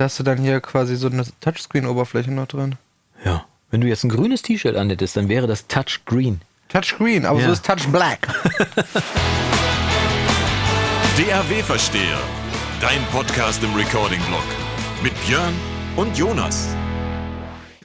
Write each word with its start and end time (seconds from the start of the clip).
Da 0.00 0.04
hast 0.06 0.18
du 0.18 0.22
dann 0.22 0.38
hier 0.38 0.62
quasi 0.62 0.96
so 0.96 1.08
eine 1.08 1.26
Touchscreen-Oberfläche 1.42 2.30
noch 2.30 2.46
drin. 2.46 2.76
Ja. 3.22 3.44
Wenn 3.70 3.82
du 3.82 3.86
jetzt 3.86 4.02
ein 4.02 4.08
grünes 4.08 4.40
T-Shirt 4.40 4.74
anhättest, 4.74 5.14
dann 5.14 5.28
wäre 5.28 5.46
das 5.46 5.66
Touchgreen. 5.66 6.40
Touchscreen, 6.70 7.26
aber 7.26 7.38
Ja. 7.38 7.48
so 7.48 7.52
ist 7.52 7.66
Touch 7.66 7.86
Black. 7.92 8.26
DAW-Versteher. 11.18 12.18
Dein 12.80 13.04
Podcast 13.12 13.62
im 13.62 13.74
Recording-Blog. 13.74 14.42
Mit 15.02 15.12
Björn 15.26 15.52
und 15.96 16.16
Jonas. 16.16 16.68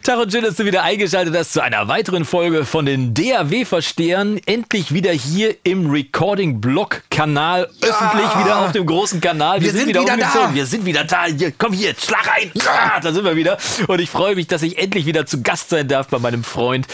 Tag 0.05 0.19
und 0.19 0.31
schön, 0.31 0.43
dass 0.43 0.53
du 0.53 0.65
wieder 0.65 0.83
eingeschaltet 0.83 1.35
hast 1.35 1.53
zu 1.53 1.63
einer 1.63 1.87
weiteren 1.87 2.25
Folge 2.25 2.63
von 2.63 2.85
den 2.85 3.15
DAW-Verstehern. 3.15 4.39
Endlich 4.45 4.93
wieder 4.93 5.11
hier 5.11 5.55
im 5.63 5.89
Recording-Blog-Kanal. 5.89 7.67
Öffentlich 7.81 8.39
wieder 8.39 8.59
auf 8.59 8.71
dem 8.71 8.85
großen 8.85 9.19
Kanal. 9.19 9.61
Wir 9.61 9.71
sind 9.71 9.87
wieder 9.87 10.01
umgezogen. 10.01 10.31
da. 10.31 10.53
Wir 10.53 10.67
sind 10.67 10.85
wieder 10.85 11.05
da. 11.05 11.25
Hier, 11.25 11.51
komm 11.57 11.73
hier, 11.73 11.95
schlag 11.97 12.27
rein. 12.27 12.51
Ja, 12.53 12.99
da 13.01 13.13
sind 13.13 13.25
wir 13.25 13.35
wieder. 13.35 13.57
Und 13.87 13.99
ich 13.99 14.11
freue 14.11 14.35
mich, 14.35 14.45
dass 14.45 14.61
ich 14.61 14.77
endlich 14.77 15.07
wieder 15.07 15.25
zu 15.25 15.41
Gast 15.41 15.69
sein 15.69 15.87
darf 15.87 16.07
bei 16.09 16.19
meinem 16.19 16.43
Freund, 16.43 16.85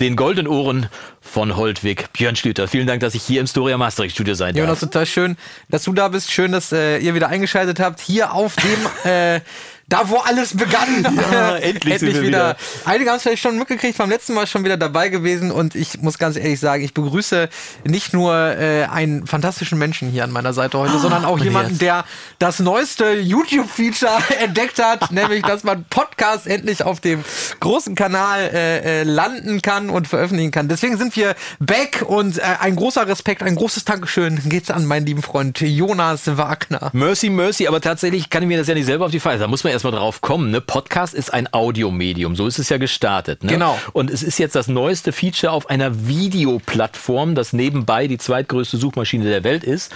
den 0.00 0.16
Goldenen 0.16 0.48
Ohren 0.50 0.88
von 1.20 1.54
Holtwig, 1.54 2.12
Björn 2.14 2.34
Schlüter. 2.34 2.66
Vielen 2.66 2.88
Dank, 2.88 3.00
dass 3.00 3.14
ich 3.14 3.22
hier 3.22 3.40
im 3.40 3.46
Storia 3.46 3.78
Mastering 3.78 4.10
Studio 4.10 4.34
sein 4.34 4.56
darf. 4.56 4.64
Jonas, 4.64 4.80
total 4.80 5.06
schön, 5.06 5.36
dass 5.68 5.84
du 5.84 5.92
da 5.92 6.08
bist. 6.08 6.32
Schön, 6.32 6.50
dass 6.50 6.72
äh, 6.72 6.98
ihr 6.98 7.14
wieder 7.14 7.28
eingeschaltet 7.28 7.78
habt. 7.78 8.00
Hier 8.00 8.32
auf 8.32 8.56
dem, 8.56 8.86
äh, 9.10 9.40
da 9.88 10.08
wo 10.08 10.16
alles 10.16 10.56
begann. 10.56 10.86
Ja, 11.32 11.56
endlich 11.56 11.98
sind 11.98 12.14
wir 12.14 12.22
wieder. 12.22 12.56
Einige 12.84 13.10
haben 13.10 13.16
es 13.16 13.22
vielleicht 13.22 13.42
schon 13.42 13.58
mitgekriegt, 13.58 13.96
beim 13.98 14.10
letzten 14.10 14.34
Mal 14.34 14.46
schon 14.46 14.64
wieder 14.64 14.76
dabei 14.76 15.08
gewesen. 15.08 15.50
Und 15.50 15.74
ich 15.74 16.00
muss 16.02 16.18
ganz 16.18 16.36
ehrlich 16.36 16.60
sagen, 16.60 16.84
ich 16.84 16.94
begrüße 16.94 17.48
nicht 17.84 18.12
nur 18.12 18.34
äh, 18.34 18.84
einen 18.84 19.26
fantastischen 19.26 19.78
Menschen 19.78 20.10
hier 20.10 20.24
an 20.24 20.30
meiner 20.30 20.52
Seite 20.52 20.78
heute, 20.78 20.98
sondern 20.98 21.24
auch 21.24 21.38
jemanden, 21.38 21.70
Herz. 21.70 21.78
der 21.78 22.04
das 22.38 22.60
neueste 22.60 23.12
YouTube-Feature 23.12 24.18
entdeckt 24.40 24.82
hat, 24.82 25.10
nämlich, 25.10 25.42
dass 25.42 25.64
man 25.64 25.84
Podcast 25.84 26.46
endlich 26.46 26.82
auf 26.82 27.00
dem 27.00 27.24
großen 27.60 27.94
Kanal 27.94 28.50
äh, 28.52 29.00
äh, 29.00 29.02
landen 29.04 29.62
kann 29.62 29.90
und 29.90 30.06
veröffentlichen 30.06 30.50
kann. 30.50 30.68
Deswegen 30.68 30.96
sind 30.96 31.16
wir 31.16 31.34
back 31.58 32.04
und 32.06 32.38
äh, 32.38 32.42
ein 32.60 32.76
großer 32.76 33.08
Respekt, 33.08 33.42
ein 33.42 33.56
großes 33.56 33.84
Dankeschön 33.84 34.40
geht 34.48 34.70
an 34.70 34.86
meinen 34.86 35.06
lieben 35.06 35.22
Freund 35.22 35.60
Jonas 35.60 36.36
Wagner. 36.36 36.90
Mercy, 36.92 37.30
mercy, 37.30 37.66
aber 37.66 37.80
tatsächlich 37.80 38.30
kann 38.30 38.42
ich 38.42 38.48
mir 38.48 38.58
das 38.58 38.68
ja 38.68 38.74
nicht 38.74 38.86
selber 38.86 39.06
auf 39.06 39.10
die 39.10 39.20
Fahne. 39.20 39.38
Da 39.38 39.48
muss 39.48 39.64
man 39.64 39.72
erstmal 39.76 39.92
drauf 39.92 40.20
kommen. 40.20 40.50
Ne? 40.50 40.60
Podcast 40.60 41.14
ist 41.14 41.32
ein 41.32 41.52
Audiomedium, 41.52 42.34
so 42.34 42.46
ist 42.46 42.58
es 42.58 42.68
ja 42.68 42.78
gestartet. 42.78 43.44
Ne? 43.44 43.52
Genau. 43.52 43.78
Und 43.92 44.10
es 44.10 44.22
ist 44.22 44.38
jetzt 44.38 44.56
das 44.56 44.68
neueste 44.68 45.12
Feature 45.12 45.52
auf 45.52 45.70
einer 45.70 46.06
Videoplattform, 46.08 47.34
das 47.34 47.52
nebenbei 47.52 48.06
die 48.06 48.18
zweitgrößte 48.18 48.76
Suchmaschine 48.76 49.24
der 49.24 49.44
Welt 49.44 49.64
ist. 49.64 49.92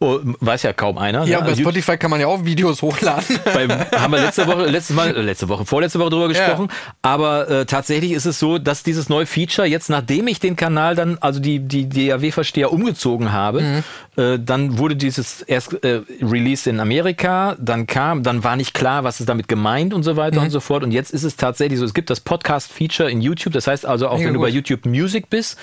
Oh, 0.00 0.18
weiß 0.22 0.64
ja 0.64 0.72
kaum 0.72 0.98
einer. 0.98 1.24
Ja, 1.24 1.38
ne? 1.38 1.44
bei 1.44 1.50
Also 1.50 1.62
Spotify 1.62 1.96
kann 1.96 2.10
man 2.10 2.20
ja 2.20 2.26
auch 2.26 2.44
Videos 2.44 2.82
hochladen. 2.82 3.38
beim, 3.44 3.70
haben 3.70 4.12
wir 4.12 4.20
letzte 4.20 4.46
Woche, 4.46 4.66
letztes 4.66 4.94
Mal, 4.94 5.16
äh, 5.16 5.20
letzte 5.22 5.48
Woche, 5.48 5.64
vorletzte 5.64 5.98
Woche 5.98 6.10
drüber 6.10 6.28
gesprochen. 6.28 6.68
Aber 7.00 7.48
äh, 7.48 7.66
tatsächlich 7.66 8.12
ist 8.12 8.26
es 8.26 8.38
so, 8.38 8.58
dass 8.58 8.82
dieses 8.82 9.08
neue 9.08 9.24
Feature 9.24 9.66
jetzt, 9.66 9.88
nachdem 9.88 10.26
ich 10.26 10.40
den 10.40 10.56
Kanal 10.56 10.94
dann, 10.94 11.18
also 11.20 11.40
die, 11.40 11.60
die 11.60 11.88
DAW-Versteher 11.88 12.72
umgezogen 12.72 13.32
habe, 13.32 13.82
äh, 14.16 14.38
dann 14.38 14.78
wurde 14.78 14.96
dieses 14.96 15.42
erst 15.42 15.82
äh, 15.84 16.02
released 16.20 16.66
in 16.66 16.80
Amerika, 16.80 17.56
dann 17.58 17.86
kam, 17.86 18.22
dann 18.22 18.44
war 18.44 18.56
nicht 18.56 18.74
klar, 18.74 19.04
was 19.04 19.23
ist 19.24 19.28
damit 19.28 19.48
gemeint 19.48 19.92
und 19.94 20.02
so 20.02 20.16
weiter 20.16 20.40
und 20.40 20.50
so 20.50 20.60
fort. 20.60 20.82
Und 20.84 20.92
jetzt 20.92 21.12
ist 21.12 21.24
es 21.24 21.36
tatsächlich 21.36 21.78
so, 21.78 21.84
es 21.84 21.94
gibt 21.94 22.10
das 22.10 22.20
Podcast-Feature 22.20 23.10
in 23.10 23.20
YouTube. 23.20 23.52
Das 23.52 23.66
heißt 23.66 23.86
also, 23.86 24.08
auch 24.08 24.18
Mega 24.18 24.28
wenn 24.28 24.34
du 24.34 24.40
bei 24.40 24.48
gut. 24.48 24.54
YouTube 24.56 24.86
Music 24.86 25.30
bist, 25.30 25.58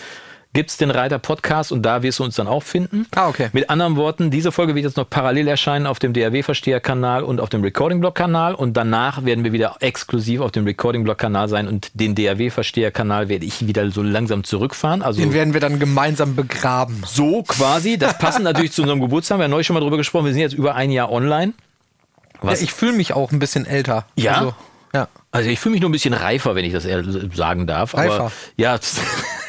gibt's 0.54 0.76
den 0.76 0.92
Reiter 0.92 1.18
Podcast 1.18 1.72
und 1.72 1.84
da 1.84 2.04
wirst 2.04 2.20
du 2.20 2.26
uns 2.26 2.36
dann 2.36 2.48
auch 2.48 2.64
finden. 2.64 3.06
Ah, 3.16 3.30
okay. 3.30 3.50
Mit 3.54 3.70
anderen 3.70 3.96
Worten, 3.96 4.32
diese 4.32 4.52
Folge 4.52 4.76
wird 4.76 4.84
jetzt 4.84 4.98
noch 4.98 5.10
parallel 5.10 5.48
erscheinen 5.48 5.88
auf 5.88 5.98
dem 6.00 6.12
DAW-Versteher-Kanal 6.12 7.24
und 7.24 7.40
auf 7.40 7.48
dem 7.48 7.62
Recording-Blog-Kanal 7.62 8.56
und 8.56 8.76
danach 8.76 9.24
werden 9.24 9.46
wir 9.46 9.54
wieder 9.54 9.78
exklusiv 9.80 10.42
auf 10.42 10.52
dem 10.52 10.66
Recording-Blog-Kanal 10.66 11.48
sein 11.48 11.70
und 11.70 11.92
den 11.94 12.16
DAW-Versteher-Kanal 12.16 13.30
werde 13.30 13.46
ich 13.46 13.66
wieder 13.66 13.90
so 13.92 14.02
langsam 14.04 14.44
zurückfahren. 14.44 15.02
Also 15.02 15.22
Den 15.22 15.34
werden 15.34 15.54
wir 15.54 15.62
dann 15.62 15.80
gemeinsam 15.80 16.36
begraben. 16.36 17.02
so 17.08 17.44
quasi. 17.44 17.98
Das 17.98 18.18
passend 18.18 18.44
natürlich 18.44 18.74
zu 18.74 18.82
unserem 18.82 19.00
Geburtstag. 19.00 19.38
Wir 19.38 19.46
haben 19.46 19.52
neulich 19.52 19.68
schon 19.68 19.76
mal 19.76 19.80
drüber 19.80 19.98
gesprochen. 19.98 20.26
Wir 20.26 20.34
sind 20.34 20.42
jetzt 20.42 20.54
über 20.56 20.76
ein 20.76 20.92
Jahr 20.92 21.12
online. 21.12 21.54
Was? 22.42 22.60
Ja, 22.60 22.64
ich 22.66 22.74
fühle 22.74 22.94
mich 22.94 23.14
auch 23.14 23.32
ein 23.32 23.40
bisschen 23.40 23.66
älter. 23.66 24.06
Ja? 24.16 24.34
Also, 24.34 24.54
ja. 24.94 25.08
Also 25.32 25.50
ich 25.50 25.60
fühle 25.60 25.74
mich 25.74 25.82
nur 25.82 25.90
ein 25.90 25.94
bisschen 25.94 26.14
reifer, 26.14 26.56
wenn 26.56 26.66
ich 26.66 26.74
das 26.74 26.86
sagen 27.36 27.68
darf. 27.68 27.96
Aber 27.96 28.04
Reifer? 28.04 28.32
ja, 28.58 28.80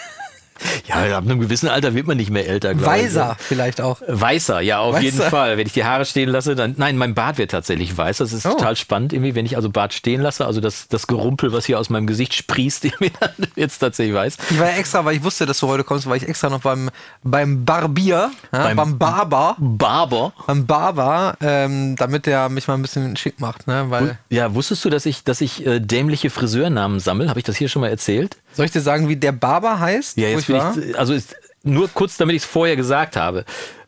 ja, 0.86 1.16
ab 1.18 1.24
einem 1.24 1.40
gewissen 1.40 1.68
Alter 1.68 1.94
wird 1.94 2.06
man 2.06 2.16
nicht 2.16 2.30
mehr 2.30 2.46
älter. 2.48 2.74
glaub 2.74 2.94
ich. 2.94 3.02
Weiser 3.04 3.36
vielleicht 3.38 3.80
auch. 3.80 4.00
Weißer, 4.06 4.60
ja, 4.60 4.78
auf 4.80 4.94
Weißer. 4.94 5.02
jeden 5.04 5.20
Fall. 5.22 5.56
Wenn 5.58 5.66
ich 5.66 5.72
die 5.72 5.84
Haare 5.84 6.04
stehen 6.04 6.28
lasse, 6.28 6.54
dann. 6.54 6.74
Nein, 6.76 6.96
mein 6.96 7.14
Bart 7.14 7.38
wird 7.38 7.50
tatsächlich 7.50 7.96
weiß. 7.96 8.18
Das 8.18 8.32
ist 8.32 8.46
Oh. 8.46 8.50
total 8.50 8.76
spannend 8.76 9.12
irgendwie, 9.12 9.34
wenn 9.34 9.46
ich 9.46 9.56
also 9.56 9.70
Bart 9.70 9.94
stehen 9.94 10.20
lasse. 10.20 10.46
Also 10.46 10.60
das, 10.60 10.88
das 10.88 11.06
Gerumpel, 11.06 11.52
was 11.52 11.64
hier 11.66 11.78
aus 11.78 11.90
meinem 11.90 12.06
Gesicht 12.06 12.34
sprießt, 12.34 12.84
irgendwie, 12.84 13.12
dann 13.20 13.30
wird's 13.54 13.78
tatsächlich 13.78 14.14
weiß. 14.14 14.36
Ich 14.50 14.58
war 14.58 14.66
ja 14.70 14.76
extra, 14.76 15.04
weil 15.04 15.16
ich 15.16 15.22
wusste, 15.24 15.46
dass 15.46 15.58
du 15.60 15.68
heute 15.68 15.84
kommst, 15.84 16.06
war 16.08 16.16
ich 16.16 16.28
extra 16.28 16.48
noch 16.50 16.60
beim, 16.60 16.90
beim 17.22 17.64
Barbier, 17.64 18.30
ja, 18.52 18.62
Beim- 18.64 18.76
beim, 18.76 18.98
Barber, 18.98 19.56
Barber. 19.58 20.32
beim 20.46 20.66
Barber, 20.66 21.36
ähm, 21.40 21.96
damit 21.96 22.26
der 22.26 22.48
mich 22.48 22.68
mal 22.68 22.74
ein 22.74 22.82
bisschen 22.82 23.16
schick 23.16 23.40
macht, 23.40 23.66
ne? 23.66 23.86
Weil, 23.88 24.18
Ja, 24.28 24.54
wusstest 24.54 24.84
du, 24.84 24.90
dass 24.90 25.06
ich, 25.06 25.24
dass 25.24 25.40
ich 25.40 25.66
äh, 25.66 25.80
dämliche 25.80 26.30
Friseurnamen 26.30 27.00
sammle? 27.00 27.28
Habe 27.28 27.38
ich 27.40 27.44
das 27.44 27.56
hier 27.56 27.68
schon 27.68 27.80
mal 27.82 27.88
erzählt? 27.88 28.36
soll 28.54 28.66
ich 28.66 28.70
dir 28.70 28.82
sagen, 28.82 29.08
wie 29.08 29.16
der 29.16 29.32
Barber 29.32 29.80
heißt? 29.80 30.18
Ja, 30.18 30.28
jetzt 30.28 30.46
bin 30.52 30.60
war? 30.60 30.76
ich, 30.78 30.98
also 30.98 31.12
ist, 31.14 31.34
nur 31.64 31.88
kurz, 31.88 32.16
damit 32.16 32.36
ich 32.36 32.42
es 32.42 32.48
vorher 32.48 32.76
gesagt 32.76 33.16
habe. 33.16 33.44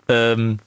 Ähm, 0.09 0.59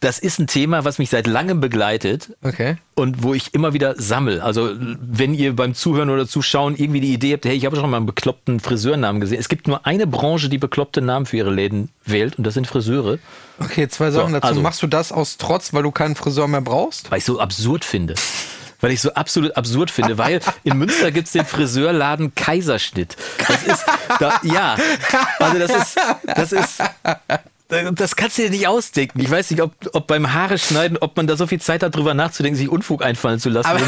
das 0.00 0.20
ist 0.20 0.38
ein 0.38 0.46
Thema, 0.46 0.84
was 0.84 0.98
mich 0.98 1.10
seit 1.10 1.26
langem 1.26 1.60
begleitet 1.60 2.36
Okay. 2.44 2.76
und 2.94 3.24
wo 3.24 3.34
ich 3.34 3.52
immer 3.52 3.72
wieder 3.72 4.00
sammel. 4.00 4.40
Also 4.40 4.70
wenn 4.78 5.34
ihr 5.34 5.56
beim 5.56 5.74
Zuhören 5.74 6.08
oder 6.08 6.28
Zuschauen 6.28 6.76
irgendwie 6.76 7.00
die 7.00 7.12
Idee 7.12 7.32
habt, 7.32 7.44
hey, 7.46 7.56
ich 7.56 7.66
habe 7.66 7.74
schon 7.74 7.90
mal 7.90 7.96
einen 7.96 8.06
bekloppten 8.06 8.60
Friseurnamen 8.60 9.20
gesehen. 9.20 9.40
Es 9.40 9.48
gibt 9.48 9.66
nur 9.66 9.84
eine 9.86 10.06
Branche, 10.06 10.48
die 10.48 10.58
bekloppte 10.58 11.00
Namen 11.00 11.26
für 11.26 11.36
ihre 11.38 11.50
Läden 11.52 11.88
wählt 12.04 12.38
und 12.38 12.44
das 12.46 12.54
sind 12.54 12.68
Friseure, 12.68 13.18
Okay, 13.58 13.88
zwei 13.88 14.12
Sachen 14.12 14.34
dazu. 14.34 14.46
also- 14.46 14.60
Machst 14.60 14.80
du 14.84 14.86
das 14.86 15.10
aus 15.10 15.36
Trotz, 15.36 15.74
weil 15.74 15.82
du 15.82 15.90
keinen 15.90 16.14
Friseur 16.14 16.46
mehr 16.46 16.60
brauchst? 16.60 17.10
weil 17.10 17.18
ich 17.18 17.24
so 17.24 17.40
absurd 17.40 17.84
finde. 17.84 18.14
Weil 18.80 18.92
ich 18.92 19.00
so 19.00 19.12
absolut 19.14 19.56
absurd 19.56 19.90
finde, 19.90 20.18
weil 20.18 20.40
in 20.62 20.78
Münster 20.78 21.10
gibt's 21.10 21.32
den 21.32 21.44
Friseurladen 21.44 22.34
Kaiserschnitt. 22.34 23.16
Das 23.46 23.62
ist, 23.64 23.84
da, 24.20 24.40
ja, 24.44 24.76
also 25.40 25.58
das 25.58 25.70
ist, 25.74 25.96
das 26.24 26.52
ist, 26.52 26.82
das 27.94 28.16
kannst 28.16 28.38
du 28.38 28.42
dir 28.42 28.50
nicht 28.50 28.68
ausdenken. 28.68 29.20
Ich 29.20 29.30
weiß 29.30 29.50
nicht, 29.50 29.60
ob, 29.62 29.72
ob 29.92 30.06
beim 30.06 30.32
Haare 30.32 30.58
schneiden, 30.58 30.96
ob 31.00 31.16
man 31.16 31.26
da 31.26 31.36
so 31.36 31.46
viel 31.46 31.60
Zeit 31.60 31.82
hat, 31.82 31.94
drüber 31.96 32.14
nachzudenken, 32.14 32.56
sich 32.56 32.68
Unfug 32.68 33.04
einfallen 33.04 33.40
zu 33.40 33.48
lassen. 33.50 33.68
Aber- 33.68 33.80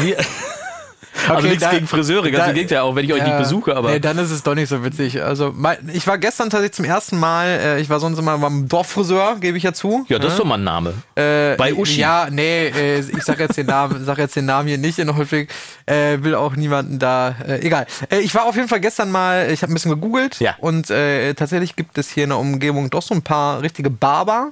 Also 1.27 1.39
Okay, 1.39 1.47
nichts 1.49 1.63
da- 1.63 1.71
gegen 1.71 1.87
Friseure, 1.87 2.31
ganz 2.31 2.47
im 2.49 2.53
Gegenteil, 2.55 2.79
auch 2.79 2.95
wenn 2.95 3.03
ich 3.05 3.11
euch 3.13 3.21
nicht 3.21 3.29
Ja. 3.31 3.37
besuche, 3.39 3.75
aber. 3.75 3.91
Nee, 3.91 3.99
dann 3.99 4.17
ist 4.17 4.31
es 4.31 4.43
doch 4.43 4.55
nicht 4.55 4.69
so 4.69 4.83
witzig. 4.83 5.21
Also, 5.21 5.51
mein, 5.55 5.77
ich 5.93 6.07
war 6.07 6.17
gestern 6.17 6.49
tatsächlich 6.49 6.73
zum 6.75 6.85
ersten 6.85 7.19
Mal, 7.19 7.47
äh, 7.47 7.81
ich 7.81 7.89
war 7.89 7.99
sonst 7.99 8.17
immer 8.17 8.37
beim 8.37 8.67
Dorffriseur, 8.67 9.35
gebe 9.39 9.57
ich 9.57 9.63
ja 9.63 9.73
zu. 9.73 10.05
ja, 10.07 10.19
das 10.19 10.33
ist 10.33 10.39
doch 10.39 10.45
mal 10.45 10.55
ein 10.57 10.63
Name. 10.63 10.93
Äh, 11.15 11.55
Bei 11.57 11.73
Uschi. 11.73 11.99
Ja, 11.99 12.27
nee, 12.31 12.67
äh, 12.67 12.99
ich 12.99 13.23
sag 13.23 13.39
jetzt 13.39 13.57
den 13.57 13.67
Namen, 13.67 14.05
sag 14.05 14.17
jetzt 14.19 14.35
den 14.35 14.45
Namen 14.45 14.67
hier 14.69 14.77
nicht 14.77 14.99
in 14.99 15.15
Holtwig. 15.15 15.49
Äh, 15.85 16.19
will 16.21 16.33
auch 16.35 16.55
niemanden 16.55 16.97
da. 16.97 17.35
Äh, 17.45 17.59
egal. 17.65 17.85
Äh, 18.09 18.19
ich 18.19 18.33
war 18.33 18.45
auf 18.45 18.55
jeden 18.55 18.67
Fall 18.69 18.79
gestern 18.79 19.11
mal, 19.11 19.51
ich 19.51 19.61
habe 19.63 19.71
ein 19.71 19.75
bisschen 19.75 19.91
gegoogelt 19.91 20.39
Ja. 20.39 20.55
und 20.59 20.87
tatsächlich 20.87 21.75
gibt 21.75 21.97
es 21.97 22.09
hier 22.09 22.23
in 22.23 22.29
der 22.29 22.39
Umgebung 22.39 22.89
doch 22.89 23.01
so 23.01 23.13
ein 23.13 23.21
paar 23.21 23.61
richtige 23.61 23.89
Barber. 23.89 24.51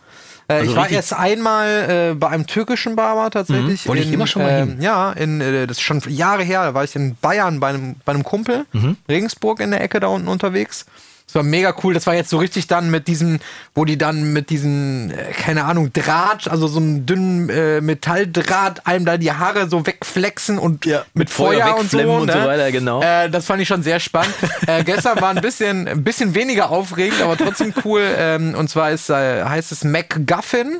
Äh, 0.50 0.54
Also 0.54 0.72
ich 0.72 0.76
war 0.78 0.90
erst 0.90 1.14
einmal 1.14 2.12
äh, 2.12 2.16
bei 2.16 2.28
einem 2.30 2.46
türkischen 2.48 2.96
Barber 2.96 3.30
tatsächlich. 3.30 3.86
Mhm. 3.86 3.90
Wollte 3.90 4.04
ich 4.04 4.12
immer 4.12 4.28
schon 4.28 4.42
mal 4.42 4.60
hin. 4.60 4.76
ähm, 4.78 4.82
Ja, 4.82 5.12
in, 5.14 5.40
äh, 5.40 5.66
das 5.68 5.78
ist 5.78 5.84
schon 5.84 6.02
Jahre 6.08 6.44
her, 6.44 6.64
da 6.64 6.74
war 6.74 6.84
ich 6.84 6.96
in 6.96 7.16
Bayern 7.22 7.60
bei 7.60 7.70
einem, 7.70 7.96
bei 8.04 8.12
einem 8.14 8.24
Kumpel, 8.24 8.66
Mhm. 8.74 8.98
Regensburg 9.08 9.60
in 9.62 9.72
der 9.72 9.82
Ecke 9.82 10.00
da 10.00 10.08
unten 10.08 10.28
unterwegs. 10.28 10.86
Das 11.30 11.36
war 11.36 11.44
mega 11.44 11.76
cool. 11.84 11.94
Das 11.94 12.08
war 12.08 12.16
jetzt 12.16 12.32
so 12.32 12.40
richtig 12.40 12.66
dann 12.66 12.90
mit 12.90 13.08
diesen, 13.08 13.40
wo 13.76 13.86
die 13.86 14.00
dann 14.00 14.34
mit 14.34 14.50
diesen, 14.50 15.12
äh, 15.12 15.32
keine 15.32 15.66
Ahnung, 15.66 15.94
Draht, 15.94 16.50
also 16.50 16.66
so 16.68 16.80
einem 16.80 17.06
dünnen 17.06 17.50
äh, 17.50 17.82
Metalldraht, 17.82 18.88
einem 18.88 19.06
da 19.06 19.16
die 19.18 19.32
Haare 19.32 19.70
so 19.70 19.86
wegflexen 19.86 20.58
und 20.58 20.88
Ja, 20.88 21.06
mit 21.14 21.16
mit 21.16 21.30
Feuer 21.30 21.66
Feuer, 21.66 21.76
und 21.78 21.92
so, 21.92 21.98
wegflemmen 22.00 22.22
und 22.22 22.26
ne? 22.26 22.34
so 22.34 22.48
weiter, 22.48 22.72
genau. 22.72 23.04
Äh, 23.04 23.30
das 23.30 23.46
fand 23.46 23.62
ich 23.62 23.68
schon 23.68 23.84
sehr 23.84 24.00
spannend. 24.00 24.34
äh, 24.68 24.84
gestern 24.84 25.22
war 25.22 25.30
ein 25.30 25.42
bisschen, 25.42 25.88
ein 25.88 26.04
bisschen 26.04 26.34
weniger 26.34 26.72
aufregend, 26.72 27.22
aber 27.22 27.38
trotzdem 27.38 27.76
cool. 27.86 28.02
Ähm, 28.18 28.56
und 28.56 28.68
zwar 28.68 28.90
ist, 28.90 29.12
äh, 29.12 29.44
heißt 29.44 29.72
es 29.72 29.84
MacGuffin. 29.84 30.80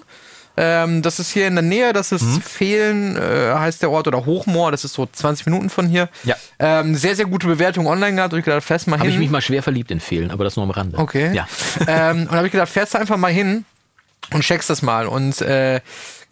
Ähm, 0.62 1.02
das 1.02 1.20
ist 1.20 1.32
hier 1.32 1.48
in 1.48 1.56
der 1.56 1.62
Nähe, 1.62 1.94
das 1.94 2.12
ist 2.12 2.24
Mhm. 2.24 2.42
Fehlen, 2.42 3.16
äh, 3.16 3.54
heißt 3.54 3.82
der 3.82 3.92
Ort, 3.92 4.08
oder 4.10 4.26
Hochmoor, 4.26 4.72
das 4.72 4.84
ist 4.84 4.94
so 4.94 5.06
20 5.06 5.46
Minuten 5.46 5.70
von 5.70 5.88
hier. 5.88 6.10
Ja. 6.26 6.36
Ähm, 6.60 6.96
sehr, 6.96 7.16
sehr 7.16 7.26
gute 7.28 7.48
Bewertung 7.48 7.88
online 7.88 8.16
gehabt 8.16 8.34
und 8.34 8.40
ich 8.40 8.46
gedacht, 8.46 8.64
fest 8.64 8.88
mal 8.88 8.98
Habe 9.00 9.08
hin. 9.08 9.14
ich 9.14 9.20
mich 9.20 9.30
mal 9.32 9.42
schwer 9.42 9.64
verliebt 9.64 9.90
in 9.90 10.02
Fehlen, 10.02 10.32
aber 10.32 10.44
das 10.44 10.58
nur 10.58 10.66
am 10.66 10.72
Rande. 10.72 10.98
Okay. 10.98 11.32
Ja. 11.34 11.48
ähm, 11.88 12.24
und 12.24 12.32
habe 12.32 12.48
ich 12.48 12.52
gedacht, 12.52 12.68
fährst 12.70 12.94
du 12.94 12.98
einfach 12.98 13.16
mal 13.16 13.32
hin 13.32 13.64
und 14.34 14.42
checkst 14.42 14.70
das 14.70 14.82
mal. 14.82 15.08
Und 15.08 15.40
äh, 15.42 15.80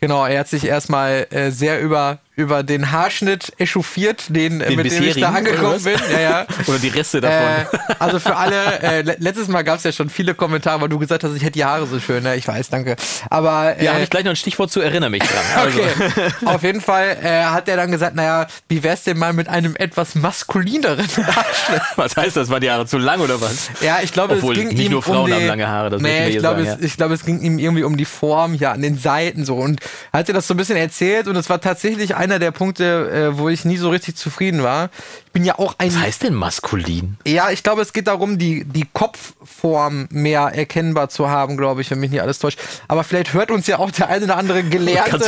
genau, 0.02 0.26
er 0.26 0.42
hat 0.42 0.50
sich 0.50 0.66
erstmal 0.66 1.28
äh, 1.30 1.50
sehr 1.52 1.80
über 1.82 2.20
über 2.38 2.62
den 2.62 2.92
Haarschnitt 2.92 3.52
echauffiert, 3.58 4.26
den, 4.30 4.60
den 4.60 4.76
mit 4.76 4.92
dem 4.92 5.04
ich 5.04 5.20
da 5.20 5.32
angekommen 5.32 5.84
bin. 5.84 5.96
Ja, 6.14 6.20
ja. 6.20 6.46
Oder 6.68 6.78
die 6.78 6.90
Reste 6.90 7.20
davon. 7.20 7.80
Äh, 7.80 7.94
also 7.98 8.20
für 8.20 8.36
alle, 8.36 8.80
äh, 8.84 9.02
letztes 9.02 9.48
Mal 9.48 9.64
gab 9.64 9.80
es 9.80 9.84
ja 9.84 9.92
schon 9.92 10.12
viele 10.12 10.36
Kommentare, 10.36 10.80
weil 10.80 10.90
du 10.90 11.00
gesagt 11.00 11.24
hast, 11.24 11.36
ich 11.36 11.42
hätte 11.42 11.54
die 11.54 11.66
Haare 11.66 11.88
so 11.88 12.00
schön. 12.00 12.22
Ne? 12.22 12.36
Ich 12.36 12.48
weiß, 12.48 12.70
danke. 12.70 12.96
Aber 13.32 13.80
äh, 13.80 13.86
ja, 13.86 13.94
habe 13.94 14.04
ich 14.04 14.12
gleich 14.12 14.24
noch 14.24 14.34
ein 14.34 14.36
Stichwort 14.36 14.72
zu, 14.72 14.82
erinnere 14.82 15.10
mich 15.10 15.24
dran. 15.24 15.44
Also. 15.58 15.80
Okay. 15.80 16.32
Auf 16.46 16.62
jeden 16.62 16.82
Fall 16.82 17.18
äh, 17.24 17.46
hat 17.46 17.68
er 17.68 17.78
dann 17.78 17.92
gesagt, 17.92 18.16
naja, 18.16 18.46
wie 18.70 18.84
wär's 18.84 19.04
denn 19.04 19.18
mal 19.18 19.34
mit 19.34 19.50
einem 19.50 19.76
etwas 19.76 20.14
maskulineren 20.14 21.08
Haarschnitt? 21.18 21.82
was 21.96 22.16
heißt 22.16 22.38
das? 22.38 22.50
War 22.52 22.60
die 22.60 22.70
Haare 22.70 22.86
zu 22.86 23.00
lang 23.00 23.20
oder 23.20 23.42
was? 23.42 23.72
Ja, 23.82 24.00
ich 24.04 24.14
glaube, 24.14 24.36
Obwohl, 24.36 24.54
es 24.54 24.60
ging 24.60 24.68
nicht 24.70 24.86
ihm 24.86 24.92
nur 24.92 25.02
Frauen 25.02 25.22
um 25.22 25.26
die, 25.28 25.34
haben 25.34 25.48
lange 25.48 25.68
Haare. 25.68 25.90
Das 25.90 26.02
nee, 26.04 26.30
ich 26.30 26.38
glaube, 26.38 26.62
es, 26.62 26.80
ich 26.80 26.98
glaube, 26.98 27.16
es 27.16 27.26
ging 27.26 27.42
ihm 27.42 27.58
irgendwie 27.58 27.84
um 27.84 27.98
die 27.98 28.06
Form 28.06 28.54
hier 28.54 28.72
an 28.72 28.84
den 28.84 29.00
Seiten 29.00 29.46
so 29.46 29.56
und 29.56 29.82
hat 30.14 30.28
er 30.28 30.36
das 30.36 30.48
so 30.48 30.54
ein 30.54 30.58
bisschen 30.58 30.78
erzählt 30.78 31.28
und 31.28 31.36
es 31.36 31.50
war 31.50 31.60
tatsächlich 31.60 32.16
einer 32.28 32.40
der 32.40 32.52
Punkte, 32.52 33.10
äh, 33.34 33.38
wo 33.38 33.50
ich 33.50 33.66
nie 33.66 33.78
so 33.78 33.90
richtig 33.90 34.16
zufrieden 34.16 34.64
war. 34.64 34.90
Bin 35.38 35.46
ja 35.46 35.60
auch 35.60 35.76
ein. 35.78 35.94
Was 35.94 36.02
heißt 36.02 36.24
denn 36.24 36.34
maskulin? 36.34 37.16
Ja, 37.24 37.52
ich 37.52 37.62
glaube, 37.62 37.84
es 37.84 37.94
geht 37.94 38.08
darum, 38.08 38.40
die, 38.40 38.66
die 38.66 38.88
Kopfform 38.92 40.08
mehr 40.10 40.52
erkennbar 40.52 41.10
zu 41.10 41.30
haben, 41.30 41.58
glaube 41.58 41.82
ich, 41.82 41.92
wenn 41.92 42.00
mich 42.00 42.10
nicht 42.10 42.24
alles 42.24 42.40
täuscht. 42.40 42.58
Aber 42.88 43.04
vielleicht 43.04 43.34
hört 43.34 43.52
uns 43.52 43.68
ja 43.68 43.78
auch 43.78 43.92
der 43.92 44.10
eine 44.10 44.26
oder 44.26 44.36
andere 44.36 44.64
gelehrte 44.64 45.20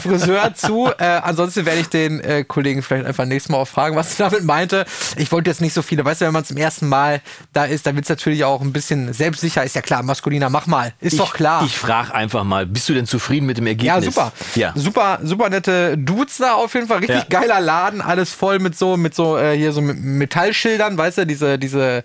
Friseur 0.00 0.54
zu. 0.54 0.92
Äh, 0.96 1.06
ansonsten 1.24 1.66
werde 1.66 1.80
ich 1.80 1.88
den 1.88 2.20
äh, 2.20 2.44
Kollegen 2.44 2.84
vielleicht 2.84 3.04
einfach 3.04 3.24
nächstes 3.24 3.50
Mal 3.50 3.58
auch 3.58 3.66
fragen, 3.66 3.96
was 3.96 4.20
er 4.20 4.30
damit 4.30 4.44
meinte. 4.44 4.84
Ich 5.16 5.32
wollte 5.32 5.50
jetzt 5.50 5.60
nicht 5.60 5.74
so 5.74 5.82
viele. 5.82 6.04
Weißt 6.04 6.20
du, 6.20 6.26
wenn 6.26 6.32
man 6.32 6.44
zum 6.44 6.56
ersten 6.56 6.86
Mal 6.86 7.20
da 7.52 7.64
ist, 7.64 7.84
dann 7.84 7.96
wird 7.96 8.04
es 8.04 8.10
natürlich 8.10 8.44
auch 8.44 8.60
ein 8.60 8.72
bisschen 8.72 9.12
selbstsicher. 9.12 9.64
Ist 9.64 9.74
ja 9.74 9.82
klar, 9.82 10.04
maskuliner, 10.04 10.50
mach 10.50 10.68
mal. 10.68 10.92
Ist 11.00 11.14
ich, 11.14 11.18
doch 11.18 11.34
klar. 11.34 11.64
Ich 11.64 11.76
frage 11.76 12.14
einfach 12.14 12.44
mal, 12.44 12.64
bist 12.64 12.88
du 12.88 12.94
denn 12.94 13.06
zufrieden 13.06 13.46
mit 13.46 13.58
dem 13.58 13.66
Ergebnis? 13.66 13.88
Ja, 13.88 14.00
super. 14.00 14.32
Ja. 14.54 14.72
Super, 14.76 15.18
super 15.24 15.50
nette 15.50 15.98
Dudes 15.98 16.36
da 16.36 16.52
auf 16.52 16.74
jeden 16.74 16.86
Fall. 16.86 16.98
Richtig 16.98 17.26
ja. 17.28 17.40
geiler 17.40 17.58
Laden, 17.58 18.00
alles 18.00 18.30
voll 18.30 18.60
mit 18.60 18.78
so, 18.78 18.96
mit 18.96 19.16
so, 19.16 19.31
äh, 19.36 19.56
hier 19.56 19.72
so 19.72 19.80
mit 19.80 19.98
Metallschildern, 19.98 20.96
weißt 20.96 21.18
du, 21.18 21.26
diese, 21.26 21.58
diese, 21.58 22.04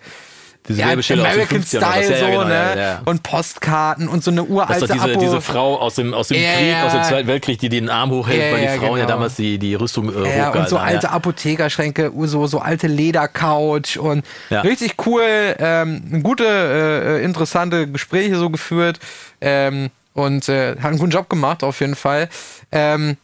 diese 0.67 0.81
ja, 0.81 0.87
American 0.89 1.63
Style 1.63 2.11
ja, 2.11 2.19
so, 2.19 2.25
genau, 2.25 2.43
ne? 2.43 2.73
Ja, 2.77 3.01
und 3.05 3.23
Postkarten 3.23 4.09
und 4.09 4.23
so 4.23 4.31
eine 4.31 4.43
uralte 4.43 4.81
das 4.81 4.89
ist 4.89 5.05
diese, 5.05 5.17
diese 5.17 5.41
Frau 5.41 5.79
aus 5.79 5.95
dem, 5.95 6.13
aus 6.13 6.27
dem 6.27 6.37
Krieg, 6.37 6.75
aus 6.83 6.91
dem 6.91 7.03
Zweiten 7.03 7.27
Weltkrieg, 7.27 7.59
die 7.59 7.69
den 7.69 7.89
Arm 7.89 8.11
hochhält, 8.11 8.53
weil 8.53 8.61
die 8.61 8.67
Frauen 8.67 8.79
genau. 8.79 8.97
ja 8.97 9.05
damals 9.05 9.35
die, 9.35 9.57
die 9.57 9.75
Rüstung 9.75 10.13
äh, 10.13 10.37
ja, 10.37 10.49
Und 10.49 10.67
so 10.67 10.77
alte 10.77 11.09
Apothekerschränke, 11.11 12.11
so, 12.23 12.47
so 12.47 12.59
alte 12.59 12.87
Ledercouch 12.87 13.97
und 13.97 14.25
richtig 14.51 14.95
cool, 15.05 15.23
ähm, 15.59 16.21
gute, 16.21 16.45
äh, 16.45 17.23
interessante 17.23 17.87
Gespräche 17.87 18.35
so 18.35 18.49
geführt 18.49 18.99
ähm, 19.39 19.89
und 20.13 20.49
äh, 20.49 20.75
hat 20.77 20.85
einen 20.85 20.99
guten 20.99 21.11
Job 21.11 21.29
gemacht 21.29 21.63
auf 21.63 21.79
jeden 21.79 21.95
Fall. 21.95 22.27
Ähm, 22.71 23.17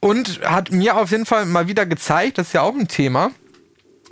und 0.00 0.40
hat 0.44 0.70
mir 0.70 0.96
auf 0.96 1.10
jeden 1.10 1.26
Fall 1.26 1.46
mal 1.46 1.68
wieder 1.68 1.84
gezeigt, 1.84 2.38
das 2.38 2.48
ist 2.48 2.52
ja 2.52 2.62
auch 2.62 2.74
ein 2.74 2.88
Thema, 2.88 3.30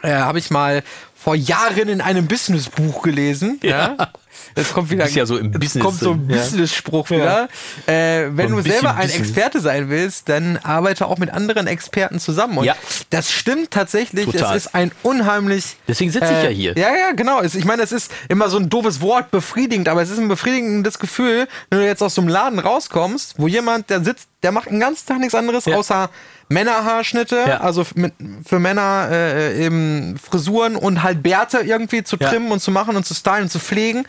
äh, 0.04 0.12
habe 0.12 0.38
ich 0.38 0.50
mal 0.50 0.82
vor 1.24 1.34
Jahren 1.34 1.88
in 1.88 2.00
einem 2.02 2.26
Businessbuch 2.26 3.02
gelesen. 3.02 3.58
Ja. 3.62 3.96
ja. 3.98 4.12
Jetzt 4.56 4.74
kommt 4.74 4.90
wieder 4.90 5.08
ja 5.08 5.26
so 5.26 5.38
im 5.38 5.50
Business 5.50 5.82
kommt 5.82 5.98
so 5.98 6.12
ein 6.12 6.28
Business-Spruch 6.28 7.08
ja. 7.10 7.16
wieder. 7.16 7.48
Äh, 7.86 8.28
wenn 8.36 8.50
du 8.50 8.60
selber 8.60 8.90
ein 8.90 9.06
Business. 9.06 9.28
Experte 9.28 9.60
sein 9.60 9.88
willst, 9.88 10.28
dann 10.28 10.58
arbeite 10.62 11.06
auch 11.06 11.18
mit 11.18 11.30
anderen 11.30 11.66
Experten 11.66 12.20
zusammen. 12.20 12.58
Und 12.58 12.64
ja. 12.64 12.76
das 13.10 13.32
stimmt 13.32 13.70
tatsächlich. 13.70 14.26
Total. 14.26 14.56
Es 14.56 14.66
ist 14.66 14.74
ein 14.74 14.92
unheimlich. 15.02 15.76
Deswegen 15.88 16.10
sitze 16.10 16.26
ich 16.26 16.42
ja 16.42 16.50
äh, 16.50 16.54
hier. 16.54 16.72
Ja, 16.76 16.94
ja, 16.94 17.12
genau. 17.16 17.42
Ich 17.42 17.64
meine, 17.64 17.82
es 17.82 17.90
ist 17.90 18.12
immer 18.28 18.48
so 18.48 18.58
ein 18.58 18.68
doofes 18.68 19.00
Wort, 19.00 19.30
befriedigend, 19.30 19.88
aber 19.88 20.02
es 20.02 20.10
ist 20.10 20.18
ein 20.18 20.28
befriedigendes 20.28 20.98
Gefühl, 20.98 21.48
wenn 21.70 21.80
du 21.80 21.86
jetzt 21.86 22.02
aus 22.02 22.14
so 22.14 22.20
einem 22.20 22.28
Laden 22.28 22.58
rauskommst, 22.58 23.34
wo 23.38 23.48
jemand, 23.48 23.90
der 23.90 24.04
sitzt, 24.04 24.28
der 24.42 24.52
macht 24.52 24.70
den 24.70 24.78
ganzen 24.78 25.06
Tag 25.06 25.18
nichts 25.18 25.34
anderes, 25.34 25.66
außer 25.66 26.10
Männerhaarschnitte, 26.48 27.44
ja. 27.46 27.60
also 27.60 27.84
mit, 27.94 28.14
für 28.46 28.58
Männer 28.58 29.08
äh, 29.10 29.64
eben 29.64 30.16
Frisuren 30.18 30.76
und 30.76 31.02
halt 31.02 31.22
Bärte 31.22 31.58
irgendwie 31.58 32.04
zu 32.04 32.16
trimmen 32.16 32.48
ja. 32.48 32.54
und 32.54 32.60
zu 32.60 32.70
machen 32.70 32.96
und 32.96 33.04
zu 33.06 33.14
stylen 33.14 33.44
und 33.44 33.50
zu 33.50 33.58
pflegen. 33.58 34.06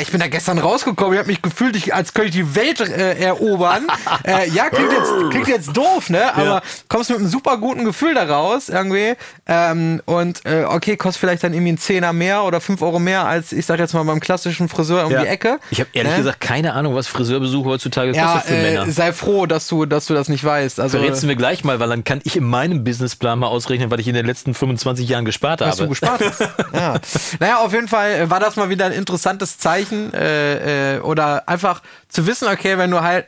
Ich 0.00 0.10
bin 0.10 0.20
da 0.20 0.28
gestern 0.28 0.58
rausgekommen, 0.58 1.12
ich 1.12 1.18
habe 1.18 1.28
mich 1.28 1.42
gefühlt, 1.42 1.76
ich, 1.76 1.94
als 1.94 2.14
könnte 2.14 2.28
ich 2.28 2.34
die 2.34 2.54
Welt 2.54 2.80
äh, 2.80 3.18
erobern. 3.18 3.86
äh, 4.24 4.48
ja, 4.48 4.70
klingt 4.70 4.90
jetzt, 4.90 5.12
klingt 5.30 5.48
jetzt 5.48 5.76
doof, 5.76 6.08
ne? 6.08 6.34
Aber 6.34 6.44
ja. 6.44 6.62
kommst 6.88 7.10
mit 7.10 7.18
einem 7.18 7.28
super 7.28 7.58
guten 7.58 7.84
Gefühl 7.84 8.14
da 8.14 8.24
raus, 8.24 8.70
irgendwie. 8.70 9.14
Ähm, 9.46 10.00
und 10.06 10.46
äh, 10.46 10.64
okay, 10.64 10.96
kostet 10.96 11.20
vielleicht 11.20 11.44
dann 11.44 11.52
irgendwie 11.52 11.70
einen 11.70 11.78
Zehner 11.78 12.14
mehr 12.14 12.44
oder 12.44 12.62
fünf 12.62 12.80
Euro 12.80 12.98
mehr 12.98 13.26
als, 13.26 13.52
ich 13.52 13.66
sag 13.66 13.78
jetzt 13.80 13.92
mal, 13.92 14.02
beim 14.04 14.20
klassischen 14.20 14.70
Friseur 14.70 15.04
um 15.04 15.12
ja. 15.12 15.22
die 15.22 15.28
Ecke. 15.28 15.58
Ich 15.70 15.80
habe 15.80 15.90
ehrlich 15.92 16.12
ne? 16.12 16.18
gesagt 16.18 16.40
keine 16.40 16.72
Ahnung, 16.72 16.94
was 16.94 17.06
Friseurbesuche 17.06 17.68
heutzutage 17.68 18.12
ja, 18.12 18.32
kostet 18.32 18.42
für 18.44 18.54
äh, 18.54 18.62
Männer. 18.62 18.90
Sei 18.90 19.12
froh, 19.12 19.44
dass 19.44 19.68
du, 19.68 19.84
dass 19.84 20.06
du 20.06 20.14
das 20.14 20.28
nicht 20.28 20.42
weißt. 20.42 20.80
Also, 20.80 20.98
Verrätst 20.98 21.22
du 21.22 21.26
mir 21.26 21.36
gleich 21.36 21.64
mal, 21.64 21.80
weil 21.80 21.90
dann 21.90 22.04
kann 22.04 22.20
ich 22.24 22.36
in 22.36 22.44
meinem 22.44 22.82
Businessplan 22.82 23.38
mal 23.38 23.48
ausrechnen, 23.48 23.90
was 23.90 24.00
ich 24.00 24.08
in 24.08 24.14
den 24.14 24.24
letzten 24.24 24.54
25 24.54 25.06
Jahren 25.06 25.26
gespart 25.26 25.60
was 25.60 25.80
habe. 25.80 25.90
Was 25.90 26.00
du 26.00 26.06
gespart 26.06 26.20
hast. 26.24 26.40
ja. 26.72 26.94
Naja, 27.40 27.58
auf 27.58 27.72
jeden 27.74 27.88
Fall 27.88 28.30
war 28.30 28.40
das 28.40 28.56
mal 28.56 28.70
wieder 28.70 28.86
ein 28.86 28.92
interessantes 28.92 29.58
Zeichen. 29.58 29.81
Äh, 29.90 30.96
äh, 30.96 31.00
oder 31.00 31.48
einfach 31.48 31.82
zu 32.08 32.26
wissen, 32.26 32.48
okay, 32.48 32.78
wenn 32.78 32.90
du 32.90 33.00
halt 33.00 33.26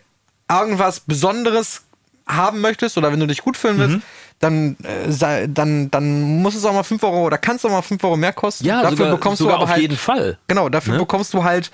irgendwas 0.50 1.00
Besonderes 1.00 1.82
haben 2.26 2.60
möchtest 2.60 2.96
oder 2.96 3.12
wenn 3.12 3.20
du 3.20 3.26
dich 3.26 3.42
gut 3.42 3.56
fühlen 3.56 3.78
willst, 3.78 3.96
mhm. 3.96 4.02
dann, 4.40 4.76
äh, 4.82 5.48
dann, 5.48 5.90
dann 5.90 6.42
muss 6.42 6.54
es 6.54 6.64
auch 6.64 6.72
mal 6.72 6.82
5 6.82 7.02
Euro 7.02 7.24
oder 7.26 7.38
kannst 7.38 7.64
auch 7.66 7.70
mal 7.70 7.82
5 7.82 8.02
Euro 8.04 8.16
mehr 8.16 8.32
kosten. 8.32 8.64
Ja, 8.64 8.82
dafür 8.82 8.96
sogar, 8.96 9.12
bekommst 9.12 9.38
sogar 9.38 9.52
du 9.52 9.56
aber 9.56 9.64
auf 9.64 9.70
halt, 9.70 9.82
jeden 9.82 9.96
Fall. 9.96 10.38
Genau, 10.46 10.68
dafür 10.68 10.94
ne? 10.94 10.98
bekommst 11.00 11.34
du 11.34 11.44
halt 11.44 11.70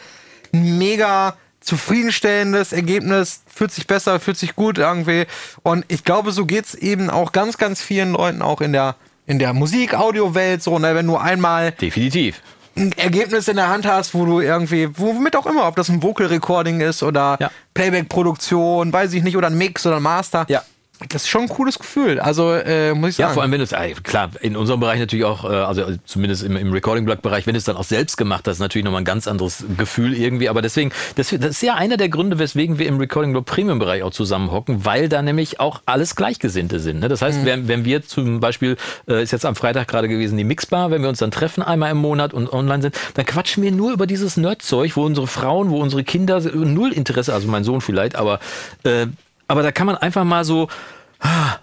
ein 0.53 0.79
mega 0.79 1.37
zufriedenstellendes 1.61 2.73
Ergebnis, 2.73 3.43
fühlt 3.47 3.71
sich 3.71 3.87
besser, 3.87 4.19
fühlt 4.19 4.39
sich 4.39 4.57
gut 4.57 4.79
irgendwie. 4.79 5.27
Und 5.63 5.85
ich 5.89 6.05
glaube, 6.05 6.33
so 6.33 6.47
geht 6.47 6.65
es 6.65 6.75
eben 6.75 7.11
auch 7.11 7.33
ganz, 7.33 7.59
ganz 7.59 7.83
vielen 7.83 8.13
Leuten 8.13 8.41
auch 8.41 8.61
in 8.61 8.73
der, 8.73 8.97
in 9.27 9.39
der 9.39 9.53
Musik, 9.53 9.95
Audio-Welt 9.95 10.63
so, 10.63 10.79
ne, 10.79 10.95
wenn 10.95 11.07
du 11.07 11.17
einmal 11.17 11.73
Definitiv 11.73 12.41
ein 12.81 12.93
Ergebnis 12.93 13.49
in 13.49 13.57
der 13.57 13.69
Hand 13.69 13.87
hast, 13.87 14.15
wo 14.15 14.25
du 14.25 14.41
irgendwie, 14.41 14.89
womit 14.97 15.37
auch 15.37 15.47
immer, 15.47 15.69
ob 15.69 15.77
das 15.77 15.89
ein 15.89 16.03
Vocal 16.03 16.27
Recording 16.27 16.81
ist 16.81 17.03
oder 17.03 17.37
ja. 17.41 17.51
Playback-Produktion, 17.75 18.93
weiß 18.93 19.13
ich 19.13 19.23
nicht, 19.23 19.37
oder 19.37 19.49
ein 19.49 19.59
Mix 19.59 19.87
oder 19.87 19.97
ein 19.97 20.03
Master. 20.03 20.47
Ja 20.49 20.63
das 21.09 21.23
ist 21.23 21.29
schon 21.29 21.43
ein 21.43 21.49
cooles 21.49 21.79
Gefühl. 21.79 22.21
Also 22.21 22.53
äh, 22.53 22.93
muss 22.95 23.11
ich 23.11 23.17
sagen. 23.17 23.31
Ja, 23.31 23.35
vor 23.35 23.43
allem 23.43 23.53
wenn 23.53 23.59
du 23.59 23.65
es, 23.65 23.73
äh, 23.73 23.95
klar, 24.03 24.31
in 24.41 24.55
unserem 24.55 24.81
Bereich 24.81 24.99
natürlich 24.99 25.25
auch, 25.25 25.45
äh, 25.45 25.49
also 25.49 25.85
zumindest 26.05 26.43
im, 26.43 26.57
im 26.57 26.73
Recording-Blog-Bereich, 26.73 27.47
wenn 27.47 27.55
du 27.55 27.59
es 27.59 27.65
dann 27.65 27.77
auch 27.77 27.85
selbst 27.85 28.17
gemacht 28.17 28.47
hast, 28.47 28.59
natürlich 28.59 28.85
nochmal 28.85 29.01
ein 29.01 29.07
ganz 29.07 29.27
anderes 29.27 29.65
Gefühl 29.79 30.15
irgendwie. 30.15 30.51
Aber 30.51 30.61
deswegen, 30.61 30.93
das, 31.17 31.31
das 31.31 31.51
ist 31.51 31.63
ja 31.63 31.75
einer 31.75 31.97
der 31.97 32.11
Gründe, 32.11 32.39
weswegen 32.39 32.79
wir 32.79 32.87
im 32.87 32.99
Recording-Blog 32.99 33.47
Premium-Bereich 33.47 34.03
auch 34.03 34.11
zusammenhocken, 34.11 34.85
weil 34.85 35.09
da 35.09 35.23
nämlich 35.23 35.59
auch 35.59 35.81
alles 35.87 36.17
Gleichgesinnte 36.17 36.81
sind. 36.81 37.01
Ne? 37.01 37.09
Das 37.09 37.23
heißt, 37.23 37.41
mhm. 37.41 37.47
wenn, 37.47 37.69
wenn 37.69 37.85
wir 37.87 38.03
zum 38.03 38.41
Beispiel, 38.41 38.77
äh, 39.09 39.23
ist 39.23 39.31
jetzt 39.31 39.47
am 39.47 39.57
Freitag 39.57 39.89
gerade 39.89 40.09
gewesen, 40.09 40.37
die 40.37 40.45
Mixbar, 40.45 40.91
wenn 40.91 41.01
wir 41.01 41.09
uns 41.09 41.21
dann 41.21 41.31
treffen 41.31 41.63
einmal 41.63 41.93
im 41.93 41.99
Monat 41.99 42.35
und 42.35 42.53
online 42.53 42.83
sind, 42.83 42.95
dann 43.15 43.25
quatschen 43.25 43.63
wir 43.63 43.73
nur 43.73 43.93
über 43.93 44.07
dieses 44.07 44.37
Nerdzeug, 44.37 44.97
wo 44.97 45.05
unsere 45.05 45.27
Frauen, 45.27 45.71
wo 45.71 45.81
unsere 45.81 46.05
Kinder 46.05 46.41
null 46.41 46.93
Interesse, 46.93 47.33
also 47.33 47.49
mein 47.49 47.65
Sohn 47.65 47.81
vielleicht, 47.81 48.17
aber 48.17 48.39
äh, 48.83 49.07
aber 49.51 49.65
da 49.65 49.73
kann 49.73 49.87
man 49.89 49.97
einfach 49.97 50.23
mal 50.23 50.45
so 50.45 50.69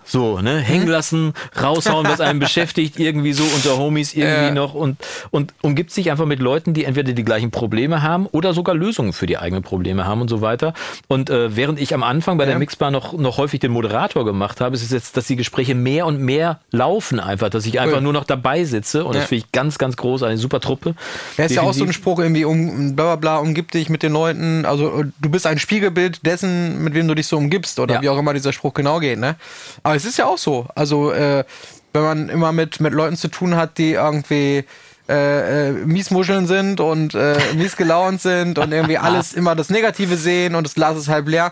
so, 0.04 0.40
ne, 0.40 0.60
hängen 0.60 0.86
mhm. 0.86 0.92
lassen, 0.92 1.34
raushauen, 1.62 2.08
was 2.08 2.22
einen 2.22 2.40
beschäftigt, 2.48 3.00
irgendwie 3.00 3.34
so 3.34 3.44
unter 3.44 3.78
Homies 3.78 4.14
irgendwie 4.14 4.46
ja. 4.46 4.52
noch 4.52 4.74
und, 4.74 4.98
und 5.32 5.54
umgibt 5.62 5.92
sich 5.92 6.12
einfach 6.12 6.26
mit 6.26 6.40
Leuten, 6.40 6.74
die 6.74 6.86
entweder 6.86 7.14
die 7.14 7.24
gleichen 7.24 7.52
Probleme 7.52 8.04
haben 8.04 8.28
oder 8.28 8.54
sogar 8.54 8.76
Lösungen 8.76 9.14
für 9.14 9.26
die 9.26 9.38
eigenen 9.38 9.64
Probleme 9.64 10.06
haben 10.06 10.22
und 10.22 10.30
so 10.30 10.42
weiter. 10.42 10.74
Und 11.08 11.30
äh, 11.30 11.56
während 11.56 11.80
ich 11.80 11.94
am 11.94 12.04
Anfang 12.04 12.38
bei 12.38 12.44
ja. 12.44 12.52
der 12.52 12.60
Mixbar 12.60 12.92
noch, 12.92 13.14
noch 13.14 13.38
häufig 13.38 13.60
den 13.60 13.72
Moderator 13.72 14.26
gemacht 14.26 14.62
habe, 14.62 14.76
ist 14.76 14.84
es 14.84 14.92
jetzt, 14.92 15.18
dass 15.18 15.26
die 15.26 15.36
Gespräche 15.36 15.76
mehr 15.76 16.06
und 16.06 16.20
mehr 16.20 16.60
laufen 16.72 17.20
einfach, 17.20 17.50
dass 17.50 17.66
ich 17.66 17.80
einfach 17.80 17.98
cool. 17.98 18.04
nur 18.04 18.14
noch 18.14 18.26
dabei 18.26 18.64
sitze 18.64 19.04
und 19.04 19.14
ja. 19.14 19.22
das 19.22 19.30
finde 19.30 19.46
ich 19.46 19.52
ganz, 19.52 19.78
ganz 19.78 19.98
groß, 19.98 20.24
eine 20.24 20.38
super 20.38 20.60
Truppe. 20.60 20.96
Ja, 21.38 21.46
ist 21.46 21.56
ja 21.56 21.64
auch 21.64 21.74
so 21.74 21.84
ein 21.84 21.94
Spruch 21.94 22.20
irgendwie, 22.20 22.46
um, 22.46 22.96
bla 22.96 23.16
bla 23.16 23.16
bla, 23.16 23.38
umgib 23.38 23.72
dich 23.72 23.90
mit 23.90 24.04
den 24.04 24.14
Leuten, 24.14 24.66
also 24.66 25.04
du 25.20 25.30
bist 25.30 25.48
ein 25.48 25.60
Spiegelbild 25.60 26.26
dessen, 26.26 26.84
mit 26.84 26.94
wem 26.94 27.08
du 27.08 27.16
dich 27.16 27.28
so 27.28 27.38
umgibst 27.38 27.80
oder 27.80 28.02
wie 28.02 28.10
auch 28.10 28.18
immer 28.18 28.34
dieser 28.34 28.54
Spruch 28.54 28.74
genau 28.74 29.00
geht, 29.00 29.20
ne? 29.20 29.36
Aber 29.84 29.96
es 29.96 30.06
ist 30.06 30.18
ja 30.18 30.26
auch 30.26 30.38
so. 30.38 30.68
Also, 30.76 31.12
äh, 31.12 31.44
wenn 31.94 32.04
man 32.04 32.30
immer 32.30 32.52
mit, 32.52 32.80
mit 32.80 32.94
Leuten 32.94 33.16
zu 33.16 33.28
tun 33.28 33.56
hat, 33.56 33.78
die 33.78 33.94
irgendwie 33.94 34.66
äh, 35.10 35.70
äh, 35.70 35.72
Miesmuscheln 35.72 36.48
sind 36.48 36.80
und 36.80 37.16
äh, 37.16 37.38
mies 37.56 37.78
gelaunt 37.78 38.22
sind 38.22 38.60
und 38.60 38.74
irgendwie 38.74 38.98
alles 38.98 39.34
immer 39.34 39.56
das 39.56 39.70
Negative 39.70 40.18
sehen 40.18 40.54
und 40.54 40.66
das 40.66 40.76
Glas 40.76 40.98
ist 40.98 41.08
halb 41.08 41.28
leer. 41.28 41.52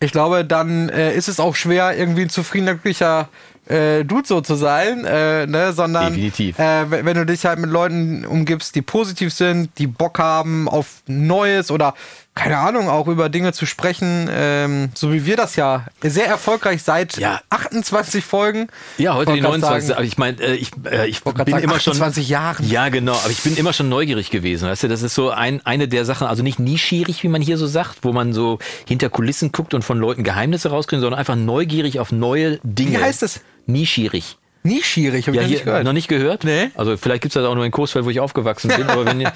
Ich 0.00 0.12
glaube, 0.12 0.44
dann 0.44 0.88
äh, 0.88 1.14
ist 1.14 1.28
es 1.28 1.40
auch 1.40 1.54
schwer, 1.54 1.96
irgendwie 1.96 2.22
ein 2.22 2.30
zufriedener, 2.30 2.74
glücklicher 2.74 3.28
äh, 3.68 4.04
Dude 4.04 4.26
so 4.26 4.40
zu 4.40 4.54
sein, 4.54 5.04
äh, 5.04 5.46
ne? 5.46 5.72
sondern 5.72 6.14
Definitiv. 6.14 6.58
Äh, 6.58 6.90
wenn 6.90 7.16
du 7.16 7.24
dich 7.24 7.46
halt 7.46 7.58
mit 7.58 7.70
Leuten 7.70 8.26
umgibst, 8.26 8.74
die 8.74 8.82
positiv 8.82 9.32
sind, 9.32 9.70
die 9.78 9.86
Bock 9.86 10.18
haben 10.18 10.68
auf 10.68 11.02
Neues 11.06 11.70
oder 11.70 11.94
keine 12.36 12.58
Ahnung, 12.58 12.88
auch 12.88 13.08
über 13.08 13.28
Dinge 13.28 13.52
zu 13.52 13.66
sprechen, 13.66 14.28
ähm, 14.30 14.90
so 14.94 15.12
wie 15.12 15.26
wir 15.26 15.36
das 15.36 15.56
ja 15.56 15.86
sehr 16.02 16.26
erfolgreich 16.26 16.82
seit 16.82 17.16
Ja. 17.16 17.40
28 17.50 18.24
Folgen. 18.24 18.68
Ja, 18.98 19.14
heute 19.14 19.32
die 19.32 19.42
Wollte 19.42 19.60
grad 19.60 19.60
29. 19.62 19.88
sagen, 19.88 19.96
Aber 19.98 20.06
ich 20.06 20.18
meine, 20.18 20.40
äh, 20.40 20.54
ich, 20.54 20.70
äh, 20.88 21.08
ich 21.08 21.22
bin 21.24 21.34
sagen, 21.34 21.64
immer 21.64 21.80
schon. 21.80 21.92
28 21.94 22.28
Jahren. 22.28 22.68
Ja, 22.68 22.90
genau. 22.90 23.14
Aber 23.14 23.30
ich 23.30 23.42
bin 23.42 23.56
immer 23.56 23.72
schon 23.72 23.88
neugierig 23.88 24.30
gewesen. 24.30 24.68
Weißt 24.68 24.82
du, 24.84 24.88
das 24.88 25.02
ist 25.02 25.14
so 25.14 25.30
ein, 25.30 25.64
eine 25.64 25.88
der 25.88 26.04
Sachen, 26.04 26.26
also 26.26 26.42
nicht 26.42 26.58
nischierig, 26.58 27.22
wie 27.22 27.28
man 27.28 27.40
hier 27.40 27.56
so 27.56 27.66
sagt, 27.66 27.98
wo 28.02 28.12
man 28.12 28.32
so 28.34 28.58
hinter 28.86 29.08
Kulissen 29.08 29.50
guckt 29.50 29.72
und 29.74 29.82
von 29.82 29.98
Leuten 29.98 30.22
Geheimnisse 30.22 30.68
rauskriegt, 30.68 31.00
sondern 31.00 31.18
einfach 31.18 31.36
neugierig 31.36 31.98
auf 32.00 32.12
neue 32.12 32.60
Dinge. 32.62 32.98
Wie 32.98 33.02
heißt 33.02 33.22
es? 33.22 33.40
Nischierig. 33.64 34.36
Nie 34.62 34.82
schierig, 34.82 35.28
habe 35.28 35.36
Ja, 35.36 35.42
ich 35.42 35.46
noch 35.46 35.48
hier 35.48 35.56
nicht 35.58 35.64
gehört. 35.64 35.84
noch 35.84 35.92
nicht 35.92 36.08
gehört? 36.08 36.44
Nee. 36.44 36.70
Also 36.74 36.96
vielleicht 36.96 37.22
gibt 37.22 37.34
es 37.34 37.40
das 37.40 37.48
auch 37.48 37.54
nur 37.54 37.64
in 37.64 37.70
Coesfeld, 37.70 38.04
wo 38.04 38.10
ich 38.10 38.20
aufgewachsen 38.20 38.68
bin, 38.76 38.82
aber 38.88 39.06
wenn 39.06 39.20
ihr 39.20 39.32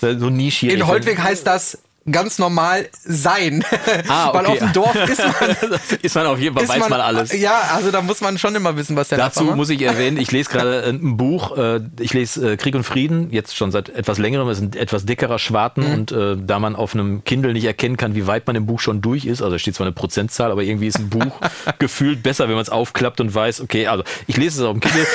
so 0.00 0.30
nischierig. 0.30 0.76
In 0.78 0.86
Holtweg 0.86 1.18
heißt 1.22 1.46
das 1.46 1.78
ganz 2.10 2.38
normal 2.38 2.88
sein. 3.04 3.64
Ah, 4.08 4.30
Weil 4.34 4.46
okay. 4.46 4.52
auf 4.52 4.58
dem 4.58 4.72
Dorf 4.72 4.94
ist 5.08 5.18
man, 5.18 5.78
ist 6.02 6.14
man 6.14 6.26
auf 6.26 6.38
jeden 6.38 6.56
Fall, 6.56 6.68
weiß 6.68 6.78
man, 6.80 6.90
man 6.90 7.00
alles. 7.00 7.32
Ja, 7.32 7.70
also 7.74 7.90
da 7.90 8.00
muss 8.02 8.20
man 8.20 8.38
schon 8.38 8.54
immer 8.54 8.76
wissen, 8.76 8.96
was 8.96 9.08
der 9.08 9.18
Dazu 9.18 9.44
muss 9.44 9.70
ich 9.70 9.82
erwähnen, 9.82 10.16
ich 10.16 10.30
lese 10.32 10.50
gerade 10.50 10.84
ein 10.86 11.16
Buch, 11.16 11.56
äh, 11.56 11.80
ich 12.00 12.12
lese 12.12 12.52
äh, 12.52 12.56
Krieg 12.56 12.74
und 12.74 12.84
Frieden, 12.84 13.30
jetzt 13.30 13.56
schon 13.56 13.70
seit 13.70 13.88
etwas 13.90 14.18
längerem, 14.18 14.48
es 14.48 14.58
ist 14.58 14.74
ein 14.74 14.80
etwas 14.80 15.04
dickerer 15.04 15.38
Schwarten 15.38 15.80
Mhm. 15.80 15.92
und 15.92 16.12
äh, 16.12 16.36
da 16.38 16.58
man 16.58 16.74
auf 16.76 16.94
einem 16.94 17.22
Kindle 17.24 17.52
nicht 17.52 17.64
erkennen 17.64 17.96
kann, 17.96 18.14
wie 18.14 18.26
weit 18.26 18.46
man 18.46 18.56
im 18.56 18.66
Buch 18.66 18.80
schon 18.80 19.00
durch 19.00 19.24
ist, 19.24 19.40
also 19.42 19.52
da 19.52 19.58
steht 19.58 19.74
zwar 19.74 19.86
eine 19.86 19.94
Prozentzahl, 19.94 20.50
aber 20.50 20.62
irgendwie 20.62 20.86
ist 20.88 20.98
ein 20.98 21.08
Buch 21.10 21.40
gefühlt 21.78 22.22
besser, 22.22 22.48
wenn 22.48 22.54
man 22.54 22.62
es 22.62 22.70
aufklappt 22.70 23.20
und 23.20 23.34
weiß, 23.34 23.60
okay, 23.60 23.86
also 23.86 24.04
ich 24.26 24.36
lese 24.36 24.62
es 24.62 24.66
auf 24.66 24.72
dem 24.72 24.80
Kindle. 24.80 25.06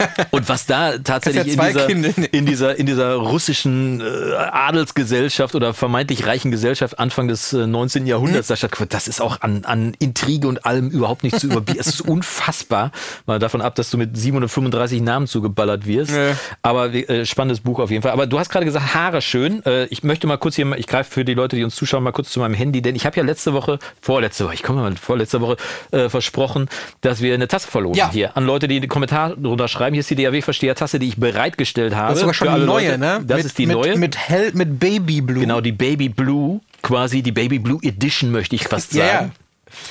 Und 0.30 0.48
was 0.48 0.66
da 0.66 0.98
tatsächlich 0.98 1.54
ja 1.56 1.62
in, 1.86 2.02
dieser, 2.02 2.32
in, 2.34 2.46
dieser, 2.46 2.76
in 2.78 2.86
dieser 2.86 3.14
russischen 3.14 4.00
äh, 4.00 4.04
Adelsgesellschaft 4.34 5.54
oder 5.54 5.74
vermeintlich 5.74 6.26
reichen 6.26 6.50
Gesellschaft 6.50 6.98
Anfang 6.98 7.28
des 7.28 7.52
äh, 7.52 7.66
19. 7.66 8.06
Jahrhunderts 8.06 8.48
Mhm. 8.48 8.52
da 8.52 8.56
stattgefunden, 8.56 8.90
das 8.92 9.08
ist 9.08 9.20
auch 9.20 9.40
an, 9.40 9.64
an 9.64 9.94
Intrige 9.98 10.48
und 10.48 10.64
allem 10.64 10.88
überhaupt 10.90 11.22
nicht 11.24 11.38
zu 11.38 11.46
überbieten. 11.48 11.80
es 11.80 11.86
ist 11.88 12.00
unfassbar, 12.00 12.92
mal 13.26 13.38
davon 13.38 13.60
ab, 13.60 13.74
dass 13.74 13.90
du 13.90 13.98
mit 13.98 14.16
735 14.16 15.00
Namen 15.02 15.26
zugeballert 15.26 15.86
wirst. 15.86 16.12
Nee. 16.12 16.34
Aber 16.62 16.92
äh, 16.94 17.24
spannendes 17.26 17.60
Buch 17.60 17.78
auf 17.80 17.90
jeden 17.90 18.02
Fall. 18.02 18.12
Aber 18.12 18.26
du 18.26 18.38
hast 18.38 18.50
gerade 18.50 18.64
gesagt, 18.64 18.94
Haare 18.94 19.20
schön. 19.22 19.64
Äh, 19.64 19.84
ich 19.86 20.02
möchte 20.02 20.26
mal 20.26 20.36
kurz 20.38 20.56
hier, 20.56 20.64
mal- 20.64 20.78
ich 20.78 20.86
greife 20.86 21.10
für 21.10 21.24
die 21.24 21.34
Leute, 21.34 21.56
die 21.56 21.64
uns 21.64 21.74
zuschauen, 21.74 22.02
mal 22.02 22.12
kurz 22.12 22.30
zu 22.30 22.40
meinem 22.40 22.54
Handy, 22.54 22.82
denn 22.82 22.94
ich 22.96 23.06
habe 23.06 23.16
ja 23.16 23.22
letzte 23.24 23.52
Woche, 23.52 23.78
vorletzte 24.00 24.44
Woche, 24.44 24.54
ich 24.54 24.62
komme 24.62 24.80
mal 24.82 24.96
vorletzte 24.96 25.40
Woche, 25.40 25.56
äh, 25.90 26.08
versprochen, 26.08 26.68
dass 27.00 27.20
wir 27.20 27.34
eine 27.34 27.48
Tasse 27.48 27.68
verlosen 27.68 27.98
Ja. 27.98 28.10
hier 28.10 28.36
an 28.36 28.44
Leute, 28.46 28.68
die 28.68 28.76
in 28.76 28.82
die 28.82 28.88
Kommentare 28.88 29.36
drunter 29.36 29.68
schreiben. 29.68 29.89
Hier 29.94 30.00
ist 30.00 30.10
die 30.10 30.16
DAW-Versteher-Tasse, 30.16 30.98
die 30.98 31.08
ich 31.08 31.16
bereitgestellt 31.16 31.94
habe. 31.94 32.08
Das 32.08 32.18
ist 32.18 32.20
sogar 32.20 32.34
schon 32.34 32.48
die 32.60 32.66
neue, 32.66 32.86
Leute. 32.88 32.98
ne? 32.98 33.20
Das 33.26 33.38
mit, 33.38 33.46
ist 33.46 33.58
die 33.58 33.66
mit, 33.66 33.76
neue. 33.76 33.96
Mit 33.96 34.16
hell, 34.16 34.52
mit 34.54 34.78
Baby 34.80 35.20
Blue. 35.20 35.40
Genau, 35.40 35.60
die 35.60 35.72
Baby 35.72 36.08
Blue, 36.08 36.60
quasi 36.82 37.22
die 37.22 37.32
Baby 37.32 37.58
Blue 37.58 37.78
Edition, 37.82 38.30
möchte 38.30 38.54
ich 38.56 38.64
fast 38.64 38.92
sagen. 38.92 39.28
ja. 39.28 39.30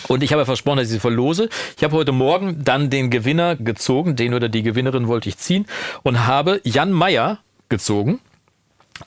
Und 0.09 0.23
ich 0.23 0.33
habe 0.33 0.45
versprochen, 0.45 0.77
dass 0.77 0.87
ich 0.87 0.93
sie 0.93 0.99
verlose. 0.99 1.49
Ich 1.77 1.83
habe 1.83 1.95
heute 1.95 2.11
Morgen 2.11 2.63
dann 2.65 2.89
den 2.89 3.09
Gewinner 3.09 3.55
gezogen, 3.55 4.15
den 4.17 4.33
oder 4.33 4.49
die 4.49 4.61
Gewinnerin 4.61 5.07
wollte 5.07 5.29
ich 5.29 5.37
ziehen 5.37 5.65
und 6.03 6.27
habe 6.27 6.59
Jan 6.65 6.91
Meyer 6.91 7.39
gezogen. 7.69 8.19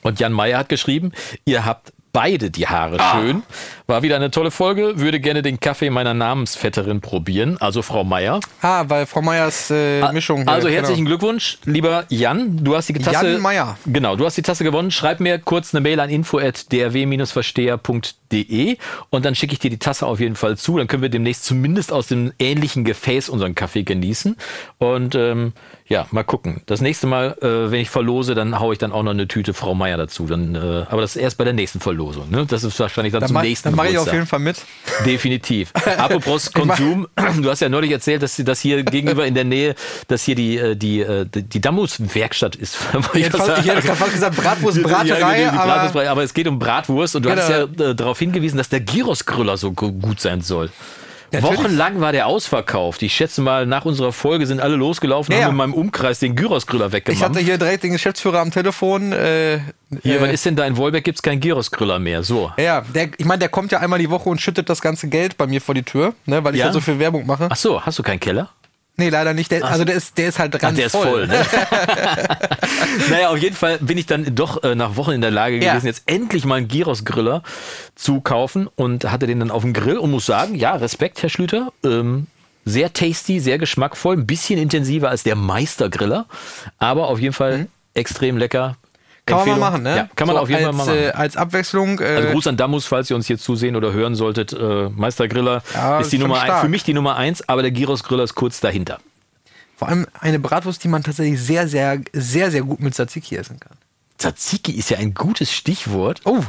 Und 0.01 0.19
Jan 0.19 0.33
Meyer 0.33 0.57
hat 0.57 0.69
geschrieben, 0.69 1.11
ihr 1.45 1.65
habt 1.65 1.93
beide 2.13 2.49
die 2.51 2.67
Haare 2.67 2.97
Ah. 2.99 3.19
schön. 3.19 3.43
War 3.87 4.01
wieder 4.01 4.15
eine 4.15 4.31
tolle 4.31 4.49
Folge, 4.51 4.97
würde 4.99 5.19
gerne 5.19 5.41
den 5.41 5.59
Kaffee 5.59 5.89
meiner 5.89 6.13
Namensvetterin 6.13 7.01
probieren, 7.01 7.57
also 7.59 7.81
Frau 7.81 8.05
Meyer. 8.05 8.39
Ah, 8.61 8.85
weil 8.87 9.05
Frau 9.05 9.21
Meyers 9.21 9.69
äh, 9.71 10.09
Mischung. 10.13 10.43
hier, 10.43 10.47
Also 10.47 10.69
herzlichen 10.69 11.03
genau. 11.03 11.17
Glückwunsch, 11.17 11.57
lieber 11.65 12.05
Jan. 12.07 12.63
Du 12.63 12.77
hast 12.77 12.87
die 12.87 12.93
Tasse. 12.93 13.31
Jan 13.31 13.41
Meyer. 13.41 13.77
Genau, 13.85 14.15
du 14.15 14.25
hast 14.25 14.37
die 14.37 14.41
Tasse 14.41 14.63
gewonnen. 14.63 14.89
Schreib 14.91 15.19
mir 15.19 15.37
kurz 15.39 15.75
eine 15.75 15.81
Mail 15.81 15.99
an 15.99 16.09
info@drw-versteher.de 16.09 18.77
und 19.09 19.25
dann 19.25 19.35
schicke 19.35 19.53
ich 19.53 19.59
dir 19.59 19.69
die 19.69 19.79
Tasse 19.79 20.05
auf 20.05 20.19
jeden 20.19 20.35
Fall 20.35 20.57
zu. 20.57 20.77
Dann 20.77 20.87
können 20.87 21.01
wir 21.01 21.09
demnächst 21.09 21.45
zumindest 21.45 21.91
aus 21.91 22.07
dem 22.07 22.31
ähnlichen 22.39 22.83
Gefäß 22.85 23.29
unseren 23.29 23.55
Kaffee 23.55 23.83
genießen. 23.83 24.37
Und 24.77 25.15
ähm, 25.15 25.53
ja, 25.93 26.07
mal 26.11 26.23
gucken. 26.23 26.61
Das 26.65 26.81
nächste 26.81 27.05
Mal, 27.07 27.37
äh, 27.41 27.71
wenn 27.71 27.79
ich 27.79 27.89
verlose, 27.89 28.33
dann 28.35 28.59
haue 28.59 28.73
ich 28.73 28.79
dann 28.79 28.91
auch 28.91 29.03
noch 29.03 29.11
eine 29.11 29.27
Tüte 29.27 29.53
Frau 29.53 29.75
Meier 29.75 29.95
dazu. 29.97 30.25
Dann, 30.25 30.55
äh, 30.55 30.59
aber 30.89 31.01
das 31.01 31.15
ist 31.15 31.21
erst 31.21 31.37
bei 31.37 31.43
der 31.43 31.53
nächsten 31.53 31.79
Verlosung. 31.79 32.29
Ne? 32.31 32.45
Das 32.47 32.63
ist 32.63 32.79
wahrscheinlich 32.79 33.11
dann, 33.13 33.21
Dann, 33.21 33.27
zum 33.27 33.35
mach, 33.35 33.43
nächsten 33.43 33.69
dann 33.69 33.75
mache 33.75 33.89
ich 33.89 33.97
auf 33.99 34.11
jeden 34.11 34.25
Fall 34.25 34.39
mit. 34.39 34.57
Definitiv. 35.05 35.71
Apropos 35.97 36.51
Konsum, 36.51 37.07
du 37.41 37.49
hast 37.49 37.59
ja 37.59 37.69
neulich 37.69 37.91
erzählt, 37.91 38.23
dass, 38.23 38.35
dass 38.37 38.59
hier 38.59 38.83
gegenüber 38.83 39.25
in 39.27 39.35
der 39.35 39.43
Nähe, 39.43 39.75
dass 40.07 40.23
hier 40.23 40.35
die, 40.35 40.57
äh, 40.57 40.75
die, 40.75 41.01
äh, 41.01 41.25
die 41.25 41.43
die 41.43 41.61
Dammus-Werkstatt 41.61 42.55
ist. 42.55 42.77
Ich 43.13 43.25
hätte 43.25 43.37
fast- 43.37 43.59
ich 43.59 43.67
hätte 43.69 43.81
gerade 43.83 43.97
fast 43.97 44.13
gesagt 44.13 44.35
Bratwurst-Braterei, 44.37 45.07
Ja, 45.07 45.35
die, 45.35 45.41
die 45.41 45.47
aber- 45.49 45.65
Bratwurstbraterei, 45.73 46.09
aber 46.09 46.23
es 46.23 46.33
geht 46.33 46.47
um 46.47 46.57
Bratwurst 46.59 47.15
und 47.15 47.23
du 47.25 47.29
Genau. 47.29 47.41
hast 47.41 47.49
ja 47.49 47.63
äh, 47.89 47.93
darauf 47.95 48.17
hingewiesen, 48.17 48.57
dass 48.57 48.69
der 48.69 48.79
Gyros-Grüller 48.81 49.57
so 49.57 49.71
gu- 49.71 49.91
gut 49.91 50.19
sein 50.19 50.41
soll. 50.41 50.69
Natürlich. 51.41 51.59
Wochenlang 51.59 51.99
war 52.01 52.11
der 52.11 52.27
ausverkauft. 52.27 53.01
Ich 53.01 53.13
schätze 53.13 53.41
mal, 53.41 53.65
nach 53.65 53.85
unserer 53.85 54.11
Folge 54.13 54.45
sind 54.47 54.59
alle 54.61 54.75
losgelaufen 54.75 55.33
und 55.33 55.39
ja. 55.39 55.45
haben 55.45 55.51
in 55.53 55.57
meinem 55.57 55.73
Umkreis 55.73 56.19
den 56.19 56.35
Gyros-Grüller 56.35 56.87
Ich 56.87 56.93
weggemacht. 56.93 57.23
hatte 57.23 57.39
hier 57.39 57.57
direkt 57.57 57.83
den 57.83 57.91
Geschäftsführer 57.91 58.39
am 58.39 58.51
Telefon. 58.51 59.11
Äh, 59.11 59.59
Hier, 60.01 60.17
äh, 60.17 60.21
was 60.21 60.31
ist 60.31 60.45
denn 60.45 60.55
da 60.55 60.65
in 60.65 60.77
Wolbeck? 60.77 61.03
Gibt 61.03 61.17
es 61.17 61.21
keinen 61.21 61.39
Gyros-Grüller 61.41 61.99
mehr. 61.99 62.23
So. 62.23 62.51
ja, 62.57 62.81
der, 62.93 63.09
ich 63.17 63.25
meine, 63.25 63.39
der 63.39 63.49
kommt 63.49 63.71
ja 63.71 63.79
einmal 63.79 63.99
die 63.99 64.09
Woche 64.09 64.29
und 64.29 64.39
schüttet 64.41 64.69
das 64.69 64.81
ganze 64.81 65.07
Geld 65.09 65.37
bei 65.37 65.47
mir 65.47 65.59
vor 65.61 65.75
die 65.75 65.83
Tür, 65.83 66.13
ne, 66.25 66.43
weil 66.43 66.53
ich 66.55 66.59
Ja? 66.59 66.67
ja 66.67 66.73
so 66.73 66.79
viel 66.79 66.99
Werbung 66.99 67.25
mache. 67.25 67.47
Ach 67.49 67.55
so, 67.55 67.81
hast 67.81 67.99
du 67.99 68.03
keinen 68.03 68.19
Keller? 68.19 68.49
Nee, 68.95 69.09
leider 69.09 69.33
nicht. 69.33 69.49
Der, 69.51 69.65
also 69.65 69.85
der 69.85 69.95
ist, 69.95 70.17
der 70.19 70.29
ist 70.29 70.37
halt 70.37 70.55
Ach, 70.55 70.59
ganz 70.59 70.77
der 70.77 70.85
ist 70.85 70.91
voll. 70.91 71.25
ne? 71.25 71.43
naja, 73.09 73.29
auf 73.29 73.37
jeden 73.37 73.55
Fall 73.55 73.79
bin 73.79 73.97
ich 73.97 74.05
dann 74.05 74.35
doch 74.35 74.61
äh, 74.63 74.75
nach 74.75 74.95
Wochen 74.97 75.11
in 75.11 75.21
der 75.21 75.31
Lage 75.31 75.57
Ja. 75.63 75.71
gewesen, 75.73 75.87
jetzt 75.87 76.03
endlich 76.05 76.45
mal 76.45 76.55
einen 76.55 76.67
Gyros-Griller 76.67 77.41
zu 77.95 78.21
kaufen 78.21 78.67
und 78.75 79.11
hatte 79.11 79.25
den 79.27 79.39
dann 79.39 79.49
auf 79.51 79.63
dem 79.63 79.73
Grill 79.73 79.97
und 79.97 80.11
muss 80.11 80.25
sagen, 80.25 80.55
ja, 80.55 80.75
Respekt, 80.75 81.21
Herr 81.23 81.29
Schlüter. 81.29 81.71
Ähm, 81.83 82.27
sehr 82.65 82.93
tasty, 82.93 83.39
sehr 83.39 83.57
geschmackvoll, 83.57 84.15
ein 84.15 84.27
bisschen 84.27 84.57
intensiver 84.59 85.09
als 85.09 85.23
der 85.23 85.35
Meistergriller, 85.35 86.27
aber 86.77 87.07
auf 87.07 87.19
jeden 87.19 87.33
Fall 87.33 87.67
extrem 87.93 88.37
lecker. 88.37 88.77
Kann 89.25 89.37
man 89.37 89.45
mal 89.47 89.51
Empfehlung. 89.53 89.59
machen, 89.59 89.83
ne? 89.83 89.95
Ja, 89.97 90.09
kann 90.15 90.27
man 90.27 90.35
so 90.35 90.41
auf 90.41 90.49
jeden 90.49 90.65
als, 90.65 90.75
Fall 90.75 90.85
mal 90.85 90.93
machen. 90.93 91.03
Äh, 91.03 91.11
als 91.11 91.37
Abwechslung. 91.37 91.99
Äh, 92.01 92.05
Also 92.15 92.29
Gruß 92.29 92.47
an 92.47 92.57
Damus, 92.57 92.85
falls 92.85 93.09
ihr 93.09 93.15
uns 93.15 93.25
hier 93.27 93.37
zusehen 93.37 93.75
oder 93.75 93.93
hören 93.93 94.15
solltet. 94.15 94.51
Äh, 94.53 94.89
Meistergriller 94.89 95.63
Ja, 95.73 95.99
ist 95.99 96.11
die 96.11 96.17
Nummer 96.17 96.41
ein, 96.41 96.61
für 96.61 96.67
mich 96.67 96.83
die 96.83 96.93
Nummer 96.93 97.15
eins, 97.15 97.47
aber 97.47 97.61
der 97.61 97.71
Gyros-Griller 97.71 98.23
ist 98.23 98.35
kurz 98.35 98.59
dahinter. 98.59 98.99
vor 99.77 99.87
allem 99.87 100.07
eine 100.19 100.39
Bratwurst, 100.39 100.83
die 100.83 100.87
man 100.89 101.03
tatsächlich 101.03 101.41
sehr, 101.41 101.67
sehr, 101.67 101.99
sehr, 102.11 102.51
sehr 102.51 102.61
gut 102.63 102.79
mit 102.81 102.93
Tzatziki 102.95 103.37
essen 103.37 103.59
kann. 103.59 103.77
Tzatziki 104.17 104.73
ist 104.73 104.89
ja 104.89 104.97
ein 104.97 105.13
gutes 105.13 105.51
Stichwort. 105.53 106.21
Oh. 106.25 106.39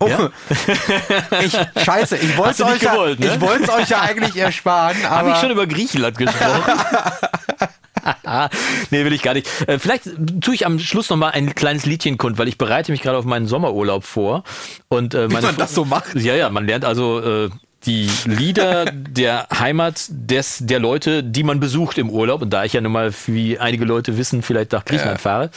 Oh, 0.00 0.08
Ja? 0.08 0.30
ich, 1.40 1.52
scheiße, 1.84 2.16
ich 2.16 2.36
wollte 2.36 2.62
es 2.64 2.68
euch, 2.68 2.82
ja, 2.82 2.94
ne? 2.94 3.16
ich 3.62 3.70
euch 3.70 3.88
ja 3.88 4.00
eigentlich 4.00 4.36
ersparen, 4.36 4.96
Habe 5.04 5.14
aber 5.28 5.32
ich 5.32 5.36
schon 5.38 5.50
über 5.50 5.66
Griechenland 5.66 6.18
gesprochen? 6.18 6.62
nee, 8.90 9.04
will 9.04 9.12
ich 9.12 9.22
gar 9.22 9.34
nicht. 9.34 9.48
Äh, 9.68 9.78
Vielleicht 9.78 10.08
tue 10.40 10.54
ich 10.54 10.66
am 10.66 10.78
Schluss 10.78 11.10
noch 11.10 11.16
mal 11.16 11.30
ein 11.30 11.54
kleines 11.54 11.86
Liedchen 11.86 12.18
kund, 12.18 12.38
weil 12.38 12.48
ich 12.48 12.58
bereite 12.58 12.92
mich 12.92 13.02
gerade 13.02 13.18
auf 13.18 13.24
meinen 13.24 13.46
Sommerurlaub 13.46 14.04
vor. 14.04 14.44
Und, 14.88 15.14
äh, 15.14 15.28
meine 15.28 15.46
man 15.46 15.56
das 15.56 15.74
so 15.74 15.84
macht? 15.84 16.14
Ja, 16.14 16.34
ja, 16.34 16.50
man 16.50 16.66
lernt 16.66 16.84
also 16.84 17.20
äh, 17.20 17.50
die 17.86 18.10
Lieder 18.24 18.86
der 18.92 19.48
Heimat 19.52 20.06
des, 20.08 20.58
der 20.60 20.78
Leute, 20.78 21.22
die 21.22 21.42
man 21.42 21.60
besucht 21.60 21.98
im 21.98 22.10
Urlaub. 22.10 22.42
Und 22.42 22.50
da 22.50 22.64
ich 22.64 22.72
ja 22.72 22.80
nun 22.80 22.92
mal, 22.92 23.12
wie 23.26 23.58
einige 23.58 23.84
Leute 23.84 24.16
wissen, 24.16 24.42
vielleicht 24.42 24.72
nach 24.72 24.84
Griechenland 24.84 25.20
fahre, 25.20 25.50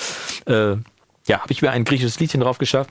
äh, 0.46 0.75
ja, 1.27 1.39
habe 1.39 1.51
ich 1.51 1.62
mir 1.62 1.72
ein 1.72 1.84
griechisches 1.84 2.20
Liedchen 2.20 2.42
drauf 2.42 2.58
geschafft. 2.58 2.89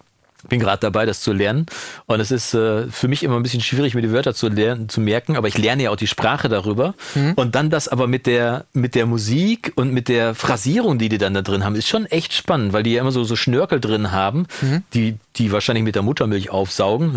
Bin 0.48 0.60
gerade 0.60 0.80
dabei, 0.80 1.06
das 1.06 1.20
zu 1.20 1.32
lernen. 1.32 1.66
Und 2.06 2.20
es 2.20 2.30
ist 2.30 2.54
äh, 2.54 2.88
für 2.88 3.08
mich 3.08 3.22
immer 3.22 3.36
ein 3.36 3.42
bisschen 3.42 3.60
schwierig, 3.62 3.94
mir 3.94 4.02
die 4.02 4.12
Wörter 4.12 4.34
zu 4.34 4.48
lernen, 4.48 4.88
zu 4.88 5.00
merken, 5.00 5.36
aber 5.36 5.48
ich 5.48 5.58
lerne 5.58 5.84
ja 5.84 5.90
auch 5.90 5.96
die 5.96 6.06
Sprache 6.06 6.48
darüber. 6.48 6.94
Und 7.36 7.54
dann 7.54 7.70
das 7.70 7.88
aber 7.88 8.06
mit 8.06 8.26
der, 8.26 8.66
mit 8.72 8.94
der 8.94 9.06
Musik 9.06 9.72
und 9.76 9.92
mit 9.92 10.08
der 10.08 10.34
Phrasierung, 10.34 10.98
die 10.98 11.08
die 11.08 11.18
dann 11.18 11.34
da 11.34 11.42
drin 11.42 11.64
haben, 11.64 11.74
ist 11.74 11.88
schon 11.88 12.06
echt 12.06 12.32
spannend, 12.32 12.72
weil 12.72 12.82
die 12.82 12.92
ja 12.92 13.00
immer 13.00 13.12
so, 13.12 13.24
so 13.24 13.34
Schnörkel 13.34 13.80
drin 13.80 14.12
haben, 14.12 14.46
die, 14.94 15.16
die 15.36 15.52
wahrscheinlich 15.52 15.84
mit 15.84 15.94
der 15.94 16.02
Muttermilch 16.02 16.50
aufsaugen. 16.50 17.14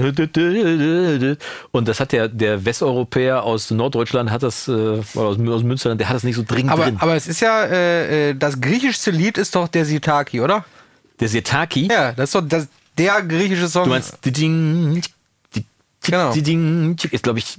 Und 1.72 1.88
das 1.88 2.00
hat 2.00 2.12
der, 2.12 2.28
der 2.30 2.66
Westeuropäer 2.66 3.44
aus 3.44 3.70
Norddeutschland, 3.72 4.32
hat 4.32 4.44
das, 4.44 4.68
äh, 4.68 4.72
oder 4.72 5.02
aus, 5.16 5.38
aus 5.40 5.64
Münsterland, 5.64 6.00
der 6.00 6.10
hat 6.10 6.16
das 6.16 6.24
nicht 6.24 6.36
so 6.36 6.44
dringend 6.48 6.72
aber, 6.72 6.86
drin. 6.86 6.98
aber 7.00 7.16
es 7.16 7.28
ist 7.28 7.42
ja, 7.42 7.64
äh, 7.66 8.30
äh, 8.30 8.36
das 8.36 8.60
griechischste 8.62 9.12
Lied 9.12 9.38
ist 9.38 9.56
doch 9.56 9.68
der 9.68 9.86
Sitaki, 9.86 10.42
oder? 10.42 10.66
der 11.20 11.28
Setaki, 11.28 11.90
Ja, 11.92 12.12
das 12.14 12.30
ist 12.30 12.36
doch 12.36 12.48
das, 12.48 12.68
der 13.00 13.22
griechische 13.24 13.68
Song. 13.68 13.86
du 13.86 13.90
meinst, 13.90 14.18
Ding, 14.26 15.02
Genau. 16.02 16.34
Ding, 16.34 16.96
ist, 17.12 17.24
glaube 17.24 17.40
ich, 17.40 17.58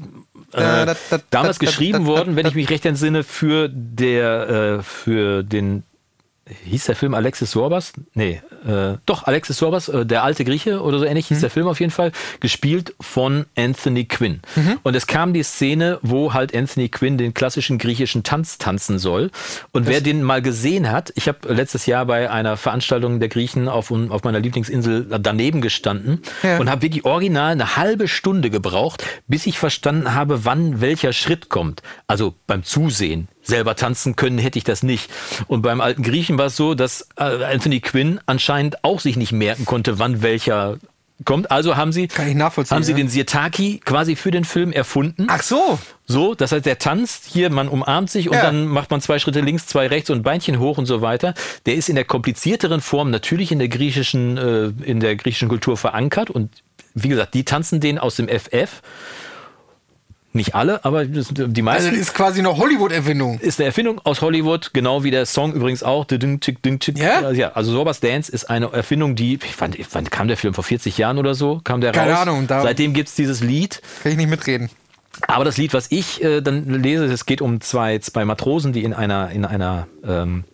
äh, 0.52 0.86
da, 0.86 0.96
da, 1.10 1.20
damals 1.30 1.58
da, 1.58 1.66
geschrieben 1.66 2.06
worden, 2.06 2.36
wenn 2.36 2.46
ich 2.46 2.54
mich 2.54 2.70
recht 2.70 2.86
entsinne, 2.86 3.22
für 3.22 3.68
der, 3.68 4.78
äh, 4.78 4.82
für 4.82 5.42
den 5.42 5.82
hieß 6.64 6.84
der 6.86 6.96
Film 6.96 7.14
Alexis 7.14 7.50
Sorbas? 7.52 7.92
Nee, 8.14 8.42
äh, 8.66 8.94
doch, 9.06 9.24
Alexis 9.24 9.56
Sorbas, 9.58 9.88
äh, 9.88 10.04
der 10.06 10.22
alte 10.22 10.44
Grieche 10.44 10.82
oder 10.82 10.98
so 10.98 11.04
ähnlich 11.04 11.28
hieß 11.28 11.40
der 11.40 11.50
Film 11.50 11.66
auf 11.66 11.80
jeden 11.80 11.92
Fall, 11.92 12.12
gespielt 12.40 12.94
von 13.00 13.46
Anthony 13.56 14.04
Quinn. 14.04 14.40
Und 14.82 14.94
es 14.94 15.06
kam 15.06 15.32
die 15.32 15.42
Szene, 15.42 15.98
wo 16.02 16.34
halt 16.34 16.54
Anthony 16.54 16.88
Quinn 16.88 17.18
den 17.18 17.34
klassischen 17.34 17.78
griechischen 17.78 18.22
Tanz 18.22 18.58
tanzen 18.58 18.98
soll. 18.98 19.30
Und 19.72 19.86
wer 19.86 20.00
den 20.00 20.22
mal 20.22 20.42
gesehen 20.42 20.90
hat, 20.90 21.12
ich 21.16 21.28
habe 21.28 21.52
letztes 21.52 21.86
Jahr 21.86 22.04
bei 22.06 22.30
einer 22.30 22.56
Veranstaltung 22.56 23.20
der 23.20 23.28
Griechen 23.28 23.68
auf, 23.68 23.90
auf 23.90 24.22
meiner 24.24 24.40
Lieblingsinsel 24.40 25.06
daneben 25.20 25.60
gestanden 25.60 26.22
Ja. 26.42 26.58
und 26.58 26.68
habe 26.70 26.82
wirklich 26.82 27.04
original 27.04 27.52
eine 27.52 27.76
halbe 27.76 28.08
Stunde 28.08 28.50
gebraucht, 28.50 29.04
bis 29.26 29.46
ich 29.46 29.58
verstanden 29.58 30.14
habe, 30.14 30.44
wann 30.44 30.80
welcher 30.80 31.12
Schritt 31.12 31.48
kommt. 31.48 31.82
Also 32.06 32.34
beim 32.46 32.64
Zusehen. 32.64 33.28
Selber 33.50 33.76
tanzen 33.76 34.16
können 34.16 34.38
hätte 34.38 34.56
ich 34.58 34.64
das 34.64 34.82
nicht. 34.82 35.10
Und 35.46 35.60
beim 35.60 35.82
alten 35.82 36.02
Griechen 36.02 36.38
war 36.38 36.46
es 36.46 36.56
so, 36.56 36.74
dass 36.74 37.08
äh, 37.16 37.44
Anthony 37.44 37.80
Quinn 37.80 38.20
anscheinend 38.24 38.82
auch 38.82 39.00
sich 39.00 39.16
nicht 39.16 39.32
merken 39.32 39.66
konnte, 39.66 39.98
wann 39.98 40.22
welcher 40.22 40.78
kommt. 41.24 41.50
Also 41.50 41.76
haben 41.76 41.92
sie, 41.92 42.08
haben 42.08 42.82
sie 42.82 42.92
ja. 42.92 42.96
den 42.96 43.08
Sirtaki 43.08 43.80
quasi 43.84 44.16
für 44.16 44.30
den 44.30 44.44
Film 44.44 44.72
erfunden. 44.72 45.26
Ach 45.28 45.42
so. 45.42 45.78
So, 46.06 46.34
das 46.34 46.52
heißt, 46.52 46.66
der 46.66 46.78
tanzt 46.78 47.26
hier, 47.26 47.50
man 47.50 47.68
umarmt 47.68 48.10
sich 48.10 48.28
und 48.28 48.36
Ja. 48.36 48.42
dann 48.42 48.66
macht 48.66 48.90
man 48.90 49.00
zwei 49.00 49.18
Schritte 49.18 49.40
links, 49.40 49.66
zwei 49.66 49.86
rechts 49.86 50.10
und 50.10 50.22
Beinchen 50.22 50.58
hoch 50.58 50.78
und 50.78 50.86
so 50.86 51.02
weiter. 51.02 51.34
Der 51.66 51.74
ist 51.74 51.88
in 51.88 51.94
der 51.94 52.04
komplizierteren 52.04 52.80
Form 52.80 53.10
natürlich 53.10 53.52
in 53.52 53.58
der 53.58 53.68
griechischen, 53.68 54.38
äh, 54.38 54.72
in 54.84 55.00
der 55.00 55.16
griechischen 55.16 55.48
Kultur 55.48 55.76
verankert 55.76 56.30
und 56.30 56.62
wie 56.94 57.08
gesagt, 57.08 57.34
die 57.34 57.44
tanzen 57.44 57.80
den 57.80 57.98
aus 57.98 58.16
dem 58.16 58.28
FF. 58.28 58.82
Nicht 60.32 60.54
alle, 60.54 60.84
aber 60.84 61.04
die 61.06 61.18
Also 61.18 61.34
meisten. 61.62 61.90
das 61.90 61.98
ist 62.00 62.14
quasi 62.14 62.38
eine 62.38 62.56
Hollywood-Erfindung. 62.56 63.40
ist 63.40 63.58
eine 63.58 63.66
Erfindung 63.66 64.00
aus 64.04 64.20
Hollywood, 64.22 64.70
genau 64.72 65.02
wie 65.02 65.10
der 65.10 65.26
Song 65.26 65.52
übrigens 65.52 65.82
auch. 65.82 66.06
Ja? 66.08 67.30
ja, 67.32 67.52
also 67.52 67.72
Sorbas 67.72 67.98
Dance 67.98 68.30
ist 68.30 68.48
eine 68.48 68.72
Erfindung, 68.72 69.16
die, 69.16 69.34
ich 69.44 69.56
fand, 69.56 69.76
ich 69.76 69.88
fand, 69.88 70.12
kam 70.12 70.28
der 70.28 70.36
Film 70.36 70.54
vor 70.54 70.62
40 70.62 70.96
Jahren 70.98 71.18
oder 71.18 71.34
so, 71.34 71.60
kam 71.64 71.80
der 71.80 71.90
Keine 71.92 72.12
raus. 72.12 72.20
Ahnung, 72.22 72.46
da- 72.46 72.62
Seitdem 72.62 72.92
gibt's 72.94 73.16
dieses 73.16 73.40
Lied. 73.40 73.82
Kann 74.04 74.12
ich 74.12 74.18
nicht 74.18 74.30
mitreden. 74.30 74.70
Aber 75.26 75.44
das 75.44 75.56
Lied, 75.56 75.74
was 75.74 75.88
ich 75.90 76.22
äh, 76.22 76.40
dann 76.40 76.80
lese, 76.80 77.04
es 77.06 77.26
geht 77.26 77.42
um 77.42 77.60
zwei, 77.60 77.98
zwei 77.98 78.24
Matrosen, 78.24 78.72
die 78.72 78.84
in 78.84 78.94
einer, 78.94 79.30
in 79.30 79.44
einer 79.44 79.88
ähm, 80.06 80.44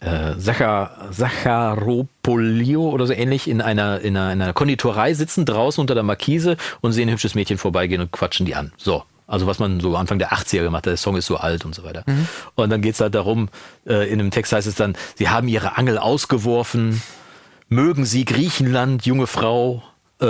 äh, 0.00 0.34
Sacha, 0.38 1.08
Sacharopolio 1.10 2.88
oder 2.88 3.06
so 3.06 3.12
ähnlich 3.12 3.48
in 3.48 3.60
einer, 3.60 4.00
in, 4.00 4.16
einer, 4.16 4.32
in 4.32 4.42
einer 4.42 4.52
Konditorei 4.52 5.14
sitzen, 5.14 5.44
draußen 5.44 5.80
unter 5.80 5.94
der 5.94 6.02
Markise 6.02 6.56
und 6.80 6.92
sehen 6.92 7.08
ein 7.08 7.12
hübsches 7.12 7.34
Mädchen 7.34 7.58
vorbeigehen 7.58 8.00
und 8.00 8.12
quatschen 8.12 8.46
die 8.46 8.54
an. 8.54 8.72
So. 8.76 9.04
Also 9.28 9.46
was 9.46 9.58
man 9.58 9.80
so 9.80 9.96
Anfang 9.96 10.20
der 10.20 10.32
80er 10.32 10.62
gemacht 10.62 10.86
hat, 10.86 10.92
der 10.92 10.96
Song 10.96 11.16
ist 11.16 11.26
so 11.26 11.36
alt 11.36 11.64
und 11.64 11.74
so 11.74 11.82
weiter. 11.82 12.04
Und 12.54 12.70
dann 12.70 12.80
geht's 12.80 13.00
halt 13.00 13.16
darum, 13.16 13.48
äh, 13.84 14.08
in 14.08 14.18
dem 14.18 14.30
Text 14.30 14.52
heißt 14.52 14.68
es 14.68 14.76
dann, 14.76 14.96
sie 15.16 15.28
haben 15.28 15.48
ihre 15.48 15.76
Angel 15.76 15.98
ausgeworfen, 15.98 17.02
mögen 17.68 18.04
Sie 18.04 18.24
Griechenland, 18.24 19.04
junge 19.04 19.26
Frau, 19.26 19.82
äh, 20.20 20.26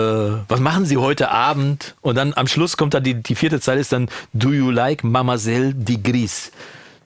was 0.49 0.61
machen 0.61 0.85
Sie 0.85 0.97
heute 0.97 1.31
Abend? 1.31 1.95
Und 2.01 2.17
dann 2.17 2.33
am 2.35 2.47
Schluss 2.47 2.77
kommt 2.77 2.95
dann 2.95 3.05
die, 3.05 3.23
die 3.23 3.35
vierte 3.35 3.61
Zeile 3.61 3.81
ist 3.81 3.93
dann, 3.93 4.09
do 4.33 4.51
you 4.51 4.71
like 4.71 5.05
Mademoiselle 5.05 5.75
Digris? 5.75 6.51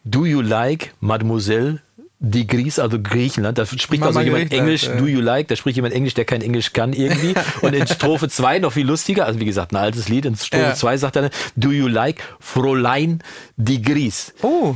Do 0.04 0.24
you 0.24 0.40
like 0.40 0.94
Mademoiselle 1.00 1.80
Digris, 2.22 2.78
also 2.78 3.00
Griechenland? 3.00 3.56
Da 3.56 3.64
spricht 3.64 4.02
also 4.02 4.12
Mama 4.18 4.22
jemand 4.22 4.50
Griechenland, 4.50 4.68
Englisch, 4.68 4.84
ja. 4.84 4.96
do 4.96 5.06
you 5.06 5.20
like? 5.20 5.48
Da 5.48 5.56
spricht 5.56 5.76
jemand 5.76 5.94
Englisch, 5.94 6.14
der 6.14 6.26
kein 6.26 6.42
Englisch 6.42 6.72
kann 6.74 6.92
irgendwie. 6.92 7.34
Und 7.62 7.74
in 7.74 7.86
Strophe 7.86 8.28
2 8.28 8.58
noch 8.58 8.72
viel 8.72 8.86
lustiger, 8.86 9.24
also 9.26 9.40
wie 9.40 9.46
gesagt, 9.46 9.72
ein 9.72 9.76
altes 9.76 10.08
Lied. 10.08 10.26
In 10.26 10.36
Strophe 10.36 10.62
Ja. 10.62 10.74
2 10.74 10.96
sagt 10.98 11.16
er, 11.16 11.30
do 11.56 11.70
you 11.70 11.88
like 11.88 12.22
Fräulein 12.38 13.22
Digris? 13.56 14.34
Oh. 14.42 14.74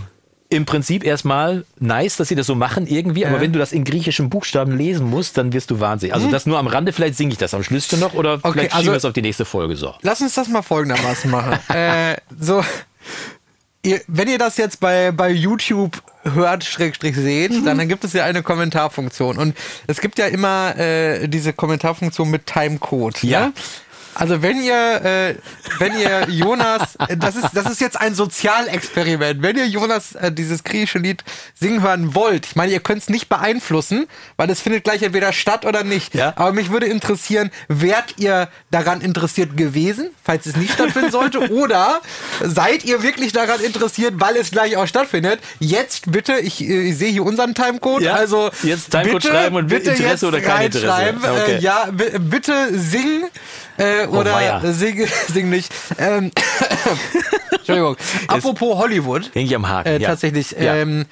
im 0.49 0.65
Prinzip 0.67 1.05
erstmal 1.05 1.65
nice, 1.81 2.17
dass 2.17 2.29
sie 2.29 2.35
das 2.37 2.47
so 2.47 2.55
machen 2.55 2.87
irgendwie, 2.87 3.27
aber 3.27 3.41
wenn 3.41 3.53
du 3.53 3.59
das 3.59 3.73
in 3.73 3.83
griechischen 3.85 4.31
Buchstaben 4.31 4.77
lesen 4.77 5.05
musst, 5.11 5.37
dann 5.37 5.53
wirst 5.53 5.71
du 5.71 5.81
wahnsinnig. 5.81 6.15
Also 6.15 6.31
das 6.31 6.47
nur 6.47 6.59
am 6.59 6.67
Rande, 6.69 6.93
vielleicht 6.93 7.17
singe 7.17 7.33
ich 7.33 7.39
das 7.39 7.55
am 7.55 7.63
Schlüssel 7.65 7.99
noch 7.99 8.15
oder 8.15 8.39
vielleicht 8.39 8.59
schieben 8.71 8.73
also- 8.73 8.91
wir 8.93 8.97
es 8.97 9.05
auf 9.05 9.13
die 9.13 9.23
nächste 9.23 9.45
Folge 9.45 9.75
so. 9.77 9.95
Lass 10.03 10.21
uns 10.23 10.35
das 10.35 10.49
mal 10.49 10.63
folgendermaßen 10.63 11.31
machen. 11.31 11.59
äh, 11.75 12.17
so, 12.39 12.63
ihr, 13.85 14.01
wenn 14.07 14.29
ihr 14.29 14.39
das 14.39 14.57
jetzt 14.57 14.81
bei, 14.81 15.13
bei 15.13 15.31
YouTube 15.31 16.03
hört, 16.25 16.65
Schrägstrich 16.65 17.15
seht, 17.17 17.53
dann, 17.67 17.79
dann 17.79 17.89
gibt 17.89 18.03
es 18.05 18.13
ja 18.13 18.25
eine 18.25 18.43
Kommentarfunktion. 18.43 19.39
Und 19.39 19.57
es 19.87 20.01
gibt 20.01 20.19
ja 20.19 20.27
immer 20.27 20.77
äh, 20.77 21.29
diese 21.29 21.53
Kommentarfunktion 21.53 22.31
mit 22.31 22.47
Timecode. 22.47 23.23
Ja. 23.23 23.47
Ne? 23.47 23.53
Also 24.15 24.43
wenn 24.43 24.63
ihr, 24.63 24.75
äh, 25.05 25.35
wenn 25.79 25.99
ihr 25.99 26.27
Jonas, 26.29 26.97
äh, 27.09 27.17
das 27.17 27.37
ist, 27.37 27.49
das 27.55 27.67
ist 27.71 27.81
jetzt 27.81 28.01
ein 28.01 28.15
Sozialexperiment. 28.15 29.43
Wenn 29.43 29.57
ihr 29.57 29.67
Jonas 29.67 30.15
äh, 30.15 30.31
dieses 30.33 30.65
griechische 30.65 30.99
Lied 30.99 31.25
singen 31.59 31.83
hören 31.83 32.15
wollt, 32.15 32.47
ich 32.47 32.57
meine, 32.57 32.73
ihr 32.73 32.81
könnt 32.81 33.03
es 33.03 33.09
nicht 33.09 33.29
beeinflussen, 33.29 34.07
weil 34.37 34.49
es 34.51 34.61
findet 34.61 34.85
gleich 34.85 35.03
entweder 35.03 35.33
statt 35.33 35.65
oder 35.65 35.85
nicht. 35.85 36.15
Ja. 36.15 36.33
Aber 36.37 36.53
mich 36.53 36.71
würde 36.71 36.87
interessieren, 36.87 37.51
wärt 37.69 38.15
ihr 38.19 38.49
daran 38.71 39.01
interessiert 39.01 39.57
gewesen, 39.57 40.11
falls 40.23 40.47
es 40.47 40.57
nicht 40.57 40.73
stattfinden 40.75 41.11
sollte, 41.11 41.39
oder 41.53 42.01
seid 42.43 42.85
ihr 42.85 43.03
wirklich 43.03 43.33
daran 43.33 43.61
interessiert, 43.61 44.15
weil 44.19 44.37
es 44.37 44.51
gleich 44.51 44.77
auch 44.77 44.87
stattfindet? 44.87 45.41
Jetzt 45.61 46.11
bitte, 46.13 46.35
ich, 46.39 46.61
äh, 46.61 46.89
ich 46.91 46.97
sehe 46.99 47.11
hier 47.11 47.25
unseren 47.25 47.55
Timecode, 47.55 48.03
Ja, 48.03 48.15
also 48.15 48.51
jetzt 48.63 48.91
Timecode 48.91 49.23
bitte, 49.23 49.29
schreiben 49.29 49.57
und 49.57 49.67
bitte 49.69 49.91
Interesse 49.91 50.11
jetzt 50.11 50.25
oder 50.25 50.41
kein 50.41 50.67
Interesse. 50.67 51.15
Okay. 51.25 51.53
Äh, 51.57 51.61
ja, 51.61 51.89
bi- 51.91 52.19
bitte 52.19 52.79
sing 52.79 53.25
äh, 53.79 54.07
oder 54.07 54.33
weia. 54.35 54.61
sing, 54.73 55.07
sing 55.29 55.51
nicht. 55.51 55.73
Ähm, 55.99 56.31
Entschuldigung. 57.53 57.97
Apropos 58.29 58.77
Hollywood. 58.79 59.31
Häng 59.35 59.47
ich 59.47 59.55
am 59.55 59.69
Haken. 59.69 59.89
Äh, 59.89 59.99
ja. 59.99 60.09
Tatsächlich. 60.11 60.55
Ähm, 60.59 61.07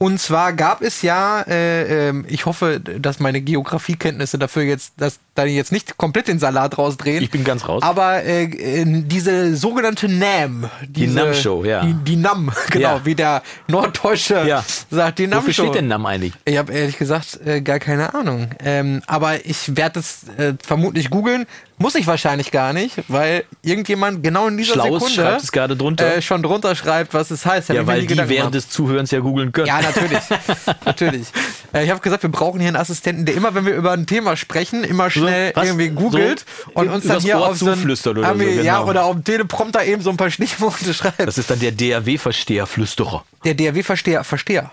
und 0.00 0.20
zwar 0.20 0.52
gab 0.52 0.80
es 0.80 1.02
ja, 1.02 1.42
äh, 1.42 2.08
ähm, 2.10 2.24
ich 2.28 2.46
hoffe, 2.46 2.78
dass 2.78 3.18
meine 3.18 3.40
Geografiekenntnisse 3.40 4.38
dafür 4.38 4.62
jetzt, 4.62 4.92
dass 4.98 5.18
da 5.34 5.44
jetzt 5.44 5.72
nicht 5.72 5.96
komplett 5.96 6.28
den 6.28 6.38
Salat 6.38 6.78
rausdrehen. 6.78 7.20
Ich 7.20 7.32
bin 7.32 7.42
ganz 7.42 7.66
raus. 7.68 7.82
Aber 7.82 8.22
äh, 8.22 8.44
äh, 8.44 8.84
diese 8.86 9.56
sogenannte 9.56 10.08
NAM. 10.08 10.70
Diese, 10.86 11.14
NAM-Show, 11.16 11.64
ja. 11.64 11.84
Die, 11.84 11.94
die 11.94 12.14
NAM, 12.16 12.52
genau, 12.70 12.96
Ja. 12.98 13.04
wie 13.06 13.16
der 13.16 13.42
Norddeutsche 13.66 14.44
Ja. 14.46 14.64
sagt, 14.88 15.18
die 15.18 15.26
NAM-Show. 15.26 15.48
Wofür 15.48 15.64
steht 15.64 15.74
denn 15.74 15.88
NAM 15.88 16.06
eigentlich? 16.06 16.32
Ich 16.44 16.56
habe 16.58 16.72
ehrlich 16.72 16.96
gesagt 16.96 17.40
äh, 17.44 17.60
gar 17.60 17.80
keine 17.80 18.14
Ahnung. 18.14 18.50
Ähm, 18.60 19.02
aber 19.08 19.44
ich 19.46 19.76
werde 19.76 19.98
es 19.98 20.28
äh, 20.38 20.54
vermutlich 20.64 21.10
googeln. 21.10 21.44
Muss 21.78 21.94
ich 21.94 22.06
wahrscheinlich 22.06 22.50
gar 22.50 22.72
nicht, 22.72 22.96
weil 23.08 23.44
irgendjemand 23.62 24.22
genau 24.22 24.48
in 24.48 24.56
dieser 24.56 24.74
Schlaues 24.74 25.02
Sekunde 25.04 25.14
schreibt 25.14 25.42
es 25.44 25.52
gerade 25.52 25.76
drunter. 25.76 26.16
Äh, 26.16 26.22
schon 26.22 26.42
drunter 26.42 26.74
schreibt, 26.74 27.14
was 27.14 27.30
es 27.30 27.46
heißt. 27.46 27.68
Hab 27.68 27.76
Ja, 27.76 27.86
weil 27.86 28.00
die 28.00 28.06
Gedanken 28.08 28.30
während 28.30 28.52
gemacht. 28.52 28.54
des 28.66 28.70
Zuhörens 28.70 29.10
ja 29.12 29.20
googeln 29.20 29.52
können. 29.52 29.66
Ja, 29.68 29.80
natürlich. 29.80 30.18
natürlich. 30.84 31.26
Äh, 31.72 31.84
ich 31.84 31.90
habe 31.90 32.00
gesagt, 32.00 32.22
wir 32.24 32.30
brauchen 32.30 32.58
hier 32.60 32.68
einen 32.68 32.76
Assistenten, 32.76 33.24
der 33.26 33.34
immer, 33.36 33.54
wenn 33.54 33.64
wir 33.64 33.74
über 33.74 33.92
ein 33.92 34.06
Thema 34.06 34.36
sprechen, 34.36 34.82
immer 34.84 35.08
schnell 35.10 35.52
was? 35.54 35.66
irgendwie 35.66 35.88
googelt 35.90 36.44
So 36.64 36.72
und 36.80 36.88
uns 36.88 37.06
dann 37.06 37.20
hier 37.20 37.36
Ohr 37.38 37.48
auf 37.50 37.56
so 37.58 37.66
ein, 37.66 37.74
zuflüstert 37.74 38.18
oder 38.18 38.28
so, 38.34 38.40
irgendwie- 38.40 38.62
Ja, 38.62 38.78
genau. 38.78 38.90
oder 38.90 39.04
auf 39.04 39.12
dem 39.14 39.24
Teleprompter 39.24 39.84
eben 39.84 40.02
so 40.02 40.10
ein 40.10 40.16
paar 40.16 40.30
Stichworte 40.30 40.92
schreibt. 40.94 41.20
Das 41.20 41.38
ist 41.38 41.48
dann 41.50 41.60
der 41.60 41.72
DRW-Versteher-Flüsterer. 41.72 43.24
der 43.44 43.54
DRW-Versteher, 43.54 44.24
Versteher. 44.24 44.70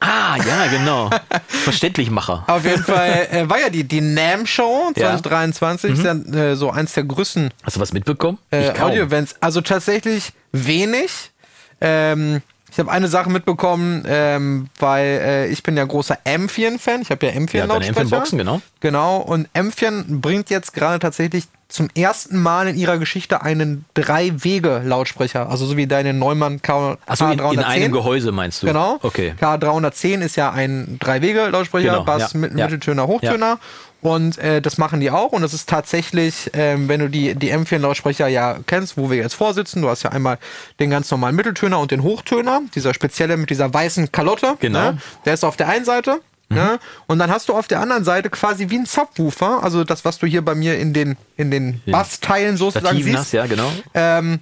Ah, 0.00 0.36
ja, 0.36 0.66
genau. 0.68 1.10
Verständlichmacher. 1.48 2.44
Auf 2.46 2.64
jeden 2.64 2.84
Fall 2.84 3.28
äh, 3.32 3.48
war 3.50 3.58
ja 3.60 3.68
die, 3.68 3.84
die 3.84 4.00
NAM-Show 4.00 4.92
Ja. 4.96 5.10
2023, 5.18 5.92
ist 5.92 6.04
ja, 6.04 6.12
äh, 6.12 6.54
so 6.56 6.70
eins 6.70 6.92
der 6.92 7.04
größten 7.04 7.50
Hast 7.64 7.76
du 7.76 7.80
was 7.80 7.92
mitbekommen? 7.92 8.38
äh. 8.50 8.70
Audio-Events. 8.78 9.36
Also 9.40 9.60
tatsächlich 9.60 10.32
wenig. 10.52 11.32
Ähm, 11.80 12.42
ich 12.70 12.78
habe 12.78 12.90
eine 12.92 13.08
Sache 13.08 13.28
mitbekommen, 13.30 14.04
ähm, 14.06 14.68
weil 14.78 15.06
äh, 15.06 15.46
ich 15.48 15.62
bin 15.64 15.76
ja 15.76 15.84
großer 15.84 16.18
Amphion-Fan. 16.24 17.02
Ich 17.02 17.10
habe 17.10 17.26
ja 17.26 17.32
Amphion 17.34 17.68
Ja. 17.68 17.74
Amphion-Boxen, 17.74 18.38
genau. 18.38 18.60
Genau. 18.80 19.16
Und 19.18 19.48
Amphion 19.54 20.20
bringt 20.20 20.48
jetzt 20.50 20.74
gerade 20.74 20.98
tatsächlich 21.00 21.44
zum 21.68 21.88
ersten 21.94 22.40
Mal 22.42 22.68
in 22.68 22.76
ihrer 22.76 22.96
Geschichte 22.98 23.42
einen 23.42 23.84
Drei-Wege-Lautsprecher. 23.92 25.50
Also 25.50 25.66
so 25.66 25.76
wie 25.76 25.86
deine 25.86 26.14
Neumann 26.14 26.62
K 26.62 26.92
in, 26.92 27.14
K310. 27.14 27.52
in 27.52 27.58
einem 27.60 27.92
Gehäuse 27.92 28.32
meinst 28.32 28.62
du? 28.62 28.66
Genau. 28.66 28.98
Okay. 29.02 29.34
K310 29.38 30.20
ist 30.22 30.36
ja 30.36 30.50
ein 30.50 30.96
Drei-Wege-Lautsprecher, 30.98 31.90
Genau, 31.90 32.04
Bass, 32.04 32.32
ja, 32.32 32.38
mit, 32.38 32.56
ja. 32.56 32.64
Mitteltöner, 32.64 33.06
Hochtöner. 33.06 33.58
Und 34.00 34.38
äh, 34.38 34.62
das 34.62 34.78
machen 34.78 35.00
die 35.00 35.10
auch. 35.10 35.32
Und 35.32 35.42
das 35.42 35.52
ist 35.52 35.68
tatsächlich, 35.68 36.50
ähm, 36.54 36.88
wenn 36.88 37.00
du 37.00 37.10
die, 37.10 37.34
die 37.34 37.52
M4-Lautsprecher 37.52 38.28
ja 38.28 38.58
kennst, 38.66 38.96
wo 38.96 39.10
wir 39.10 39.18
jetzt 39.18 39.34
vorsitzen, 39.34 39.82
du 39.82 39.88
hast 39.88 40.04
ja 40.04 40.10
einmal 40.10 40.38
den 40.78 40.88
ganz 40.88 41.10
normalen 41.10 41.34
Mitteltöner 41.34 41.80
und 41.80 41.90
den 41.90 42.02
Hochtöner, 42.02 42.62
dieser 42.74 42.94
spezielle 42.94 43.36
mit 43.36 43.50
dieser 43.50 43.74
weißen 43.74 44.12
Kalotte. 44.12 44.56
Genau. 44.60 44.92
Ne? 44.92 44.98
Der 45.24 45.34
ist 45.34 45.44
auf 45.44 45.56
der 45.56 45.68
einen 45.68 45.84
Seite. 45.84 46.20
Ne? 46.50 46.78
Und 47.06 47.18
dann 47.18 47.30
hast 47.30 47.48
du 47.50 47.54
auf 47.54 47.68
der 47.68 47.80
anderen 47.80 48.04
Seite 48.04 48.30
quasi 48.30 48.70
wie 48.70 48.78
ein 48.78 48.86
Subwoofer, 48.86 49.62
also 49.62 49.84
das, 49.84 50.04
was 50.06 50.18
du 50.18 50.26
hier 50.26 50.42
bei 50.42 50.54
mir 50.54 50.78
in 50.78 50.92
den, 50.94 51.16
in 51.36 51.50
den 51.50 51.82
Bassteilen 51.86 52.56
sozusagen 52.56 52.86
Stativen 52.86 53.06
siehst. 53.12 53.18
hast, 53.18 53.32
ja, 53.32 53.46
genau. 53.46 53.70
Ähm, 53.94 54.40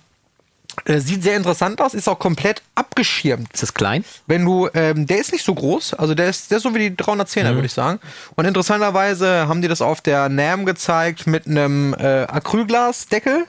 Äh, 0.84 1.00
sieht 1.00 1.22
sehr 1.22 1.36
interessant 1.38 1.80
aus, 1.80 1.94
ist 1.94 2.06
auch 2.06 2.18
komplett 2.18 2.60
abgeschirmt. 2.74 3.50
Ist 3.54 3.62
das 3.62 3.72
klein? 3.72 4.04
Wenn 4.26 4.44
du, 4.44 4.68
ähm, 4.74 5.06
der 5.06 5.18
ist 5.18 5.32
nicht 5.32 5.42
so 5.42 5.54
groß, 5.54 5.94
also 5.94 6.14
der 6.14 6.28
ist, 6.28 6.50
der 6.50 6.58
ist 6.58 6.64
so 6.64 6.74
wie 6.74 6.90
die 6.90 6.94
310er, 6.94 7.54
würde 7.54 7.64
ich 7.64 7.72
sagen. 7.72 7.98
Und 8.34 8.44
interessanterweise 8.44 9.48
haben 9.48 9.62
die 9.62 9.68
das 9.68 9.80
auf 9.80 10.02
der 10.02 10.28
NAM 10.28 10.66
gezeigt 10.66 11.26
mit 11.26 11.46
einem 11.46 11.94
äh, 11.94 12.24
Acrylglasdeckel. 12.24 13.46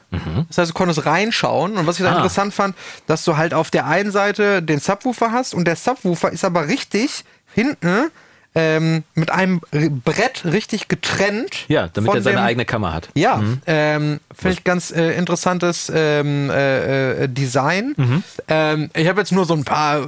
Das 0.47 0.57
heißt, 0.57 0.69
du 0.71 0.73
konntest 0.73 1.05
reinschauen. 1.05 1.75
Und 1.77 1.85
was 1.85 1.99
ich 1.99 2.05
da 2.05 2.11
Ah. 2.13 2.15
interessant 2.15 2.53
fand, 2.53 2.75
dass 3.07 3.25
du 3.25 3.35
halt 3.35 3.53
auf 3.53 3.71
der 3.71 3.85
einen 3.87 4.11
Seite 4.11 4.61
den 4.63 4.79
Subwoofer 4.79 5.33
hast 5.33 5.53
und 5.53 5.65
der 5.65 5.75
Subwoofer 5.75 6.31
ist 6.31 6.45
aber 6.45 6.67
richtig 6.69 7.25
hinten 7.53 8.09
ähm, 8.57 9.03
mit 9.13 9.29
einem 9.29 9.61
Brett 10.03 10.43
richtig 10.45 10.87
getrennt. 10.87 11.65
Ja, 11.67 11.89
damit 11.93 12.13
er 12.15 12.21
seine 12.21 12.37
dem- 12.37 12.43
eigene 12.45 12.65
Kammer 12.65 12.93
hat. 12.93 13.09
ja, 13.13 13.41
ähm, 13.67 14.19
finde 14.33 14.53
ich 14.57 14.63
ganz 14.63 14.91
äh, 14.91 15.11
interessantes 15.11 15.91
ähm, 15.93 16.49
äh, 16.49 17.23
äh, 17.23 17.27
Design. 17.29 17.93
Mhm. 17.95 18.23
Ähm, 18.47 18.89
ich 18.95 19.07
habe 19.07 19.19
jetzt 19.21 19.31
nur 19.31 19.45
so 19.45 19.53
ein 19.53 19.63
paar 19.63 20.07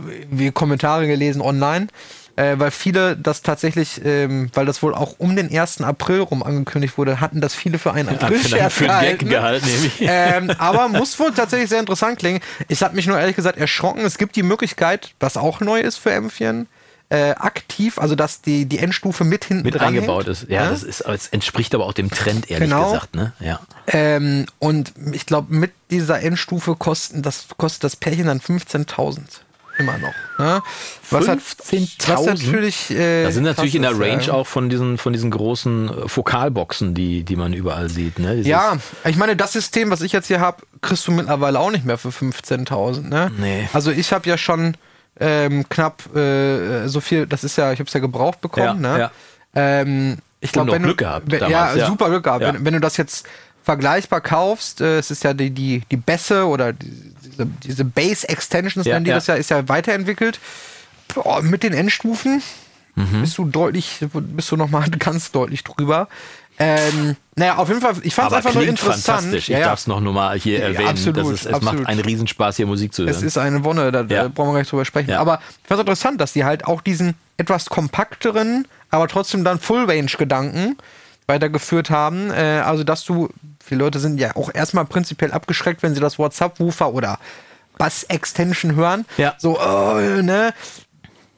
Kommentare 0.53 1.05
gelesen 1.07 1.41
online, 1.41 1.87
äh, 2.35 2.55
weil 2.57 2.71
viele 2.71 3.15
das 3.17 3.41
tatsächlich, 3.41 4.01
ähm, 4.03 4.49
weil 4.53 4.65
das 4.65 4.81
wohl 4.81 4.95
auch 4.95 5.15
um 5.19 5.35
den 5.35 5.49
1. 5.55 5.81
April 5.81 6.21
rum 6.21 6.41
angekündigt 6.41 6.97
wurde, 6.97 7.19
hatten 7.21 7.41
das 7.41 7.53
viele 7.53 7.77
für 7.77 7.93
einen 7.93 8.09
April-Scherz 8.09 8.73
für 8.73 8.91
einen 8.91 9.17
Gag 9.17 9.29
gehalten. 9.29 9.67
ähm, 9.99 10.51
aber 10.57 10.87
muss 10.87 11.19
wohl 11.19 11.33
tatsächlich 11.33 11.69
sehr 11.69 11.79
interessant 11.81 12.17
klingen. 12.17 12.39
Ich 12.67 12.81
habe 12.81 12.95
mich 12.95 13.05
nur 13.07 13.19
ehrlich 13.19 13.35
gesagt 13.35 13.57
erschrocken. 13.59 14.01
Es 14.05 14.17
gibt 14.17 14.35
die 14.35 14.43
Möglichkeit, 14.43 15.13
was 15.19 15.37
auch 15.37 15.59
neu 15.59 15.79
ist 15.81 15.97
für 15.97 16.11
M4, 16.11 16.65
äh, 17.09 17.31
aktiv, 17.31 17.97
also 17.97 18.15
dass 18.15 18.41
die, 18.41 18.65
die 18.65 18.77
Endstufe 18.79 19.23
mit 19.23 19.45
hinten 19.45 19.63
Mit 19.63 19.73
dranhängt. 19.75 19.97
eingebaut 20.03 20.27
ist. 20.27 20.47
Ja, 20.49 20.69
das 20.69 20.83
ist, 20.83 21.01
es 21.01 21.27
entspricht 21.27 21.73
aber 21.73 21.85
auch 21.87 21.93
dem 21.93 22.11
Trend, 22.11 22.51
ehrlich 22.51 22.69
Genau. 22.69 22.85
gesagt. 22.91 23.15
Ne? 23.15 23.33
Ja. 23.39 23.59
Ähm, 23.87 24.45
und 24.59 24.93
ich 25.13 25.25
glaube, 25.25 25.53
mit 25.53 25.71
dieser 25.89 26.21
Endstufe 26.21 26.75
kosten 26.75 27.21
das, 27.23 27.45
kostet 27.57 27.83
das 27.83 27.95
Pärchen 27.95 28.27
dann 28.27 28.39
15.000. 28.39 29.21
Immer 29.79 29.97
noch. 29.97 30.13
Ne? 30.37 30.61
Was, 31.09 31.27
hat- 31.29 31.39
15.000? 31.39 32.07
was 32.09 32.25
natürlich. 32.25 32.91
Äh, 32.91 33.23
Da 33.23 33.31
sind 33.31 33.43
natürlich 33.45 33.75
in 33.75 33.81
der 33.83 33.97
Range 33.97 34.23
ja. 34.25 34.33
auch 34.33 34.45
von 34.45 34.69
diesen, 34.69 34.97
von 34.97 35.13
diesen 35.13 35.31
großen 35.31 36.03
äh, 36.03 36.07
Fokalboxen, 36.09 36.93
die, 36.93 37.23
die 37.23 37.37
man 37.37 37.53
überall 37.53 37.89
sieht. 37.89 38.19
Ne? 38.19 38.35
Dieses- 38.35 38.47
Ja, 38.47 38.77
ich 39.05 39.15
meine, 39.15 39.35
das 39.37 39.53
System, 39.53 39.89
was 39.89 40.01
ich 40.01 40.11
jetzt 40.11 40.27
hier 40.27 40.41
habe, 40.41 40.57
kriegst 40.81 41.07
du 41.07 41.11
mittlerweile 41.13 41.57
auch 41.59 41.71
nicht 41.71 41.85
mehr 41.85 41.97
für 41.97 42.09
15.000. 42.09 43.07
Ne? 43.07 43.31
Nee. 43.39 43.69
Also 43.73 43.89
ich 43.91 44.11
habe 44.11 44.27
ja 44.29 44.37
schon 44.37 44.75
ähm, 45.19 45.67
knapp 45.69 46.15
äh, 46.15 46.87
so 46.87 47.01
viel, 47.01 47.27
das 47.27 47.43
ist 47.43 47.57
ja, 47.57 47.71
ich 47.71 47.79
habe 47.79 47.87
es 47.87 47.93
ja 47.93 47.99
gebraucht 47.99 48.41
bekommen. 48.41 48.83
Ja, 48.83 48.97
ne? 48.97 48.99
ja. 48.99 49.11
Ähm, 49.55 50.17
ich 50.41 50.51
glaube, 50.51 50.71
wenn 50.71 50.81
du, 50.81 50.87
Glück 50.89 50.99
gehabt 50.99 51.31
wenn, 51.31 51.39
damals, 51.39 51.75
ja, 51.75 51.81
ja. 51.81 51.87
super 51.87 52.09
Glück 52.09 52.23
gehabt. 52.23 52.41
Ja. 52.41 52.53
Wenn, 52.53 52.65
wenn 52.65 52.73
du 52.73 52.79
das 52.79 52.97
jetzt 52.97 53.27
vergleichbar 53.63 54.21
kaufst, 54.21 54.81
äh, 54.81 54.99
es 54.99 55.11
ist 55.11 55.23
ja 55.23 55.33
die, 55.33 55.51
die, 55.51 55.83
die 55.91 55.97
Bässe 55.97 56.47
oder 56.47 56.73
die, 56.73 57.13
diese, 57.23 57.45
diese 57.45 57.85
Base 57.85 58.27
Extensions, 58.27 58.85
nennen 58.85 59.05
die 59.05 59.11
das 59.11 59.27
ja, 59.27 59.35
ist 59.35 59.49
ja 59.49 59.67
weiterentwickelt. 59.67 60.39
Boah, 61.13 61.41
mit 61.41 61.63
den 61.63 61.73
Endstufen 61.73 62.41
Mhm. 62.99 63.21
bist 63.21 63.37
du 63.37 63.45
deutlich, 63.45 63.99
bist 64.13 64.51
du 64.51 64.55
nochmal 64.57 64.89
ganz 64.99 65.31
deutlich 65.31 65.63
drüber. 65.63 66.07
Ähm, 66.61 67.15
naja, 67.35 67.55
auf 67.55 67.69
jeden 67.69 67.79
Fall, 67.79 67.93
ich 68.03 68.13
fand 68.13 68.31
es 68.31 68.37
einfach 68.37 68.53
nur 68.53 68.63
interessant. 68.67 69.01
fantastisch. 69.21 69.43
Ich 69.43 69.47
Ja, 69.47 69.59
ja. 69.59 69.65
darf 69.67 69.79
es 69.79 69.87
noch 69.87 70.01
nur 70.01 70.11
mal 70.11 70.37
hier 70.37 70.59
Ja, 70.59 70.65
erwähnen. 70.65 70.89
absolut, 70.89 71.17
dass 71.17 71.27
es, 71.29 71.45
es 71.45 71.53
absolut. 71.53 71.79
macht 71.79 71.87
einen 71.87 72.01
Riesenspaß, 72.01 72.57
hier 72.57 72.65
Musik 72.67 72.93
zu 72.93 73.03
hören. 73.03 73.11
Es 73.15 73.21
ist 73.21 73.37
eine 73.37 73.63
Wonne, 73.63 73.93
da 73.93 74.01
Ja. 74.01 74.27
brauchen 74.27 74.49
wir 74.49 74.53
gar 74.53 74.59
nicht 74.59 74.71
drüber 74.71 74.83
sprechen. 74.83 75.11
Ja. 75.11 75.19
Aber 75.21 75.39
ich 75.61 75.67
fand 75.69 75.79
es 75.79 75.83
interessant, 75.83 76.19
dass 76.19 76.33
die 76.33 76.43
halt 76.43 76.65
auch 76.65 76.81
diesen 76.81 77.15
etwas 77.37 77.67
kompakteren, 77.69 78.67
aber 78.91 79.07
trotzdem 79.07 79.45
dann 79.45 79.57
Full-Range-Gedanken 79.59 80.75
weitergeführt 81.27 81.89
haben. 81.91 82.29
Äh, 82.31 82.61
also, 82.65 82.83
dass 82.83 83.05
du, 83.05 83.29
viele 83.63 83.79
Leute 83.85 83.99
sind 83.99 84.19
ja 84.19 84.35
auch 84.35 84.53
erstmal 84.53 84.83
prinzipiell 84.83 85.31
abgeschreckt, 85.31 85.81
wenn 85.81 85.93
sie 85.95 86.01
das 86.01 86.19
Wort 86.19 86.33
Subwoofer 86.33 86.91
oder 86.93 87.19
Bass-Extension 87.77 88.75
hören. 88.75 89.05
Ja. 89.17 89.35
So, 89.37 89.57
oh, 89.59 89.95
ne? 90.21 90.53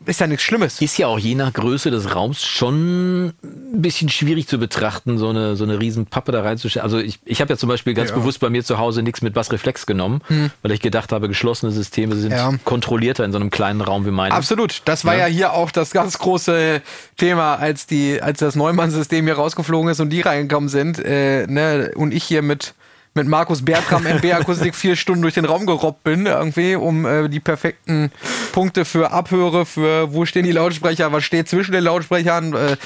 Ist 0.05 0.19
ja 0.19 0.27
nichts 0.27 0.43
Schlimmes. 0.43 0.81
ist 0.81 0.97
ja 0.97 1.07
auch 1.07 1.19
je 1.19 1.35
nach 1.35 1.53
Größe 1.53 1.91
des 1.91 2.15
Raums 2.15 2.43
schon 2.43 3.27
ein 3.27 3.33
bisschen 3.81 4.09
schwierig 4.09 4.47
zu 4.47 4.57
betrachten, 4.57 5.17
so 5.17 5.29
eine, 5.29 5.55
so 5.55 5.63
eine 5.63 5.79
riesen 5.79 6.07
Pappe 6.07 6.31
da 6.31 6.41
reinzustellen. 6.41 6.83
Also 6.83 6.97
ich, 6.97 7.19
ich 7.23 7.39
habe 7.39 7.53
ja 7.53 7.57
zum 7.57 7.69
Beispiel 7.69 7.93
ganz 7.93 8.09
Ja. 8.09 8.15
Hm. 8.15 8.21
bewusst 8.23 8.39
bei 8.39 8.49
mir 8.49 8.63
zu 8.63 8.77
Hause 8.79 9.03
nichts 9.03 9.21
mit 9.21 9.33
Bassreflex 9.33 9.85
genommen, 9.85 10.21
weil 10.61 10.71
ich 10.71 10.79
gedacht 10.79 11.11
habe, 11.11 11.27
geschlossene 11.27 11.71
Systeme 11.71 12.15
sind 12.15 12.31
Ja. 12.31 12.51
kontrollierter 12.63 13.23
in 13.25 13.31
so 13.31 13.37
einem 13.37 13.51
kleinen 13.51 13.81
Raum 13.81 14.05
wie 14.05 14.11
meinem. 14.11 14.31
Absolut. 14.33 14.81
Das 14.85 15.05
war 15.05 15.13
ja. 15.15 15.27
Ja. 15.27 15.33
hier 15.33 15.53
auch 15.53 15.71
das 15.71 15.91
ganz 15.91 16.17
große 16.17 16.81
Thema, 17.17 17.55
als 17.55 17.85
die, 17.85 18.21
als 18.21 18.39
das 18.39 18.55
Neumann-System 18.55 19.25
hier 19.25 19.35
rausgeflogen 19.35 19.91
ist 19.91 19.99
und 19.99 20.09
die 20.09 20.21
reingekommen 20.21 20.69
sind, 20.69 20.97
äh, 20.99 21.45
ne, 21.47 21.91
und 21.95 22.11
ich 22.13 22.23
hier 22.23 22.41
mit 22.41 22.73
mit 23.13 23.27
Markus 23.27 23.63
Bertram 23.63 24.05
MB 24.05 24.33
Akustik 24.33 24.75
vier 24.75 24.95
Stunden 24.95 25.21
durch 25.21 25.33
den 25.33 25.45
Raum 25.45 25.65
gerobbt 25.65 26.03
bin, 26.03 26.25
irgendwie, 26.25 26.75
um 26.75 27.05
äh, 27.05 27.27
die 27.27 27.39
perfekten 27.39 28.11
Punkte 28.53 28.85
für 28.85 29.11
Abhöre, 29.11 29.65
für 29.65 30.13
wo 30.13 30.25
stehen 30.25 30.45
die 30.45 30.51
Lautsprecher, 30.51 31.11
was 31.11 31.23
steht 31.23 31.49
zwischen 31.49 31.73
den 31.73 31.83
Lautsprechern. 31.83 32.53
Äh, 32.53 32.77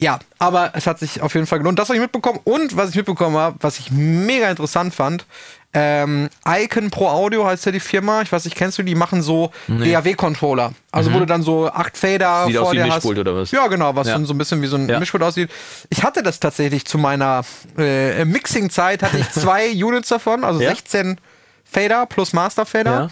ja, 0.00 0.18
aber 0.38 0.72
es 0.74 0.86
hat 0.86 0.98
sich 0.98 1.20
auf 1.20 1.34
jeden 1.34 1.46
Fall 1.46 1.58
gelohnt. 1.58 1.78
Das 1.78 1.88
habe 1.88 1.96
ich 1.96 2.02
mitbekommen. 2.02 2.40
Und 2.44 2.76
was 2.76 2.90
ich 2.90 2.96
mitbekommen 2.96 3.36
habe, 3.36 3.56
was 3.60 3.78
ich 3.78 3.90
mega 3.90 4.48
interessant 4.48 4.94
fand, 4.94 5.26
ähm, 5.72 6.28
Icon 6.46 6.90
Pro 6.90 7.08
Audio 7.08 7.46
heißt 7.46 7.64
ja 7.66 7.72
die 7.72 7.78
Firma. 7.80 8.22
Ich 8.22 8.32
weiß 8.32 8.44
nicht, 8.44 8.56
kennst 8.56 8.78
du 8.78 8.82
die? 8.82 8.94
machen 8.96 9.22
so 9.22 9.52
DAW-Controller. 9.68 10.72
Also 10.90 11.12
wo 11.12 11.18
du 11.20 11.26
dann 11.26 11.42
so 11.42 11.68
acht 11.70 11.96
Fader 11.96 12.46
Mhm. 12.46 12.48
Sieht 12.48 12.56
vor 12.56 12.66
aus 12.66 12.72
wie 12.72 12.76
dir 12.76 12.84
ein 12.84 12.90
hast. 12.90 12.96
Mischpult 13.04 13.18
oder 13.18 13.36
was? 13.36 13.50
Ja, 13.52 13.66
genau, 13.68 13.94
was 13.94 14.08
Ja. 14.08 14.14
dann 14.14 14.26
so 14.26 14.34
ein 14.34 14.38
bisschen 14.38 14.62
wie 14.62 14.66
so 14.66 14.76
ein 14.76 14.88
Ja. 14.88 14.98
Mischpult 14.98 15.22
aussieht. 15.22 15.50
Ich 15.88 16.02
hatte 16.02 16.22
das 16.22 16.40
tatsächlich 16.40 16.84
zu 16.86 16.98
meiner 16.98 17.42
äh, 17.78 18.24
Mixing-Zeit, 18.24 19.02
hatte 19.02 19.18
ich 19.18 19.30
zwei 19.32 19.70
Units 19.72 20.08
davon, 20.08 20.42
also 20.44 20.60
Ja. 20.60 20.70
16 20.70 21.18
Fader 21.64 22.06
plus 22.06 22.32
Master 22.32 22.66
Fader. 22.66 23.10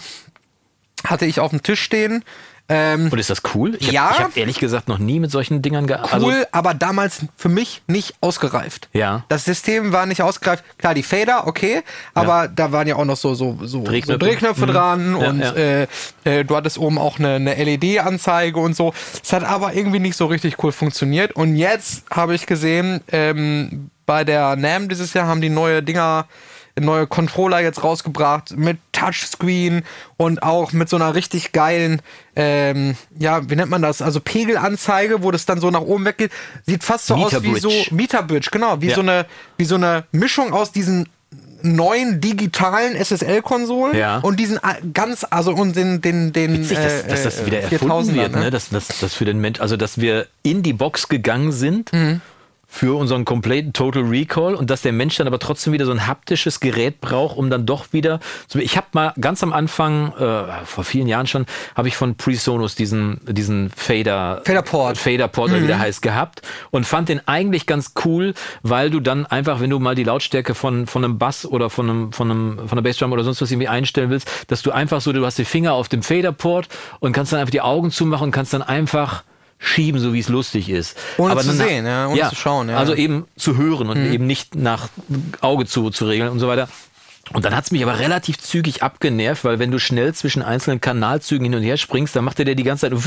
Hatte 1.05 1.25
ich 1.25 1.39
auf 1.39 1.51
dem 1.51 1.63
Tisch 1.63 1.81
stehen. 1.81 2.25
Ähm, 2.69 3.09
Und 3.11 3.17
ist 3.17 3.29
das 3.31 3.41
cool? 3.55 3.75
Ich 3.79 3.91
Ja. 3.91 4.03
habe 4.05 4.13
ich 4.13 4.19
hab 4.23 4.37
ehrlich 4.37 4.59
gesagt 4.59 4.87
noch 4.87 4.99
nie 4.99 5.19
mit 5.19 5.31
solchen 5.31 5.61
Dingern 5.63 5.87
gearbeitet. 5.87 6.21
cool, 6.23 6.47
aber 6.51 6.73
damals 6.75 7.21
für 7.35 7.49
mich 7.49 7.81
nicht 7.87 8.13
ausgereift. 8.21 8.89
Ja. 8.93 9.25
Das 9.27 9.45
System 9.45 9.91
war 9.91 10.05
nicht 10.05 10.21
ausgereift. 10.21 10.63
Klar, 10.77 10.93
die 10.93 11.01
Fader, 11.03 11.47
okay, 11.47 11.81
aber 12.13 12.47
da 12.47 12.71
waren 12.71 12.87
ja 12.87 12.95
auch 12.95 13.05
noch 13.05 13.17
so, 13.17 13.33
so, 13.33 13.57
so, 13.63 13.83
Drehknöpfe. 13.83 14.11
so 14.13 14.17
Drehknöpfe 14.29 14.65
Mhm. 14.67 14.71
dran 14.71 15.17
Ja, 15.19 15.27
und 15.29 15.39
ja. 15.39 15.51
Äh, 15.53 15.87
äh, 16.25 16.45
du 16.45 16.55
hattest 16.55 16.77
oben 16.77 16.97
auch 16.99 17.17
eine, 17.19 17.35
eine 17.35 17.55
LED-Anzeige 17.55 18.59
und 18.59 18.75
so. 18.75 18.93
Es 19.23 19.33
hat 19.33 19.43
aber 19.43 19.73
irgendwie 19.73 19.99
nicht 19.99 20.15
so 20.15 20.27
richtig 20.27 20.63
cool 20.63 20.71
funktioniert. 20.71 21.31
Und 21.35 21.55
jetzt 21.55 22.03
habe 22.11 22.35
ich 22.35 22.45
gesehen, 22.45 23.01
ähm, 23.11 23.89
bei 24.05 24.23
der 24.23 24.55
NAM 24.55 24.89
dieses 24.89 25.13
Jahr 25.13 25.27
haben 25.27 25.41
die 25.41 25.49
neue 25.49 25.81
Dinger 25.83 26.25
neue 26.81 27.07
Controller 27.07 27.59
jetzt 27.59 27.83
rausgebracht 27.83 28.55
mit 28.57 28.77
Touchscreen 28.91 29.83
und 30.17 30.43
auch 30.43 30.71
mit 30.73 30.89
so 30.89 30.95
einer 30.95 31.15
richtig 31.15 31.51
geilen, 31.51 32.01
ähm, 32.35 32.95
ja, 33.17 33.49
wie 33.49 33.55
nennt 33.55 33.69
man 33.69 33.81
das? 33.81 34.01
Also 34.01 34.19
Pegelanzeige, 34.19 35.23
wo 35.23 35.31
das 35.31 35.45
dann 35.45 35.59
so 35.59 35.71
nach 35.71 35.81
oben 35.81 36.05
weggeht. 36.05 36.31
Sieht 36.65 36.83
fast 36.83 37.07
so 37.07 37.15
aus 37.15 37.41
wie 37.43 37.59
so 37.59 37.71
Meterbridge. 37.91 38.49
Genau, 38.51 38.81
wie 38.81 38.87
Ja. 38.89 38.95
so 38.95 39.01
eine, 39.01 39.25
wie 39.57 39.65
so 39.65 39.75
eine 39.75 40.05
Mischung 40.11 40.53
aus 40.53 40.71
diesen 40.71 41.07
neuen 41.61 42.21
digitalen 42.21 42.95
SSL-Konsolen 42.95 43.95
Ja. 43.97 44.19
und 44.19 44.39
diesen 44.39 44.57
äh, 44.57 44.75
ganz, 44.93 45.25
also 45.29 45.51
und 45.53 45.75
den, 45.75 46.01
den, 46.01 46.31
den 46.31 46.53
Witzig, 46.53 46.77
dass, 46.77 47.03
äh, 47.03 47.07
dass 47.09 47.23
das 47.23 47.39
äh, 47.41 47.45
wieder 47.45 47.59
erfunden 47.61 48.11
4000er, 48.11 48.15
wird, 48.15 48.35
ne? 48.35 48.49
Dass, 48.51 48.69
dass, 48.69 48.87
dass 48.99 49.13
für 49.13 49.25
den 49.25 49.39
Mensch, 49.41 49.59
also 49.59 49.75
dass 49.75 49.99
wir 49.99 50.27
in 50.41 50.63
die 50.63 50.73
Box 50.73 51.09
gegangen 51.09 51.51
sind 51.51 51.91
Mhm. 51.91 52.21
Für 52.71 52.97
unseren 52.97 53.25
kompletten 53.25 53.73
Total 53.73 54.03
Recall 54.03 54.53
und 54.53 54.69
dass 54.69 54.83
der 54.83 54.93
Mensch 54.93 55.17
dann 55.17 55.25
aber 55.25 55.39
trotzdem 55.39 55.73
wieder 55.73 55.87
so 55.87 55.91
ein 55.91 56.05
haptisches 56.05 56.59
Gerät 56.59 57.01
braucht, 57.01 57.35
um 57.35 57.49
dann 57.49 57.65
doch 57.65 57.91
wieder. 57.91 58.19
So, 58.47 58.59
ich 58.59 58.77
habe 58.77 58.87
mal 58.93 59.13
ganz 59.19 59.41
am 59.41 59.51
Anfang, 59.51 60.13
äh, 60.13 60.65
vor 60.65 60.83
vielen 60.83 61.07
Jahren 61.07 61.25
schon, 61.25 61.47
habe 61.75 61.87
ich 61.87 61.97
von 61.97 62.15
PreSonus 62.15 62.75
diesen, 62.75 63.21
diesen 63.25 63.71
Fader 63.75 64.43
Faderport. 64.45 64.99
Faderport, 64.99 65.49
oder 65.51 65.63
wie 65.63 65.67
der 65.67 65.79
heißt, 65.79 66.03
gehabt 66.03 66.43
und 66.69 66.85
fand 66.85 67.09
den 67.09 67.27
eigentlich 67.27 67.65
ganz 67.65 67.93
cool, 68.05 68.35
weil 68.61 68.91
du 68.91 68.99
dann 68.99 69.25
einfach, 69.25 69.59
wenn 69.59 69.71
du 69.71 69.79
mal 69.79 69.95
die 69.95 70.03
Lautstärke 70.03 70.53
von, 70.53 70.85
von 70.85 71.03
einem 71.03 71.17
Bass 71.17 71.47
oder 71.47 71.71
von 71.71 71.89
einem, 71.89 72.13
von 72.13 72.29
einem, 72.29 72.59
von 72.59 72.77
einer 72.77 72.83
Bassdrum 72.83 73.11
oder 73.11 73.23
sonst 73.23 73.41
was 73.41 73.49
irgendwie 73.49 73.67
einstellen 73.67 74.11
willst, 74.11 74.29
dass 74.47 74.61
du 74.61 74.71
einfach 74.71 75.01
so, 75.01 75.11
du 75.11 75.25
hast 75.25 75.39
die 75.39 75.45
Finger 75.45 75.73
auf 75.73 75.89
dem 75.89 76.03
Faderport 76.03 76.69
und 76.99 77.13
kannst 77.13 77.33
dann 77.33 77.39
einfach 77.39 77.51
die 77.51 77.61
Augen 77.61 77.89
zumachen 77.89 78.25
und 78.25 78.31
kannst 78.31 78.53
dann 78.53 78.61
einfach 78.61 79.23
schieben, 79.59 79.99
so 79.99 80.13
wie 80.13 80.19
es 80.19 80.29
lustig 80.29 80.69
ist. 80.69 80.97
Ohne 81.17 81.31
Aber 81.31 81.41
zu 81.41 81.53
na, 81.53 81.65
sehen, 81.65 81.85
ja, 81.85 82.07
ohne 82.07 82.17
ja, 82.17 82.29
zu 82.29 82.35
schauen. 82.35 82.69
Ja. 82.69 82.77
Also 82.77 82.95
eben 82.95 83.25
zu 83.35 83.57
hören 83.57 83.89
und 83.89 84.03
mhm. 84.03 84.13
eben 84.13 84.25
nicht 84.25 84.55
nach 84.55 84.87
Auge 85.41 85.65
zu, 85.65 85.89
zu 85.89 86.07
regeln 86.07 86.29
und 86.29 86.39
so 86.39 86.47
weiter. 86.47 86.69
Und 87.33 87.45
dann 87.45 87.55
hat's 87.55 87.69
mich 87.69 87.83
aber 87.83 87.99
relativ 87.99 88.39
zügig 88.39 88.81
abgenervt, 88.81 89.43
weil 89.43 89.59
wenn 89.59 89.69
du 89.69 89.77
schnell 89.77 90.15
zwischen 90.15 90.41
einzelnen 90.41 90.81
Kanalzügen 90.81 91.43
hin 91.43 91.53
und 91.53 91.61
her 91.61 91.77
springst, 91.77 92.15
dann 92.15 92.23
macht 92.23 92.39
er 92.39 92.45
dir 92.45 92.55
die 92.55 92.63
ganze 92.63 92.89
Zeit 92.89 92.93
und 92.93 93.05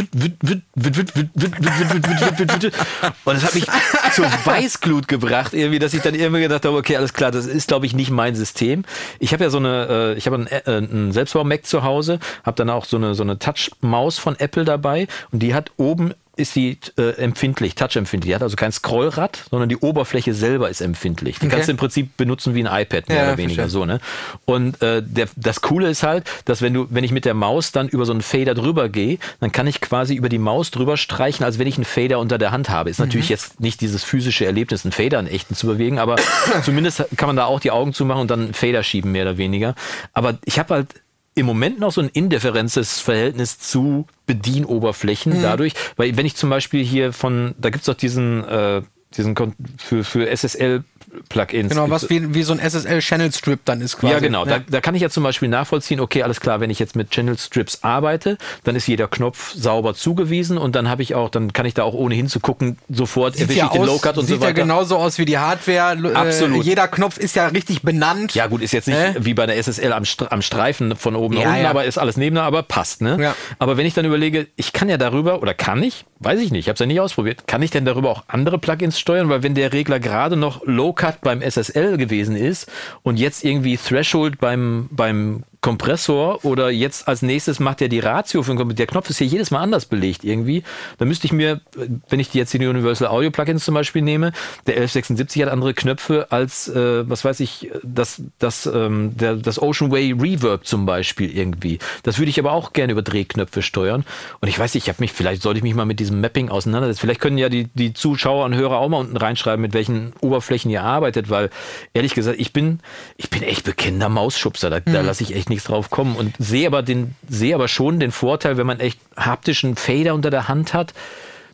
das 3.25 3.43
hat 3.43 3.55
mich 3.55 3.67
zur 4.15 4.27
Weißglut 4.45 5.09
gebracht, 5.09 5.55
irgendwie, 5.55 5.81
dass 5.81 5.93
ich 5.93 6.03
dann 6.03 6.15
irgendwie 6.15 6.43
gedacht 6.43 6.65
habe, 6.65 6.77
okay, 6.77 6.97
alles 6.97 7.15
klar, 7.15 7.33
das 7.33 7.47
ist 7.47 7.67
glaube 7.67 7.87
ich 7.87 7.95
nicht 7.95 8.11
mein 8.11 8.37
System. 8.37 8.85
Ich 9.19 9.33
habe 9.33 9.43
ja 9.43 9.51
so 9.51 9.59
eine, 9.59 10.15
ich 10.17 10.27
habe 10.27 10.37
einen, 10.37 10.47
äh, 10.47 10.63
einen 10.67 11.11
Selbstbau 11.11 11.43
Mac 11.43 11.67
zu 11.67 11.83
Hause, 11.83 12.21
habe 12.45 12.55
dann 12.57 12.71
auch 12.71 12.85
so 12.85 12.99
eine 12.99 13.17
so 13.17 13.25
eine 13.25 13.41
Touch 13.41 13.73
Maus 13.81 14.19
von 14.19 14.39
Apple 14.39 14.65
dabei 14.65 15.09
und 15.33 15.41
die 15.43 15.53
hat 15.53 15.73
oben 15.79 16.15
ist 16.37 16.57
die 16.57 16.79
äh, 16.99 17.11
empfindlich, 17.17 17.75
touchempfindlich. 17.75 18.31
Die 18.31 18.35
hat 18.35 18.43
also 18.43 18.57
kein 18.57 18.73
Scrollrad, 18.73 19.45
sondern 19.51 19.69
die 19.69 19.77
Oberfläche 19.77 20.33
selber 20.33 20.71
ist 20.71 20.81
empfindlich. 20.81 21.39
Die 21.39 21.47
Okay. 21.47 21.55
kannst 21.57 21.69
du 21.69 21.73
im 21.73 21.77
Prinzip 21.77 22.17
benutzen 22.17 22.55
wie 22.55 22.67
ein 22.67 22.83
iPad, 22.83 23.09
mehr 23.09 23.19
Ja, 23.19 23.25
oder 23.29 23.37
weniger 23.39 23.65
verstehe. 23.65 23.69
so. 23.81 23.85
Ne? 23.85 24.01
Und 24.47 24.81
äh, 24.81 25.03
der, 25.05 25.29
das 25.37 25.61
Coole 25.61 25.89
ist 25.91 26.03
halt, 26.03 26.25
dass 26.47 26.63
wenn 26.63 26.73
du, 26.73 26.87
wenn 26.91 27.05
ich 27.05 27.13
mit 27.13 27.25
der 27.27 27.35
Maus 27.35 27.73
dann 27.73 27.89
über 27.89 28.07
so 28.07 28.13
einen 28.13 28.23
Fader 28.23 28.55
drüber 28.55 28.89
gehe, 28.89 29.19
dann 29.41 29.53
kann 29.53 29.67
ich 29.67 29.81
quasi 29.83 30.15
über 30.15 30.29
die 30.31 30.39
Maus 30.39 30.71
drüber 30.71 30.97
streichen, 30.97 31.45
als 31.45 31.59
wenn 31.59 31.67
ich 31.67 31.77
einen 31.77 31.85
Fader 31.85 32.19
unter 32.19 32.39
der 32.39 32.51
Hand 32.51 32.71
habe. 32.71 32.89
Ist 32.89 32.99
natürlich 32.99 33.27
Mhm. 33.27 33.33
jetzt 33.33 33.61
nicht 33.61 33.81
dieses 33.83 34.03
physische 34.03 34.47
Erlebnis, 34.47 34.85
einen 34.87 34.93
Fader 34.93 35.21
in 35.21 35.27
echten 35.27 35.55
zu 35.55 35.67
bewegen, 35.67 35.99
aber 35.99 36.17
zumindest 36.65 37.05
kann 37.19 37.27
man 37.29 37.37
da 37.37 37.45
auch 37.45 37.61
die 37.61 37.71
Augen 37.71 37.93
zumachen 37.93 38.23
und 38.23 38.31
dann 38.31 38.41
einen 38.41 38.55
Fader 38.55 38.83
schieben, 38.83 39.13
mehr 39.13 39.25
oder 39.25 39.37
weniger. 39.37 39.75
Aber 40.15 40.39
ich 40.47 40.59
habe 40.59 40.75
halt 40.75 40.89
im 41.35 41.47
Moment 41.47 41.79
noch 41.81 41.93
so 41.93 42.01
ein 42.01 42.09
indifferentes 42.13 43.01
Verhältnis 43.01 43.59
zu 43.59 44.07
Bedienoberflächen 44.27 45.39
Mhm. 45.39 45.43
dadurch, 45.43 45.73
weil 45.97 46.17
wenn 46.17 46.27
ich 46.27 46.37
zum 46.37 46.51
Beispiel 46.51 46.85
hier 46.85 47.13
von, 47.13 47.55
da 47.59 47.71
gibt's 47.71 47.87
doch 47.87 47.95
diesen, 47.95 48.45
äh, 48.45 48.83
diesen 49.17 49.35
Kon- 49.35 49.55
für, 49.79 50.05
für 50.05 50.29
SSL 50.29 50.85
Plugins. 51.29 51.69
Genau, 51.71 51.91
was 51.91 52.09
wie, 52.11 52.35
wie 52.35 52.43
so 52.43 52.53
ein 52.53 52.59
SSL 52.61 53.01
Channel 53.01 53.33
Strip 53.33 53.61
dann 53.65 53.81
ist 53.81 53.99
quasi. 53.99 54.13
ja, 54.15 54.19
genau. 54.21 54.45
Da, 54.45 54.59
da 54.61 54.81
kann 54.81 54.95
ich 54.95 55.03
ja 55.03 55.11
zum 55.11 55.23
Beispiel 55.23 55.49
nachvollziehen, 55.49 56.01
okay, 56.01 56.23
alles 56.23 56.41
klar, 56.41 56.61
wenn 56.61 56.71
ich 56.71 56.79
jetzt 56.79 56.97
mit 56.97 57.11
Channel 57.11 57.37
Strips 57.39 57.81
arbeite, 57.83 58.39
dann 58.65 58.77
ist 58.77 58.87
jeder 58.87 59.09
Knopf 59.09 59.53
sauber 59.55 59.95
zugewiesen 59.95 60.59
und 60.59 60.75
dann 60.75 60.89
habe 60.89 61.03
ich 61.03 61.15
auch, 61.15 61.29
dann 61.31 61.53
kann 61.53 61.67
ich 61.67 61.75
da 61.75 61.83
auch 61.83 61.95
ohne 61.95 62.15
hinzugucken, 62.15 62.79
sofort 62.89 63.35
Sieht, 63.35 63.43
erwische 63.43 63.59
ja 63.59 63.67
ich 63.67 63.73
den 63.73 63.85
Low-Cut 63.85 64.19
und 64.19 64.27
sieht 64.27 64.37
so 64.37 64.41
weiter. 64.41 64.59
ja 64.59 64.65
genauso 64.65 64.97
aus 64.97 65.19
wie 65.19 65.25
die 65.25 65.39
Hardware. 65.39 65.97
Absolut. 66.15 66.59
Äh, 66.65 66.69
jeder 66.69 66.89
Knopf 66.89 67.19
ist 67.19 67.37
ja 67.37 67.49
richtig 67.49 67.83
benannt. 67.83 68.35
Ja, 68.35 68.47
gut, 68.47 68.63
ist 68.63 68.73
jetzt 68.73 68.89
nicht 68.89 68.97
Äh? 68.99 69.15
wie 69.19 69.35
bei 69.35 69.47
der 69.47 69.57
SSL 69.63 69.93
am, 69.93 70.05
am 70.31 70.43
Streifen 70.43 70.97
von 70.97 71.15
oben 71.17 71.35
nach 71.35 71.43
Ja, 71.43 71.49
unten, 71.51 71.63
ja. 71.65 71.71
aber 71.71 71.85
ist 71.85 71.99
alles 71.99 72.17
nebeneinander, 72.17 72.47
aber 72.47 72.63
passt, 72.63 73.03
ne? 73.03 73.19
Ja. 73.21 73.35
Aber 73.59 73.77
wenn 73.77 73.87
ich 73.87 73.95
dann 73.95 74.05
überlege, 74.05 74.47
ich 74.57 74.73
kann 74.73 74.89
ja 74.89 74.97
darüber, 74.97 75.43
oder 75.43 75.55
kann 75.55 75.83
ich, 75.83 76.05
weiß 76.21 76.41
ich 76.41 76.51
nicht, 76.53 76.61
ich 76.61 76.69
habe 76.69 76.75
es 76.75 76.81
ja 76.81 76.87
nicht 76.87 77.01
ausprobiert, 77.01 77.47
kann 77.47 77.63
ich 77.63 77.71
denn 77.71 77.85
darüber 77.85 78.11
auch 78.11 78.25
andere 78.29 78.59
Plugins 78.59 78.99
steuern? 78.99 79.29
Weil 79.29 79.43
wenn 79.43 79.55
der 79.55 79.73
Regler 79.73 80.01
gerade 80.01 80.37
noch 80.37 80.63
Low-Cut 80.65 81.02
beim 81.21 81.43
SSL 81.43 81.97
gewesen 81.97 82.37
ist 82.37 82.71
und 83.03 83.19
jetzt 83.19 83.45
irgendwie 83.45 83.77
Threshold 83.77 84.39
beim, 84.39 84.89
beim 84.91 85.45
Kompressor 85.63 86.45
oder 86.45 86.71
jetzt 86.71 87.07
als 87.07 87.23
nächstes 87.23 87.61
macht 87.61 87.81
er 87.81 87.89
die 87.89 88.01
Ratio 88.01 88.43
für 88.43 88.51
den 88.51 88.59
Kompressor. 88.59 88.77
Der 88.77 88.87
Knopf 88.89 89.09
ist 89.11 89.19
hier 89.19 89.29
jedes 89.29 89.53
Mal 89.53 89.61
anders 89.61 89.87
belegt 89.87 90.25
irgendwie. 90.25 90.65
Da 90.99 91.05
müsste 91.05 91.27
ich 91.27 91.33
mir, 91.33 91.61
wenn 92.09 92.19
ich 92.19 92.31
die 92.31 92.39
jetzt 92.39 92.53
die 92.53 92.67
Universal 92.67 93.09
Audio 93.09 93.31
Plugins 93.31 93.65
zum 93.65 93.75
Beispiel 93.75 94.03
nehme, 94.03 94.33
der 94.67 94.75
1176 94.75 95.43
hat 95.43 95.51
andere 95.51 95.73
Knöpfe 95.73 96.27
als, 96.31 96.69
äh, 96.69 97.09
was 97.09 97.25
weiß 97.25 97.39
ich, 97.41 97.71
das, 97.85 98.23
das, 98.41 98.67
ähm, 98.67 99.17
der, 99.17 99.37
das 99.37 99.63
Ocean 99.63 99.93
Way 99.93 100.17
Reverb 100.21 100.67
zum 100.67 100.85
Beispiel 100.85 101.31
irgendwie. 101.31 101.79
Das 102.03 102.19
würde 102.19 102.31
ich 102.31 102.41
aber 102.41 102.53
auch 102.53 102.73
gerne 102.73 102.93
über 102.93 103.03
Drehknöpfe 103.03 103.63
steuern. 103.63 104.05
Und 104.41 104.49
ich 104.49 104.59
weiß 104.59 104.75
nicht, 104.75 104.85
ich 104.85 104.89
habe 104.89 105.01
mich, 105.01 105.13
vielleicht 105.13 105.43
sollte 105.43 105.59
ich 105.59 105.63
mich 105.63 105.77
mal 105.77 105.85
mit 105.85 106.01
diesem 106.01 106.21
Mapping 106.21 106.49
auseinandersetzen. 106.49 107.01
Vielleicht 107.01 107.21
können 107.21 107.39
ja 107.39 107.49
die, 107.49 107.69
die 107.75 107.95
Zuschauer 107.95 108.47
und 108.47 108.57
Hörer 108.57 108.79
auch 108.79 108.89
mal 108.89 108.99
unten 108.99 109.17
reinschreiben, 109.17 109.63
mit 109.63 109.75
welchen 109.75 110.13
Oberflächen 110.21 110.73
ihr 110.73 110.83
arbeitet, 110.83 111.31
weil 111.31 111.51
ehrlich 111.95 112.15
gesagt, 112.15 112.41
ich 112.41 112.53
bin, 112.53 112.81
ich 113.17 113.31
bin 113.31 113.45
echt 113.45 113.63
bekennender 113.63 114.09
Mausschubser. 114.09 114.69
Da, 114.69 114.81
da 114.81 115.03
lasse 115.03 115.23
ich 115.23 115.37
echt 115.37 115.52
nichts 115.53 115.67
drauf 115.67 115.91
kommen 115.91 116.17
und 116.17 116.35
sehe 116.39 116.67
aber 116.67 116.83
den, 116.83 117.15
sehe 117.29 117.55
aber 117.55 117.69
schon 117.69 118.01
den 118.01 118.11
Vorteil, 118.13 118.57
wenn 118.57 118.67
man 118.67 118.81
echt 118.81 118.99
haptischen 119.17 119.77
Fader 119.77 120.15
unter 120.15 120.31
der 120.31 120.49
Hand 120.49 120.75
hat. 120.75 120.93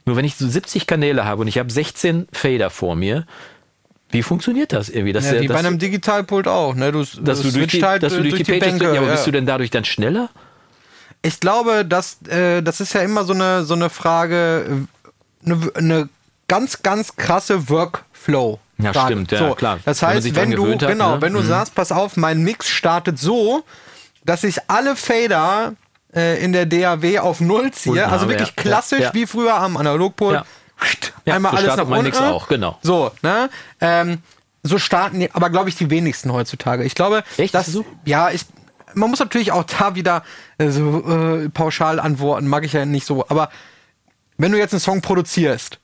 Nur 0.04 0.16
wenn 0.16 0.24
ich 0.24 0.36
so 0.36 0.48
70 0.48 0.86
Kanäle 0.86 1.24
habe 1.24 1.42
und 1.42 1.48
ich 1.48 1.58
habe 1.58 1.70
16 1.70 2.28
Fader 2.32 2.70
vor 2.70 2.96
mir, 2.96 3.26
wie 4.10 4.22
funktioniert 4.22 4.72
das 4.72 4.88
irgendwie? 4.88 5.12
Dass 5.12 5.26
Ja, 5.26 5.32
der- 5.32 5.42
wie 5.42 5.48
bei 5.48 5.58
einem 5.58 5.78
Digitalpult 5.78 6.48
auch. 6.48 6.74
Ne? 6.74 6.92
Du, 6.92 7.04
dass 7.20 7.42
du 7.42 7.50
durch 7.52 7.66
die, 7.72 7.82
halt, 7.84 8.02
dass 8.02 8.14
du 8.14 8.20
äh, 8.20 8.22
durch 8.30 8.42
die 8.42 8.44
Pages, 8.44 8.78
Bänke, 8.78 8.84
ja, 8.94 9.00
aber 9.00 9.06
ja. 9.08 9.12
bist 9.12 9.26
du 9.26 9.30
denn 9.30 9.44
dadurch 9.44 9.70
dann 9.70 9.84
schneller? 9.84 10.30
Ich 11.20 11.40
glaube, 11.40 11.84
dass 11.84 12.22
äh, 12.28 12.62
das 12.62 12.80
ist 12.80 12.94
ja 12.94 13.02
immer 13.02 13.24
so 13.24 13.34
eine 13.34 13.64
so 13.64 13.74
eine 13.74 13.90
Frage, 13.90 14.86
äh, 15.44 15.46
eine, 15.50 15.70
eine 15.74 16.08
ganz 16.46 16.82
ganz 16.82 17.16
krasse 17.16 17.68
Workflow. 17.68 18.60
Ja, 18.80 18.94
stimmt, 18.94 19.32
ja, 19.32 19.38
so, 19.40 19.54
klar. 19.56 19.80
Das 19.84 20.00
Wenn 20.00 20.08
heißt, 20.08 20.34
wenn 20.36 20.50
dran 20.52 20.56
du 20.56 20.72
hat, 20.72 20.86
genau, 20.88 21.16
ne? 21.16 21.20
wenn 21.22 21.32
du 21.32 21.40
Mhm. 21.40 21.46
sagst, 21.48 21.74
pass 21.74 21.90
auf, 21.92 22.16
mein 22.16 22.42
Mix 22.44 22.68
startet 22.68 23.18
so, 23.18 23.64
dass 24.28 24.44
ich 24.44 24.58
alle 24.68 24.94
Fader 24.94 25.72
äh, 26.14 26.42
in 26.44 26.52
der 26.52 26.66
DAW 26.66 27.20
auf 27.20 27.40
Null 27.40 27.70
ziehe, 27.70 28.02
Unten 28.02 28.12
also 28.12 28.28
wirklich 28.28 28.52
ja. 28.56 28.62
klassisch 28.62 29.00
Ja. 29.00 29.14
wie 29.14 29.26
früher 29.26 29.54
am 29.54 29.76
Analogpult. 29.76 30.44
Ja. 31.24 31.34
Einmal 31.34 31.52
so 31.52 31.58
alles 31.58 31.76
nach 31.76 31.88
unten. 31.88 32.16
Auch, 32.16 32.48
genau. 32.48 32.78
So, 32.82 33.10
ne? 33.22 33.50
Ähm, 33.80 34.18
so 34.62 34.78
starten 34.78 35.20
die, 35.20 35.30
aber 35.32 35.50
glaube 35.50 35.70
ich 35.70 35.76
die 35.76 35.88
wenigsten 35.90 36.32
heutzutage. 36.32 36.84
Ich 36.84 36.94
glaube, 36.94 37.24
Echt? 37.38 37.54
dass 37.54 37.66
so? 37.66 37.84
ja, 38.04 38.30
ich, 38.30 38.42
man 38.94 39.08
muss 39.10 39.18
natürlich 39.18 39.52
auch 39.52 39.64
da 39.64 39.94
wieder 39.94 40.22
äh, 40.58 40.68
so 40.68 41.04
äh, 41.08 41.48
pauschal 41.48 41.98
antworten, 41.98 42.48
mag 42.48 42.64
ich 42.64 42.74
ja 42.74 42.84
nicht 42.84 43.06
so. 43.06 43.24
Aber 43.28 43.50
wenn 44.36 44.52
du 44.52 44.58
jetzt 44.58 44.74
einen 44.74 44.80
Song 44.80 45.00
produzierst. 45.00 45.78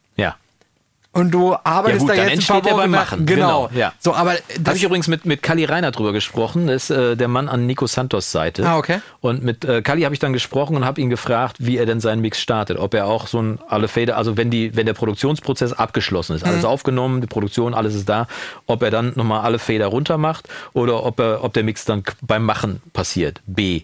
Und 1.14 1.30
du 1.30 1.54
arbeitest 1.64 2.02
Ja, 2.02 2.06
gut, 2.06 2.10
da 2.10 2.14
jetzt 2.14 2.22
ein 2.24 2.32
entsteht 2.34 2.52
paar 2.54 2.62
der 2.62 2.72
Wochen 2.72 2.80
beim 2.82 2.90
Machen, 2.90 3.26
genau. 3.26 3.68
genau, 3.68 3.80
ja. 3.80 3.92
So, 3.98 4.14
aber 4.14 4.32
Da 4.32 4.38
habe 4.54 4.60
das, 4.60 4.76
ich 4.76 4.84
übrigens 4.84 5.08
mit, 5.08 5.24
mit 5.24 5.42
Kali 5.42 5.64
Reiner 5.64 5.90
drüber 5.90 6.12
gesprochen. 6.12 6.66
Das 6.66 6.90
ist 6.90 6.96
äh, 6.96 7.16
der 7.16 7.28
Mann 7.28 7.48
an 7.48 7.66
Nico 7.66 7.86
Santos 7.86 8.30
Seite. 8.32 8.66
Ah, 8.66 8.76
okay. 8.76 9.00
Und 9.20 9.42
mit 9.42 9.64
äh, 9.64 9.80
Kali 9.82 10.02
habe 10.02 10.14
ich 10.14 10.18
dann 10.18 10.32
gesprochen 10.32 10.76
und 10.76 10.84
habe 10.84 11.00
ihn 11.00 11.10
gefragt, 11.10 11.56
wie 11.60 11.78
er 11.78 11.86
denn 11.86 12.00
seinen 12.00 12.20
Mix 12.20 12.40
startet. 12.40 12.78
Ob 12.78 12.94
er 12.94 13.06
auch 13.06 13.26
so 13.26 13.40
ein 13.40 13.58
alle 13.68 13.88
Fader, 13.88 14.16
also 14.16 14.36
wenn 14.36 14.50
die, 14.50 14.76
wenn 14.76 14.86
der 14.86 14.94
Produktionsprozess 14.94 15.72
abgeschlossen 15.72 16.36
ist, 16.36 16.44
Mhm. 16.44 16.50
alles 16.52 16.64
aufgenommen, 16.64 17.20
die 17.20 17.26
Produktion, 17.26 17.74
alles 17.74 17.94
ist 17.94 18.08
da, 18.08 18.26
ob 18.66 18.82
er 18.82 18.90
dann 18.90 19.12
nochmal 19.14 19.40
alle 19.42 19.58
Fader 19.58 19.86
runter 19.86 20.18
macht 20.18 20.48
oder 20.72 21.04
ob 21.04 21.20
er, 21.20 21.42
ob 21.44 21.52
der 21.54 21.62
Mix 21.64 21.84
dann 21.84 22.02
beim 22.22 22.44
Machen 22.44 22.82
passiert. 22.92 23.40
B. 23.46 23.82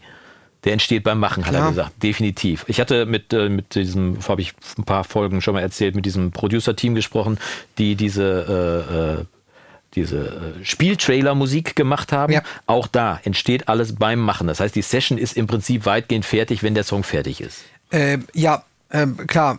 Der 0.64 0.74
entsteht 0.74 1.04
beim 1.04 1.18
Machen, 1.18 1.46
hat 1.46 1.54
er 1.54 1.58
Klar. 1.60 1.70
gesagt. 1.70 2.02
Definitiv. 2.02 2.64
Ich 2.68 2.80
hatte 2.80 3.06
mit, 3.06 3.32
äh, 3.32 3.48
mit 3.48 3.74
diesem, 3.74 4.18
habe 4.28 4.42
ich 4.42 4.52
ein 4.76 4.84
paar 4.84 5.04
Folgen 5.04 5.40
schon 5.40 5.54
mal 5.54 5.60
erzählt, 5.60 5.94
mit 5.94 6.04
diesem 6.04 6.32
Producer-Team 6.32 6.94
gesprochen, 6.94 7.38
die 7.78 7.94
diese 7.96 9.16
äh, 9.20 9.20
äh, 9.20 9.24
diese 9.94 10.54
äh, 10.60 10.64
Spieltrailer-Musik 10.64 11.74
gemacht 11.74 12.12
haben. 12.12 12.32
Ja. 12.32 12.42
Auch 12.66 12.86
da 12.86 13.18
entsteht 13.24 13.68
alles 13.68 13.96
beim 13.96 14.20
Machen. 14.20 14.46
Das 14.46 14.60
heißt, 14.60 14.74
die 14.76 14.82
Session 14.82 15.18
ist 15.18 15.36
im 15.36 15.46
Prinzip 15.46 15.84
weitgehend 15.86 16.24
fertig, 16.24 16.62
wenn 16.62 16.74
der 16.74 16.84
Song 16.84 17.02
fertig 17.02 17.40
ist. 17.40 17.64
äh, 17.90 18.18
ja, 18.32 18.62
ähm, 18.92 19.26
klar, 19.26 19.58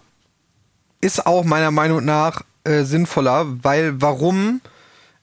ist 1.01 1.25
auch 1.25 1.43
meiner 1.43 1.71
Meinung 1.71 2.05
nach 2.05 2.43
äh, 2.63 2.83
sinnvoller, 2.83 3.45
weil 3.61 3.99
warum? 4.01 4.61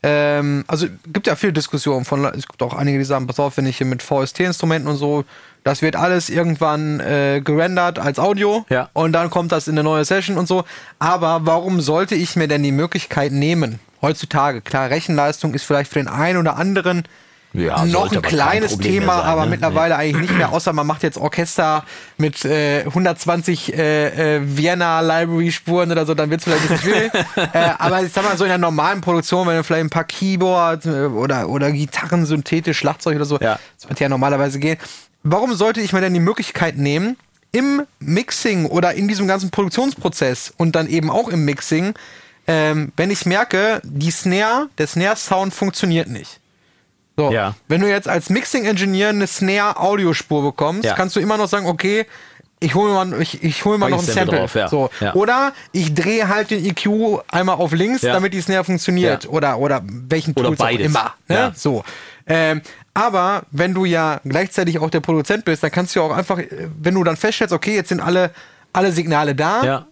Ähm, 0.02 0.64
also 0.68 0.86
gibt 1.12 1.26
ja 1.26 1.36
viel 1.36 1.52
Diskussion 1.52 2.04
von, 2.04 2.24
es 2.26 2.46
gibt 2.46 2.62
auch 2.62 2.74
einige, 2.74 2.98
die 2.98 3.04
sagen, 3.04 3.26
pass 3.26 3.40
auf, 3.40 3.56
wenn 3.56 3.66
ich 3.66 3.78
hier 3.78 3.86
mit 3.86 4.02
VST-Instrumenten 4.02 4.88
und 4.88 4.96
so, 4.96 5.24
das 5.64 5.82
wird 5.82 5.96
alles 5.96 6.30
irgendwann 6.30 7.00
äh, 7.00 7.40
gerendert 7.44 7.98
als 7.98 8.18
Audio 8.18 8.64
Ja. 8.70 8.88
und 8.92 9.12
dann 9.12 9.30
kommt 9.30 9.52
das 9.52 9.68
in 9.68 9.74
eine 9.74 9.82
neue 9.84 10.04
Session 10.04 10.38
und 10.38 10.48
so. 10.48 10.64
Aber 10.98 11.40
warum 11.42 11.80
sollte 11.80 12.14
ich 12.14 12.36
mir 12.36 12.48
denn 12.48 12.62
die 12.62 12.72
Möglichkeit 12.72 13.32
nehmen? 13.32 13.80
Heutzutage, 14.00 14.60
klar, 14.60 14.90
Rechenleistung 14.90 15.54
ist 15.54 15.64
vielleicht 15.64 15.92
für 15.92 15.98
den 15.98 16.08
einen 16.08 16.38
oder 16.38 16.56
anderen 16.56 17.02
Ja, 17.52 17.84
noch 17.84 18.10
ein 18.12 18.18
aber 18.18 18.28
kleines 18.28 18.78
Thema, 18.78 19.16
sein, 19.18 19.26
aber 19.26 19.44
ne? 19.44 19.50
mittlerweile 19.50 19.96
eigentlich 19.96 20.28
nicht 20.30 20.36
mehr, 20.38 20.52
außer 20.52 20.72
man 20.72 20.86
macht 20.86 21.02
jetzt 21.02 21.18
Orchester 21.18 21.84
mit 22.16 22.44
äh, 22.44 22.84
120 22.84 23.74
äh, 23.76 24.36
äh, 24.36 24.40
Vienna 24.44 25.00
Library 25.00 25.50
Spuren 25.50 25.90
oder 25.90 26.06
so, 26.06 26.14
dann 26.14 26.30
wird 26.30 26.40
es 26.40 26.44
vielleicht 26.44 26.62
ein 26.62 26.68
bisschen 26.76 26.92
schwierig. 26.92 27.12
äh, 27.54 27.70
aber 27.78 28.02
ich 28.02 28.12
sag 28.12 28.22
mal 28.24 28.36
so 28.36 28.44
in 28.44 28.50
der 28.50 28.58
normalen 28.58 29.00
Produktion, 29.00 29.48
wenn 29.48 29.56
du 29.56 29.64
vielleicht 29.64 29.84
ein 29.86 29.90
paar 29.90 30.04
Keyboards 30.04 30.86
äh, 30.86 31.06
oder, 31.06 31.48
oder 31.48 31.72
Gitarren, 31.72 32.24
synthetisch, 32.26 32.78
Schlagzeug 32.78 33.16
oder 33.16 33.24
so, 33.24 33.38
Ja. 33.40 33.58
das 33.80 33.88
wird 33.88 33.98
ja 33.98 34.08
normalerweise 34.08 34.58
gehen. 34.60 34.76
Warum 35.22 35.54
sollte 35.54 35.80
ich 35.80 35.92
mir 35.92 36.00
denn 36.00 36.14
die 36.14 36.20
Möglichkeit 36.20 36.76
nehmen, 36.78 37.16
im 37.52 37.82
Mixing 37.98 38.66
oder 38.66 38.94
in 38.94 39.08
diesem 39.08 39.26
ganzen 39.26 39.50
Produktionsprozess 39.50 40.52
und 40.56 40.76
dann 40.76 40.86
eben 40.88 41.10
auch 41.10 41.28
im 41.28 41.44
Mixing, 41.44 41.94
ähm, 42.46 42.92
wenn 42.96 43.10
ich 43.10 43.26
merke, 43.26 43.80
die 43.84 44.10
Snare, 44.10 44.68
der 44.78 44.86
Snare-Sound 44.86 45.52
funktioniert 45.54 46.08
nicht. 46.08 46.40
So, 47.16 47.32
Ja. 47.32 47.54
wenn 47.66 47.80
du 47.80 47.88
jetzt 47.88 48.08
als 48.08 48.30
Mixing-Engineer 48.30 49.08
eine 49.10 49.26
Snare-Audiospur 49.26 50.42
bekommst, 50.42 50.84
Ja. 50.84 50.94
kannst 50.94 51.16
du 51.16 51.20
immer 51.20 51.36
noch 51.36 51.48
sagen, 51.48 51.66
okay, 51.66 52.06
ich 52.60 52.74
hole 52.74 52.92
mir 52.92 53.04
mal, 53.04 53.22
ich, 53.22 53.42
ich 53.42 53.64
hol 53.64 53.78
mir 53.78 53.88
noch 53.88 53.98
ein 54.00 54.04
Sample 54.04 54.38
drauf, 54.40 54.54
ja. 54.54 54.68
so. 54.68 54.90
Ja. 55.00 55.14
Oder 55.14 55.52
ich 55.72 55.94
drehe 55.94 56.28
halt 56.28 56.50
den 56.50 56.64
EQ 56.64 57.20
einmal 57.28 57.56
auf 57.56 57.72
links, 57.72 58.02
Ja. 58.02 58.12
damit 58.12 58.34
die 58.34 58.40
Snare 58.40 58.64
funktioniert. 58.64 59.28
Oder, 59.28 59.58
oder 59.58 59.82
welchen 59.84 60.34
beides. 60.34 60.86
immer. 60.86 61.14
Ne? 61.28 61.34
Ja. 61.36 61.52
So. 61.54 61.84
Ähm, 62.28 62.62
aber 62.94 63.42
wenn 63.50 63.74
du 63.74 63.84
ja 63.84 64.20
gleichzeitig 64.24 64.78
auch 64.78 64.90
der 64.90 65.00
Produzent 65.00 65.44
bist, 65.44 65.62
dann 65.62 65.70
kannst 65.70 65.94
du 65.94 66.00
ja 66.00 66.06
auch 66.06 66.16
einfach, 66.16 66.38
äh, 66.38 66.68
wenn 66.80 66.94
du 66.94 67.04
dann 67.04 67.16
feststellst, 67.16 67.54
okay, 67.54 67.74
jetzt 67.74 67.88
sind 67.88 68.00
alle, 68.00 68.30
alle 68.72 68.92
Signale 68.92 69.34
da, 69.34 69.62
Ja. 69.64 69.86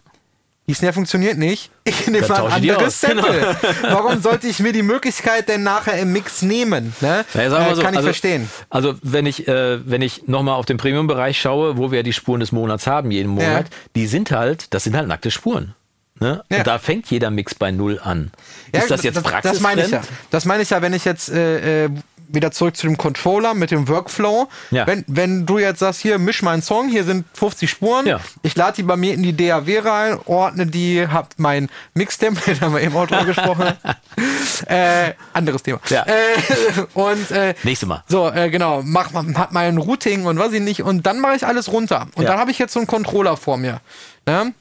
die 0.67 0.73
Snare 0.73 0.93
funktioniert 0.93 1.37
nicht. 1.37 1.71
Ich 1.87 2.05
nehme 2.07 2.27
mal 2.27 2.47
ein 2.47 2.51
anderes 2.51 2.99
genau. 2.99 3.23
Sample. 3.23 3.55
Warum 3.83 4.21
sollte 4.21 4.47
ich 4.47 4.59
mir 4.59 4.73
die 4.73 4.83
Möglichkeit 4.83 5.47
denn 5.47 5.63
nachher 5.63 5.97
im 5.99 6.11
Mix 6.11 6.41
nehmen? 6.41 6.93
Ne? 6.99 7.23
Naja, 7.33 7.49
sagen 7.49 7.65
wir 7.65 7.71
äh, 7.71 7.75
so, 7.75 7.81
kann 7.81 7.93
ich 7.93 7.97
also, 7.97 8.07
verstehen. 8.07 8.49
Also 8.69 8.95
wenn 9.03 9.25
ich, 9.25 9.47
äh, 9.47 9.79
wenn 9.89 10.01
ich 10.01 10.27
nochmal 10.27 10.55
auf 10.55 10.65
den 10.65 10.75
Premium-Bereich 10.75 11.39
schaue, 11.39 11.77
wo 11.77 11.91
wir 11.91 12.03
die 12.03 12.11
Spuren 12.11 12.41
des 12.41 12.51
Monats 12.51 12.87
haben, 12.87 13.09
jeden 13.11 13.29
Monat, 13.29 13.67
die 13.95 14.05
sind 14.05 14.31
halt, 14.31 14.73
das 14.73 14.83
sind 14.83 14.97
halt 14.97 15.07
nackte 15.07 15.31
Spuren. 15.31 15.75
Ne? 16.19 16.43
Ja. 16.49 16.57
Und 16.57 16.67
da 16.67 16.79
fängt 16.79 17.09
jeder 17.11 17.29
Mix 17.29 17.55
bei 17.55 17.71
Null 17.71 17.99
an. 18.03 18.31
Ja, 18.73 18.81
ist 18.81 18.91
das 18.91 19.03
jetzt 19.03 19.21
praxisfremd? 19.23 19.55
Das 19.55 19.61
meine 19.61 19.81
ich 19.83 19.91
ja. 19.91 20.01
Das 20.29 20.45
meine 20.45 20.63
ich 20.63 20.69
ja, 20.71 20.81
wenn 20.81 20.93
ich 20.93 21.05
jetzt, 21.05 21.29
äh, 21.29 21.85
äh, 21.85 21.89
wieder 22.29 22.51
zurück 22.51 22.75
zu 22.77 22.87
dem 22.87 22.97
Controller 22.97 23.53
mit 23.53 23.71
dem 23.71 23.87
Workflow. 23.87 24.47
Ja. 24.71 24.85
Wenn, 24.87 25.03
wenn 25.07 25.45
du 25.45 25.59
jetzt 25.59 25.79
sagst, 25.79 26.01
hier, 26.01 26.17
misch 26.19 26.41
meinen 26.41 26.61
Song, 26.61 26.89
hier 26.89 27.03
sind 27.03 27.25
50 27.33 27.69
Spuren, 27.69 28.05
Ja. 28.05 28.19
ich 28.43 28.55
lade 28.55 28.75
die 28.77 28.83
bei 28.83 28.95
mir 28.97 29.13
in 29.13 29.23
die 29.23 29.35
DAW 29.35 29.79
rein, 29.79 30.19
ordne 30.25 30.65
die, 30.67 31.07
hab 31.07 31.33
mein 31.37 31.69
Mix-Template, 31.93 32.61
haben 32.61 32.73
wir 32.73 32.81
eben 32.81 32.95
auch 32.95 33.07
drüber 33.07 33.25
gesprochen. 33.25 33.73
äh, 34.67 35.13
anderes 35.33 35.63
Thema. 35.63 35.79
Ja. 35.89 36.05
Äh, 36.05 36.13
und 36.93 37.31
äh, 37.31 37.53
Nächstes 37.63 37.87
Mal. 37.87 38.03
so, 38.07 38.29
äh, 38.29 38.49
genau, 38.49 38.81
mach, 38.83 39.13
hab 39.13 39.51
mein 39.51 39.77
Routing 39.77 40.25
und 40.25 40.39
was 40.39 40.51
ich 40.53 40.61
nicht. 40.61 40.83
Und 40.83 41.05
dann 41.05 41.19
mache 41.19 41.35
ich 41.35 41.45
alles 41.45 41.71
runter. 41.71 42.07
Und 42.15 42.25
dann 42.25 42.39
habe 42.39 42.51
ich 42.51 42.59
jetzt 42.59 42.73
so 42.73 42.79
einen 42.79 42.87
Controller 42.87 43.37
vor 43.37 43.57
mir. 43.57 43.79
Ne? 44.25 44.53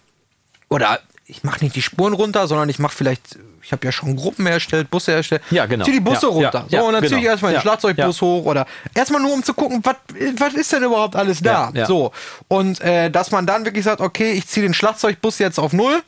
Oder 0.69 1.01
ich 1.29 1.43
mache 1.43 1.63
nicht 1.65 1.75
die 1.75 1.83
Spuren 1.83 2.13
runter, 2.13 2.47
sondern 2.47 2.69
ich 2.69 2.79
mache 2.79 2.95
vielleicht, 2.95 3.37
ich 3.63 3.73
habe 3.73 3.85
ja 3.85 3.91
schon 3.91 4.15
Gruppen 4.15 4.47
erstellt, 4.47 4.91
Busse 4.91 5.13
erstellt. 5.13 5.43
Ja, 5.51 5.67
genau. 5.67 5.85
Zieh 5.85 5.93
die 5.93 6.01
Busse 6.01 6.27
Ja, 6.27 6.33
runter. 6.33 6.67
ja, 6.69 6.81
so, 6.81 6.87
und 6.87 6.93
dann 6.93 7.03
ja, 7.03 7.09
ziehe 7.09 7.19
ich 7.19 7.23
genau. 7.25 7.33
erstmal 7.33 7.53
den 7.53 7.61
Schlagzeugbus 7.63 8.21
hoch 8.23 8.45
oder 8.45 8.67
erstmal 8.95 9.21
nur 9.21 9.33
um 9.33 9.43
zu 9.43 9.53
gucken, 9.55 9.83
was 9.85 10.55
ist 10.55 10.73
denn 10.73 10.85
überhaupt 10.85 11.17
alles 11.17 11.41
da? 11.43 11.73
So. 11.87 12.13
Und 12.49 12.81
äh, 12.81 13.11
dass 13.11 13.31
man 13.33 13.45
dann 13.47 13.65
wirklich 13.65 13.85
sagt, 13.85 14.01
okay, 14.01 14.33
ich 14.33 14.47
ziehe 14.47 14.65
den 14.65 14.75
Schlagzeugbus 14.75 15.39
jetzt 15.41 15.59
auf 15.59 15.73
null, 15.73 16.01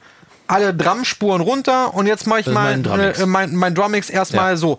alle 0.47 0.73
Drumspuren 0.73 1.41
runter 1.43 1.93
und 1.95 2.07
jetzt 2.07 2.27
mache 2.27 2.41
ich 2.41 2.45
Das 2.47 2.55
mal 2.55 2.71
mein 2.71 2.83
Drummix. 2.85 3.19
äh, 3.21 3.27
mein, 3.27 3.55
mein 3.57 3.75
Drummix 3.75 4.11
erstmal 4.11 4.57
so. 4.57 4.79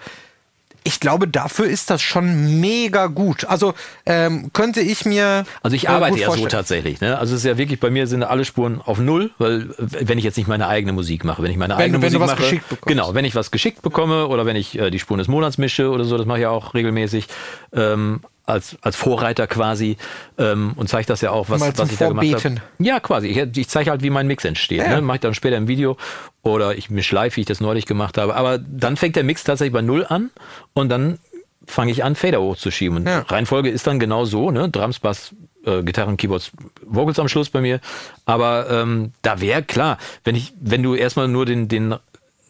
Ich 0.83 0.99
glaube, 0.99 1.27
dafür 1.27 1.65
ist 1.65 1.89
das 1.89 2.01
schon 2.01 2.59
mega 2.59 3.07
gut. 3.07 3.45
Also 3.45 3.73
ähm, 4.05 4.51
könnte 4.53 4.81
ich 4.81 5.05
mir. 5.05 5.45
Also 5.61 5.75
ich 5.75 5.85
äh, 5.85 5.89
arbeite 5.89 6.11
gut 6.13 6.19
ja 6.19 6.25
so 6.27 6.31
vorstellen. 6.31 6.49
tatsächlich. 6.49 7.01
Ne? 7.01 7.17
Also 7.17 7.35
es 7.35 7.41
ist 7.41 7.45
ja 7.45 7.57
wirklich, 7.57 7.79
bei 7.79 7.89
mir 7.89 8.07
sind 8.07 8.23
alle 8.23 8.45
Spuren 8.45 8.81
auf 8.81 8.99
Null, 8.99 9.31
weil 9.37 9.61
äh, 9.61 10.07
wenn 10.07 10.17
ich 10.17 10.23
jetzt 10.23 10.37
nicht 10.37 10.47
meine 10.47 10.67
eigene 10.67 10.93
Musik 10.93 11.23
mache, 11.25 11.43
wenn 11.43 11.51
ich 11.51 11.57
meine 11.57 11.73
Wenn 11.75 11.83
eigene 11.83 12.01
wenn 12.01 12.07
Musik 12.13 12.19
was 12.21 12.31
mache, 12.31 12.41
geschickt 12.43 12.69
bekommst. 12.69 12.87
genau, 12.87 13.13
wenn 13.13 13.25
ich 13.25 13.35
was 13.35 13.51
geschickt 13.51 13.81
bekomme 13.81 14.27
oder 14.27 14.45
wenn 14.45 14.55
ich 14.55 14.77
äh, 14.79 14.89
die 14.89 14.99
Spuren 14.99 15.19
des 15.19 15.27
Monats 15.27 15.57
mische 15.57 15.89
oder 15.89 16.05
so, 16.05 16.17
das 16.17 16.25
mache 16.25 16.39
ich 16.39 16.43
ja 16.43 16.49
auch 16.49 16.73
regelmäßig 16.73 17.27
ähm, 17.73 18.21
als, 18.49 18.77
als 18.81 18.95
Vorreiter 18.95 19.47
quasi 19.47 19.97
ähm, 20.37 20.73
und 20.75 20.89
zeige 20.89 21.07
das 21.07 21.21
ja 21.21 21.31
auch, 21.31 21.49
was, 21.49 21.61
was 21.61 21.91
ich 21.91 21.97
da 21.97 22.09
gemacht 22.09 22.25
habe. 22.25 22.39
Vorbeten. 22.39 22.61
Ja, 22.79 22.99
quasi. 22.99 23.27
Ich, 23.27 23.57
ich 23.57 23.67
zeige 23.69 23.91
halt, 23.91 24.01
wie 24.03 24.09
mein 24.09 24.27
Mix 24.27 24.43
entsteht. 24.43 24.79
Ja. 24.79 24.95
Ne? 24.95 25.01
Mache 25.01 25.15
ich 25.15 25.21
dann 25.21 25.33
später 25.33 25.57
im 25.57 25.67
Video 25.67 25.97
oder 26.41 26.75
ich 26.75 26.89
mische 26.89 27.15
live, 27.15 27.35
wie 27.37 27.41
ich 27.41 27.47
das 27.47 27.61
neulich 27.61 27.85
gemacht 27.85 28.17
habe. 28.17 28.35
Aber 28.35 28.57
dann 28.57 28.97
fängt 28.97 29.15
der 29.15 29.23
Mix 29.23 29.43
tatsächlich 29.43 29.73
bei 29.73 29.81
Null 29.81 30.05
an 30.07 30.31
und 30.73 30.89
dann 30.89 31.19
fange 31.65 31.91
ich 31.91 32.03
an, 32.03 32.15
Fader 32.15 32.41
hochzuschieben. 32.41 32.97
Und 32.97 33.07
Ja. 33.07 33.19
Reihenfolge 33.19 33.69
ist 33.69 33.85
dann 33.85 33.99
genau 33.99 34.25
so, 34.25 34.49
ne? 34.49 34.69
Drums, 34.69 34.99
Bass, 34.99 35.35
äh, 35.65 35.83
Gitarren, 35.83 36.17
Keyboards, 36.17 36.51
Vocals 36.85 37.19
am 37.19 37.27
Schluss 37.27 37.49
bei 37.49 37.61
mir. 37.61 37.79
Aber 38.25 38.67
ähm, 38.69 39.11
da 39.21 39.39
wäre 39.41 39.61
klar, 39.61 39.99
wenn 40.23 40.35
ich, 40.35 40.53
wenn 40.59 40.81
du 40.81 40.95
erstmal 40.95 41.27
nur 41.27 41.45
den, 41.45 41.67
den 41.67 41.95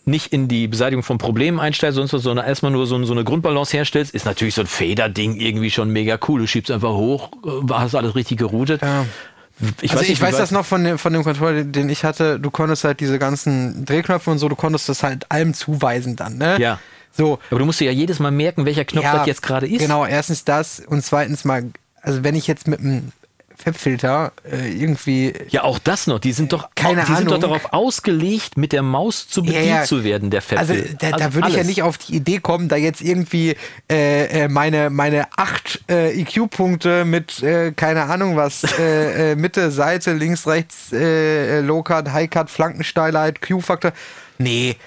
nicht 0.10 0.34
in 0.34 0.48
die 0.48 0.68
Beseitigung 0.68 1.04
von 1.04 1.18
Problemen 1.18 1.60
einsteigst, 1.60 1.96
sonst 1.96 2.14
was, 2.14 2.24
sondern 2.24 2.46
erstmal 2.46 2.72
nur 2.72 2.88
so, 2.88 3.04
so 3.04 3.14
eine 3.14 3.24
Grundbalance 3.24 3.76
herstellst, 3.76 4.14
ist 4.14 4.26
natürlich 4.26 4.56
so 4.56 4.62
ein 4.62 4.68
Fader-Ding 4.68 5.36
irgendwie 5.36 5.72
schon 5.72 5.90
mega 5.90 6.18
cool. 6.28 6.42
Du 6.42 6.48
schiebst 6.48 6.72
einfach 6.72 6.94
hoch, 6.94 7.32
äh, 7.46 7.74
hast 7.74 7.96
alles 7.96 8.16
richtig 8.16 8.38
geroutet. 8.38 8.82
Ja. 8.82 9.06
Ich 9.82 9.92
also 9.92 9.96
weiß, 9.96 10.04
ich 10.04 10.10
nicht, 10.10 10.22
wie 10.22 10.26
weiß 10.26 10.38
das 10.38 10.52
noch 10.52 10.66
von 10.66 10.84
dem, 10.84 10.98
von 10.98 11.12
dem 11.12 11.24
Controller, 11.24 11.64
den 11.64 11.90
ich 11.90 12.04
hatte. 12.06 12.40
Du 12.40 12.50
konntest 12.50 12.86
halt 12.86 13.02
diese 13.02 13.20
ganzen 13.20 13.86
Drehknöpfe 13.86 14.32
und 14.32 14.40
so, 14.40 14.48
du 14.48 14.56
konntest 14.56 14.88
das 14.88 15.04
halt 15.04 15.30
allem 15.30 15.54
zuweisen 15.54 16.16
dann, 16.16 16.38
ne? 16.38 16.58
Ja. 16.60 16.80
So. 17.12 17.40
Aber 17.50 17.60
du 17.60 17.66
musst 17.66 17.80
dir 17.80 17.86
ja 17.86 17.92
jedes 17.92 18.20
Mal 18.20 18.32
merken, 18.32 18.66
welcher 18.66 18.86
Knopf 18.86 19.04
das 19.04 19.28
jetzt 19.28 19.42
gerade 19.42 19.68
ist. 19.68 19.80
Genau, 19.80 20.06
erstens 20.06 20.46
das 20.46 20.80
und 20.80 21.04
zweitens 21.04 21.44
mal, 21.44 21.66
also 22.02 22.24
wenn 22.24 22.36
ich 22.36 22.48
jetzt 22.48 22.68
mit 22.68 22.80
einem 22.80 23.12
Fabfilter 23.62 24.32
äh, 24.50 24.70
irgendwie. 24.72 25.34
Ja, 25.50 25.64
auch 25.64 25.80
das 25.80 26.08
noch. 26.08 26.20
Die 26.20 26.32
sind 26.32 26.54
doch, 26.54 26.70
Keine 26.76 27.02
die 27.02 27.14
sind 27.14 27.28
doch 27.30 27.36
Ahnung. 27.36 27.42
darauf 27.42 27.74
ausgelegt, 27.74 28.58
mit 28.58 28.72
der 28.72 28.84
Maus 28.84 29.28
zu 29.28 29.44
bedient 29.44 29.66
Ja, 29.66 29.76
ja. 29.80 29.84
zu 29.84 30.06
werden, 30.06 30.30
der 30.30 30.42
Fett. 30.42 30.60
Also 30.60 30.76
da, 31.00 31.12
da 31.12 31.34
würde 31.34 31.50
ich 31.50 31.56
ja 31.56 31.64
nicht 31.66 31.84
auf 31.84 31.98
die 31.98 32.16
Idee 32.16 32.40
kommen, 32.40 32.70
da 32.70 32.78
jetzt 32.78 33.02
irgendwie 33.02 33.56
äh, 33.92 34.44
äh, 34.44 34.48
meine, 34.48 34.90
meine 34.90 35.28
acht 35.36 35.82
äh, 35.90 36.18
EQ-Punkte 36.22 37.04
mit, 37.04 37.44
äh, 37.44 37.74
keine 37.74 38.04
Ahnung 38.04 38.38
was, 38.38 38.64
äh, 38.80 39.32
äh, 39.32 39.36
Mitte, 39.36 39.72
Seite, 39.72 40.14
links, 40.14 40.48
rechts, 40.48 40.94
äh, 40.94 41.58
äh, 41.58 41.62
Low-Cut, 41.62 42.14
High-Cut, 42.14 42.50
Flankensteilheit, 42.50 43.42
Q-Faktor. 43.42 43.92
Nee, 44.38 44.78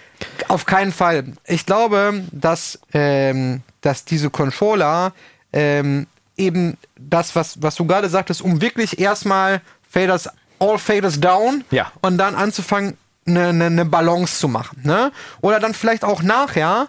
auf 0.48 0.64
keinen 0.64 0.92
Fall. 0.92 1.24
Ich 1.46 1.66
glaube, 1.66 2.22
dass, 2.32 2.78
ähm, 2.94 3.60
dass 3.82 4.06
diese 4.06 4.30
Controller 4.30 5.12
ähm, 5.52 6.06
eben 6.36 6.76
das, 6.98 7.34
was, 7.36 7.60
was 7.62 7.74
du 7.74 7.84
gerade 7.86 8.08
sagtest, 8.08 8.42
um 8.42 8.60
wirklich 8.60 8.98
erstmal 8.98 9.60
Faders, 9.88 10.28
all 10.58 10.78
Faders 10.78 11.20
down 11.20 11.64
Ja. 11.70 11.92
und 12.00 12.18
dann 12.18 12.34
anzufangen, 12.34 12.96
eine, 13.26 13.48
eine, 13.48 13.66
eine 13.66 13.84
Balance 13.84 14.38
zu 14.38 14.48
machen. 14.48 14.80
Ne? 14.84 15.12
Oder 15.40 15.60
dann 15.60 15.74
vielleicht 15.74 16.04
auch 16.04 16.22
nachher 16.22 16.88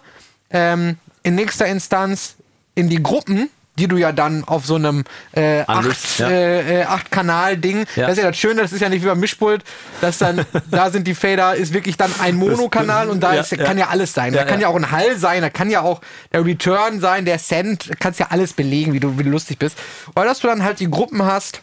ähm, 0.50 0.98
in 1.22 1.34
nächster 1.36 1.66
Instanz 1.66 2.36
in 2.74 2.88
die 2.88 3.02
Gruppen, 3.02 3.50
die 3.78 3.88
du 3.88 3.96
ja 3.96 4.12
dann 4.12 4.44
auf 4.44 4.64
so 4.66 4.76
einem 4.76 5.04
äh, 5.32 5.64
Anlegst, 5.66 6.04
acht, 6.04 6.18
ja. 6.20 6.28
äh, 6.30 6.80
äh, 6.80 6.84
acht 6.84 7.10
Kanal-Ding, 7.10 7.86
Ja. 7.96 8.06
das 8.06 8.18
ist 8.18 8.22
ja 8.22 8.28
das 8.30 8.36
Schöne, 8.38 8.62
das 8.62 8.72
ist 8.72 8.80
ja 8.80 8.88
nicht 8.88 9.02
wie 9.02 9.06
beim 9.08 9.18
Mischpult, 9.20 9.64
dass 10.00 10.18
dann, 10.18 10.46
da 10.70 10.90
sind 10.90 11.06
die 11.06 11.14
Fader, 11.14 11.54
ist 11.56 11.72
wirklich 11.72 11.96
dann 11.96 12.12
ein 12.20 12.36
Monokanal 12.36 13.08
und 13.10 13.20
da 13.20 13.34
ist, 13.34 13.50
ja. 13.52 13.64
kann 13.64 13.76
ja 13.78 13.88
alles 13.88 14.12
sein. 14.14 14.32
Da 14.32 14.44
kann 14.44 14.60
ja. 14.60 14.68
auch 14.68 14.76
ein 14.76 14.90
Hall 14.90 15.16
sein, 15.18 15.42
da 15.42 15.50
kann 15.50 15.70
ja 15.70 15.80
auch 15.82 16.00
der 16.32 16.44
Return 16.44 17.00
sein, 17.00 17.24
der 17.24 17.38
Send, 17.38 17.90
kannst 17.98 18.20
ja 18.20 18.26
alles 18.30 18.52
belegen, 18.52 18.92
wie 18.92 19.00
du, 19.00 19.18
wie 19.18 19.24
du 19.24 19.30
lustig 19.30 19.58
bist. 19.58 19.76
Weil 20.14 20.26
dass 20.26 20.40
du 20.40 20.46
dann 20.46 20.62
halt 20.62 20.78
die 20.80 20.90
Gruppen 20.90 21.24
hast, 21.24 21.60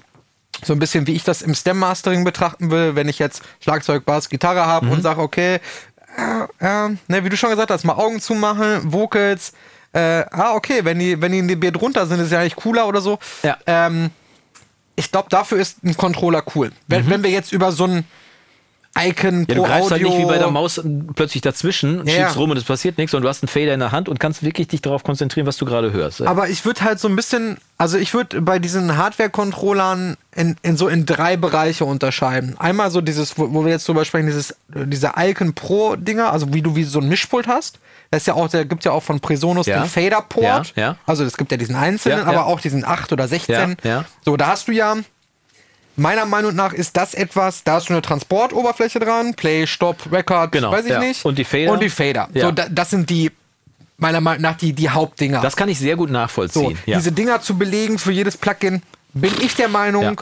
so 0.63 0.73
ein 0.73 0.79
bisschen 0.79 1.07
wie 1.07 1.13
ich 1.13 1.23
das 1.23 1.41
im 1.41 1.55
Stem-Mastering 1.55 2.23
betrachten 2.25 2.71
will, 2.71 2.95
wenn 2.95 3.07
ich 3.07 3.19
jetzt 3.19 3.41
Schlagzeug, 3.61 4.05
Bass, 4.05 4.27
Gitarre 4.29 4.65
habe 4.65 4.87
Mhm. 4.87 4.91
und 4.91 5.01
sage, 5.01 5.21
okay, 5.21 5.59
äh, 6.17 6.65
äh, 6.65 6.89
ne, 7.07 7.23
wie 7.23 7.29
du 7.29 7.37
schon 7.37 7.49
gesagt 7.51 7.71
hast, 7.71 7.85
mal 7.85 7.93
Augen 7.93 8.19
zumachen, 8.19 8.91
Vocals, 8.91 9.53
äh, 9.93 10.25
ah, 10.31 10.53
okay, 10.53 10.83
wenn 10.83 10.99
die, 10.99 11.19
wenn 11.21 11.31
die 11.31 11.39
in 11.39 11.47
die 11.47 11.55
Beat 11.55 11.81
runter 11.81 12.05
sind, 12.05 12.19
ist 12.19 12.31
ja 12.31 12.39
eigentlich 12.39 12.55
cooler 12.55 12.87
oder 12.87 13.01
so. 13.01 13.19
Ja. 13.43 13.57
Ähm, 13.65 14.09
ich 14.95 15.11
glaube, 15.11 15.29
dafür 15.29 15.59
ist 15.59 15.83
ein 15.83 15.97
Controller 15.97 16.43
cool. 16.55 16.71
Wenn, 16.87 17.09
wenn 17.09 17.23
wir 17.23 17.29
jetzt 17.29 17.51
über 17.51 17.71
so 17.71 17.85
ein 17.85 18.05
Icon. 18.97 19.41
Ja, 19.41 19.45
pro 19.45 19.53
du 19.55 19.63
greifst 19.63 19.91
halt 19.91 20.01
Audio 20.03 20.09
nicht 20.09 20.19
wie 20.19 20.25
bei 20.25 20.37
der 20.37 20.51
Maus 20.51 20.81
plötzlich 21.15 21.41
dazwischen, 21.41 22.05
Ja, 22.05 22.13
schiebst 22.13 22.37
rum 22.37 22.51
und 22.51 22.57
es 22.57 22.65
passiert 22.65 22.97
nichts 22.97 23.13
und 23.13 23.21
du 23.21 23.29
hast 23.29 23.41
einen 23.41 23.47
Fader 23.47 23.73
in 23.73 23.79
der 23.79 23.91
Hand 23.91 24.09
und 24.09 24.19
kannst 24.19 24.43
wirklich 24.43 24.67
dich 24.67 24.81
darauf 24.81 25.03
konzentrieren, 25.03 25.47
was 25.47 25.57
du 25.57 25.65
gerade 25.65 25.93
hörst. 25.93 26.21
Aber 26.21 26.49
ich 26.49 26.65
würde 26.65 26.81
halt 26.81 26.99
so 26.99 27.07
ein 27.07 27.15
bisschen, 27.15 27.57
also 27.77 27.97
ich 27.97 28.13
würde 28.13 28.41
bei 28.41 28.59
diesen 28.59 28.97
Hardware-Controllern 28.97 30.17
in, 30.35 30.55
in 30.61 30.77
so 30.77 30.87
in 30.87 31.05
drei 31.05 31.37
Bereiche 31.37 31.85
unterscheiden. 31.85 32.55
Einmal 32.59 32.91
so 32.91 33.01
dieses, 33.01 33.37
wo, 33.37 33.53
wo 33.53 33.63
wir 33.65 33.71
jetzt 33.71 33.87
drüber 33.87 34.05
sprechen, 34.05 34.27
dieses, 34.27 34.55
diese 34.67 35.13
Icon 35.17 35.53
Pro-Dinger, 35.53 36.31
also 36.31 36.53
wie 36.53 36.61
du 36.61 36.75
wie 36.75 36.83
so 36.83 36.99
ein 36.99 37.07
Mischpult 37.07 37.47
hast. 37.47 37.79
Das 38.11 38.23
ist 38.23 38.27
ja 38.27 38.33
auch, 38.33 38.49
der 38.49 38.65
gibt 38.65 38.83
ja 38.83 38.91
auch 38.91 39.03
von 39.03 39.21
Presonus 39.21 39.67
Ja. 39.67 39.79
den 39.81 39.89
Fader-Port. 39.89 40.73
Ja, 40.75 40.83
ja. 40.83 40.95
Also 41.05 41.23
es 41.23 41.37
gibt 41.37 41.51
ja 41.51 41.57
diesen 41.57 41.75
einzelnen, 41.75 42.25
aber 42.25 42.45
auch 42.45 42.59
diesen 42.59 42.83
8 42.83 43.13
oder 43.13 43.27
16. 43.27 43.77
Ja, 43.83 43.89
ja. 43.89 44.05
So, 44.25 44.35
da 44.35 44.47
hast 44.47 44.67
du 44.67 44.73
ja 44.73 44.97
Meiner 45.97 46.25
Meinung 46.25 46.55
nach 46.55 46.73
ist 46.73 46.95
das 46.97 47.13
etwas, 47.13 47.63
da 47.63 47.73
hast 47.73 47.89
du 47.89 47.93
eine 47.93 48.01
Transportoberfläche 48.01 48.99
dran, 48.99 49.33
Play, 49.33 49.67
Stop, 49.67 50.11
Record, 50.11 50.51
Genau, 50.53 50.71
weiß 50.71 50.85
ich 50.85 50.91
ja. 50.91 50.99
nicht. 50.99 51.25
Und 51.25 51.37
die 51.37 51.43
Fader? 51.43 51.71
Und 51.73 51.81
die 51.81 51.89
Fader. 51.89 52.29
Ja. 52.33 52.45
So, 52.45 52.51
da, 52.51 52.67
das 52.69 52.89
sind 52.91 53.09
die, 53.09 53.31
meiner 53.97 54.21
Meinung 54.21 54.41
nach, 54.41 54.55
die, 54.57 54.73
die 54.73 54.89
Hauptdinger. 54.89 55.41
Das 55.41 55.55
kann 55.55 55.69
ich 55.69 55.77
sehr 55.79 55.95
gut 55.95 56.09
So, 56.09 56.13
nachvollziehen. 56.13 56.77
ja. 56.85 56.97
diese 56.97 57.11
Dinger 57.11 57.41
zu 57.41 57.57
belegen 57.57 57.99
für 57.99 58.11
jedes 58.11 58.37
Plugin, 58.37 58.81
bin 59.13 59.33
ich 59.41 59.55
der 59.55 59.67
Meinung, 59.67 60.03
Ja. 60.03 60.13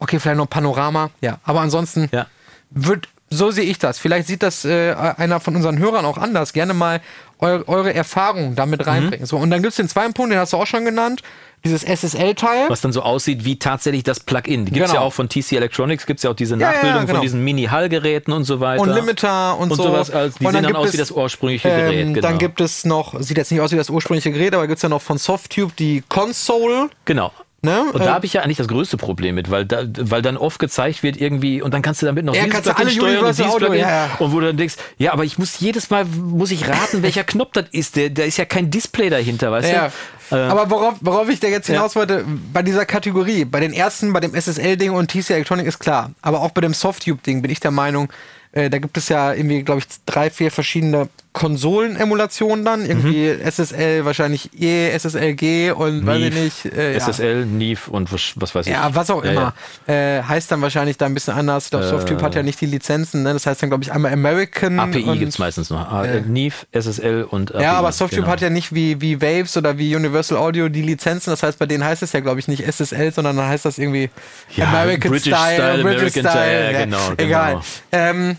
okay, 0.00 0.18
vielleicht 0.18 0.38
noch 0.38 0.50
Panorama, 0.50 1.10
ja, 1.20 1.38
aber 1.44 1.60
ansonsten 1.60 2.08
Ja. 2.12 2.26
wird, 2.70 3.08
so 3.30 3.50
sehe 3.52 3.64
ich 3.64 3.78
das. 3.78 3.98
Vielleicht 3.98 4.26
sieht 4.26 4.42
das 4.42 4.64
äh, 4.64 4.92
einer 4.94 5.38
von 5.40 5.54
unseren 5.56 5.78
Hörern 5.78 6.04
auch 6.04 6.18
anders. 6.18 6.52
Gerne 6.52 6.74
mal 6.74 7.00
eu 7.40 7.62
eure 7.66 7.92
Erfahrungen 7.94 8.54
damit 8.56 8.86
reinbringen. 8.86 9.26
So, 9.26 9.36
und 9.38 9.50
dann 9.50 9.60
gibt 9.62 9.70
es 9.72 9.76
den 9.76 9.88
zweiten 9.88 10.12
Punkt, 10.12 10.32
den 10.32 10.38
hast 10.38 10.52
du 10.52 10.56
auch 10.56 10.66
schon 10.66 10.84
genannt, 10.84 11.22
dieses 11.64 11.82
SSL-Teil. 11.84 12.68
was 12.68 12.80
dann 12.80 12.92
so 12.92 13.02
aussieht 13.02 13.44
wie 13.44 13.58
tatsächlich 13.58 14.02
das 14.04 14.20
Plugin. 14.20 14.64
Die 14.66 14.72
gibt 14.72 14.84
es 14.86 14.90
Genau. 14.92 15.02
ja 15.02 15.06
auch 15.06 15.12
von 15.12 15.28
TC 15.28 15.52
Electronics, 15.52 16.06
gibt 16.06 16.18
es 16.18 16.24
ja 16.24 16.30
auch 16.30 16.34
diese 16.34 16.54
Ja, 16.56 16.60
ja, 16.60 16.72
Nachbildung 16.72 17.00
genau. 17.02 17.12
von 17.14 17.22
diesen 17.22 17.42
Mini-Hall-Geräten 17.44 18.32
und 18.32 18.44
so 18.44 18.60
weiter. 18.60 18.82
Und 18.82 18.90
Limiter 18.90 19.56
und, 19.58 19.70
und 19.70 19.76
so. 19.76 19.84
sowas. 19.84 20.10
Als, 20.10 20.34
die 20.36 20.44
und 20.46 20.52
sehen 20.52 20.62
dann 20.62 20.72
gibt 20.72 20.78
aus 20.78 20.88
es, 20.88 20.92
wie 20.94 20.98
das 20.98 21.10
ursprüngliche 21.10 21.68
ähm, 21.68 21.76
Gerät. 21.90 22.06
Genau. 22.14 22.20
Dann 22.28 22.38
gibt 22.38 22.60
es 22.60 22.84
noch, 22.84 23.20
sieht 23.20 23.36
jetzt 23.38 23.50
nicht 23.50 23.60
aus 23.60 23.72
wie 23.72 23.76
das 23.76 23.90
ursprüngliche 23.90 24.30
Gerät, 24.30 24.54
aber 24.54 24.66
gibt 24.66 24.76
es 24.78 24.82
ja 24.82 24.88
noch 24.88 25.02
von 25.02 25.18
Softtube 25.18 25.72
die 25.78 26.02
Console. 26.08 26.90
genau. 27.04 27.32
Ne? 27.64 27.84
Und 27.92 28.04
da 28.04 28.12
habe 28.14 28.26
ich 28.26 28.32
ja 28.34 28.42
eigentlich 28.42 28.58
das 28.58 28.68
größte 28.68 28.96
Problem 28.96 29.34
mit, 29.34 29.50
weil, 29.50 29.64
da, 29.64 29.84
weil 29.98 30.20
dann 30.22 30.36
oft 30.36 30.58
gezeigt 30.58 31.02
wird 31.02 31.16
irgendwie 31.16 31.62
und 31.62 31.72
dann 31.74 31.82
kannst 31.82 32.02
du 32.02 32.06
damit 32.06 32.24
noch 32.24 32.34
Ja, 32.34 32.44
dieses 32.44 32.52
kannst 32.62 32.68
du 32.68 32.74
Plugin 32.74 32.88
alle 32.88 32.92
steuern 33.14 33.24
und 33.24 33.38
dieses 33.38 33.56
Plugin. 33.56 33.80
ja, 33.80 33.88
ja. 34.06 34.10
Und 34.18 34.32
wo 34.32 34.40
du 34.40 34.46
dann 34.46 34.56
denkst, 34.56 34.74
ja, 34.98 35.12
aber 35.12 35.24
ich 35.24 35.38
muss 35.38 35.58
jedes 35.60 35.90
Mal 35.90 36.04
muss 36.04 36.50
ich 36.50 36.68
raten, 36.68 37.02
welcher 37.02 37.24
Knopf 37.24 37.52
das 37.54 37.66
ist. 37.72 37.96
Der, 37.96 38.10
da 38.10 38.22
ist 38.24 38.36
ja 38.36 38.44
kein 38.44 38.70
Display 38.70 39.08
dahinter, 39.10 39.50
weißt 39.50 39.72
Ja. 39.72 39.90
du? 40.30 40.36
Aber 40.36 40.70
worauf, 40.70 40.94
worauf 41.00 41.28
ich 41.28 41.40
da 41.40 41.48
jetzt 41.48 41.66
hinaus 41.66 41.96
wollte, 41.96 42.24
bei 42.52 42.62
dieser 42.62 42.86
Kategorie, 42.86 43.44
bei 43.44 43.60
den 43.60 43.72
ersten, 43.72 44.12
bei 44.12 44.20
dem 44.20 44.34
SSL-Ding 44.34 44.90
und 44.90 45.08
TC 45.10 45.30
Electronic 45.30 45.66
ist 45.66 45.78
klar. 45.78 46.10
Aber 46.22 46.40
auch 46.40 46.50
bei 46.50 46.60
dem 46.60 46.74
Softtube-Ding 46.74 47.42
bin 47.42 47.50
ich 47.50 47.60
der 47.60 47.70
Meinung, 47.70 48.08
äh, 48.52 48.68
da 48.70 48.78
gibt 48.78 48.96
es 48.96 49.08
ja 49.08 49.32
irgendwie, 49.32 49.62
glaube 49.62 49.80
ich, 49.80 49.86
drei, 50.06 50.30
vier 50.30 50.50
verschiedene 50.50 51.08
Konsolen-Emulationen 51.34 52.64
dann. 52.64 52.86
Irgendwie 52.86 53.28
SSL, 53.28 54.04
wahrscheinlich 54.04 54.50
E, 54.58 54.90
SSLG 54.96 55.72
und 55.72 56.06
weiß 56.06 56.22
ich 56.22 56.34
nicht. 56.34 56.64
Äh, 56.66 56.94
ja. 56.96 57.00
SSL, 57.00 57.44
Neve 57.44 57.90
und 57.90 58.10
was, 58.12 58.32
was 58.36 58.54
weiß 58.54 58.66
ich. 58.66 58.72
Ja, 58.72 58.94
was 58.94 59.10
auch 59.10 59.24
Ja, 59.24 59.30
immer. 59.32 59.54
Äh, 59.86 60.22
heißt 60.22 60.50
dann 60.52 60.62
wahrscheinlich 60.62 60.96
da 60.96 61.06
ein 61.06 61.12
bisschen 61.14 61.34
anders. 61.34 61.64
Ich 61.64 61.70
glaube, 61.70 61.88
Softtube 61.88 62.22
hat 62.22 62.36
ja 62.36 62.44
nicht 62.44 62.60
die 62.60 62.66
Lizenzen. 62.66 63.24
Ne? 63.24 63.32
Das 63.32 63.46
heißt 63.46 63.60
dann, 63.62 63.68
glaube 63.68 63.82
ich, 63.82 63.92
einmal 63.92 64.12
American. 64.12 64.78
API 64.78 65.02
gibt 65.18 65.32
es 65.32 65.38
meistens 65.40 65.70
noch. 65.70 66.04
Äh, 66.04 66.20
Neve, 66.20 66.54
SSL 66.72 67.24
und 67.28 67.52
API. 67.52 67.64
Ja, 67.64 67.72
aber 67.74 67.90
Softtube 67.90 68.22
genau. 68.22 68.32
hat 68.32 68.40
ja 68.40 68.50
nicht 68.50 68.72
wie, 68.72 69.00
wie 69.00 69.20
Waves 69.20 69.56
oder 69.56 69.76
wie 69.76 69.94
Universal 69.94 70.38
Audio 70.38 70.68
die 70.68 70.82
Lizenzen. 70.82 71.30
Das 71.30 71.42
heißt, 71.42 71.58
bei 71.58 71.66
denen 71.66 71.84
heißt 71.84 72.02
es 72.04 72.12
ja, 72.12 72.20
glaube 72.20 72.38
ich, 72.38 72.46
nicht 72.46 72.62
SSL, 72.64 73.12
sondern 73.12 73.36
dann 73.36 73.48
heißt 73.48 73.64
das 73.64 73.78
irgendwie 73.78 74.08
Ja, 74.54 74.68
American 74.68 75.10
British 75.10 75.34
Style, 75.34 75.54
Style, 75.54 75.82
British 75.82 76.16
American 76.16 76.22
Style. 76.22 76.30
Style, 76.30 76.72
ja, 76.72 76.84
genau, 76.84 76.98
genau. 77.08 77.14
Egal. 77.18 77.60
Ähm, 77.90 78.36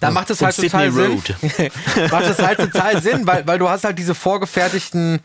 da 0.00 0.10
macht 0.10 0.30
es 0.30 0.40
halt 0.42 0.56
total 0.56 0.90
Sydney 0.90 1.20
Sinn. 1.20 1.70
macht 2.10 2.24
es 2.26 2.38
halt 2.38 2.58
total 2.58 3.00
Sinn, 3.02 3.26
weil, 3.26 3.46
weil 3.46 3.58
du 3.58 3.68
hast 3.68 3.84
halt 3.84 3.98
diese 3.98 4.14
vorgefertigten 4.14 5.20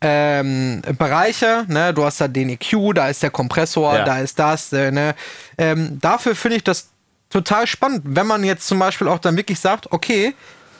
ähm, 0.00 0.82
Bereiche, 0.96 1.64
ne? 1.66 1.92
Du 1.92 2.04
hast 2.04 2.20
da 2.20 2.28
den 2.28 2.50
EQ, 2.50 2.94
da 2.94 3.08
ist 3.08 3.22
der 3.22 3.30
Kompressor, 3.30 3.94
Ja. 3.96 4.04
da 4.04 4.20
ist 4.20 4.38
das, 4.38 4.72
äh, 4.72 4.90
ne? 4.90 5.14
Ähm, 5.56 5.98
dafür 6.00 6.36
finde 6.36 6.58
ich 6.58 6.64
das 6.64 6.88
total 7.30 7.66
spannend, 7.66 8.02
wenn 8.04 8.26
man 8.26 8.44
jetzt 8.44 8.66
zum 8.68 8.78
Beispiel 8.78 9.08
auch 9.08 9.18
dann 9.18 9.36
wirklich 9.36 9.58
sagt, 9.58 9.90
okay, 9.92 10.34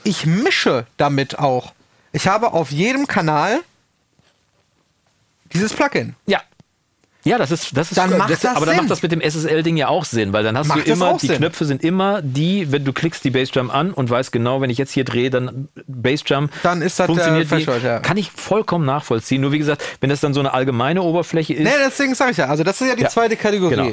ich 0.05 0.25
mische 0.25 0.87
damit 0.97 1.39
auch. 1.39 1.73
Ich 2.13 2.29
habe 2.29 2.53
auf 2.53 2.71
jedem 2.71 3.07
Kanal 3.07 3.61
dieses 5.53 5.73
Plugin. 5.73 6.15
Ja. 6.27 6.41
Ja, 7.29 7.39
das 7.39 7.51
ist, 7.51 7.77
das 7.77 7.91
ist 7.91 7.99
Dann 7.99 8.17
macht 8.17 8.31
das 8.31 8.45
aber 8.45 8.65
dann 8.67 8.75
Sinn. 8.75 8.77
macht 8.85 8.91
das 8.91 9.03
mit 9.03 9.13
dem 9.13 9.21
SSL-Ding 9.21 9.77
ja 9.77 9.89
auch 9.89 10.05
Sinn, 10.05 10.33
weil 10.33 10.43
dann 10.45 10.57
hast 10.57 10.69
Macht 10.69 10.81
du 10.81 10.85
das 10.85 10.99
immer, 10.99 11.13
die 11.19 11.27
Sinn. 11.27 11.37
Knöpfe 11.37 11.65
sind 11.67 11.85
immer 11.85 12.23
die, 12.23 12.73
wenn 12.73 12.85
du 12.85 12.93
klickst 12.93 13.23
die 13.25 13.31
Bassdrum 13.31 13.71
an 13.71 13.93
und 13.93 14.09
weißt 14.09 14.33
genau, 14.33 14.61
wenn 14.61 14.71
ich 14.71 14.79
jetzt 14.79 14.93
hier 14.93 15.05
drehe, 15.05 15.29
dann 15.31 15.69
Bassdrum 15.87 16.49
Dann 16.63 16.81
ist 16.83 16.99
das 16.99 17.07
der 17.07 17.07
funktioniert 17.07 17.45
die, 17.51 17.55
Threshold, 17.65 17.83
ja. 17.85 18.01
Kann 18.01 18.17
ich 18.17 18.31
vollkommen 18.31 18.87
nachvollziehen. 18.87 19.41
Nur 19.43 19.53
wie 19.53 19.59
gesagt, 19.59 19.83
wenn 20.01 20.11
das 20.11 20.21
dann 20.21 20.33
so 20.35 20.41
eine 20.41 20.55
allgemeine 20.55 21.03
Oberfläche 21.03 21.55
ist, 21.55 21.65
Nee, 21.65 21.71
deswegen 21.87 22.15
sage 22.15 22.31
ich 22.33 22.37
ja. 22.39 22.47
Also, 22.47 22.65
das 22.65 22.81
ist 22.81 22.89
ja 22.89 22.97
die 22.97 23.03
Ja, 23.03 23.09
zweite 23.09 23.37
Kategorie. 23.37 23.75
genau. 23.77 23.91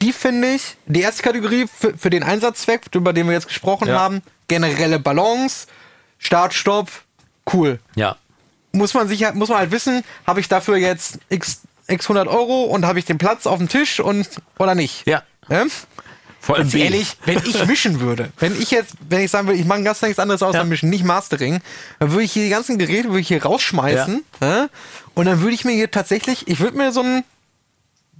Die 0.00 0.12
finde 0.12 0.48
ich, 0.54 0.76
die 0.86 1.00
erste 1.00 1.22
Kategorie 1.22 1.66
für, 1.72 1.96
für 1.96 2.10
den 2.10 2.22
Einsatzzweck, 2.24 2.82
über 2.94 3.12
den 3.12 3.26
wir 3.26 3.34
jetzt 3.34 3.46
gesprochen 3.48 3.88
Ja. 3.88 3.98
haben, 4.00 4.22
generelle 4.48 4.98
Balance, 4.98 5.66
Start, 6.18 6.54
Stopp, 6.54 6.88
cool. 7.52 7.78
ja, 7.94 8.16
Muss 8.72 8.94
man, 8.94 9.06
sich, 9.06 9.22
halt- 9.24 9.34
muss 9.34 9.48
man 9.48 9.58
halt 9.58 9.70
wissen, 9.70 10.02
habe 10.26 10.40
ich 10.40 10.48
dafür 10.48 10.76
jetzt 10.76 11.18
x, 11.28 11.62
x 11.92 12.06
100 12.06 12.26
Euro 12.28 12.64
und 12.64 12.84
habe 12.86 12.98
ich 12.98 13.04
den 13.04 13.18
Platz 13.18 13.46
auf 13.46 13.58
dem 13.58 13.68
Tisch 13.68 14.00
und 14.00 14.26
oder 14.58 14.74
nicht? 14.74 15.06
ja. 15.06 15.22
Ne? 15.48 15.66
Vor 16.40 16.56
allem 16.56 16.68
ehrlich, 16.76 17.16
wenn 17.24 17.38
ich 17.38 17.66
mischen 17.66 18.00
würde, 18.00 18.32
wenn 18.40 18.60
ich 18.60 18.72
jetzt, 18.72 18.94
wenn 19.08 19.20
ich 19.20 19.30
sagen 19.30 19.46
würde, 19.46 19.60
ich 19.60 19.64
mache 19.66 19.82
ganz 19.84 20.02
nichts 20.02 20.18
anderes 20.18 20.42
außer 20.42 20.58
Ja. 20.58 20.64
mischen, 20.64 20.90
nicht 20.90 21.04
Mastering, 21.04 21.60
dann 22.00 22.10
würde 22.10 22.24
ich 22.24 22.32
hier 22.32 22.42
die 22.44 22.50
ganzen 22.50 22.78
Geräte 22.78 23.08
würde 23.10 23.20
ich 23.20 23.28
hier 23.28 23.42
rausschmeißen 23.44 24.24
ja? 24.40 24.68
und 25.14 25.26
dann 25.26 25.40
würde 25.40 25.54
ich 25.54 25.64
mir 25.64 25.70
hier 25.72 25.90
tatsächlich, 25.92 26.48
ich 26.48 26.58
würde 26.58 26.76
mir 26.76 26.90
so 26.90 27.00
ein, 27.02 27.22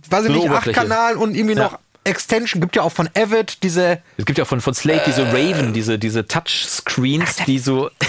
weiß 0.08 0.24
ich 0.26 0.30
nicht, 0.30 0.44
Oberfläche. 0.44 0.78
8-Kanal 0.80 1.16
und 1.16 1.34
irgendwie 1.34 1.56
Ja. 1.56 1.64
noch 1.64 1.78
Extension, 2.04 2.60
gibt 2.60 2.76
ja 2.76 2.82
auch 2.82 2.92
von 2.92 3.08
Avid 3.16 3.62
diese, 3.64 4.02
Es 4.18 4.24
gibt 4.26 4.38
ja 4.38 4.44
auch 4.44 4.48
von, 4.48 4.60
von 4.60 4.74
Slate 4.74 5.02
diese 5.06 5.26
Raven, 5.32 5.72
diese, 5.72 5.98
diese 5.98 6.26
Touchscreens, 6.26 7.36
die 7.46 7.58
so. 7.58 7.90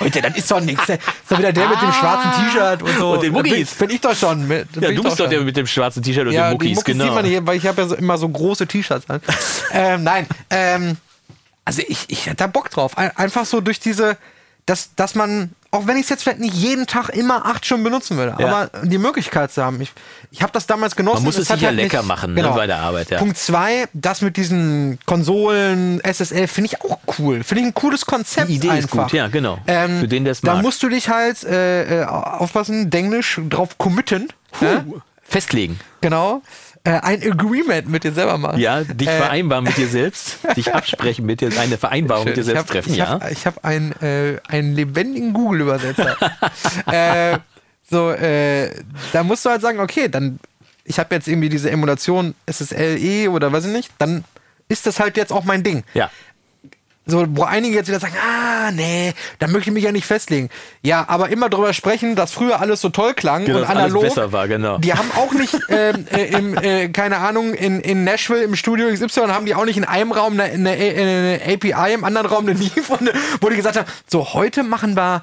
Leute, 0.00 0.22
das 0.22 0.36
ist 0.36 0.50
doch 0.50 0.60
nichts. 0.60 0.86
Das 0.86 0.96
ist 0.96 1.04
doch 1.28 1.38
wieder 1.38 1.52
der 1.52 1.68
mit 1.68 1.80
dem 1.80 1.92
schwarzen 1.92 2.30
T-Shirt 2.32 2.82
und 2.82 2.98
so. 2.98 3.12
Und 3.12 3.22
den 3.22 3.32
Muckis. 3.32 3.74
Bin, 3.74 3.88
bin 3.88 3.96
ich 3.96 4.00
doch 4.00 4.14
schon. 4.14 4.48
Bin 4.48 4.66
Ja, 4.80 4.92
du 4.92 5.02
bist 5.02 5.20
doch 5.20 5.28
der 5.28 5.40
mit 5.40 5.56
dem 5.56 5.66
schwarzen 5.66 6.02
T-Shirt 6.02 6.26
und 6.26 6.32
ja, 6.32 6.48
den 6.48 6.52
Muckis, 6.52 6.76
Muckis 6.76 6.84
genau. 6.84 7.04
sieht 7.04 7.14
man 7.14 7.24
hier, 7.24 7.46
weil 7.46 7.56
ich 7.56 7.66
habe 7.66 7.82
ja 7.82 7.88
so, 7.88 7.94
immer 7.94 8.18
so 8.18 8.28
große 8.28 8.66
T-Shirts 8.66 9.08
an. 9.08 9.20
ähm, 9.72 10.02
nein, 10.02 10.26
ähm, 10.50 10.96
also 11.64 11.82
ich, 11.86 12.04
ich 12.08 12.26
hätte 12.26 12.36
da 12.36 12.46
Bock 12.46 12.70
drauf. 12.70 12.98
Ein, 12.98 13.16
einfach 13.16 13.46
so 13.46 13.60
durch 13.60 13.80
diese, 13.80 14.16
dass, 14.66 14.94
dass 14.96 15.14
man, 15.14 15.50
auch 15.70 15.86
wenn 15.86 15.96
ich 15.96 16.04
es 16.04 16.08
jetzt 16.08 16.22
vielleicht 16.22 16.40
nicht 16.40 16.54
jeden 16.54 16.86
Tag 16.86 17.10
immer 17.10 17.44
acht 17.44 17.66
Stunden 17.66 17.84
benutzen 17.84 18.16
würde, 18.16 18.34
Ja. 18.38 18.46
aber 18.48 18.84
die 18.84 18.96
Möglichkeit 18.98 19.52
zu 19.52 19.62
haben. 19.62 19.78
Ich, 19.80 19.92
ich 20.30 20.40
habe 20.42 20.52
das 20.52 20.66
damals 20.66 20.96
genossen. 20.96 21.16
Man 21.18 21.24
muss 21.24 21.36
es 21.38 21.48
sich 21.48 21.60
ja 21.60 21.68
halt 21.68 21.76
lecker 21.76 22.02
machen, 22.02 22.32
ne, 22.34 22.42
bei 22.54 22.66
der 22.66 22.78
Arbeit, 22.78 23.10
ja. 23.10 23.18
Punkt 23.18 23.36
zwei, 23.36 23.86
das 23.92 24.22
mit 24.22 24.36
diesen 24.38 24.98
Konsolen, 25.04 26.00
SSL, 26.02 26.46
finde 26.48 26.70
ich 26.72 26.80
auch 26.82 26.98
cool. 27.18 27.42
Finde 27.44 27.62
ich 27.62 27.66
ein 27.68 27.74
cooles 27.74 28.06
Konzept 28.06 28.48
Die 28.48 28.54
Idee 28.54 28.68
ist 28.68 28.74
einfach. 28.84 29.02
gut, 29.04 29.12
ja, 29.12 29.28
genau. 29.28 29.58
Ähm, 29.66 30.00
Für 30.00 30.08
den, 30.08 30.24
der 30.24 30.32
es 30.32 30.40
Da 30.40 30.54
musst 30.62 30.82
du 30.82 30.88
dich 30.88 31.08
halt, 31.10 31.44
äh, 31.44 32.02
äh, 32.02 32.04
aufpassen, 32.06 32.88
Denglisch, 32.90 33.40
drauf 33.50 33.76
committen. 33.76 34.28
Ja? 34.60 34.80
Puh, 34.80 35.00
Festlegen. 35.22 35.78
Genau. 36.00 36.42
Äh, 36.86 37.00
ein 37.00 37.22
Agreement 37.22 37.88
mit 37.88 38.04
dir 38.04 38.12
selber 38.12 38.36
machen. 38.36 38.58
Ja, 38.58 38.84
dich 38.84 39.08
Äh, 39.08 39.16
vereinbaren 39.16 39.64
mit 39.64 39.78
dir 39.78 39.88
selbst, 39.88 40.38
dich 40.56 40.74
absprechen 40.74 41.24
mit 41.24 41.40
dir, 41.40 41.50
eine 41.58 41.78
Vereinbarung 41.78 42.26
mit 42.26 42.36
dir 42.36 42.40
ich 42.40 42.46
selbst 42.46 42.60
hab, 42.60 42.68
treffen, 42.68 42.92
ich 42.92 42.98
ja. 42.98 43.08
Hab, 43.08 43.30
ich 43.30 43.46
habe 43.46 43.64
einen, 43.64 43.92
äh, 44.02 44.38
einen 44.48 44.74
lebendigen 44.74 45.32
Google-Übersetzer. 45.32 46.16
äh, 46.86 47.38
so, 47.90 48.10
äh, 48.10 48.70
da 49.12 49.22
musst 49.22 49.46
du 49.46 49.50
halt 49.50 49.62
sagen, 49.62 49.80
okay, 49.80 50.08
dann, 50.08 50.38
ich 50.84 50.98
habe 50.98 51.14
jetzt 51.14 51.26
irgendwie 51.26 51.48
diese 51.48 51.70
Emulation 51.70 52.34
SSLE 52.50 53.30
oder 53.30 53.50
weiß 53.50 53.64
ich 53.64 53.72
nicht, 53.72 53.90
dann 53.96 54.24
ist 54.68 54.86
das 54.86 55.00
halt 55.00 55.16
jetzt 55.16 55.32
auch 55.32 55.44
mein 55.44 55.62
Ding. 55.62 55.84
Ja. 55.94 56.10
So, 57.06 57.26
wo 57.30 57.42
einige 57.42 57.74
jetzt 57.76 57.88
wieder 57.88 58.00
sagen, 58.00 58.14
ah, 58.18 58.70
nee, 58.70 59.12
da 59.38 59.46
möchte 59.46 59.68
ich 59.68 59.74
mich 59.74 59.84
ja 59.84 59.92
nicht 59.92 60.06
festlegen. 60.06 60.48
Ja, 60.80 61.04
aber 61.06 61.28
immer 61.28 61.50
drüber 61.50 61.74
sprechen, 61.74 62.16
dass 62.16 62.32
früher 62.32 62.60
alles 62.60 62.80
so 62.80 62.88
toll 62.88 63.12
klang 63.12 63.44
Genau, 63.44 63.58
und 63.58 63.62
dass 63.62 63.70
alles 63.70 63.84
analog. 63.84 64.02
besser 64.02 64.32
war, 64.32 64.48
genau. 64.48 64.78
Die 64.78 64.94
haben 64.94 65.10
auch 65.14 65.32
nicht, 65.32 65.54
ähm, 65.68 66.06
äh, 66.10 66.24
im, 66.32 66.56
äh, 66.56 66.88
keine 66.88 67.18
Ahnung, 67.18 67.52
in, 67.52 67.80
in 67.80 68.04
Nashville 68.04 68.42
im 68.42 68.56
Studio 68.56 68.88
XY 68.88 69.28
haben 69.28 69.44
die 69.44 69.54
auch 69.54 69.66
nicht 69.66 69.76
in 69.76 69.84
einem 69.84 70.12
Raum 70.12 70.40
eine, 70.40 70.44
eine, 70.44 70.70
eine 70.70 71.40
API, 71.46 71.92
im 71.92 72.04
anderen 72.04 72.26
Raum 72.26 72.48
eine 72.48 72.58
eine, 73.00 73.12
wo 73.40 73.50
die 73.50 73.56
gesagt 73.56 73.76
haben, 73.76 73.86
so, 74.06 74.32
heute 74.32 74.62
machen 74.62 74.96
wir 74.96 75.22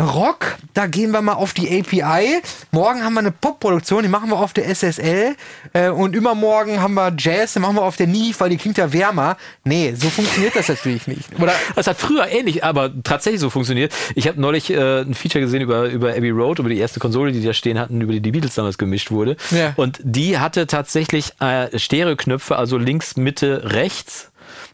Rock, 0.00 0.56
da 0.74 0.86
gehen 0.86 1.10
wir 1.10 1.22
mal 1.22 1.32
auf 1.32 1.54
die 1.54 1.66
API. 1.80 2.40
Morgen 2.70 3.02
haben 3.02 3.14
wir 3.14 3.20
eine 3.20 3.32
Pop-Produktion, 3.32 4.02
die 4.02 4.08
machen 4.08 4.30
wir 4.30 4.38
auf 4.38 4.52
der 4.52 4.68
SSL. 4.72 5.34
Äh, 5.72 5.88
und 5.88 6.14
übermorgen 6.14 6.80
haben 6.80 6.94
wir 6.94 7.12
Jazz, 7.18 7.54
die 7.54 7.58
machen 7.58 7.76
wir 7.76 7.82
auf 7.82 7.96
der 7.96 8.06
Neve, 8.06 8.38
weil 8.38 8.50
die 8.50 8.56
klingt 8.56 8.78
ja 8.78 8.92
wärmer. 8.92 9.36
Nee, 9.64 9.94
so 9.96 10.08
funktioniert 10.08 10.54
das 10.54 10.68
natürlich 10.68 11.06
nicht. 11.06 11.28
Oder 11.40 11.52
Das 11.74 11.86
hat 11.86 11.98
früher 11.98 12.28
ähnlich, 12.28 12.62
aber 12.62 12.92
tatsächlich 13.02 13.40
so 13.40 13.50
funktioniert. 13.50 13.92
Ich 14.14 14.28
habe 14.28 14.40
neulich 14.40 14.70
äh, 14.70 15.00
ein 15.00 15.14
Feature 15.14 15.42
gesehen 15.42 15.62
über, 15.62 15.88
über 15.88 16.10
Abbey 16.10 16.30
Road, 16.30 16.60
über 16.60 16.68
die 16.68 16.78
erste 16.78 17.00
Konsole, 17.00 17.32
die 17.32 17.42
da 17.42 17.52
stehen 17.52 17.78
hatten, 17.78 18.00
über 18.00 18.12
die 18.12 18.20
die 18.20 18.32
Beatles 18.32 18.54
damals 18.54 18.78
gemischt 18.78 19.10
wurde. 19.10 19.36
Ja. 19.50 19.72
Und 19.76 19.98
die 20.02 20.38
hatte 20.38 20.66
tatsächlich 20.66 21.32
äh, 21.40 21.76
Stereoknöpfe, 21.78 22.56
also 22.56 22.78
links, 22.78 23.16
Mitte, 23.16 23.62
rechts, 23.72 24.30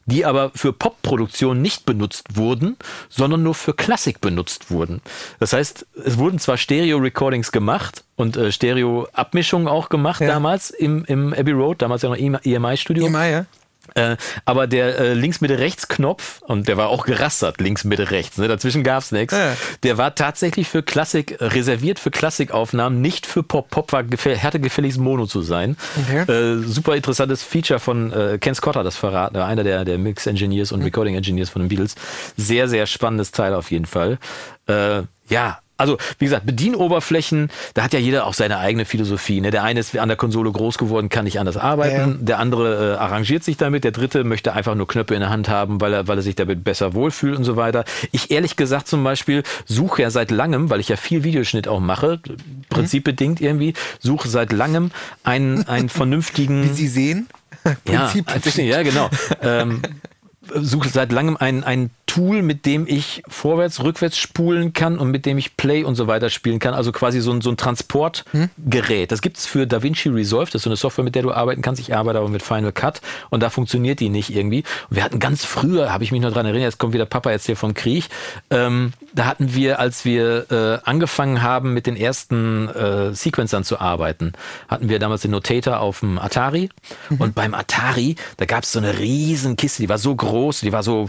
die 0.07 0.25
aber 0.25 0.51
für 0.55 0.73
Popproduktion 0.73 1.63
nicht 1.63 1.87
benutzt 1.87 2.37
wurden, 2.37 2.77
sondern 3.09 3.43
nur 3.43 3.55
für 3.55 3.75
Klassik 3.75 4.21
benutzt 4.21 4.71
wurden. 4.71 5.01
Das 5.41 5.53
heißt, 5.53 5.87
es 6.05 6.19
wurden 6.19 6.39
zwar 6.39 6.57
Stereo-Recordings 6.57 7.53
gemacht 7.53 8.05
und 8.17 8.37
äh, 8.37 8.53
Stereo-Abmischungen 8.53 9.69
auch 9.69 9.89
gemacht 9.89 10.21
Ja. 10.21 10.29
damals 10.29 10.71
im, 10.71 11.05
im 11.07 11.33
Abbey 11.33 11.53
Road, 11.53 11.83
damals 11.83 12.03
ja 12.03 12.11
noch 12.11 12.17
EMI-Studio. 12.17 13.07
EMI, 13.07 13.31
ja? 13.31 13.47
Äh, 13.95 14.17
aber 14.45 14.67
der 14.67 14.99
äh, 14.99 15.15
Links-Mitte-Rechts-Knopf, 15.15 16.43
und 16.43 16.69
der 16.69 16.77
war 16.77 16.89
auch 16.89 17.07
gerastert, 17.07 17.61
Links-Mitte-Rechts, 17.61 18.39
ne? 18.39 18.49
dazwischen 18.49 18.83
gab's 18.83 19.13
nichts, 19.13 19.35
Ja. 19.35 19.57
der 19.83 19.99
war 19.99 20.15
tatsächlich 20.15 20.69
für 20.69 20.83
Klassik, 20.83 21.41
äh, 21.41 21.45
reserviert 21.47 21.99
für 21.99 22.11
Klassikaufnahmen, 22.11 23.01
nicht 23.01 23.27
für 23.27 23.43
Pop. 23.43 23.71
Pop 23.71 23.93
war 23.93 24.05
gefälligst 24.05 24.99
Mono 24.99 25.27
zu 25.27 25.43
sein. 25.43 25.77
Okay. 26.07 26.31
Äh, 26.33 26.59
super 26.67 26.97
interessantes 26.97 27.43
Feature 27.43 27.81
von 27.81 28.13
äh, 28.13 28.39
Ken 28.41 28.55
Scott 28.55 28.77
hat 28.77 28.87
das 28.87 28.97
verraten, 28.97 29.37
äh, 29.37 29.41
einer 29.41 29.65
der, 29.65 29.85
der 29.85 29.99
Mix-Engineers 29.99 30.71
Mhm. 30.73 30.79
und 30.79 30.85
Recording-Engineers 30.85 31.51
von 31.51 31.63
den 31.63 31.69
Beatles. 31.69 31.95
Sehr, 32.37 32.69
sehr 32.69 32.87
spannendes 32.87 33.31
Teil 33.31 33.55
auf 33.55 33.71
jeden 33.71 33.87
Fall. 33.87 34.19
Äh, 34.67 35.03
ja, 35.29 35.59
also, 35.77 35.99
wie 36.19 36.27
gesagt, 36.27 36.47
Bedienoberflächen, 36.47 37.51
da 37.75 37.83
hat 37.83 37.93
ja 37.93 37.99
jeder 37.99 38.27
auch 38.27 38.35
seine 38.35 38.59
eigene 38.59 38.85
Philosophie. 38.85 39.41
Ne? 39.41 39.51
Der 39.51 39.65
eine 39.65 39.81
ist 39.81 39.97
an 39.99 40.09
der 40.09 40.17
Konsole 40.17 40.53
groß 40.53 40.79
geworden, 40.79 41.09
kann 41.09 41.25
nicht 41.25 41.41
anders 41.41 41.57
arbeiten. 41.57 42.11
Ja. 42.13 42.17
Der 42.21 42.39
andere 42.39 42.95
äh, 42.95 42.97
arrangiert 42.97 43.43
sich 43.43 43.57
damit. 43.57 43.83
Der 43.85 43.91
dritte 43.91 44.25
möchte 44.25 44.53
einfach 44.53 44.75
nur 44.75 44.87
Knöpfe 44.87 45.15
in 45.15 45.21
der 45.21 45.31
Hand 45.31 45.49
haben, 45.49 45.81
weil 45.81 45.93
er, 45.93 46.07
weil 46.09 46.19
er 46.19 46.23
sich 46.23 46.37
damit 46.37 46.63
besser 46.63 46.95
wohlfühlt 46.95 47.37
und 47.37 47.45
so 47.45 47.57
weiter. 47.57 47.85
Ich 48.13 48.31
ehrlich 48.31 48.57
gesagt 48.57 48.87
zum 48.87 49.03
Beispiel 49.03 49.43
suche 49.65 50.03
ja 50.03 50.11
seit 50.11 50.31
langem, 50.31 50.71
weil 50.71 50.81
ich 50.81 50.89
ja 50.89 50.97
viel 50.97 51.25
Videoschnitt 51.25 51.67
auch 51.67 51.81
mache, 51.81 52.21
prinzipbedingt 52.69 53.41
irgendwie, 53.41 53.75
suche 53.99 54.29
seit 54.29 54.53
langem 54.53 54.91
einen, 55.25 55.67
einen 55.67 55.89
vernünftigen. 55.89 56.65
Wie 56.69 56.73
Sie 56.73 56.89
sehen. 56.89 57.29
Ja, 57.89 58.07
Prinzip- 58.07 58.29
ein 58.29 58.41
bisschen, 58.41 58.67
ja, 58.67 58.83
genau. 58.83 59.09
ähm, 59.43 59.81
suche 60.55 60.89
seit 60.89 61.13
langem 61.13 61.37
ein, 61.37 61.65
ein 61.65 61.91
Tool, 62.07 62.43
mit 62.43 62.65
dem 62.65 62.87
ich 62.87 63.25
vorwärts, 63.27 63.83
rückwärts 63.83 64.19
spulen 64.19 64.73
kann 64.73 64.99
und 64.99 65.11
mit 65.11 65.27
dem 65.27 65.37
ich 65.37 65.57
Play 65.57 65.83
und 65.83 65.97
so 65.97 66.07
weiter 66.07 66.31
spielen 66.31 66.61
kann. 66.61 66.73
Also 66.73 66.93
quasi 66.93 67.21
so 67.21 67.33
ein, 67.33 67.41
so 67.41 67.51
ein 67.51 67.57
Transportgerät. 67.57 69.11
Das 69.11 69.21
gibt 69.21 69.39
es 69.39 69.47
für 69.47 69.67
DaVinci 69.67 70.11
Resolve. 70.11 70.47
Das 70.47 70.57
ist 70.57 70.63
so 70.63 70.71
eine 70.71 70.77
Software, 70.77 71.05
mit 71.05 71.17
der 71.17 71.23
du 71.23 71.33
arbeiten 71.33 71.63
kannst. 71.63 71.81
Ich 71.81 71.95
arbeite 71.95 72.19
aber 72.19 72.29
mit 72.29 72.43
Final 72.43 72.73
Cut 72.73 73.01
und 73.31 73.43
da 73.43 73.51
funktioniert 73.51 74.01
die 74.01 74.11
nicht 74.11 74.31
irgendwie. 74.31 74.63
Und 74.91 74.97
wir 74.97 75.03
hatten 75.03 75.19
ganz 75.19 75.45
früher, 75.45 75.93
habe 75.93 76.05
ich 76.05 76.13
mich 76.13 76.21
noch 76.21 76.33
dran 76.33 76.47
erinnert, 76.47 76.67
jetzt 76.67 76.79
kommt 76.79 76.95
wieder 76.95 77.07
Papa 77.07 77.31
jetzt 77.33 77.47
hier 77.47 77.57
vom 77.57 77.75
Krieg. 77.75 78.09
Ähm, 78.51 78.93
da 79.13 79.27
hatten 79.27 79.55
wir, 79.55 79.81
als 79.81 80.05
wir 80.05 80.51
äh, 80.51 80.89
angefangen 80.89 81.43
haben, 81.43 81.73
mit 81.75 81.87
den 81.87 81.97
ersten 81.97 82.69
äh, 82.69 83.13
Sequencern 83.15 83.65
zu 83.65 83.81
arbeiten, 83.81 84.35
hatten 84.69 84.89
wir 84.89 84.99
damals 84.99 85.23
den 85.23 85.31
Notator 85.31 85.81
auf 85.81 86.01
dem 86.01 86.19
Atari. 86.19 86.69
Mhm. 87.11 87.17
Und 87.21 87.35
beim 87.35 87.55
Atari, 87.55 88.17
da 88.37 88.45
gab 88.45 88.63
es 88.63 88.73
so 88.73 88.79
eine 88.79 88.99
riesen 88.99 89.57
Kiste, 89.57 89.83
die 89.83 89.89
war 89.89 89.99
so 89.99 90.15
groß, 90.15 90.34
die 90.61 90.73
war 90.73 90.83
so 90.83 91.09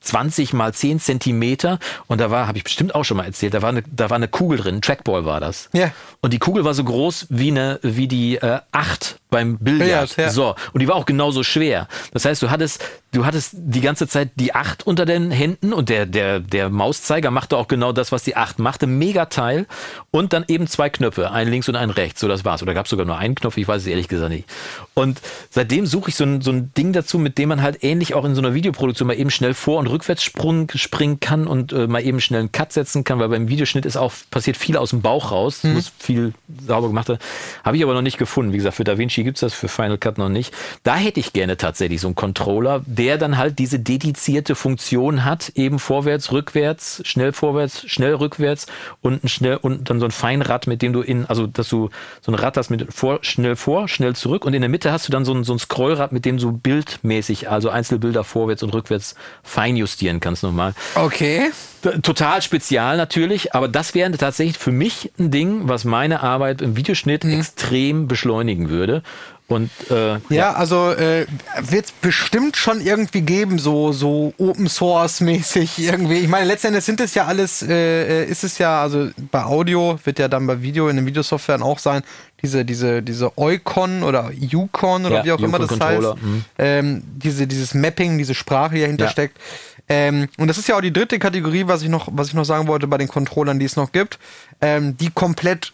20 0.00 0.52
mal 0.52 0.72
10 0.72 1.00
Zentimeter 1.00 1.78
und 2.06 2.20
da 2.20 2.30
war, 2.30 2.46
habe 2.46 2.58
ich 2.58 2.64
bestimmt 2.64 2.94
auch 2.94 3.04
schon 3.04 3.16
mal 3.16 3.24
erzählt, 3.24 3.54
da 3.54 3.62
war 3.62 3.70
eine, 3.70 3.82
da 3.90 4.10
war 4.10 4.16
eine 4.16 4.28
Kugel 4.28 4.58
drin, 4.58 4.76
ein 4.76 4.82
Trackball 4.82 5.24
war 5.24 5.40
das. 5.40 5.68
Ja. 5.72 5.92
Und 6.20 6.32
die 6.32 6.38
Kugel 6.38 6.64
war 6.64 6.74
so 6.74 6.84
groß 6.84 7.26
wie 7.30 7.50
eine, 7.50 7.78
wie 7.82 8.08
die 8.08 8.36
äh, 8.36 8.60
8 8.72 9.18
beim 9.30 9.58
Billard. 9.58 10.16
Ja, 10.16 10.24
ja. 10.24 10.30
So. 10.30 10.54
Und 10.72 10.80
die 10.80 10.88
war 10.88 10.96
auch 10.96 11.06
genauso 11.06 11.42
schwer. 11.42 11.88
Das 12.12 12.24
heißt, 12.24 12.42
du 12.42 12.50
hattest, 12.50 12.84
du 13.12 13.24
hattest 13.24 13.54
die 13.54 13.80
ganze 13.80 14.06
Zeit 14.06 14.30
die 14.36 14.54
8 14.54 14.86
unter 14.86 15.06
den 15.06 15.30
Händen 15.30 15.72
und 15.72 15.88
der, 15.88 16.06
der, 16.06 16.40
der 16.40 16.68
Mauszeiger 16.68 17.30
machte 17.30 17.56
auch 17.56 17.68
genau 17.68 17.92
das, 17.92 18.12
was 18.12 18.22
die 18.24 18.36
8 18.36 18.58
machte. 18.58 18.86
Mega 18.86 19.26
Teil. 19.26 19.66
Und 20.10 20.32
dann 20.32 20.44
eben 20.48 20.66
zwei 20.66 20.90
Knöpfe, 20.90 21.30
ein 21.30 21.48
links 21.48 21.68
und 21.68 21.76
ein 21.76 21.90
rechts. 21.90 22.20
So, 22.20 22.28
das 22.28 22.44
war's. 22.44 22.62
Oder 22.62 22.74
gab 22.74 22.86
es 22.86 22.90
sogar 22.90 23.06
nur 23.06 23.16
einen 23.16 23.34
Knopf, 23.34 23.56
ich 23.56 23.66
weiß 23.66 23.82
es 23.82 23.88
ehrlich 23.88 24.08
gesagt 24.08 24.30
nicht. 24.30 24.48
Und 24.94 25.20
seitdem 25.50 25.86
suche 25.86 26.10
ich 26.10 26.16
so 26.16 26.24
ein, 26.24 26.40
so 26.40 26.50
ein 26.50 26.72
Ding 26.76 26.92
dazu, 26.92 27.18
mit 27.18 27.38
dem 27.38 27.48
man 27.48 27.62
halt 27.62 27.82
ähnlich 27.82 28.14
auch 28.14 28.24
in 28.24 28.34
so 28.34 28.40
einer 28.40 28.54
Videoproduktion 28.54 29.06
mal 29.06 29.18
eben 29.18 29.30
schnell 29.30 29.54
vor- 29.54 29.78
und 29.78 29.86
rückwärts 29.86 30.22
springen 30.22 31.20
kann 31.20 31.46
und 31.46 31.72
äh, 31.72 31.86
mal 31.86 32.02
eben 32.02 32.20
schnell 32.20 32.40
einen 32.40 32.52
Cut 32.52 32.72
setzen 32.72 33.04
kann, 33.04 33.18
weil 33.18 33.28
beim 33.28 33.48
Videoschnitt 33.48 33.86
ist 33.86 33.96
auch, 33.96 34.12
passiert 34.30 34.56
viel 34.56 34.76
aus 34.76 34.90
dem 34.90 35.00
Bauch 35.00 35.30
raus. 35.30 35.64
Mhm. 35.64 35.74
muss 35.74 35.92
viel 35.98 36.32
sauber 36.66 36.88
gemacht 36.88 37.08
werden. 37.08 37.20
Habe 37.64 37.76
ich 37.76 37.82
aber 37.82 37.94
noch 37.94 38.02
nicht 38.02 38.18
gefunden. 38.18 38.52
Wie 38.52 38.56
gesagt, 38.58 38.76
für 38.76 38.84
DaVinci 38.84 39.24
gibt 39.24 39.38
es 39.38 39.40
das, 39.40 39.54
für 39.54 39.68
Final 39.68 39.98
Cut 39.98 40.18
noch 40.18 40.28
nicht. 40.28 40.52
Da 40.82 40.96
hätte 40.96 41.20
ich 41.20 41.32
gerne 41.32 41.56
tatsächlich 41.56 42.00
so 42.00 42.08
einen 42.08 42.14
Controller, 42.14 42.82
der 42.98 43.16
dann 43.16 43.38
halt 43.38 43.58
diese 43.58 43.78
dedizierte 43.78 44.56
Funktion 44.56 45.24
hat, 45.24 45.52
eben 45.54 45.78
vorwärts, 45.78 46.32
rückwärts, 46.32 47.00
schnell 47.04 47.32
vorwärts, 47.32 47.88
schnell 47.88 48.14
rückwärts 48.14 48.66
und 49.00 49.22
ein 49.24 49.28
schnell 49.28 49.56
und 49.56 49.88
dann 49.88 50.00
so 50.00 50.06
ein 50.06 50.10
Feinrad, 50.10 50.66
mit 50.66 50.82
dem 50.82 50.92
du 50.92 51.00
in, 51.00 51.24
also 51.24 51.46
dass 51.46 51.68
du 51.68 51.90
so 52.20 52.32
ein 52.32 52.34
Rad 52.34 52.56
hast 52.56 52.70
mit 52.70 52.92
vor, 52.92 53.20
schnell 53.22 53.54
vor, 53.54 53.88
schnell 53.88 54.16
zurück 54.16 54.44
und 54.44 54.52
in 54.52 54.62
der 54.62 54.68
Mitte 54.68 54.90
hast 54.90 55.06
du 55.06 55.12
dann 55.12 55.24
so 55.24 55.32
ein, 55.32 55.44
so 55.44 55.52
ein 55.52 55.60
Scrollrad, 55.60 56.10
mit 56.10 56.24
dem 56.24 56.38
du 56.38 56.50
bildmäßig, 56.52 57.48
also 57.48 57.70
Einzelbilder 57.70 58.24
vorwärts 58.24 58.64
und 58.64 58.74
rückwärts 58.74 59.14
fein 59.44 59.76
justieren 59.76 60.18
kannst 60.18 60.42
nochmal. 60.42 60.74
Okay. 60.96 61.52
Total 62.02 62.42
spezial 62.42 62.96
natürlich, 62.96 63.54
aber 63.54 63.68
das 63.68 63.94
wäre 63.94 64.10
tatsächlich 64.10 64.58
für 64.58 64.72
mich 64.72 65.12
ein 65.20 65.30
Ding, 65.30 65.68
was 65.68 65.84
meine 65.84 66.24
Arbeit 66.24 66.60
im 66.62 66.76
Videoschnitt 66.76 67.22
mhm. 67.22 67.38
extrem 67.38 68.08
beschleunigen 68.08 68.68
würde. 68.68 69.02
Und 69.48 69.70
äh, 69.90 70.12
ja, 70.12 70.20
ja, 70.28 70.52
also 70.52 70.92
äh, 70.92 71.26
wird 71.58 71.86
es 71.86 71.92
bestimmt 71.92 72.58
schon 72.58 72.82
irgendwie 72.82 73.22
geben, 73.22 73.58
so 73.58 73.92
so 73.92 74.34
Open 74.36 74.68
Source 74.68 75.22
mäßig 75.22 75.78
irgendwie. 75.78 76.18
Ich 76.18 76.28
meine, 76.28 76.44
letztendlich 76.44 76.84
sind 76.84 77.00
es 77.00 77.14
ja 77.14 77.24
alles, 77.24 77.62
äh, 77.62 78.24
äh, 78.24 78.24
ist 78.26 78.44
es 78.44 78.58
ja, 78.58 78.82
also 78.82 79.08
bei 79.32 79.42
Audio 79.44 79.98
wird 80.04 80.18
ja 80.18 80.28
dann 80.28 80.46
bei 80.46 80.60
Video 80.60 80.90
in 80.90 80.96
den 80.96 81.06
Videosoftwaren 81.06 81.62
auch 81.62 81.78
sein, 81.78 82.02
diese 82.42 82.66
diese 82.66 83.02
diese 83.02 83.38
Eukon 83.38 84.02
oder 84.02 84.30
Yukon 84.32 85.06
oder 85.06 85.16
ja, 85.16 85.24
wie 85.24 85.32
auch 85.32 85.40
immer 85.40 85.58
das 85.58 85.80
heißt, 85.80 86.22
mhm. 86.22 86.44
ähm, 86.58 87.02
diese 87.06 87.46
dieses 87.46 87.72
Mapping, 87.72 88.18
diese 88.18 88.34
Sprache, 88.34 88.74
die 88.74 88.82
dahinter 88.82 89.06
ja. 89.06 89.10
steckt. 89.10 89.38
Ähm, 89.88 90.28
und 90.36 90.48
das 90.48 90.58
ist 90.58 90.68
ja 90.68 90.76
auch 90.76 90.82
die 90.82 90.92
dritte 90.92 91.18
Kategorie, 91.18 91.66
was 91.66 91.80
ich 91.80 91.88
noch 91.88 92.08
was 92.12 92.28
ich 92.28 92.34
noch 92.34 92.44
sagen 92.44 92.68
wollte 92.68 92.86
bei 92.86 92.98
den 92.98 93.08
Controllern, 93.08 93.58
die 93.58 93.64
es 93.64 93.76
noch 93.76 93.92
gibt, 93.92 94.18
ähm, 94.60 94.94
die 94.98 95.10
komplett 95.10 95.72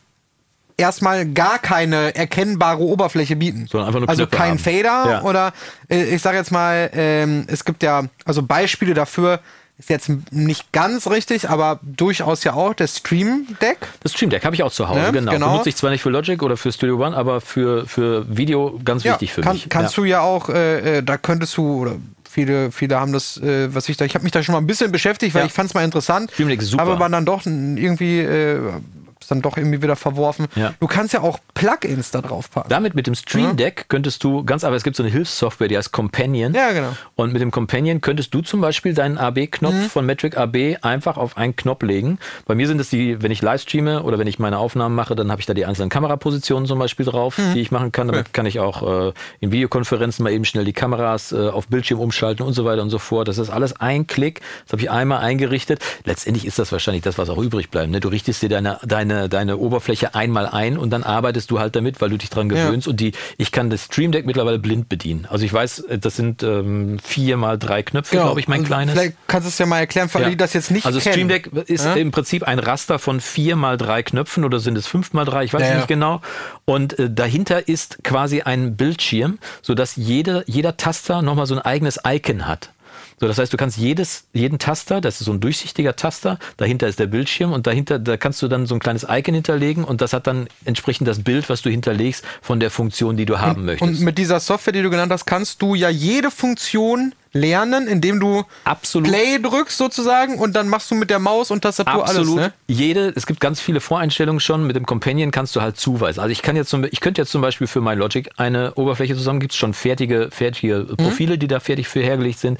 erstmal 0.77 1.27
gar 1.27 1.59
keine 1.59 2.15
erkennbare 2.15 2.81
Oberfläche 2.81 3.37
bieten. 3.37 3.67
Sondern 3.71 3.89
einfach 3.89 4.01
nur 4.01 4.09
also 4.09 4.27
kein 4.27 4.53
haben. 4.53 4.59
Fader 4.59 5.11
ja. 5.11 5.23
oder 5.23 5.53
äh, 5.89 6.15
ich 6.15 6.23
sage 6.23 6.37
jetzt 6.37 6.51
mal, 6.51 6.91
ähm, 6.95 7.45
es 7.47 7.65
gibt 7.65 7.83
ja 7.83 8.05
also 8.25 8.43
Beispiele 8.43 8.95
dafür, 8.95 9.41
ist 9.77 9.91
jetzt 9.91 10.09
nicht 10.31 10.71
ganz 10.73 11.09
richtig, 11.09 11.51
aber 11.51 11.81
durchaus 11.83 12.45
ja 12.45 12.55
auch 12.55 12.75
der 12.75 12.87
Stream 12.87 13.47
Deck. 13.61 13.79
Das 14.01 14.13
Stream 14.13 14.31
Deck 14.31 14.45
habe 14.45 14.55
ich 14.55 14.63
auch 14.63 14.71
zu 14.71 14.89
Hause, 14.89 15.01
ne? 15.01 15.13
genau. 15.13 15.33
genau. 15.33 15.51
Benutze 15.51 15.69
ich 15.69 15.77
zwar 15.77 15.91
nicht 15.91 16.03
für 16.03 16.11
Logic 16.11 16.41
oder 16.43 16.57
für 16.57 16.71
Studio 16.71 17.05
One, 17.05 17.17
aber 17.17 17.41
für, 17.41 17.87
für 17.87 18.25
Video 18.37 18.81
ganz 18.85 19.03
ja, 19.03 19.13
wichtig 19.13 19.33
für 19.33 19.41
kann, 19.41 19.55
mich. 19.55 19.69
Kannst 19.69 19.97
ja. 19.97 20.03
du 20.03 20.09
ja 20.09 20.21
auch, 20.21 20.49
äh, 20.49 20.99
äh, 20.99 21.03
da 21.03 21.17
könntest 21.19 21.57
du, 21.57 21.83
oder 21.83 21.97
viele, 22.29 22.71
viele 22.71 23.01
haben 23.01 23.13
das, 23.13 23.37
äh, 23.39 23.75
was 23.75 23.89
ich 23.89 23.97
da, 23.97 24.05
ich 24.05 24.15
habe 24.15 24.23
mich 24.23 24.33
da 24.33 24.45
schon 24.45 24.53
mal 24.53 24.61
ein 24.61 24.67
bisschen 24.67 24.93
beschäftigt, 24.93 25.35
weil 25.35 25.43
ja. 25.43 25.47
ich 25.47 25.53
fand 25.53 25.71
es 25.71 25.75
mal 25.75 25.85
interessant. 25.85 26.31
Stream 26.33 26.49
Deck 26.49 26.63
super. 26.63 26.83
Aber 26.83 26.97
man 26.97 27.11
dann 27.11 27.25
doch 27.25 27.45
irgendwie 27.45 28.21
äh, 28.21 28.61
es 29.25 29.29
dann 29.29 29.43
doch 29.43 29.57
irgendwie 29.57 29.83
wieder 29.83 29.97
verworfen. 29.97 30.47
Ja. 30.55 30.75
Du 30.81 30.87
kannst 30.87 31.13
ja 31.13 31.21
auch 31.21 31.39
Plugins 31.55 32.11
da 32.11 32.21
drauf 32.21 32.51
packen. 32.51 32.69
Damit 32.69 32.95
mit 32.95 33.07
dem 33.07 33.15
Stream 33.15 33.57
Deck 33.57 33.87
könntest 33.89 34.23
du 34.25 34.45
ganz 34.45 34.65
aber 34.65 34.77
es 34.77 34.85
gibt 34.85 34.97
so 34.97 35.03
eine 35.03 35.13
Hilfssoftware, 35.13 35.69
die 35.69 35.77
heißt 35.77 35.93
Companion. 35.93 36.55
Ja, 36.55 36.73
genau. 36.73 36.95
Und 37.17 37.33
mit 37.33 37.43
dem 37.43 37.51
Companion 37.51 38.01
könntest 38.01 38.33
du 38.35 38.41
zum 38.41 38.61
Beispiel 38.61 38.95
deinen 38.95 39.19
AB-Knopf 39.19 39.75
mhm. 39.75 39.91
von 39.91 40.07
Metric 40.07 40.37
AB 40.37 40.79
einfach 40.83 41.17
auf 41.17 41.37
einen 41.37 41.57
Knopf 41.57 41.83
legen. 41.83 42.19
Bei 42.47 42.55
mir 42.55 42.67
sind 42.67 42.81
es 42.81 42.91
die, 42.91 43.23
wenn 43.23 43.31
ich 43.31 43.43
live 43.43 43.63
streame 43.63 44.03
oder 44.03 44.19
wenn 44.19 44.27
ich 44.27 44.39
meine 44.39 44.59
Aufnahmen 44.59 44.95
mache, 44.95 45.15
dann 45.15 45.31
habe 45.31 45.41
ich 45.41 45.47
da 45.47 45.55
die 45.55 45.67
einzelnen 45.67 45.91
Kamerapositionen 45.91 46.67
zum 46.67 46.79
Beispiel 46.79 47.07
drauf, 47.07 47.39
mhm. 47.39 47.55
die 47.55 47.61
ich 47.61 47.71
machen 47.71 47.93
kann. 47.93 48.09
Damit 48.09 48.33
kann 48.33 48.47
ich 48.47 48.61
auch 48.61 49.09
äh, 49.09 49.13
in 49.41 49.53
Videokonferenzen 49.53 50.23
mal 50.23 50.31
eben 50.31 50.45
schnell 50.45 50.65
die 50.65 50.73
Kameras 50.73 51.33
äh, 51.33 51.49
auf 51.49 51.69
Bildschirm 51.69 52.01
umschalten 52.01 52.45
und 52.45 52.53
so 52.53 52.65
weiter 52.65 52.83
und 52.83 52.91
so 52.91 52.99
fort. 52.99 53.29
Das 53.29 53.39
ist 53.39 53.51
alles 53.51 53.81
ein 53.81 54.07
Klick. 54.07 54.41
Das 54.65 54.73
habe 54.73 54.83
ich 54.83 54.91
einmal 54.91 55.21
eingerichtet. 55.21 55.81
Letztendlich 56.05 56.47
ist 56.47 56.59
das 56.59 56.73
wahrscheinlich 56.73 57.03
das, 57.03 57.19
was 57.19 57.31
auch 57.31 57.39
übrig 57.39 57.71
bleibt. 57.71 57.91
Ne? 57.91 58.01
Du 58.01 58.09
richtest 58.09 58.43
dir 58.43 58.49
deine, 58.49 58.79
deine, 58.85 59.14
deine 59.29 59.59
Oberfläche 59.59 60.15
einmal 60.15 60.47
ein 60.47 60.79
und 60.79 60.91
dann 60.91 61.03
arbeitest 61.03 61.51
du 61.51 61.59
halt 61.59 61.77
damit, 61.77 62.01
weil 62.01 62.11
du 62.11 62.17
dich 62.17 62.31
dran 62.31 62.49
gewöhnst. 62.49 62.87
Ja. 62.87 62.91
Und 62.91 63.01
die, 63.01 63.13
ich 63.39 63.53
kann 63.53 63.71
das 63.71 63.85
Stream 63.85 64.13
Deck 64.13 64.27
mittlerweile 64.27 64.59
blind 64.59 64.89
bedienen. 64.89 65.27
Also 65.29 65.45
ich 65.45 65.53
weiß, 65.53 65.85
das 66.01 66.17
sind 66.17 66.43
ähm, 66.43 66.99
vier 67.03 67.37
mal 67.37 67.59
drei 67.59 67.83
Knöpfe, 67.83 68.13
genau. 68.13 68.27
glaube 68.27 68.41
ich, 68.41 68.49
mein 68.49 68.61
also 68.61 68.67
kleines. 68.67 68.95
Vielleicht 68.95 69.17
kannst 69.27 69.47
du 69.47 69.49
es 69.51 69.59
ja 69.59 69.67
mal 69.67 69.79
erklären, 69.79 70.09
für 70.09 70.19
alle, 70.19 70.31
die 70.31 70.37
das 70.37 70.53
jetzt 70.53 70.71
nicht 70.71 70.87
also 70.87 70.99
kennen. 70.99 71.31
Also 71.31 71.39
Stream 71.41 71.63
Deck 71.63 71.69
ist 71.69 71.85
ja? 71.85 71.95
im 71.95 72.11
Prinzip 72.11 72.43
ein 72.43 72.59
Raster 72.59 72.99
von 72.99 73.21
vier 73.21 73.57
mal 73.57 73.77
drei 73.77 74.03
Knöpfen 74.03 74.45
oder 74.45 74.61
sind 74.61 74.77
es 74.77 74.87
fünf 74.87 75.13
mal 75.13 75.25
drei, 75.25 75.45
ich 75.45 75.55
weiß 75.55 75.63
ja, 75.63 75.77
nicht 75.77 75.89
genau. 75.89 76.21
Und 76.65 76.99
äh, 76.99 77.11
dahinter 77.11 77.69
ist 77.69 78.05
quasi 78.05 78.43
ein 78.43 78.77
Bildschirm, 78.77 79.39
sodass 79.63 79.97
jeder, 79.97 80.43
jeder 80.49 80.77
Taster 80.77 81.23
nochmal 81.23 81.47
so 81.47 81.55
ein 81.55 81.61
eigenes 81.61 82.01
Icon 82.07 82.47
hat. 82.47 82.71
So, 83.21 83.27
das 83.27 83.39
heißt, 83.39 83.53
du 83.53 83.57
kannst 83.57 83.79
jedes, 83.79 84.25
jeden 84.33 84.59
Taster, 84.59 85.01
das 85.01 85.21
ist 85.21 85.27
so 85.27 85.33
ein 85.33 85.41
durchsichtiger 85.41 85.97
Taster, 85.97 86.39
dahinter 86.57 86.89
ist 86.89 86.99
der 86.99 87.07
Bildschirm 87.07 87.53
und 87.53 87.67
dahinter, 87.67 87.99
da 87.99 88.17
kannst 88.17 88.43
du 88.43 88.49
dann 88.49 88.67
so 88.67 88.75
ein 88.75 88.81
kleines 88.81 89.07
Icon 89.09 89.35
hinterlegen 89.35 89.85
und 89.85 90.01
das 90.01 90.13
hat 90.13 90.27
dann 90.27 90.49
entsprechend 90.65 91.07
das 91.07 91.23
Bild, 91.23 91.49
was 91.49 91.63
du 91.63 91.71
hinterlegst, 91.71 92.25
von 92.43 92.61
der 92.61 92.71
Funktion, 92.71 93.17
die 93.17 93.27
du 93.27 93.41
haben 93.41 93.61
und, 93.61 93.67
möchtest. 93.67 93.91
Und 93.91 94.01
mit 94.01 94.19
dieser 94.19 94.41
Software, 94.41 94.73
die 94.73 94.83
du 94.83 94.91
genannt 94.91 95.13
hast, 95.13 95.27
kannst 95.27 95.63
du 95.63 95.75
ja 95.75 95.89
jede 95.89 96.31
Funktion 96.31 97.15
lernen, 97.35 97.87
indem 97.89 98.21
du 98.21 98.45
Absolut. 98.65 99.09
Play 99.09 99.39
drückst 99.39 99.77
sozusagen 99.77 100.39
und 100.39 100.55
dann 100.55 100.69
machst 100.69 100.91
du 100.91 100.95
mit 100.95 101.11
der 101.11 101.19
Maus 101.19 101.51
und 101.51 101.63
Tastatur 101.63 102.05
Absolut. 102.05 102.39
alles. 102.39 102.49
Ne? 102.49 102.55
Jede, 102.69 103.13
es 103.15 103.27
gibt 103.27 103.41
ganz 103.41 103.61
viele 103.61 103.81
Voreinstellungen 103.81 104.41
schon. 104.41 104.67
Mit 104.67 104.77
dem 104.77 104.87
Companion 104.87 105.31
kannst 105.31 105.55
du 105.57 105.61
halt 105.61 105.77
zuweisen. 105.77 106.21
Also 106.21 106.31
ich 106.31 106.43
kann 106.43 106.57
jetzt 106.57 106.71
zum, 106.71 106.85
ich 106.85 107.01
könnte 107.01 107.21
jetzt 107.21 107.33
zum 107.33 107.43
Beispiel 107.43 107.67
für 107.67 107.81
MyLogic 107.81 108.31
eine 108.37 108.75
Oberfläche 108.75 109.17
zusammen, 109.17 109.41
gibt 109.41 109.53
es 109.53 109.59
schon 109.59 109.75
fertige, 109.75 110.29
fertige 110.31 110.87
mhm. 110.89 110.97
Profile, 110.97 111.37
die 111.37 111.49
da 111.49 111.61
fertig 111.61 111.89
für 111.89 112.01
hergelegt 112.01 112.39
sind. 112.39 112.59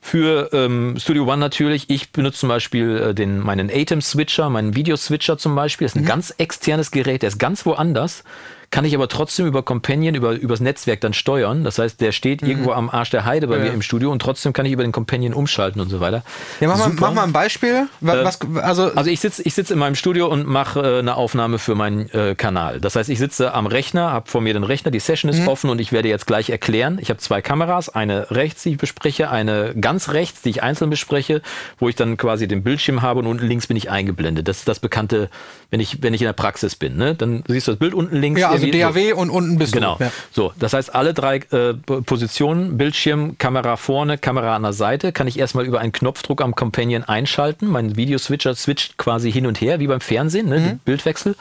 Für 0.00 0.50
ähm, 0.52 0.96
Studio 0.98 1.24
One 1.24 1.38
natürlich. 1.38 1.90
Ich 1.90 2.12
benutze 2.12 2.40
zum 2.40 2.48
Beispiel 2.48 2.98
äh, 2.98 3.14
den, 3.14 3.40
meinen 3.40 3.70
Atem-Switcher, 3.70 4.48
meinen 4.50 4.74
Video-Switcher 4.74 5.38
zum 5.38 5.54
Beispiel. 5.54 5.86
Das 5.86 5.92
ist 5.92 6.00
ein 6.00 6.04
mhm. 6.04 6.08
ganz 6.08 6.34
externes 6.38 6.90
Gerät, 6.90 7.22
der 7.22 7.28
ist 7.28 7.38
ganz 7.38 7.66
woanders 7.66 8.24
kann 8.70 8.84
ich 8.84 8.94
aber 8.94 9.08
trotzdem 9.08 9.46
über 9.46 9.62
Companion, 9.62 10.14
über 10.14 10.32
übers 10.32 10.60
Netzwerk 10.60 11.00
dann 11.00 11.14
steuern. 11.14 11.64
Das 11.64 11.78
heißt, 11.78 12.00
der 12.00 12.12
steht 12.12 12.42
mhm. 12.42 12.48
irgendwo 12.48 12.72
am 12.72 12.90
Arsch 12.90 13.10
der 13.10 13.24
Heide 13.24 13.46
bei 13.46 13.56
ja. 13.56 13.64
mir 13.64 13.72
im 13.72 13.80
Studio 13.80 14.12
und 14.12 14.20
trotzdem 14.20 14.52
kann 14.52 14.66
ich 14.66 14.72
über 14.72 14.82
den 14.82 14.92
Companion 14.92 15.32
umschalten 15.32 15.80
und 15.80 15.88
so 15.88 16.00
weiter. 16.00 16.22
Ja, 16.60 16.68
mach, 16.68 16.78
mal, 16.78 16.90
mach 16.98 17.14
mal 17.14 17.24
ein 17.24 17.32
Beispiel. 17.32 17.88
Was, 18.00 18.40
äh, 18.40 18.60
also, 18.60 18.92
also 18.92 19.10
ich 19.10 19.20
sitze 19.20 19.42
ich 19.42 19.54
sitz 19.54 19.70
in 19.70 19.78
meinem 19.78 19.94
Studio 19.94 20.26
und 20.26 20.46
mache 20.46 20.80
äh, 20.80 20.98
eine 20.98 21.16
Aufnahme 21.16 21.58
für 21.58 21.74
meinen 21.74 22.10
äh, 22.10 22.34
Kanal. 22.34 22.80
Das 22.80 22.94
heißt, 22.94 23.08
ich 23.08 23.18
sitze 23.18 23.54
am 23.54 23.66
Rechner, 23.66 24.12
habe 24.12 24.30
vor 24.30 24.42
mir 24.42 24.52
den 24.52 24.64
Rechner, 24.64 24.90
die 24.90 25.00
Session 25.00 25.30
ist 25.30 25.40
mhm. 25.40 25.48
offen 25.48 25.70
und 25.70 25.80
ich 25.80 25.92
werde 25.92 26.08
jetzt 26.08 26.26
gleich 26.26 26.50
erklären. 26.50 26.98
Ich 27.00 27.08
habe 27.08 27.18
zwei 27.18 27.40
Kameras, 27.40 27.88
eine 27.88 28.30
rechts, 28.30 28.64
die 28.64 28.72
ich 28.72 28.78
bespreche, 28.78 29.30
eine 29.30 29.74
ganz 29.80 30.10
rechts, 30.10 30.42
die 30.42 30.50
ich 30.50 30.62
einzeln 30.62 30.90
bespreche, 30.90 31.40
wo 31.78 31.88
ich 31.88 31.96
dann 31.96 32.18
quasi 32.18 32.46
den 32.46 32.62
Bildschirm 32.62 33.00
habe 33.00 33.20
und 33.20 33.26
unten 33.26 33.46
links 33.46 33.66
bin 33.66 33.78
ich 33.78 33.90
eingeblendet. 33.90 34.46
Das 34.46 34.58
ist 34.58 34.68
das 34.68 34.78
bekannte, 34.78 35.30
wenn 35.70 35.80
ich, 35.80 36.02
wenn 36.02 36.12
ich 36.12 36.20
in 36.20 36.26
der 36.26 36.34
Praxis 36.34 36.76
bin. 36.76 36.96
Ne? 36.96 37.14
Dann 37.14 37.44
siehst 37.48 37.66
du 37.66 37.72
das 37.72 37.78
Bild 37.78 37.94
unten 37.94 38.16
links. 38.16 38.40
Ja, 38.40 38.57
also 38.62 38.78
DAW 38.78 39.12
und 39.14 39.30
unten 39.30 39.58
bist 39.58 39.72
genau. 39.72 39.92
du. 39.94 39.98
Genau. 39.98 40.10
Ja. 40.10 40.16
So, 40.30 40.52
das 40.58 40.72
heißt, 40.72 40.94
alle 40.94 41.14
drei 41.14 41.36
äh, 41.36 41.74
Positionen, 41.74 42.76
Bildschirm, 42.76 43.38
Kamera 43.38 43.76
vorne, 43.76 44.18
Kamera 44.18 44.56
an 44.56 44.62
der 44.62 44.72
Seite, 44.72 45.12
kann 45.12 45.26
ich 45.26 45.38
erstmal 45.38 45.64
über 45.64 45.80
einen 45.80 45.92
Knopfdruck 45.92 46.42
am 46.42 46.54
Companion 46.54 47.04
einschalten. 47.04 47.68
Mein 47.68 47.96
Videoswitcher 47.96 48.54
switcht 48.54 48.98
quasi 48.98 49.30
hin 49.32 49.46
und 49.46 49.60
her, 49.60 49.80
wie 49.80 49.86
beim 49.86 50.00
Fernsehen, 50.00 50.48
ne? 50.48 50.58
Mhm. 50.58 50.78
Bildwechsel. 50.84 51.36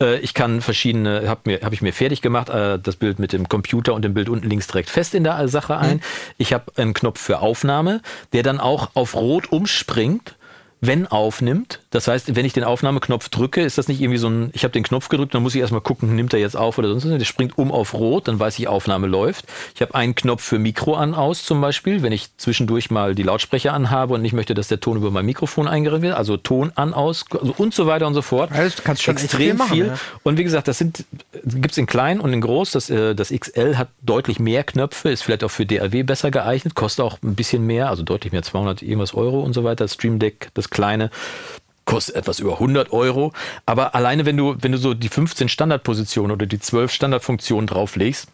Äh, 0.00 0.18
ich 0.20 0.34
kann 0.34 0.60
verschiedene, 0.60 1.28
habe 1.28 1.40
mir, 1.44 1.60
hab 1.62 1.72
ich 1.72 1.82
mir 1.82 1.92
fertig 1.92 2.22
gemacht, 2.22 2.48
äh, 2.48 2.78
das 2.78 2.96
Bild 2.96 3.18
mit 3.18 3.32
dem 3.32 3.48
Computer 3.48 3.94
und 3.94 4.02
dem 4.02 4.14
Bild 4.14 4.28
unten 4.28 4.48
links 4.48 4.66
direkt 4.66 4.90
fest 4.90 5.14
in 5.14 5.24
der 5.24 5.46
Sache 5.48 5.76
ein. 5.76 5.96
Mhm. 5.96 6.00
Ich 6.38 6.52
habe 6.52 6.72
einen 6.76 6.94
Knopf 6.94 7.20
für 7.20 7.40
Aufnahme, 7.40 8.00
der 8.32 8.42
dann 8.42 8.60
auch 8.60 8.90
auf 8.94 9.14
Rot 9.14 9.52
umspringt 9.52 10.34
wenn 10.80 11.06
aufnimmt. 11.06 11.80
Das 11.90 12.06
heißt, 12.06 12.36
wenn 12.36 12.44
ich 12.44 12.52
den 12.52 12.62
Aufnahmeknopf 12.62 13.28
drücke, 13.28 13.62
ist 13.62 13.76
das 13.76 13.88
nicht 13.88 14.00
irgendwie 14.00 14.18
so 14.18 14.28
ein, 14.28 14.50
ich 14.52 14.62
habe 14.62 14.72
den 14.72 14.84
Knopf 14.84 15.08
gedrückt, 15.08 15.34
dann 15.34 15.42
muss 15.42 15.56
ich 15.56 15.60
erstmal 15.60 15.80
gucken, 15.80 16.14
nimmt 16.14 16.32
er 16.32 16.38
jetzt 16.38 16.56
auf 16.56 16.78
oder 16.78 16.88
sonst 16.88 17.04
was. 17.04 17.18
Der 17.18 17.24
springt 17.24 17.58
um 17.58 17.72
auf 17.72 17.94
Rot, 17.94 18.28
dann 18.28 18.38
weiß 18.38 18.58
ich, 18.60 18.68
Aufnahme 18.68 19.08
läuft. 19.08 19.46
Ich 19.74 19.82
habe 19.82 19.94
einen 19.96 20.14
Knopf 20.14 20.42
für 20.42 20.60
Mikro 20.60 20.94
an 20.94 21.14
aus 21.14 21.44
zum 21.44 21.60
Beispiel, 21.60 22.02
wenn 22.02 22.12
ich 22.12 22.36
zwischendurch 22.36 22.90
mal 22.90 23.16
die 23.16 23.24
Lautsprecher 23.24 23.72
anhabe 23.72 24.14
und 24.14 24.22
nicht 24.22 24.32
möchte, 24.32 24.54
dass 24.54 24.68
der 24.68 24.78
Ton 24.78 24.98
über 24.98 25.10
mein 25.10 25.26
Mikrofon 25.26 25.66
eingeredet 25.66 26.02
wird, 26.02 26.14
also 26.14 26.36
Ton 26.36 26.70
an 26.76 26.94
aus 26.94 27.24
also 27.32 27.54
und 27.58 27.74
so 27.74 27.86
weiter 27.88 28.06
und 28.06 28.14
so 28.14 28.22
fort. 28.22 28.52
Also 28.52 28.76
du 28.76 28.82
kannst 28.82 29.02
schon 29.02 29.16
extrem 29.16 29.58
viel. 29.58 29.66
viel. 29.66 29.86
Ja. 29.86 29.98
Und 30.22 30.38
wie 30.38 30.44
gesagt, 30.44 30.68
das 30.68 30.78
sind 30.78 31.04
gibt's 31.44 31.76
in 31.76 31.86
klein 31.86 32.20
und 32.20 32.32
in 32.32 32.40
groß. 32.40 32.70
Das, 32.70 32.88
äh, 32.90 33.14
das 33.14 33.30
XL 33.30 33.76
hat 33.76 33.88
deutlich 34.02 34.38
mehr 34.38 34.62
Knöpfe, 34.62 35.10
ist 35.10 35.22
vielleicht 35.22 35.42
auch 35.42 35.50
für 35.50 35.66
DAW 35.66 36.04
besser 36.04 36.30
geeignet, 36.30 36.76
kostet 36.76 37.04
auch 37.04 37.18
ein 37.22 37.34
bisschen 37.34 37.66
mehr, 37.66 37.88
also 37.88 38.04
deutlich 38.04 38.32
mehr, 38.32 38.42
200 38.42 38.82
irgendwas 38.82 39.14
Euro 39.14 39.40
und 39.40 39.54
so 39.54 39.64
weiter. 39.64 39.84
Das 39.84 39.94
Stream 39.94 40.20
Deck, 40.20 40.50
das 40.54 40.70
kleine 40.70 41.10
kostet 41.90 42.16
etwas 42.16 42.40
über 42.40 42.54
100 42.54 42.92
Euro. 42.92 43.32
Aber 43.66 43.94
alleine, 43.94 44.26
wenn 44.26 44.36
du, 44.36 44.56
wenn 44.60 44.72
du 44.72 44.78
so 44.78 44.94
die 44.94 45.08
15 45.08 45.48
Standardpositionen 45.48 46.30
oder 46.32 46.46
die 46.46 46.58
12 46.58 46.92
Standardfunktionen 46.92 47.66
drauflegst, 47.66 48.28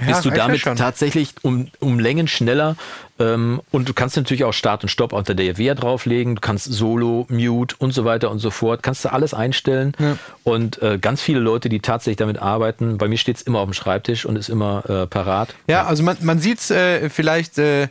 ja, 0.00 0.06
bist 0.06 0.24
du 0.24 0.30
damit 0.30 0.62
tatsächlich 0.62 1.34
um, 1.42 1.68
um 1.80 1.98
Längen 1.98 2.28
schneller. 2.28 2.76
Ähm, 3.18 3.60
und 3.72 3.88
du 3.88 3.94
kannst 3.94 4.16
natürlich 4.16 4.44
auch 4.44 4.52
Start 4.52 4.84
und 4.84 4.90
Stopp 4.90 5.12
unter 5.12 5.34
der 5.34 5.58
Wehr 5.58 5.74
drauflegen. 5.74 6.36
Du 6.36 6.40
kannst 6.40 6.66
Solo, 6.66 7.26
Mute 7.30 7.74
und 7.78 7.92
so 7.92 8.04
weiter 8.04 8.30
und 8.30 8.38
so 8.38 8.50
fort. 8.50 8.82
Kannst 8.82 9.04
du 9.04 9.12
alles 9.12 9.34
einstellen. 9.34 9.94
Ja. 9.98 10.16
Und 10.44 10.80
äh, 10.82 10.98
ganz 10.98 11.20
viele 11.20 11.40
Leute, 11.40 11.68
die 11.68 11.80
tatsächlich 11.80 12.18
damit 12.18 12.38
arbeiten, 12.38 12.98
bei 12.98 13.08
mir 13.08 13.16
steht 13.16 13.36
es 13.36 13.42
immer 13.42 13.60
auf 13.60 13.68
dem 13.68 13.72
Schreibtisch 13.72 14.24
und 14.24 14.36
ist 14.36 14.48
immer 14.48 14.88
äh, 14.88 15.06
parat. 15.06 15.54
Ja, 15.66 15.86
also 15.86 16.02
man, 16.02 16.16
man 16.20 16.38
sieht 16.38 16.58
es 16.60 16.70
äh, 16.70 17.10
vielleicht, 17.10 17.58
äh, 17.58 17.84
äh, 17.84 17.88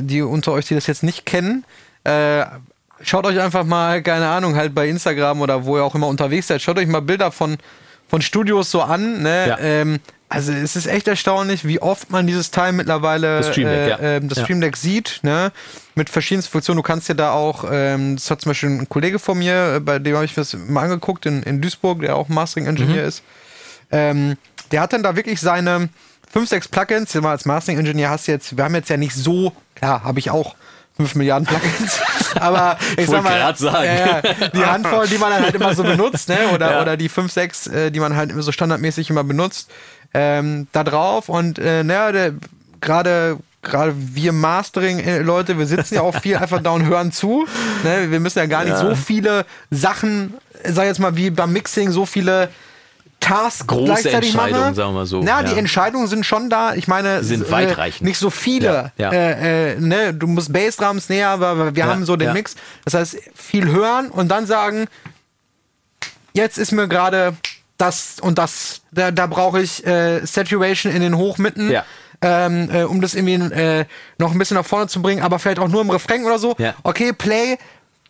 die 0.00 0.20
unter 0.20 0.52
euch, 0.52 0.66
die 0.66 0.74
das 0.74 0.86
jetzt 0.86 1.02
nicht 1.02 1.24
kennen, 1.24 1.64
äh, 2.04 2.44
schaut 3.02 3.26
euch 3.26 3.40
einfach 3.40 3.64
mal, 3.64 4.02
keine 4.02 4.28
Ahnung, 4.28 4.56
halt 4.56 4.74
bei 4.74 4.88
Instagram 4.88 5.40
oder 5.40 5.64
wo 5.64 5.76
ihr 5.76 5.84
auch 5.84 5.94
immer 5.94 6.08
unterwegs 6.08 6.48
seid, 6.48 6.62
schaut 6.62 6.78
euch 6.78 6.86
mal 6.86 7.00
Bilder 7.00 7.32
von, 7.32 7.56
von 8.08 8.22
Studios 8.22 8.70
so 8.70 8.82
an. 8.82 9.22
Ne? 9.22 9.48
Ja. 9.48 9.58
Ähm, 9.58 10.00
also 10.28 10.52
es 10.52 10.74
ist 10.74 10.86
echt 10.86 11.06
erstaunlich, 11.06 11.64
wie 11.64 11.80
oft 11.80 12.10
man 12.10 12.26
dieses 12.26 12.50
Teil 12.50 12.72
mittlerweile 12.72 13.38
das 13.38 13.50
Stream 13.50 13.68
Deck, 13.68 13.78
äh, 13.78 13.88
ja. 13.88 13.98
äh, 13.98 14.20
das 14.20 14.40
Stream 14.40 14.60
Deck 14.60 14.76
sieht, 14.76 15.20
ne? 15.22 15.52
Mit 15.94 16.10
verschiedensten 16.10 16.50
Funktionen. 16.50 16.78
Du 16.78 16.82
kannst 16.82 17.08
ja 17.08 17.14
da 17.14 17.30
auch, 17.32 17.64
ähm, 17.70 18.16
das 18.16 18.30
hat 18.30 18.40
zum 18.40 18.50
Beispiel 18.50 18.70
ein 18.70 18.88
Kollege 18.88 19.20
von 19.20 19.38
mir, 19.38 19.76
äh, 19.76 19.80
bei 19.80 20.00
dem 20.00 20.16
habe 20.16 20.24
ich 20.24 20.34
das 20.34 20.54
mal 20.54 20.82
angeguckt, 20.82 21.26
in, 21.26 21.44
in 21.44 21.60
Duisburg, 21.60 22.00
der 22.00 22.16
auch 22.16 22.28
Mastering-Engineer 22.28 23.02
mhm. 23.02 23.08
ist. 23.08 23.22
Ähm, 23.92 24.36
der 24.72 24.80
hat 24.80 24.92
dann 24.92 25.04
da 25.04 25.14
wirklich 25.14 25.40
seine 25.40 25.88
5, 26.32 26.48
6 26.48 26.68
Plugins, 26.68 27.14
als 27.14 27.44
Mastering-Engineer 27.44 28.10
hast 28.10 28.26
du 28.26 28.32
jetzt, 28.32 28.56
wir 28.56 28.64
haben 28.64 28.74
jetzt 28.74 28.90
ja 28.90 28.96
nicht 28.96 29.14
so, 29.14 29.52
klar, 29.76 30.02
habe 30.02 30.18
ich 30.18 30.30
auch 30.30 30.56
5 30.96 31.14
Milliarden 31.16 31.46
Plugins. 31.46 32.00
Aber 32.40 32.78
ich 32.96 33.08
sag 33.08 33.22
mal, 33.24 33.56
sagen. 33.56 33.84
Ja, 33.84 34.48
die 34.48 34.64
Handvoll, 34.64 35.08
die 35.08 35.18
man 35.18 35.30
dann 35.30 35.42
halt 35.42 35.54
immer 35.54 35.74
so 35.74 35.82
benutzt, 35.82 36.28
ne? 36.28 36.38
Oder, 36.52 36.72
ja. 36.72 36.82
oder 36.82 36.96
die 36.96 37.08
5, 37.08 37.32
6, 37.32 37.66
äh, 37.66 37.90
die 37.90 38.00
man 38.00 38.16
halt 38.16 38.32
so 38.36 38.52
standardmäßig 38.52 39.10
immer 39.10 39.24
benutzt, 39.24 39.70
ähm, 40.12 40.68
da 40.72 40.84
drauf. 40.84 41.28
Und 41.28 41.58
äh, 41.58 41.82
naja, 41.82 42.30
gerade 42.80 43.38
gerade 43.64 43.94
wir 43.96 44.32
Mastering-Leute, 44.32 45.58
wir 45.58 45.66
sitzen 45.66 45.94
ja 45.94 46.02
auch 46.02 46.20
viel 46.20 46.36
einfach 46.36 46.62
da 46.62 46.70
und 46.70 46.84
hören 46.84 47.12
zu. 47.12 47.46
Ne? 47.82 48.10
Wir 48.10 48.20
müssen 48.20 48.38
ja 48.38 48.46
gar 48.46 48.62
nicht 48.62 48.74
ja. 48.74 48.78
so 48.78 48.94
viele 48.94 49.46
Sachen, 49.70 50.34
sag 50.64 50.84
jetzt 50.84 51.00
mal, 51.00 51.16
wie 51.16 51.30
beim 51.30 51.52
Mixing, 51.52 51.90
so 51.90 52.06
viele 52.06 52.50
Tasks 53.24 53.66
Große 53.66 53.84
gleichzeitig 53.84 54.30
Entscheidungen, 54.30 54.60
mache. 54.60 54.74
sagen 54.74 54.94
wir 54.94 55.06
so. 55.06 55.22
Na, 55.22 55.40
ja. 55.40 55.42
die 55.44 55.58
Entscheidungen 55.58 56.06
sind 56.08 56.26
schon 56.26 56.50
da. 56.50 56.74
Ich 56.74 56.88
meine, 56.88 57.24
sind 57.24 57.50
weitreichend. 57.50 58.02
Äh, 58.02 58.04
nicht 58.04 58.18
so 58.18 58.28
viele. 58.28 58.92
Ja, 58.98 59.10
ja. 59.10 59.12
Äh, 59.12 59.72
äh, 59.72 59.80
ne? 59.80 60.12
Du 60.12 60.26
musst 60.26 60.52
Bassdrums 60.52 61.08
näher, 61.08 61.30
aber 61.30 61.74
wir 61.74 61.86
haben 61.86 62.04
so 62.04 62.16
den 62.16 62.34
Mix. 62.34 62.54
Das 62.84 62.92
heißt, 62.92 63.16
viel 63.34 63.70
hören 63.70 64.10
und 64.10 64.28
dann 64.28 64.46
sagen, 64.46 64.86
jetzt 66.34 66.58
ist 66.58 66.72
mir 66.72 66.86
gerade 66.86 67.34
das 67.78 68.16
und 68.20 68.38
das, 68.38 68.82
da, 68.92 69.10
da 69.10 69.26
brauche 69.26 69.60
ich 69.62 69.86
äh, 69.86 70.24
Saturation 70.26 70.92
in 70.92 71.00
den 71.00 71.16
Hochmitten. 71.16 71.70
Ja. 71.70 71.84
Ähm, 72.20 72.70
äh, 72.70 72.84
um 72.84 73.00
das 73.00 73.14
irgendwie 73.14 73.38
noch 74.18 74.32
ein 74.32 74.38
bisschen 74.38 74.56
nach 74.56 74.64
vorne 74.64 74.86
zu 74.86 75.02
bringen, 75.02 75.22
aber 75.22 75.38
vielleicht 75.38 75.58
auch 75.58 75.68
nur 75.68 75.80
im 75.80 75.90
Refrain 75.90 76.24
oder 76.24 76.38
so. 76.38 76.56
Okay, 76.82 77.12
Play, 77.12 77.58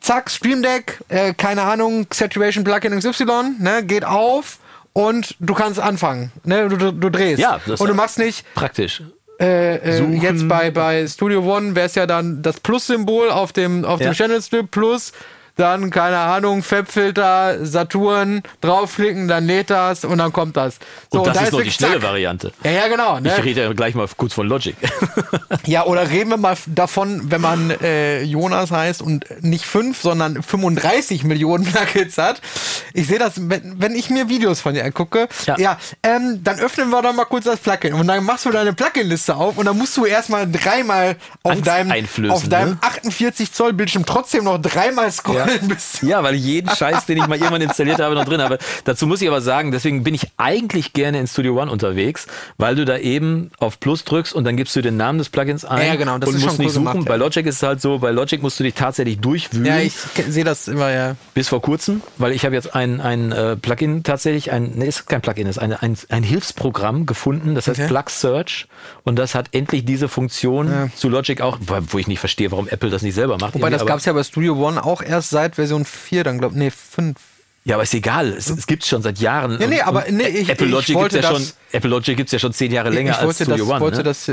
zack, 0.00 0.30
Stream 0.30 0.62
Deck, 0.62 1.00
keine 1.36 1.62
Ahnung, 1.62 2.06
Saturation 2.12 2.62
Plugin 2.62 2.96
XY, 2.96 3.56
ne, 3.58 3.82
geht 3.84 4.04
auf 4.04 4.58
und 4.94 5.36
du 5.40 5.52
kannst 5.52 5.78
anfangen. 5.78 6.32
Ne? 6.44 6.68
Du, 6.70 6.76
du, 6.78 6.92
du 6.92 7.10
drehst. 7.10 7.38
Ja, 7.38 7.60
das 7.66 7.80
und 7.80 7.88
du 7.88 7.94
machst 7.94 8.18
nicht. 8.18 8.46
Praktisch. 8.54 9.02
Äh, 9.40 9.76
äh, 9.76 10.14
jetzt 10.14 10.48
bei, 10.48 10.70
bei 10.70 11.06
Studio 11.08 11.42
One 11.42 11.74
wäre 11.74 11.86
es 11.86 11.96
ja 11.96 12.06
dann 12.06 12.40
das 12.40 12.60
Plus-Symbol 12.60 13.30
auf 13.30 13.52
dem, 13.52 13.84
auf 13.84 14.00
ja. 14.00 14.10
dem 14.10 14.14
Channel 14.14 14.40
Strip 14.40 14.70
Plus 14.70 15.12
dann, 15.56 15.90
keine 15.90 16.18
Ahnung, 16.18 16.62
Fabfilter, 16.62 17.64
Saturn, 17.64 18.42
draufklicken, 18.60 19.28
dann 19.28 19.46
lädt 19.46 19.70
das 19.70 20.04
und 20.04 20.18
dann 20.18 20.32
kommt 20.32 20.56
das. 20.56 20.78
So, 21.12 21.18
und 21.18 21.26
das 21.28 21.36
und 21.36 21.42
da 21.42 21.46
ist 21.46 21.52
noch 21.52 21.62
die 21.62 21.70
schnelle 21.70 21.94
zack. 21.94 22.02
Variante. 22.02 22.52
Ja, 22.64 22.70
ja, 22.72 22.88
genau. 22.88 23.20
Ne? 23.20 23.32
Ich 23.36 23.44
rede 23.44 23.62
ja 23.62 23.72
gleich 23.72 23.94
mal 23.94 24.08
kurz 24.16 24.34
von 24.34 24.48
Logic. 24.48 24.74
ja, 25.66 25.84
oder 25.84 26.10
reden 26.10 26.30
wir 26.30 26.38
mal 26.38 26.56
davon, 26.66 27.30
wenn 27.30 27.40
man 27.40 27.70
äh, 27.70 28.22
Jonas 28.22 28.72
heißt 28.72 29.00
und 29.00 29.26
nicht 29.42 29.64
fünf, 29.64 30.02
sondern 30.02 30.42
35 30.42 31.22
Millionen 31.22 31.64
Plugins 31.64 32.18
hat. 32.18 32.40
Ich 32.92 33.06
sehe 33.06 33.20
das, 33.20 33.34
wenn, 33.36 33.80
wenn 33.80 33.94
ich 33.94 34.10
mir 34.10 34.28
Videos 34.28 34.60
von 34.60 34.74
dir 34.74 34.84
angucke, 34.84 35.28
ja, 35.46 35.56
ja 35.58 35.78
ähm, 36.02 36.40
dann 36.42 36.58
öffnen 36.58 36.90
wir 36.90 37.00
doch 37.00 37.12
mal 37.12 37.26
kurz 37.26 37.44
das 37.44 37.60
Plugin 37.60 37.94
und 37.94 38.08
dann 38.08 38.24
machst 38.24 38.44
du 38.44 38.50
deine 38.50 38.72
Plugin-Liste 38.72 39.36
auf 39.36 39.56
und 39.56 39.66
dann 39.66 39.78
musst 39.78 39.96
du 39.96 40.04
erstmal 40.04 40.50
dreimal 40.50 41.16
auf 41.44 41.62
deinem, 41.62 41.92
auf 42.30 42.48
deinem 42.48 42.70
ne? 42.70 42.78
48 42.80 43.52
Zoll 43.52 43.72
Bildschirm 43.72 44.04
trotzdem 44.04 44.44
noch 44.44 44.58
dreimal 44.58 45.12
scrollen. 45.12 45.38
Ja 45.38 45.43
ja. 46.02 46.08
ja, 46.08 46.22
weil 46.22 46.34
ich 46.34 46.44
jeden 46.44 46.70
Scheiß, 46.70 47.06
den 47.06 47.18
ich 47.18 47.26
mal 47.26 47.36
irgendwann 47.36 47.62
installiert 47.62 48.00
habe, 48.00 48.14
noch 48.14 48.24
drin 48.24 48.40
habe. 48.40 48.58
Dazu 48.84 49.06
muss 49.06 49.22
ich 49.22 49.28
aber 49.28 49.40
sagen, 49.40 49.72
deswegen 49.72 50.04
bin 50.04 50.14
ich 50.14 50.28
eigentlich 50.36 50.92
gerne 50.92 51.20
in 51.20 51.26
Studio 51.26 51.60
One 51.60 51.70
unterwegs, 51.70 52.26
weil 52.58 52.74
du 52.74 52.84
da 52.84 52.98
eben 52.98 53.50
auf 53.58 53.80
Plus 53.80 54.04
drückst 54.04 54.34
und 54.34 54.44
dann 54.44 54.56
gibst 54.56 54.74
du 54.76 54.82
den 54.82 54.96
Namen 54.96 55.18
des 55.18 55.28
Plugins 55.28 55.64
ein 55.64 55.86
ja, 55.86 55.96
genau, 55.96 56.18
das 56.18 56.28
und 56.28 56.36
ist 56.36 56.42
musst 56.42 56.56
schon 56.56 56.64
nicht 56.64 56.76
cool 56.76 56.84
suchen. 56.84 56.92
Gemacht, 56.92 57.08
bei 57.08 57.16
Logic 57.16 57.46
ist 57.46 57.56
es 57.56 57.62
halt 57.62 57.80
so, 57.80 57.98
bei 57.98 58.10
Logic 58.10 58.42
musst 58.42 58.58
du 58.60 58.64
dich 58.64 58.74
tatsächlich 58.74 59.18
durchwühlen. 59.18 59.66
Ja, 59.66 59.78
ich 59.78 59.94
sehe 60.28 60.44
das 60.44 60.68
immer, 60.68 60.90
ja. 60.90 61.16
Bis 61.34 61.48
vor 61.48 61.62
kurzem, 61.62 62.02
weil 62.18 62.32
ich 62.32 62.44
habe 62.44 62.54
jetzt 62.54 62.74
ein, 62.74 63.00
ein 63.00 63.32
äh, 63.32 63.56
Plugin 63.56 64.02
tatsächlich, 64.02 64.52
ein, 64.52 64.72
nee, 64.74 64.86
ist 64.86 65.06
kein 65.06 65.20
Plugin, 65.20 65.46
ist 65.46 65.58
ein, 65.58 65.72
ein, 65.72 65.96
ein 66.08 66.22
Hilfsprogramm 66.22 67.06
gefunden, 67.06 67.54
das 67.54 67.68
heißt 67.68 67.80
okay. 67.80 67.88
Plug 67.88 68.08
Search 68.08 68.66
und 69.04 69.18
das 69.18 69.34
hat 69.34 69.48
endlich 69.52 69.84
diese 69.84 70.08
Funktion 70.08 70.68
ja. 70.68 70.88
zu 70.94 71.08
Logic 71.08 71.40
auch, 71.40 71.58
wo 71.60 71.98
ich 71.98 72.06
nicht 72.06 72.20
verstehe, 72.20 72.50
warum 72.50 72.68
Apple 72.68 72.90
das 72.90 73.02
nicht 73.02 73.14
selber 73.14 73.38
macht. 73.38 73.54
Wobei 73.54 73.70
das 73.70 73.86
gab 73.86 73.98
es 73.98 74.04
ja 74.04 74.12
bei 74.12 74.22
Studio 74.22 74.54
One 74.54 74.82
auch 74.84 75.02
erst 75.02 75.30
seit 75.34 75.56
Version 75.56 75.84
4 75.84 76.14
4 76.14 76.24
dann, 76.24 76.38
glaube 76.38 76.56
nee, 76.56 76.70
5. 76.70 77.16
Ja, 77.64 77.76
aber 77.76 77.82
ist 77.82 77.94
egal. 77.94 78.34
Es, 78.34 78.48
es 78.50 78.66
gibt 78.66 78.82
es 78.82 78.88
schon 78.88 79.02
seit 79.02 79.18
Jahren. 79.18 79.56
Nee, 79.58 79.66
nee, 79.66 79.80
aber 79.80 80.04
nee, 80.10 80.28
ich, 80.28 80.48
Apple 80.48 80.66
Logic 80.66 80.96
gibt 80.96 81.12
es 81.12 81.22
ja 81.22 81.30
schon, 81.30 81.46
Apple 81.72 81.90
Logic 81.90 82.16
gibt's 82.16 82.32
ja 82.32 82.38
schon 82.38 82.52
zehn 82.52 82.70
Jahre 82.70 82.90
länger 82.90 83.18
als 83.18 83.36
Studio 83.36 83.56
das, 83.56 83.68
One. 83.68 83.80
Wollte 83.80 83.96
ne? 83.98 84.02
das, 84.04 84.30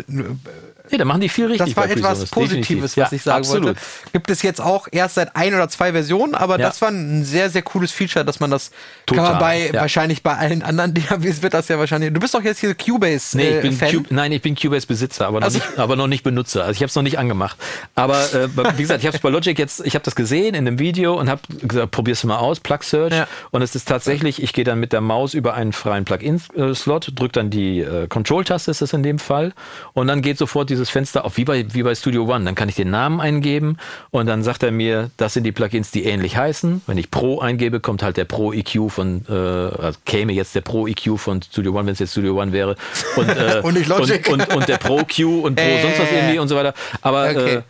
ja, 0.92 0.98
da 0.98 1.06
machen 1.06 1.22
die 1.22 1.30
viel 1.30 1.46
richtig. 1.46 1.74
Das 1.74 1.78
war 1.78 1.89
etwas 1.89 2.26
Positives, 2.26 2.98
was 2.98 3.12
ja, 3.12 3.16
ich 3.16 3.24
sagen 3.24 3.39
absolut. 3.39 3.66
wollte. 3.68 3.82
Gibt 4.14 4.30
es 4.30 4.42
jetzt 4.42 4.62
auch 4.62 4.88
erst 4.92 5.16
seit 5.16 5.36
ein 5.36 5.54
oder 5.54 5.70
zwei 5.70 5.92
Versionen, 5.92 6.36
aber 6.36 6.60
ja. 6.60 6.68
das 6.68 6.82
war 6.82 6.89
ein 6.89 7.24
sehr, 7.24 7.50
sehr 7.50 7.62
cooles 7.62 7.92
Feature, 7.92 8.26
dass 8.26 8.39
man 8.39 8.52
das 8.52 8.72
Total, 9.06 9.24
kann 9.24 9.34
man 9.34 9.39
bei 9.39 9.68
ja. 9.68 9.82
wahrscheinlich 9.82 10.24
bei 10.24 10.36
allen 10.36 10.64
anderen 10.64 10.94
DAWs 11.10 11.42
wird 11.42 11.54
das 11.54 11.68
ja 11.68 11.80
wahrscheinlich. 11.80 12.14
Du 12.14 12.20
bist 12.20 12.34
doch 12.34 12.44
jetzt 12.44 12.60
hier 12.60 12.76
Cubase. 12.76 13.38
Nee, 13.38 13.58
ich 13.58 13.62
bin 13.62 13.74
Fan. 13.74 13.92
Cube, 13.92 14.08
nein, 14.10 14.32
ich 14.32 14.42
bin 14.42 14.56
Cubase 14.56 14.88
Besitzer, 14.88 15.28
aber 15.28 15.39
noch, 15.39 15.46
also, 15.46 15.60
nicht, 15.60 15.80
aber 15.80 15.96
noch 15.96 16.08
nicht 16.08 16.24
Benutzer. 16.24 16.64
Also 16.64 16.74
ich 16.74 16.82
habe 16.82 16.88
es 16.88 16.96
noch 16.96 17.04
nicht 17.04 17.18
angemacht. 17.18 17.58
Aber 17.96 18.20
äh, 18.34 18.50
wie 18.78 18.82
gesagt, 18.82 19.02
ich 19.02 19.08
habe 19.08 19.16
es 19.16 19.22
bei 19.22 19.30
Logic 19.30 19.58
jetzt, 19.58 19.86
ich 19.86 19.96
habe 19.96 20.04
das 20.04 20.16
gesehen 20.16 20.56
in 20.56 20.66
dem 20.66 20.80
Video 20.80 21.20
und 21.20 21.30
habe 21.30 21.42
gesagt, 21.62 21.92
probier's 21.92 22.24
mal 22.24 22.38
aus, 22.38 22.60
Plug 22.60 22.80
Search. 22.82 23.14
Und 23.52 23.62
es 23.62 23.76
ist 23.76 23.88
tatsächlich, 23.88 24.42
ich 24.42 24.54
gehe 24.54 24.64
dann 24.64 24.80
mit 24.80 24.94
der 24.94 25.02
Maus 25.02 25.34
über 25.34 25.54
einen 25.54 25.74
freien 25.74 26.06
Plugin-Slot, 26.06 27.14
drücke 27.16 27.34
dann 27.34 27.50
die 27.50 27.80
äh, 27.80 28.08
Control-Taste, 28.08 28.72
ist 28.72 28.82
das 28.82 28.94
in 28.94 29.04
dem 29.04 29.20
Fall, 29.20 29.54
und 29.94 30.08
dann 30.08 30.22
geht 30.22 30.38
sofort 30.38 30.70
dieses 30.82 30.90
Fenster 30.90 31.26
auf, 31.26 31.38
wie 31.38 31.46
bei 31.46 31.66
wie 31.74 31.84
bei 31.84 31.94
Studio 31.94 32.26
One. 32.26 32.44
Dann 32.44 32.56
kann 32.56 32.68
ich 32.68 32.76
den 32.76 32.90
Namen 32.90 33.22
eingeben 33.22 33.78
und 34.10 34.26
dann 34.26 34.42
sagt 34.44 34.64
er 34.64 34.72
mir, 34.72 35.12
das 35.18 35.34
sind 35.34 35.44
die 35.44 35.52
Plugins, 35.52 35.92
die 35.92 36.04
ähnlich 36.06 36.38
heißen. 36.38 36.82
Wenn 36.88 36.98
ich 36.98 37.12
Pro 37.12 37.40
eingebe, 37.40 37.80
kommt 37.80 38.02
halt 38.04 38.18
der 38.18 38.26
Pro 38.26 38.52
EQ 38.52 38.90
von, 38.90 39.26
äh, 39.30 39.34
also 39.34 40.00
käme 40.06 40.34
jetzt 40.34 40.56
der 40.56 40.62
Pro 40.62 40.88
EQ 40.88 41.18
von 41.18 41.42
Studio 41.42 41.74
One, 41.74 41.86
wenn 41.86 41.94
es 41.94 42.00
jetzt 42.00 42.12
Studio 42.12 42.42
One 42.42 42.52
wäre. 42.52 42.76
Und, 43.16 43.30
äh, 43.30 43.62
und, 43.64 43.78
und, 43.78 44.28
und, 44.28 44.54
und, 44.56 44.68
der 44.68 44.78
Pro 44.78 45.04
Q 45.04 45.42
und 45.42 45.56
Pro 45.56 45.64
äh, 45.64 45.82
sonst 45.82 46.00
was 46.00 46.12
irgendwie 46.12 46.40
und 46.40 46.48
so 46.48 46.56
weiter. 46.56 46.74
Aber 47.02 47.30
okay. 47.30 47.56
äh, 47.56 47.62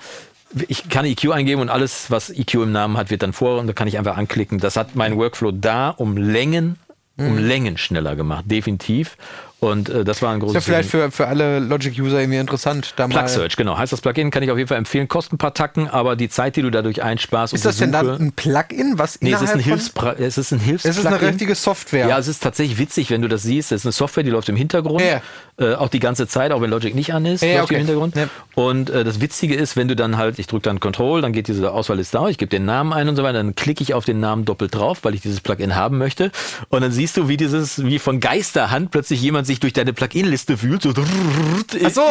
ich 0.68 0.90
kann 0.90 1.06
EQ 1.06 1.32
eingeben 1.32 1.62
und 1.62 1.70
alles, 1.70 2.10
was 2.10 2.30
EQ 2.30 2.56
im 2.56 2.72
Namen 2.72 2.98
hat, 2.98 3.10
wird 3.10 3.24
dann 3.24 3.34
vor 3.34 3.60
und 3.60 3.68
da 3.68 3.74
kann 3.74 3.88
ich 3.88 3.98
einfach 3.98 4.18
anklicken. 4.18 4.60
Das 4.60 4.76
hat 4.76 4.96
mein 4.96 5.18
Workflow 5.18 5.52
da 5.52 5.90
um 5.90 6.18
Längen, 6.18 6.78
um 7.18 7.34
mhm. 7.34 7.48
Längen 7.48 7.78
schneller 7.78 8.16
gemacht, 8.16 8.46
definitiv. 8.48 9.18
Und 9.64 9.90
äh, 9.90 10.04
das 10.04 10.24
war 10.24 10.34
ein 10.34 10.40
großes 10.40 10.58
Ist 10.58 10.68
ja 10.68 10.74
vielleicht 10.74 10.90
für, 10.90 11.12
für 11.12 11.28
alle 11.28 11.60
Logic-User 11.60 12.20
irgendwie 12.20 12.40
interessant. 12.40 12.94
Da 12.96 13.08
Plug 13.08 13.28
Search, 13.28 13.56
genau. 13.56 13.78
Heißt 13.78 13.94
das 13.94 14.02
Plugin, 14.02 14.32
kann 14.32 14.42
ich 14.42 14.50
auf 14.50 14.58
jeden 14.58 14.68
Fall 14.68 14.80
empfehlen. 14.80 15.08
Kostet 15.08 15.34
ein 15.34 15.38
paar 15.38 15.54
Tacken, 15.54 15.88
aber 15.88 16.16
die 16.16 16.30
Zeit, 16.30 16.56
die 16.56 16.64
du 16.64 16.72
dadurch 16.72 17.04
einsparst. 17.04 17.54
Ist 17.54 17.64
das 17.64 17.78
denn 17.78 17.92
dann 17.92 18.10
ein 18.10 18.32
Plugin, 18.32 18.94
was 18.98 19.22
Nee, 19.22 19.34
es 19.34 19.42
ist 19.44 19.50
ein, 19.52 19.60
von- 19.60 19.62
Hilfspra 19.62 20.14
es 20.14 20.40
ist 20.40 20.52
ein 20.52 20.60
Hilfs 20.60 20.84
Es 20.84 20.98
ist 20.98 21.06
eine 21.06 21.22
richtige 21.22 21.54
Software. 21.54 22.08
Ja, 22.08 22.18
es 22.18 22.28
ist 22.28 22.42
tatsächlich 22.42 22.80
witzig, 22.80 23.12
wenn 23.12 23.22
du 23.22 23.28
das 23.28 23.44
siehst. 23.44 23.72
Es 23.72 23.82
ist 23.82 23.86
eine 23.86 23.92
Software, 23.92 24.24
die 24.24 24.32
läuft 24.32 24.50
im 24.50 24.56
Hintergrund. 24.56 25.04
Ja. 25.04 25.22
Äh, 25.64 25.76
auch 25.76 25.90
die 25.90 26.00
ganze 26.00 26.28
Zeit, 26.28 26.52
auch 26.52 26.62
wenn 26.62 26.72
Logic 26.72 26.96
nicht 26.96 27.14
an 27.14 27.28
ist, 27.28 27.44
Ja, 27.44 27.58
läuft 27.60 27.66
okay. 27.66 27.74
im 27.76 27.80
Hintergrund. 27.82 28.16
Ja. 28.16 28.30
Und 28.56 28.90
äh, 28.90 29.04
das 29.04 29.22
Witzige 29.22 29.54
ist, 29.54 29.78
wenn 29.78 29.88
du 29.88 29.96
dann 29.96 30.18
halt, 30.18 30.40
ich 30.40 30.48
drücke 30.48 30.64
dann 30.64 30.80
Control, 30.80 31.22
dann 31.22 31.34
geht 31.34 31.48
diese 31.48 31.72
Auswahlliste 31.72 32.20
auf, 32.20 32.30
ich 32.30 32.40
gebe 32.40 32.50
den 32.50 32.66
Namen 32.66 32.94
ein 32.94 33.08
und 33.08 33.16
so 33.16 33.22
weiter, 33.22 33.38
dann 33.38 33.54
klicke 33.54 33.84
ich 33.84 33.94
auf 33.94 34.06
den 34.06 34.20
Namen 34.20 34.44
doppelt 34.44 34.74
drauf, 34.74 35.00
weil 35.04 35.14
ich 35.14 35.22
dieses 35.22 35.40
Plugin 35.40 35.76
haben 35.76 36.00
möchte. 36.00 36.32
Und 36.70 36.82
dann 36.82 36.92
siehst 36.92 37.16
du, 37.18 37.28
wie 37.28 37.38
dieses, 37.38 37.86
wie 37.86 38.00
von 38.00 38.20
Geisterhand 38.20 38.90
plötzlich 38.90 39.22
jemand 39.22 39.46
sich 39.52 39.60
durch 39.60 39.74
deine 39.74 39.94
Plugin-Liste 39.94 40.62
wühlt, 40.62 40.82
so, 40.82 40.94
so. 40.94 41.02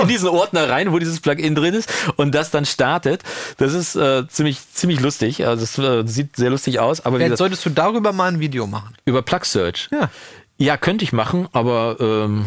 in 0.02 0.08
diesen 0.08 0.28
Ordner 0.28 0.68
rein, 0.68 0.92
wo 0.92 0.98
dieses 0.98 1.20
Plugin 1.20 1.54
drin 1.54 1.74
ist 1.74 1.90
und 2.16 2.34
das 2.34 2.50
dann 2.50 2.66
startet. 2.66 3.22
Das 3.56 3.72
ist 3.72 3.96
äh, 3.96 4.28
ziemlich, 4.28 4.60
ziemlich 4.72 5.00
lustig. 5.00 5.46
Also 5.46 5.64
es 5.64 5.78
äh, 5.78 6.06
sieht 6.06 6.36
sehr 6.36 6.50
lustig 6.50 6.78
aus. 6.80 7.04
Aber 7.04 7.16
Vielleicht 7.16 7.38
solltest 7.38 7.64
du 7.64 7.70
darüber 7.70 8.12
mal 8.12 8.28
ein 8.28 8.40
Video 8.40 8.66
machen. 8.66 8.94
über 9.06 9.22
Plug 9.22 9.44
Search. 9.44 9.88
Ja. 9.90 10.10
Ja, 10.58 10.76
könnte 10.76 11.04
ich 11.04 11.14
machen, 11.14 11.48
aber 11.52 11.96
ähm, 12.00 12.44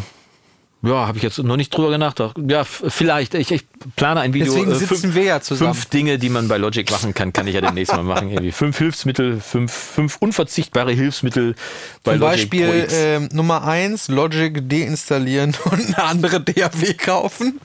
ja, 0.84 1.06
habe 1.06 1.16
ich 1.16 1.22
jetzt 1.22 1.38
noch 1.38 1.56
nicht 1.56 1.70
drüber 1.76 1.96
nachgedacht. 1.98 2.36
Ja, 2.48 2.64
vielleicht. 2.64 3.34
Ich, 3.34 3.50
ich 3.50 3.64
plane 3.96 4.20
ein 4.20 4.34
Video. 4.34 4.52
Deswegen 4.52 4.72
äh, 4.72 4.74
sitzen 4.74 5.14
wir 5.14 5.22
ja 5.24 5.40
zusammen. 5.40 5.74
Fünf 5.74 5.86
Dinge, 5.86 6.18
die 6.18 6.28
man 6.28 6.48
bei 6.48 6.58
Logic 6.58 6.90
machen 6.90 7.14
kann, 7.14 7.32
kann 7.32 7.46
ich 7.46 7.54
ja 7.54 7.60
demnächst 7.60 7.94
mal 7.94 8.02
machen. 8.02 8.30
Irgendwie 8.30 8.52
fünf 8.52 8.78
Hilfsmittel, 8.78 9.40
fünf, 9.40 9.72
fünf 9.72 10.16
unverzichtbare 10.20 10.92
Hilfsmittel 10.92 11.54
bei 12.02 12.12
Zum 12.12 12.20
Logic 12.20 12.36
Beispiel 12.50 12.66
Pro 12.66 12.74
X. 12.74 12.94
ähm, 12.96 13.28
Nummer 13.32 13.64
eins 13.64 14.08
Logic 14.08 14.68
deinstallieren 14.68 15.56
und 15.64 15.86
eine 15.86 16.02
andere 16.02 16.40
DAW 16.40 16.94
kaufen. 16.94 17.60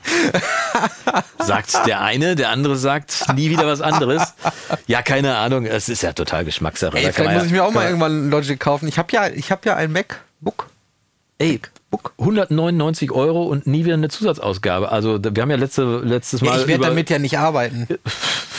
sagt 1.38 1.86
der 1.86 2.00
eine, 2.00 2.36
der 2.36 2.50
andere 2.50 2.76
sagt 2.76 3.26
nie 3.34 3.50
wieder 3.50 3.66
was 3.66 3.80
anderes. 3.80 4.34
Ja, 4.86 5.02
keine 5.02 5.36
Ahnung. 5.36 5.66
Es 5.66 5.88
ist 5.88 6.02
ja 6.02 6.12
total 6.12 6.44
Geschmackssache. 6.44 6.96
Ey, 6.96 7.12
vielleicht 7.12 7.32
muss 7.32 7.42
ja- 7.42 7.46
ich 7.46 7.52
mir 7.52 7.64
auch 7.64 7.72
mal 7.72 7.86
irgendwann 7.86 8.30
Logic 8.30 8.58
kaufen. 8.58 8.88
Ich 8.88 8.98
habe 8.98 9.12
ja, 9.12 9.28
ich 9.28 9.50
habe 9.50 9.62
ja 9.64 9.76
ein 9.76 9.92
MacBook. 9.92 10.68
Ey, 11.40 11.58
Book. 11.90 12.12
199 12.18 13.10
Euro 13.12 13.44
und 13.44 13.66
nie 13.66 13.84
wieder 13.84 13.94
eine 13.94 14.10
Zusatzausgabe. 14.10 14.92
Also 14.92 15.18
wir 15.22 15.42
haben 15.42 15.50
ja 15.50 15.56
letzte, 15.56 16.00
letztes 16.04 16.42
Mal 16.42 16.60
ich 16.60 16.66
werde 16.66 16.84
damit 16.84 17.10
ja 17.10 17.18
nicht 17.18 17.38
arbeiten. 17.38 17.88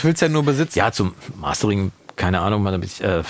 Ich 0.01 0.05
will 0.05 0.13
es 0.15 0.19
ja 0.19 0.29
nur 0.29 0.41
besitzen. 0.41 0.79
Ja, 0.79 0.91
zum 0.91 1.13
Mastering, 1.39 1.91
keine 2.15 2.39
Ahnung, 2.39 2.63
man, 2.63 2.81
ich, 2.81 3.03
äh, 3.03 3.21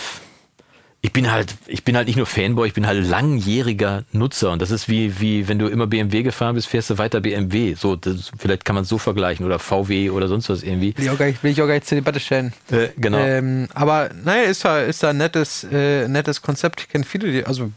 ich 1.01 1.11
bin 1.11 1.29
halt, 1.29 1.55
ich 1.67 1.83
bin 1.83 1.97
halt 1.97 2.07
nicht 2.07 2.15
nur 2.15 2.25
Fanboy, 2.25 2.65
ich 2.65 2.73
bin 2.73 2.87
halt 2.87 3.05
langjähriger 3.05 4.05
Nutzer 4.13 4.51
und 4.51 4.61
das 4.61 4.71
ist 4.71 4.87
wie, 4.87 5.19
wie 5.19 5.49
wenn 5.49 5.59
du 5.59 5.67
immer 5.67 5.85
BMW 5.85 6.23
gefahren 6.23 6.55
bist, 6.55 6.69
fährst 6.69 6.89
du 6.89 6.97
weiter 6.97 7.19
BMW. 7.19 7.73
So, 7.73 7.97
das, 7.97 8.31
vielleicht 8.37 8.63
kann 8.63 8.75
man 8.75 8.83
es 8.83 8.89
so 8.89 8.97
vergleichen 8.97 9.45
oder 9.45 9.59
VW 9.59 10.11
oder 10.11 10.29
sonst 10.29 10.47
was 10.47 10.63
irgendwie. 10.63 10.95
Will 10.95 11.03
ich 11.03 11.09
auch 11.09 11.17
gar 11.17 11.25
nicht, 11.25 11.43
will 11.43 11.51
ich 11.51 11.61
auch 11.61 11.67
gar 11.67 11.73
nicht 11.73 11.87
zur 11.87 11.97
Debatte 11.97 12.21
stellen. 12.21 12.53
Äh, 12.71 12.87
genau. 12.95 13.17
Ähm, 13.17 13.67
aber 13.73 14.11
naja, 14.23 14.43
ist 14.43 14.63
da, 14.63 14.79
ist 14.79 15.03
da 15.03 15.09
ein 15.09 15.17
nettes, 15.17 15.67
äh, 15.69 16.07
nettes 16.07 16.41
Konzept. 16.41 16.79
Ich 16.79 16.87
kenne 16.87 17.03
viele, 17.03 17.29
die, 17.33 17.43
also 17.43 17.69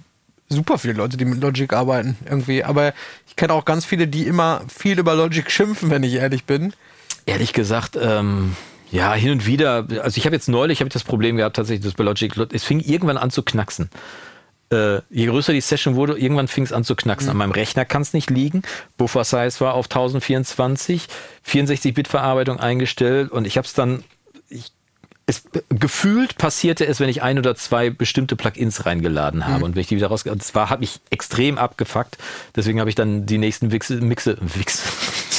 super 0.54 0.78
viele 0.78 0.94
Leute, 0.94 1.16
die 1.16 1.24
mit 1.24 1.40
Logic 1.40 1.72
arbeiten 1.72 2.16
irgendwie. 2.28 2.64
Aber 2.64 2.94
ich 3.26 3.36
kenne 3.36 3.52
auch 3.52 3.64
ganz 3.64 3.84
viele, 3.84 4.06
die 4.08 4.26
immer 4.26 4.62
viel 4.68 4.98
über 4.98 5.14
Logic 5.14 5.50
schimpfen, 5.50 5.90
wenn 5.90 6.02
ich 6.02 6.14
ehrlich 6.14 6.44
bin. 6.44 6.72
Ehrlich 7.26 7.52
gesagt, 7.52 7.98
ähm, 8.00 8.56
ja, 8.90 9.14
hin 9.14 9.32
und 9.32 9.46
wieder, 9.46 9.86
also 10.02 10.18
ich 10.18 10.26
habe 10.26 10.36
jetzt 10.36 10.48
neulich 10.48 10.80
hab 10.80 10.86
ich 10.86 10.92
das 10.92 11.04
Problem 11.04 11.36
gehabt, 11.36 11.56
tatsächlich, 11.56 11.84
dass 11.84 11.94
bei 11.94 12.04
Logic, 12.04 12.32
es 12.52 12.64
fing 12.64 12.80
irgendwann 12.80 13.16
an 13.16 13.30
zu 13.30 13.42
knacksen. 13.42 13.90
Äh, 14.70 15.00
je 15.10 15.26
größer 15.26 15.52
die 15.52 15.60
Session 15.60 15.94
wurde, 15.94 16.18
irgendwann 16.18 16.48
fing 16.48 16.64
es 16.64 16.72
an 16.72 16.84
zu 16.84 16.94
knacksen. 16.94 17.30
An 17.30 17.36
meinem 17.36 17.52
Rechner 17.52 17.84
kann 17.84 18.02
es 18.02 18.12
nicht 18.12 18.30
liegen. 18.30 18.62
Buffer 18.96 19.24
Size 19.24 19.60
war 19.60 19.74
auf 19.74 19.86
1024, 19.86 21.06
64-Bit-Verarbeitung 21.46 22.60
eingestellt 22.60 23.30
und 23.30 23.46
ich 23.46 23.56
habe 23.56 23.66
es 23.66 23.74
dann, 23.74 24.04
es, 25.26 25.42
gefühlt 25.70 26.36
passierte 26.36 26.86
es, 26.86 27.00
wenn 27.00 27.08
ich 27.08 27.22
ein 27.22 27.38
oder 27.38 27.54
zwei 27.54 27.88
bestimmte 27.90 28.36
Plugins 28.36 28.84
reingeladen 28.84 29.46
habe 29.46 29.64
und 29.64 29.74
wenn 29.74 29.80
ich 29.80 29.86
die 29.88 29.96
wieder 29.96 30.08
raus, 30.08 30.24
das 30.24 30.54
war, 30.54 30.68
hat 30.68 30.80
mich 30.80 31.00
extrem 31.10 31.56
abgefuckt. 31.56 32.18
Deswegen 32.54 32.78
habe 32.78 32.90
ich 32.90 32.96
dann 32.96 33.24
die 33.24 33.38
nächsten 33.38 33.72
Wichse, 33.72 33.94
Mixe, 33.96 34.36
Wichse, 34.40 34.82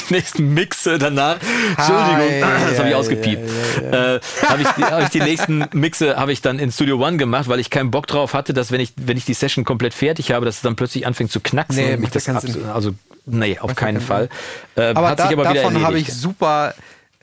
die 0.10 0.14
nächsten 0.16 0.54
Mixe 0.56 0.98
danach. 0.98 1.38
Entschuldigung, 1.78 2.20
Hi, 2.20 2.42
das 2.70 2.78
habe 2.80 2.88
ich 2.88 2.92
ja, 2.94 2.98
ausgepiept. 2.98 3.50
Äh, 3.84 4.20
habe 4.48 4.62
ich, 4.64 4.68
die- 4.70 4.84
hab 4.84 5.04
ich 5.04 5.10
die 5.10 5.20
nächsten 5.22 5.66
Mixe 5.74 6.16
habe 6.16 6.32
ich 6.32 6.42
dann 6.42 6.58
in 6.58 6.72
Studio 6.72 6.98
One 7.06 7.18
gemacht, 7.18 7.48
weil 7.48 7.60
ich 7.60 7.70
keinen 7.70 7.92
Bock 7.92 8.08
drauf 8.08 8.34
hatte, 8.34 8.54
dass 8.54 8.72
wenn 8.72 8.82
ich 8.82 8.94
wenn 8.98 9.18
ich 9.18 9.26
die 9.26 9.34
Session 9.36 9.66
komplett 9.66 9.94
fertig 9.94 10.32
habe, 10.32 10.46
dass 10.46 10.56
es 10.56 10.62
dann 10.62 10.76
plötzlich 10.76 11.06
anfängt 11.06 11.32
zu 11.32 11.40
knacksen. 11.40 11.84
Nee, 11.84 11.94
und 11.94 12.00
mich 12.02 12.10
das 12.10 12.26
ja 12.26 12.42
also 12.74 12.96
nee, 13.28 13.60
auf 13.60 13.76
keinen 13.76 14.02
Fall. 14.02 14.30
Äh, 14.76 14.94
Aber, 14.96 15.16
da, 15.16 15.30
aber 15.30 15.44
davon 15.44 15.84
habe 15.84 16.00
ich 16.00 16.12
super 16.14 16.74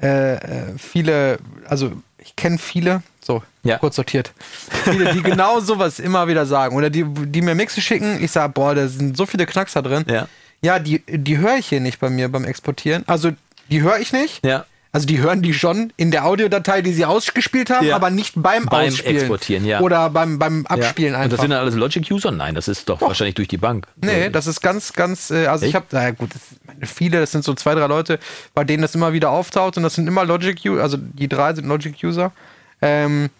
äh, 0.00 0.34
äh, 0.34 0.38
viele, 0.78 1.38
also 1.66 1.92
ich 2.24 2.36
kenne 2.36 2.58
viele, 2.58 3.02
so 3.24 3.42
Ja. 3.64 3.78
kurz 3.78 3.96
sortiert, 3.96 4.32
viele, 4.84 5.12
die 5.14 5.22
genau 5.22 5.60
sowas 5.60 5.98
immer 5.98 6.26
wieder 6.28 6.46
sagen. 6.46 6.76
Oder 6.76 6.90
die, 6.90 7.04
die 7.04 7.42
mir 7.42 7.54
Mixe 7.54 7.80
schicken, 7.80 8.22
ich 8.22 8.30
sage, 8.30 8.52
boah, 8.52 8.74
da 8.74 8.88
sind 8.88 9.16
so 9.16 9.26
viele 9.26 9.46
Knackser 9.46 9.82
drin. 9.82 10.04
Ja. 10.08 10.28
Ja, 10.62 10.78
die, 10.78 11.02
die 11.06 11.38
höre 11.38 11.56
ich 11.56 11.68
hier 11.68 11.80
nicht 11.80 11.98
bei 11.98 12.08
mir 12.08 12.28
beim 12.30 12.44
Exportieren. 12.44 13.02
Also 13.08 13.32
die 13.70 13.82
höre 13.82 13.98
ich 13.98 14.12
nicht. 14.12 14.44
Ja. 14.44 14.64
Also 14.94 15.06
die 15.06 15.20
hören 15.20 15.40
die 15.40 15.54
schon 15.54 15.90
in 15.96 16.10
der 16.10 16.26
Audiodatei, 16.26 16.82
die 16.82 16.92
sie 16.92 17.06
ausgespielt 17.06 17.70
haben, 17.70 17.86
Ja. 17.86 17.96
aber 17.96 18.10
nicht 18.10 18.34
beim, 18.36 18.66
Beim 18.66 18.88
Ausspielen. 18.88 19.16
Exportieren, 19.16 19.64
ja. 19.64 19.80
Oder 19.80 20.10
beim, 20.10 20.38
beim 20.38 20.66
Abspielen 20.66 21.12
ja. 21.12 21.18
Und 21.18 21.24
einfach. 21.24 21.36
das 21.36 21.40
sind 21.40 21.50
dann 21.50 21.60
alles 21.60 21.74
Logic-User? 21.76 22.30
Nein, 22.30 22.54
das 22.54 22.68
ist 22.68 22.90
doch, 22.90 23.00
wahrscheinlich 23.00 23.34
durch 23.34 23.48
die 23.48 23.56
Bank. 23.56 23.86
Nee, 23.96 24.28
das 24.28 24.46
ist 24.46 24.60
ganz, 24.60 24.92
ganz, 24.92 25.30
äh, 25.30 25.46
also 25.46 25.64
ich 25.64 25.68
Echt? 25.74 25.76
habe, 25.76 25.86
naja 25.92 26.10
gut, 26.10 26.34
das, 26.34 26.42
ich 26.52 26.66
meine, 26.66 26.86
viele, 26.86 27.20
das 27.20 27.32
sind 27.32 27.42
so 27.42 27.54
zwei, 27.54 27.74
drei 27.74 27.86
Leute, 27.86 28.18
bei 28.54 28.64
denen 28.64 28.82
das 28.82 28.94
immer 28.94 29.14
wieder 29.14 29.30
auftaucht 29.30 29.78
und 29.78 29.82
das 29.82 29.94
sind 29.94 30.06
immer 30.06 30.26
Logic-User, 30.26 30.82
also 30.82 30.98
die 30.98 31.28
drei 31.28 31.54
sind 31.54 31.66
Logic-User. 31.66 32.30
Ähm, 32.82 33.30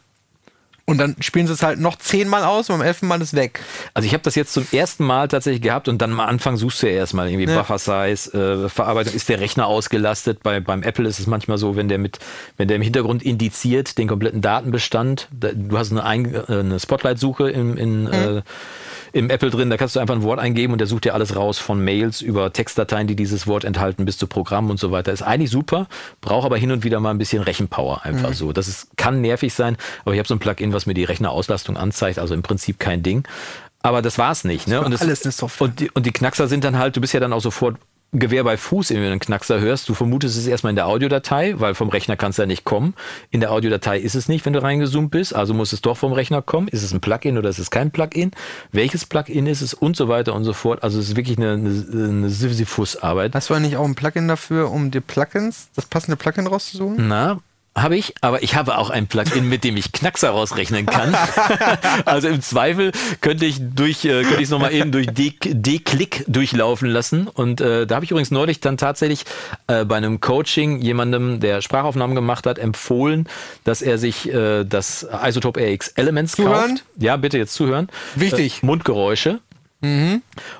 und 0.85 0.99
dann 0.99 1.15
spielen 1.21 1.47
sie 1.47 1.53
es 1.53 1.63
halt 1.63 1.79
noch 1.79 1.97
zehnmal 1.97 2.43
aus 2.45 2.69
und 2.69 2.79
beim 2.79 2.87
elften 2.87 3.07
Mal 3.07 3.21
ist 3.23 3.35
weg. 3.35 3.61
Also 3.95 4.07
ich 4.07 4.13
habe 4.15 4.23
das 4.25 4.35
jetzt 4.35 4.53
zum 4.53 4.67
ersten 4.73 5.05
Mal 5.05 5.29
tatsächlich 5.29 5.63
gehabt 5.63 5.89
und 5.89 6.03
dann 6.03 6.13
am 6.13 6.21
Anfang 6.21 6.57
suchst 6.57 6.83
du 6.83 6.89
ja 6.89 6.95
erstmal 6.95 7.29
irgendwie 7.31 7.51
Ja. 7.51 7.59
Buffer 7.59 7.79
Size, 7.79 8.65
äh, 8.65 8.69
Verarbeitung, 8.69 9.15
ist 9.15 9.29
der 9.29 9.41
Rechner 9.41 9.67
ausgelastet? 9.67 10.43
Bei, 10.43 10.59
beim 10.61 10.83
Apple 10.83 11.09
ist 11.09 11.21
es 11.21 11.27
manchmal 11.27 11.57
so, 11.59 11.77
wenn 11.77 11.89
der 11.89 11.99
mit, 11.99 12.19
wenn 12.57 12.67
der 12.69 12.77
im 12.77 12.83
Hintergrund 12.83 13.23
indiziert 13.23 13.97
den 13.97 14.09
kompletten 14.09 14.41
Datenbestand, 14.41 15.29
da, 15.33 15.51
du 15.55 15.79
hast 15.79 15.93
eine, 15.93 16.05
Ein- 16.05 16.35
äh, 16.35 16.43
eine 16.49 16.81
Spotlight-Suche 16.81 17.49
im, 17.51 17.77
in, 17.77 18.07
äh, 18.09 18.43
im 19.13 19.31
Apple 19.31 19.51
drin, 19.51 19.69
da 19.71 19.77
kannst 19.77 19.95
du 19.97 20.01
einfach 20.01 20.15
ein 20.15 20.23
Wort 20.23 20.39
eingeben 20.41 20.73
und 20.73 20.79
der 20.79 20.87
sucht 20.89 21.05
dir 21.05 21.15
alles 21.15 21.37
raus 21.37 21.59
von 21.59 21.83
Mails 21.85 22.21
über 22.23 22.53
Textdateien, 22.53 23.07
die 23.07 23.17
dieses 23.17 23.47
Wort 23.47 23.65
enthalten, 23.65 24.05
bis 24.05 24.17
zu 24.19 24.27
Programmen 24.27 24.71
und 24.71 24.81
so 24.81 24.91
weiter. 24.91 25.13
Ist 25.13 25.23
eigentlich 25.23 25.51
super, 25.51 25.87
braucht 26.21 26.47
aber 26.47 26.57
hin 26.57 26.73
und 26.73 26.83
wieder 26.85 26.99
mal 27.01 27.11
ein 27.11 27.19
bisschen 27.19 27.43
Rechenpower 27.43 28.05
einfach 28.05 28.33
so. 28.35 28.53
Das 28.53 28.69
ist, 28.69 28.89
kann 28.97 29.21
nervig 29.21 29.53
sein, 29.55 29.77
aber 30.05 30.15
ich 30.15 30.19
habe 30.19 30.29
so 30.29 30.35
ein 30.35 30.39
Plugin, 30.39 30.73
was 30.73 30.87
mir 30.87 30.95
die 30.95 31.05
Rechnerauslastung 31.05 31.77
anzeigt, 31.77 32.19
also 32.19 32.35
im 32.35 32.43
Prinzip 32.43 32.79
kein 32.79 33.03
Ding. 33.03 33.27
Aber 33.85 34.01
das 34.01 34.17
war's 34.17 34.45
nicht. 34.45 34.69
Ne? 34.69 34.81
Und 34.81 34.93
es- 34.93 35.03
alles 35.03 35.25
eine 35.25 35.33
Software. 35.33 35.67
Und 35.67 35.81
die, 35.81 35.91
und 35.91 36.07
die 36.07 36.13
Knackser 36.13 36.47
sind 36.49 36.63
dann 36.65 36.79
halt, 36.79 36.97
du 36.97 37.01
bist 37.01 37.13
ja 37.15 37.21
dann 37.21 37.33
auch 37.33 37.41
sofort 37.41 37.77
Gewehr 38.15 38.45
bei 38.45 38.59
Fuß, 38.59 38.91
wenn 38.91 38.99
du 38.99 39.07
einen 39.07 39.21
Knackser 39.21 39.59
hörst. 39.61 39.89
Du 39.89 39.95
vermutest 39.95 40.37
es 40.37 40.47
erstmal 40.47 40.71
in 40.71 40.77
der 40.77 40.87
Audiodatei, 40.87 41.55
weil 41.57 41.75
vom 41.75 41.89
Rechner 41.89 42.17
kann 42.17 42.31
es 42.31 42.37
ja 42.37 42.45
nicht 42.45 42.65
kommen. 42.65 42.93
In 43.31 43.41
der 43.41 43.53
Audiodatei 43.53 43.99
ist 43.99 44.15
es 44.15 44.29
nicht, 44.29 44.45
wenn 44.45 44.53
du 44.53 44.63
reingezoomt 44.63 45.11
bist. 45.11 45.35
Also 45.35 45.55
muss 45.55 45.73
es 45.73 45.81
doch 45.81 45.97
vom 45.97 46.13
Rechner 46.13 46.43
kommen. 46.43 46.69
Ist 46.69 46.83
es 46.83 46.93
ein 46.93 47.01
Plugin 47.01 47.39
oder 47.39 47.49
ist 47.49 47.59
es 47.59 47.71
kein 47.71 47.91
Plugin? 47.91 48.33
Welches 48.71 49.07
Plugin 49.07 49.47
ist 49.47 49.63
es? 49.63 49.73
Und 49.73 49.97
so 49.97 50.09
weiter 50.09 50.35
und 50.35 50.45
so 50.45 50.53
fort. 50.53 50.83
Also 50.83 50.99
es 50.99 51.09
ist 51.09 51.17
wirklich 51.17 51.39
eine, 51.39 51.53
eine, 51.53 51.71
eine 52.09 52.29
Sisyphus-Arbeit. 52.29 53.35
Hast 53.35 53.49
du 53.49 53.55
eigentlich 53.55 53.79
auch 53.79 53.87
ein 53.87 53.95
Plugin 53.95 54.29
dafür, 54.29 54.71
um 54.71 54.91
dir 54.91 55.01
Plugins, 55.01 55.71
das 55.75 55.87
passende 55.87 56.17
Plugin 56.17 56.47
rauszusuchen? 56.47 57.09
Na, 57.09 57.41
habe 57.75 57.97
ich, 57.97 58.15
aber 58.21 58.43
ich 58.43 58.55
habe 58.55 58.77
auch 58.77 58.91
ein 58.91 59.07
Plugin, 59.07 59.49
mit 59.49 59.65
dem 59.65 59.77
ich 59.79 59.93
Knackser 59.93 60.31
rausrechnen 60.31 60.85
kann. 60.85 61.17
also 62.05 62.29
im 62.29 62.43
Zweifel 62.43 62.93
könnte 63.23 63.47
ich 63.47 63.57
durch, 63.61 64.05
äh, 64.05 64.23
könnte 64.23 64.37
ich 64.37 64.45
es 64.45 64.51
nochmal 64.51 64.75
eben 64.75 64.93
durch 64.93 65.07
D- 65.07 65.33
D-Click 65.43 66.25
durchlaufen 66.29 66.89
lassen. 66.89 67.29
Und 67.29 67.63
äh, 67.63 67.87
da 67.87 67.95
habe 67.95 68.05
ich 68.05 68.11
übrigens 68.11 68.31
neulich 68.31 68.61
dann 68.61 68.77
tatsächlich 68.77 69.25
äh, 69.69 69.87
bei 69.87 69.97
einem 69.97 70.21
Coaching 70.21 70.81
jemandem, 70.83 71.41
der 71.41 71.63
Sprachaufnahmen 71.63 72.15
gemacht 72.15 72.47
hat, 72.47 72.59
empfohlen, 72.59 73.27
dass 73.65 73.81
er 73.81 73.97
sich 73.97 74.29
äh, 74.33 74.65
das 74.65 75.07
Isotope 75.25 75.61
RX 75.61 75.89
Elements 75.89 76.33
Zuhören? 76.37 76.71
kauft. 76.77 76.85
Ja, 76.99 77.17
bitte 77.17 77.39
jetzt 77.39 77.55
zuhören. 77.55 77.89
Wichtig. 78.15 78.63
Äh, 78.63 78.67
Mundgeräusche. 78.67 79.41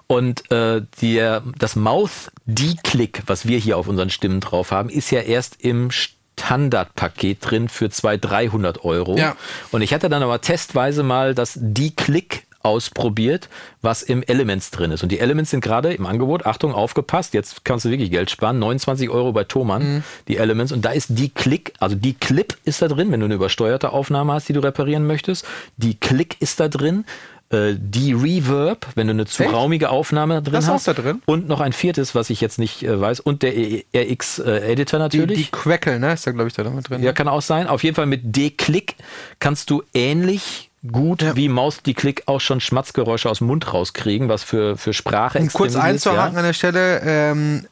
Und 0.09 0.51
äh, 0.51 0.83
die, 1.01 1.39
das 1.57 1.77
Mouth 1.77 2.33
D-Click, 2.47 3.23
was 3.27 3.47
wir 3.47 3.57
hier 3.59 3.77
auf 3.79 3.87
unseren 3.87 4.11
Stimmen 4.11 4.41
drauf 4.41 4.73
haben, 4.73 4.89
ist 4.89 5.13
ja 5.13 5.21
erst 5.21 5.63
im 5.63 5.91
Standardpaket 6.39 7.39
drin 7.41 7.69
für 7.69 7.89
200, 7.89 8.31
300 8.31 8.85
Euro. 8.85 9.17
Ja. 9.17 9.37
Und 9.71 9.81
ich 9.81 9.95
hatte 9.95 10.11
dann 10.11 10.23
aber 10.23 10.41
testweise 10.43 11.03
mal 11.03 11.35
das 11.35 11.59
D-Click 11.61 12.45
ausprobiert, 12.63 13.49
was 13.81 14.03
im 14.03 14.23
Elements 14.23 14.71
drin 14.71 14.93
ist. 14.93 15.03
Und 15.03 15.11
die 15.11 15.19
Elements 15.19 15.51
sind 15.51 15.63
gerade 15.63 15.95
im 15.95 16.07
Angebot, 16.07 16.47
Achtung, 16.47 16.75
aufgepasst, 16.75 17.35
jetzt 17.35 17.65
kannst 17.65 17.85
du 17.85 17.91
wirklich 17.91 18.11
Geld 18.11 18.31
sparen, 18.31 18.59
29 18.59 19.09
Euro 19.11 19.33
bei 19.33 19.45
Thomann, 19.45 20.05
die 20.29 20.37
Elements. 20.37 20.73
Und 20.73 20.85
da 20.85 20.91
ist 20.91 21.07
die 21.11 21.31
Click, 21.31 21.73
also 21.81 21.97
die 21.97 22.15
Clip 22.15 22.57
ist 22.65 22.83
da 22.83 22.89
drin, 22.89 23.11
wenn 23.11 23.21
du 23.21 23.27
eine 23.27 23.35
übersteuerte 23.35 23.93
Aufnahme 23.93 24.35
hast, 24.35 24.49
die 24.49 24.53
du 24.53 24.61
reparieren 24.61 25.07
möchtest. 25.07 25.45
Die 25.77 25.99
Click 25.99 26.37
ist 26.41 26.61
da 26.61 26.69
drin. 26.69 27.05
Äh, 27.53 27.75
D-Reverb, 27.79 28.87
wenn 28.95 29.07
du 29.07 29.13
eine 29.13 29.27
zu 29.27 29.43
Echt? 29.45 29.53
raumige 29.53 29.91
Aufnahme 29.91 30.43
drin 30.43 30.55
Das 30.55 30.65
ist 30.65 30.71
hast. 30.71 30.89
da 30.89 30.95
drin? 30.95 31.23
Und 31.27 31.49
noch 31.49 31.61
ein 31.61 31.73
viertes, 31.73 32.15
was 32.15 32.31
ich 32.31 32.41
jetzt 32.41 32.59
nicht 32.59 32.83
äh, 32.83 33.01
weiß. 33.01 33.21
Und 33.21 33.43
der 33.43 33.53
RX-Editor 33.95 34.99
Die, 34.99 35.03
natürlich. 35.19 35.47
die 35.47 35.51
Queckel, 35.51 35.99
ne? 35.99 36.13
Ist 36.15 36.27
da, 36.27 36.33
glaube 36.33 36.49
ich, 36.49 36.55
da 36.55 36.69
mit 36.71 36.89
drin. 36.89 37.03
Ja, 37.03 37.13
kann 37.13 37.29
auch 37.29 37.43
sein. 37.43 37.67
Auf 37.67 37.85
jeden 37.85 37.95
Fall 37.97 38.07
mit 38.07 38.21
D-Click 38.37 38.97
kannst 39.39 39.71
du 39.71 39.83
ähnlich 39.95 40.71
gut 40.91 41.23
Ja. 41.23 41.37
wie 41.37 41.49
Maus 41.49 41.83
die 41.83 41.95
Klick 41.95 42.25
auch 42.27 42.41
schon 42.41 42.61
Schmatzgeräusche 42.61 43.31
aus 43.31 43.39
dem 43.39 43.47
Mund 43.47 43.73
rauskriegen, 43.73 44.29
was 44.29 44.43
für, 44.43 44.77
für 44.77 44.93
Sprache 44.93 45.39
Um 45.39 45.49
kurz 45.49 45.75
ist, 45.75 45.81
einzuhaken 45.81 46.33
ja. 46.35 46.39
an 46.41 46.45
der 46.45 46.53
Stelle, 46.55 47.01
ähm, 47.05 47.67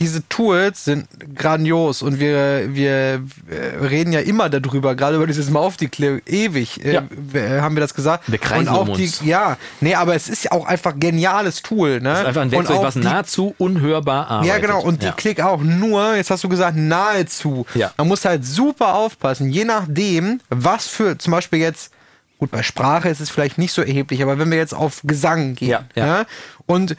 diese 0.00 0.26
Tools 0.28 0.84
sind 0.84 1.08
grandios 1.34 2.02
und 2.02 2.20
wir, 2.20 2.68
wir 2.74 3.20
äh, 3.50 3.76
reden 3.84 4.12
ja 4.12 4.20
immer 4.20 4.48
darüber, 4.48 4.94
gerade 4.94 5.16
über 5.16 5.26
dieses 5.26 5.50
Mouth-Declare, 5.50 6.22
ewig 6.24 6.84
äh, 6.84 6.92
Ja. 6.94 7.02
w- 7.10 7.60
haben 7.60 7.74
wir 7.74 7.80
das 7.80 7.94
gesagt. 7.94 8.30
Wir 8.30 8.38
kreisen 8.38 8.68
und 8.68 8.74
auch 8.74 8.88
um 8.88 8.94
die, 8.96 9.02
uns. 9.06 9.20
Ja, 9.24 9.56
nee, 9.80 9.94
aber 9.96 10.14
es 10.14 10.28
ist 10.28 10.44
ja 10.44 10.52
auch 10.52 10.66
einfach 10.66 10.94
geniales 10.96 11.62
Tool. 11.62 12.00
Ne? 12.00 12.10
Das 12.10 12.20
ist 12.20 12.26
einfach 12.26 12.42
ein 12.42 12.50
Werkzeug, 12.52 12.82
was 12.82 12.94
die- 12.94 13.00
nahezu 13.00 13.54
unhörbar 13.58 14.28
arbeitet. 14.30 14.54
Ja, 14.54 14.58
genau. 14.60 14.82
Und 14.82 15.02
die 15.02 15.06
ja. 15.06 15.12
Klick 15.12 15.40
auch 15.40 15.60
nur, 15.62 16.14
jetzt 16.14 16.30
hast 16.30 16.44
du 16.44 16.48
gesagt, 16.48 16.76
nahezu. 16.76 17.66
Ja. 17.74 17.90
Man 17.96 18.06
muss 18.08 18.24
halt 18.24 18.44
super 18.46 18.94
aufpassen, 18.94 19.50
je 19.50 19.64
nachdem, 19.64 20.40
was 20.48 20.86
für, 20.86 21.18
zum 21.18 21.32
Beispiel 21.32 21.58
jetzt, 21.58 21.90
gut, 22.38 22.52
bei 22.52 22.62
Sprache 22.62 23.08
ist 23.08 23.20
es 23.20 23.30
vielleicht 23.30 23.58
nicht 23.58 23.72
so 23.72 23.82
erheblich, 23.82 24.22
aber 24.22 24.38
wenn 24.38 24.48
wir 24.50 24.58
jetzt 24.58 24.74
auf 24.74 25.00
Gesang 25.02 25.56
gehen, 25.56 25.70
Ja, 25.70 25.84
ja. 25.96 26.06
ne? 26.06 26.26
und 26.66 26.94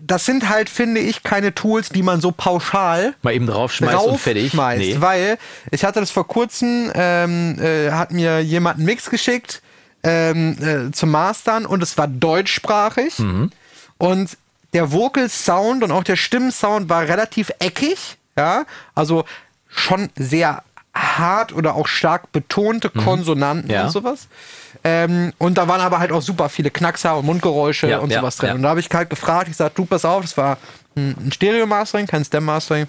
das 0.00 0.24
sind 0.26 0.48
halt, 0.48 0.68
finde 0.68 1.00
ich, 1.00 1.22
keine 1.22 1.54
Tools, 1.54 1.88
die 1.88 2.02
man 2.02 2.20
so 2.20 2.32
pauschal 2.32 3.14
Mal 3.22 3.34
eben 3.34 3.46
draufschmeißt 3.46 3.94
und 4.12 4.18
fertig. 4.18 4.54
Nee. 4.78 4.96
weil 5.00 5.38
ich 5.70 5.84
hatte 5.84 6.00
das 6.00 6.10
vor 6.10 6.26
kurzem, 6.26 6.90
ähm, 6.94 7.58
äh, 7.60 7.90
hat 7.92 8.10
mir 8.10 8.40
jemand 8.40 8.78
einen 8.78 8.86
Mix 8.86 9.08
geschickt 9.08 9.62
ähm, 10.02 10.56
äh, 10.60 10.92
zum 10.92 11.10
Mastern 11.10 11.64
und 11.64 11.82
es 11.82 11.96
war 11.96 12.08
deutschsprachig 12.08 13.18
Mhm. 13.18 13.50
und 13.98 14.36
der 14.72 14.90
Vocal 14.92 15.28
Sound 15.28 15.84
und 15.84 15.92
auch 15.92 16.02
der 16.04 16.16
Stimmensound 16.16 16.88
war 16.88 17.02
relativ 17.08 17.52
eckig, 17.60 18.18
ja, 18.36 18.64
also 18.94 19.24
schon 19.68 20.10
sehr 20.16 20.62
hart 20.94 21.52
oder 21.52 21.74
auch 21.74 21.86
stark 21.88 22.30
betonte 22.32 22.88
Konsonanten 22.90 23.66
Mhm. 23.66 23.70
Ja. 23.74 23.84
und 23.84 23.90
sowas. 23.90 24.28
Ähm, 24.84 25.32
und 25.38 25.58
da 25.58 25.66
waren 25.66 25.80
aber 25.80 25.98
halt 25.98 26.12
auch 26.12 26.22
super 26.22 26.48
viele 26.48 26.70
Knackser 26.70 27.16
und 27.16 27.26
Mundgeräusche 27.26 27.88
Ja, 27.88 27.98
und 27.98 28.10
ja, 28.10 28.20
sowas 28.20 28.36
drin. 28.36 28.52
Und 28.52 28.62
da 28.62 28.68
habe 28.70 28.80
ich 28.80 28.88
halt 28.92 29.10
gefragt, 29.10 29.48
ich 29.50 29.56
sag, 29.56 29.74
du 29.74 29.84
pass 29.86 30.04
auf, 30.04 30.22
das 30.22 30.36
war 30.36 30.58
ein 30.96 31.30
Stereo-Mastering, 31.32 32.06
kein 32.06 32.24
Stem-Mastering. 32.24 32.86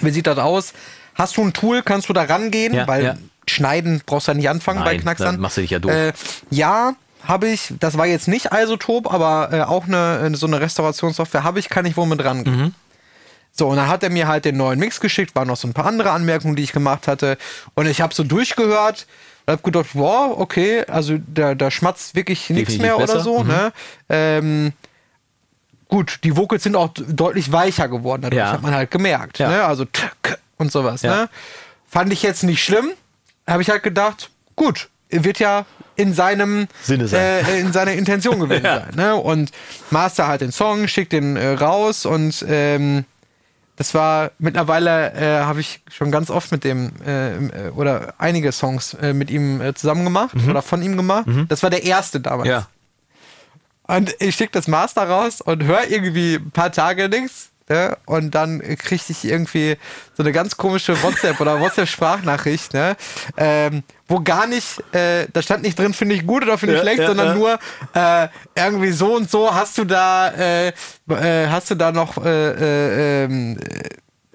Wie 0.00 0.10
sieht 0.10 0.26
das 0.26 0.38
aus? 0.38 0.72
Hast 1.14 1.36
du 1.36 1.42
ein 1.42 1.52
Tool, 1.52 1.82
kannst 1.82 2.08
du 2.08 2.12
da 2.12 2.22
rangehen? 2.22 2.74
Weil 2.86 3.18
schneiden 3.46 4.02
brauchst 4.06 4.26
du 4.28 4.32
ja 4.32 4.36
nicht 4.36 4.48
anfangen 4.48 4.80
bei 4.80 4.92
Nein, 4.94 5.00
Knacksern. 5.02 5.26
dann 5.34 5.40
machst 5.40 5.58
du 5.58 5.60
dich 5.60 5.70
ja 5.70 5.78
doof. 5.78 5.92
Äh, 5.92 6.12
ja, 6.50 6.94
habe 7.24 7.48
ich. 7.48 7.74
Das 7.78 7.98
war 7.98 8.06
jetzt 8.06 8.26
nicht 8.26 8.48
Isotop, 8.52 9.12
aber 9.12 9.50
äh, 9.52 9.60
auch 9.62 9.86
eine, 9.86 10.34
so 10.34 10.46
eine 10.46 10.60
Restaurationssoftware 10.60 11.44
habe 11.44 11.58
ich, 11.60 11.68
kann 11.68 11.84
ich 11.84 11.96
wohl 11.96 12.06
mit 12.06 12.24
rangehen. 12.24 12.56
Mhm. 12.56 12.74
So, 13.54 13.68
und 13.68 13.76
dann 13.76 13.88
hat 13.88 14.02
er 14.02 14.10
mir 14.10 14.28
halt 14.28 14.44
den 14.46 14.56
neuen 14.56 14.78
Mix 14.78 14.98
geschickt, 14.98 15.34
waren 15.36 15.46
noch 15.48 15.58
so 15.58 15.68
ein 15.68 15.74
paar 15.74 15.86
andere 15.86 16.10
Anmerkungen, 16.10 16.56
die 16.56 16.62
ich 16.62 16.72
gemacht 16.72 17.06
hatte. 17.06 17.36
Und 17.74 17.86
ich 17.86 18.00
habe 18.00 18.14
so 18.14 18.24
durchgehört 18.24 19.06
und 19.46 19.52
habe 19.52 19.62
gedacht, 19.62 19.90
wow, 19.92 20.34
okay, 20.38 20.84
also 20.86 21.18
da, 21.32 21.54
da 21.54 21.70
schmatzt 21.70 22.14
wirklich 22.14 22.48
nichts 22.48 22.78
mehr 22.78 22.96
oder 22.96 23.06
besser. 23.06 23.20
so. 23.20 23.40
Mhm. 23.42 23.48
Ne? 23.48 23.72
Ähm, 24.08 24.72
gut, 25.88 26.20
die 26.24 26.34
Vocals 26.36 26.62
sind 26.62 26.76
auch 26.76 26.88
deutlich 26.94 27.52
weicher 27.52 27.88
geworden, 27.88 28.22
dadurch 28.22 28.38
Ja. 28.40 28.52
hat 28.52 28.62
man 28.62 28.74
halt 28.74 28.90
gemerkt. 28.90 29.38
Ja. 29.38 29.48
Ne? 29.50 29.64
Also 29.64 29.84
tk 29.84 30.38
und 30.56 30.72
sowas. 30.72 31.02
Ja. 31.02 31.14
Ne? 31.14 31.28
Fand 31.86 32.10
ich 32.12 32.22
jetzt 32.22 32.44
nicht 32.44 32.64
schlimm. 32.64 32.90
Habe 33.46 33.60
ich 33.60 33.68
halt 33.68 33.82
gedacht, 33.82 34.30
gut, 34.56 34.88
wird 35.10 35.38
ja 35.40 35.66
in 35.96 36.14
seinem 36.14 36.68
Sinne 36.82 37.06
sein. 37.06 37.44
Äh, 37.44 37.60
in 37.60 37.72
seiner 37.72 37.92
Intention 37.92 38.40
gewesen 38.40 38.62
sein. 38.64 38.92
Ne? 38.94 39.14
Und 39.14 39.50
Master 39.90 40.26
halt 40.26 40.40
den 40.40 40.52
Song, 40.52 40.88
schickt 40.88 41.12
den 41.12 41.36
äh, 41.36 41.48
raus 41.48 42.06
und 42.06 42.42
ähm, 42.48 43.04
das 43.82 43.94
war 43.94 44.30
mittlerweile 44.38 45.12
äh, 45.12 45.40
habe 45.40 45.58
ich 45.58 45.80
schon 45.90 46.12
ganz 46.12 46.30
oft 46.30 46.52
mit 46.52 46.62
dem 46.62 46.92
äh, 47.04 47.34
äh, 47.34 47.70
oder 47.70 48.14
einige 48.16 48.52
Songs 48.52 48.94
äh, 48.94 49.12
mit 49.12 49.28
ihm 49.28 49.60
äh, 49.60 49.74
zusammen 49.74 50.04
gemacht 50.04 50.36
oder 50.48 50.62
von 50.62 50.82
ihm 50.82 50.96
gemacht. 50.96 51.26
Das 51.48 51.64
war 51.64 51.70
der 51.70 51.82
erste 51.82 52.20
damals. 52.20 52.46
Mhm. 52.46 52.52
Ja. 52.52 52.68
Und 53.88 54.14
ich 54.20 54.36
schicke 54.36 54.52
das 54.52 54.68
Master 54.68 55.02
raus 55.08 55.40
und 55.40 55.64
höre 55.64 55.90
irgendwie 55.90 56.36
ein 56.36 56.52
paar 56.52 56.70
Tage 56.70 57.08
nichts. 57.08 57.50
Ne? 57.68 57.96
Und 58.06 58.34
dann 58.34 58.60
kriegte 58.76 59.12
ich 59.12 59.24
irgendwie 59.24 59.76
so 60.16 60.22
eine 60.22 60.32
ganz 60.32 60.56
komische 60.56 61.00
WhatsApp 61.02 61.40
oder 61.40 61.60
WhatsApp-Sprachnachricht, 61.60 62.74
ne? 62.74 62.96
ähm, 63.36 63.82
wo 64.08 64.20
gar 64.20 64.46
nicht, 64.46 64.82
äh, 64.94 65.26
da 65.32 65.42
stand 65.42 65.62
nicht 65.62 65.78
drin, 65.78 65.94
finde 65.94 66.14
ich 66.14 66.26
gut 66.26 66.42
oder 66.42 66.58
finde 66.58 66.74
ich 66.74 66.78
Ja, 66.80 66.84
schlecht, 66.84 67.00
ja, 67.00 67.06
sondern 67.06 67.28
ja. 67.28 67.34
nur 67.34 67.58
äh, 67.94 68.28
irgendwie 68.54 68.90
so 68.92 69.16
und 69.16 69.30
so 69.30 69.54
hast 69.54 69.78
du 69.78 69.84
da, 69.84 70.28
äh, 70.30 70.68
äh, 70.68 71.48
hast 71.48 71.70
du 71.70 71.74
da 71.76 71.92
noch 71.92 72.22
äh, 72.24 72.30
äh, 72.30 73.24
ähm, 73.24 73.58
äh, 73.58 73.88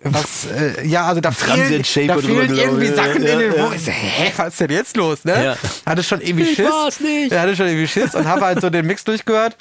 was, 0.04 0.46
äh, 0.46 0.86
ja, 0.88 1.06
also 1.08 1.22
da 1.22 1.32
fehlen, 1.32 1.84
da 2.08 2.18
fehlen 2.18 2.56
irgendwie 2.56 2.88
Sachen 2.88 3.24
in 3.24 3.40
den 3.40 3.54
ja. 3.54 3.68
Wo 3.70 3.74
ich 3.74 3.84
so, 3.84 3.92
hä, 3.92 4.32
was 4.38 4.50
ist 4.50 4.60
denn 4.62 4.70
jetzt 4.70 4.96
los, 4.96 5.26
ne? 5.26 5.58
Hatte 5.86 6.04
schon 6.04 6.22
irgendwie 6.22 6.44
Ich 6.50 6.56
Schiss. 6.56 7.00
nicht. 7.00 7.34
Hatte 7.34 7.56
schon 7.56 7.68
irgendwie 7.68 7.88
Schiss 7.88 8.14
und 8.16 8.26
habe 8.28 8.46
halt 8.46 8.62
so 8.62 8.70
den 8.70 8.86
Mix 8.86 9.04
durchgehört. 9.04 9.58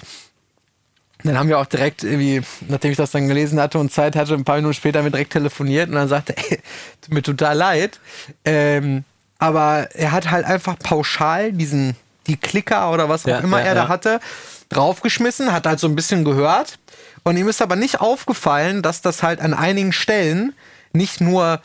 Dann 1.27 1.39
haben 1.39 1.49
wir 1.49 1.59
auch 1.59 1.67
direkt 1.67 2.03
irgendwie, 2.05 2.43
nachdem 2.69 2.91
ich 2.91 2.97
das 2.97 3.11
dann 3.11 3.29
gelesen 3.29 3.61
hatte 3.61 3.79
und 3.79 3.93
Zeit 3.93 4.17
hatte, 4.17 4.35
ein 4.35 4.45
paar 4.45 4.57
Minuten 4.57 4.75
später 4.75 5.03
mit 5.03 5.13
direkt 5.15 5.33
telefoniert 5.33 5.89
und 5.89 5.95
dann 5.95 6.09
sagte, 6.09 6.37
ey, 6.51 6.59
tut 7.03 7.15
mir 7.15 7.23
total 7.23 7.57
leid. 7.57 8.01
Ähm, 8.45 9.05
aber 9.39 9.89
er 9.95 10.13
hat 10.13 10.31
halt 10.31 10.47
einfach 10.47 10.79
pauschal 10.79 11.53
diesen, 11.53 11.97
die 12.27 12.37
Klicker 12.37 12.91
oder 12.93 13.09
was 13.09 13.25
auch 13.25 13.29
Ja, 13.29 13.39
immer 13.39 13.61
ja, 13.61 13.67
er 13.67 13.75
da 13.75 13.83
ja. 13.85 13.89
hatte, 13.89 14.21
draufgeschmissen, 14.71 15.53
hat 15.53 15.67
halt 15.67 15.81
so 15.81 15.87
ein 15.87 15.97
bisschen 15.97 16.25
gehört. 16.25 16.79
Und 17.23 17.37
ihm 17.37 17.49
ist 17.49 17.61
aber 17.61 17.77
nicht 17.77 18.01
aufgefallen, 18.01 18.83
dass 18.83 19.03
das 19.03 19.23
halt 19.23 19.41
an 19.41 19.53
einigen 19.53 19.93
Stellen 19.93 20.55
nicht 20.93 21.21
nur 21.21 21.61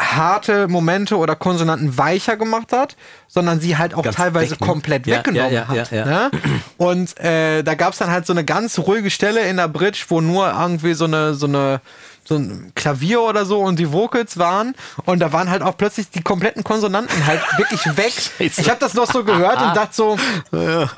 harte 0.00 0.66
Momente 0.68 1.16
oder 1.18 1.36
Konsonanten 1.36 1.96
weicher 1.98 2.36
gemacht 2.36 2.72
hat, 2.72 2.96
sondern 3.28 3.60
sie 3.60 3.76
halt 3.76 3.94
auch 3.94 4.02
Ganz 4.02 4.16
teilweise 4.16 4.52
weg, 4.52 4.60
ne? 4.62 4.66
komplett 4.66 5.06
Ja, 5.06 5.18
weggenommen 5.18 5.52
ja, 5.52 5.66
ja, 5.72 5.80
hat. 5.82 5.90
ja, 5.92 6.04
Ne? 6.04 6.30
Und 6.78 7.18
äh, 7.20 7.62
da 7.62 7.74
gab 7.74 7.92
es 7.92 7.98
dann 7.98 8.10
halt 8.10 8.26
so 8.26 8.32
eine 8.32 8.44
ganz 8.44 8.78
ruhige 8.78 9.10
Stelle 9.10 9.40
in 9.42 9.58
der 9.58 9.68
Bridge, 9.68 10.04
wo 10.08 10.20
nur 10.20 10.50
irgendwie 10.50 10.94
so 10.94 11.04
eine, 11.04 11.34
so 11.34 11.46
eine 11.46 11.80
so 12.22 12.36
ein 12.36 12.70
Klavier 12.76 13.22
oder 13.22 13.44
so 13.44 13.58
und 13.60 13.78
die 13.78 13.92
Vocals 13.92 14.38
waren 14.38 14.74
und 15.04 15.18
da 15.20 15.32
waren 15.32 15.50
halt 15.50 15.62
auch 15.62 15.76
plötzlich 15.76 16.10
die 16.10 16.22
kompletten 16.22 16.62
Konsonanten 16.62 17.26
halt 17.26 17.40
wirklich 17.56 17.80
weg. 17.96 18.12
Scheiße. 18.12 18.60
Ich 18.60 18.68
habe 18.70 18.78
das 18.78 18.94
noch 18.94 19.10
so 19.10 19.24
gehört 19.24 19.60
und 19.60 19.74
dachte 19.74 19.94
so, 19.94 20.16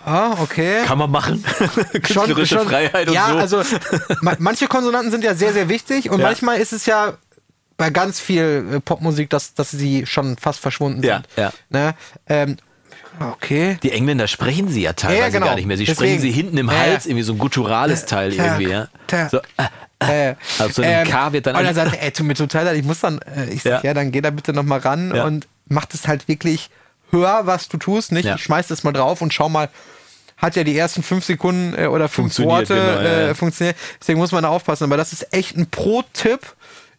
ah, 0.05 0.35
okay 0.43 0.83
Kann 0.85 0.99
man 0.99 1.11
machen. 1.11 1.43
Künstlerische 1.93 2.59
Freiheit 2.61 3.09
und 3.09 3.15
ja, 3.15 3.29
so. 3.47 3.59
also 3.59 3.63
ma 4.21 4.35
manche 4.39 4.67
Konsonanten 4.67 5.11
sind 5.11 5.25
ja 5.25 5.35
sehr, 5.35 5.53
sehr 5.53 5.69
wichtig 5.69 6.11
und 6.11 6.19
Ja. 6.21 6.27
manchmal 6.27 6.59
ist 6.59 6.73
es 6.73 6.87
ja 6.87 7.15
bei 7.83 7.91
ganz 7.91 8.21
viel 8.21 8.65
äh, 8.75 8.81
Popmusik, 8.81 9.29
dass, 9.31 9.55
dass 9.55 9.73
sie 9.73 10.07
schon 10.07 10.37
fast 10.37 10.61
verschwunden 10.61 11.03
Ja, 11.03 11.17
sind. 11.17 11.27
ja. 11.37 11.53
Ne? 11.71 11.95
Ähm, 12.29 12.57
okay. 13.21 13.77
Die 13.83 13.91
Engländer 13.91 14.29
sprechen 14.29 14.69
sie 14.69 14.83
ja 14.83 14.93
teilweise 14.93 15.21
Ja, 15.21 15.29
genau. 15.31 15.47
gar 15.47 15.55
nicht 15.57 15.67
mehr. 15.67 15.77
Sie 15.77 15.85
Deswegen. 15.85 15.97
sprechen 16.13 16.21
sie 16.23 16.31
hinten 16.31 16.59
im 16.59 16.71
Hals, 16.71 17.07
irgendwie 17.07 17.25
so 17.25 17.33
ein 17.33 17.39
gutturales 17.39 18.07
Teil 18.07 18.35
Tag, 18.37 18.59
irgendwie, 18.61 18.71
ja. 18.71 18.89
So, 19.31 19.39
äh, 19.57 19.65
Äh, 20.31 20.35
Also 20.59 20.83
ein 20.83 21.07
K 21.07 21.33
wird 21.33 21.47
dann 21.47 21.55
Und 21.55 21.61
an- 21.61 21.67
dann 21.67 21.75
sagt 21.75 21.95
er, 21.97 22.03
ey, 22.03 22.11
tut 22.11 22.27
mir 22.27 22.35
total 22.35 22.65
leid, 22.65 22.77
ich 22.77 22.85
muss 22.85 23.01
dann, 23.01 23.21
äh, 23.23 23.51
ich 23.51 23.63
sag, 23.63 23.85
Ja. 23.85 23.95
dann 23.95 24.11
geh 24.11 24.21
da 24.21 24.31
bitte 24.31 24.53
nochmal 24.53 24.81
ran 24.81 25.13
und 25.13 25.47
mach 25.67 25.85
das 25.85 26.09
halt 26.09 26.27
wirklich, 26.27 26.71
hör, 27.13 27.43
was 27.47 27.69
du 27.69 27.77
tust, 27.79 28.11
nicht? 28.11 28.25
Ja. 28.25 28.37
Schmeiß 28.39 28.67
das 28.67 28.83
mal 28.83 28.91
drauf 28.93 29.21
und 29.23 29.33
schau 29.33 29.49
mal, 29.49 29.69
hat 30.39 30.57
ja 30.57 30.65
die 30.65 30.77
ersten 30.77 31.05
fünf 31.05 31.25
Sekunden 31.25 31.75
äh, 31.79 31.87
oder 31.87 32.09
fünf 32.09 32.37
Worte 32.41 32.75
genau, 32.75 32.99
äh, 32.99 33.27
ja. 33.29 33.35
funktioniert. 33.35 33.77
Deswegen 34.01 34.19
muss 34.19 34.33
man 34.33 34.43
da 34.43 34.49
aufpassen. 34.49 34.83
Aber 34.85 34.97
das 34.97 35.13
ist 35.13 35.33
echt 35.33 35.57
ein 35.57 35.69
Pro-Tipp, 35.71 36.41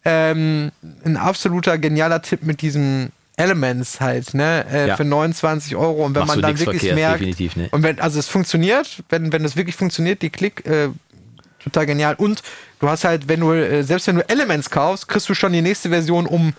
ähm, 0.06 0.72
ein 1.06 1.18
absoluter 1.18 1.78
genialer 1.78 2.22
Tipp 2.22 2.44
mit 2.44 2.62
diesem 2.62 3.10
Elements 3.36 4.00
halt, 4.00 4.34
ne, 4.34 4.66
äh, 4.72 4.88
Ja. 4.90 4.96
für 4.98 5.06
29 5.06 5.76
Euro. 5.76 6.06
Und 6.06 6.14
wenn 6.16 6.22
Machst 6.22 6.36
man 6.36 6.42
dann 6.42 6.60
wirklich 6.60 6.82
verkehrt, 6.82 6.96
merkt, 6.96 7.20
definitiv, 7.22 7.56
ne. 7.56 7.68
und 7.72 7.82
wenn, 7.84 8.00
also 8.00 8.20
es 8.20 8.28
funktioniert, 8.28 9.04
wenn, 9.10 9.32
wenn 9.32 9.44
es 9.44 9.56
wirklich 9.56 9.76
funktioniert, 9.76 10.22
die 10.22 10.30
Klick, 10.30 10.66
äh, 10.68 10.90
total 11.64 11.86
genial. 11.86 12.16
Und 12.16 12.44
du 12.80 12.90
hast 12.90 13.06
halt, 13.06 13.28
wenn 13.28 13.40
du, 13.40 13.54
äh, 13.54 13.84
selbst 13.84 14.08
wenn 14.08 14.18
du 14.18 14.30
Elements 14.30 14.70
kaufst, 14.70 15.08
kriegst 15.08 15.30
du 15.30 15.34
schon 15.34 15.54
die 15.54 15.62
nächste 15.62 15.90
Version 15.90 16.28
um, 16.28 16.54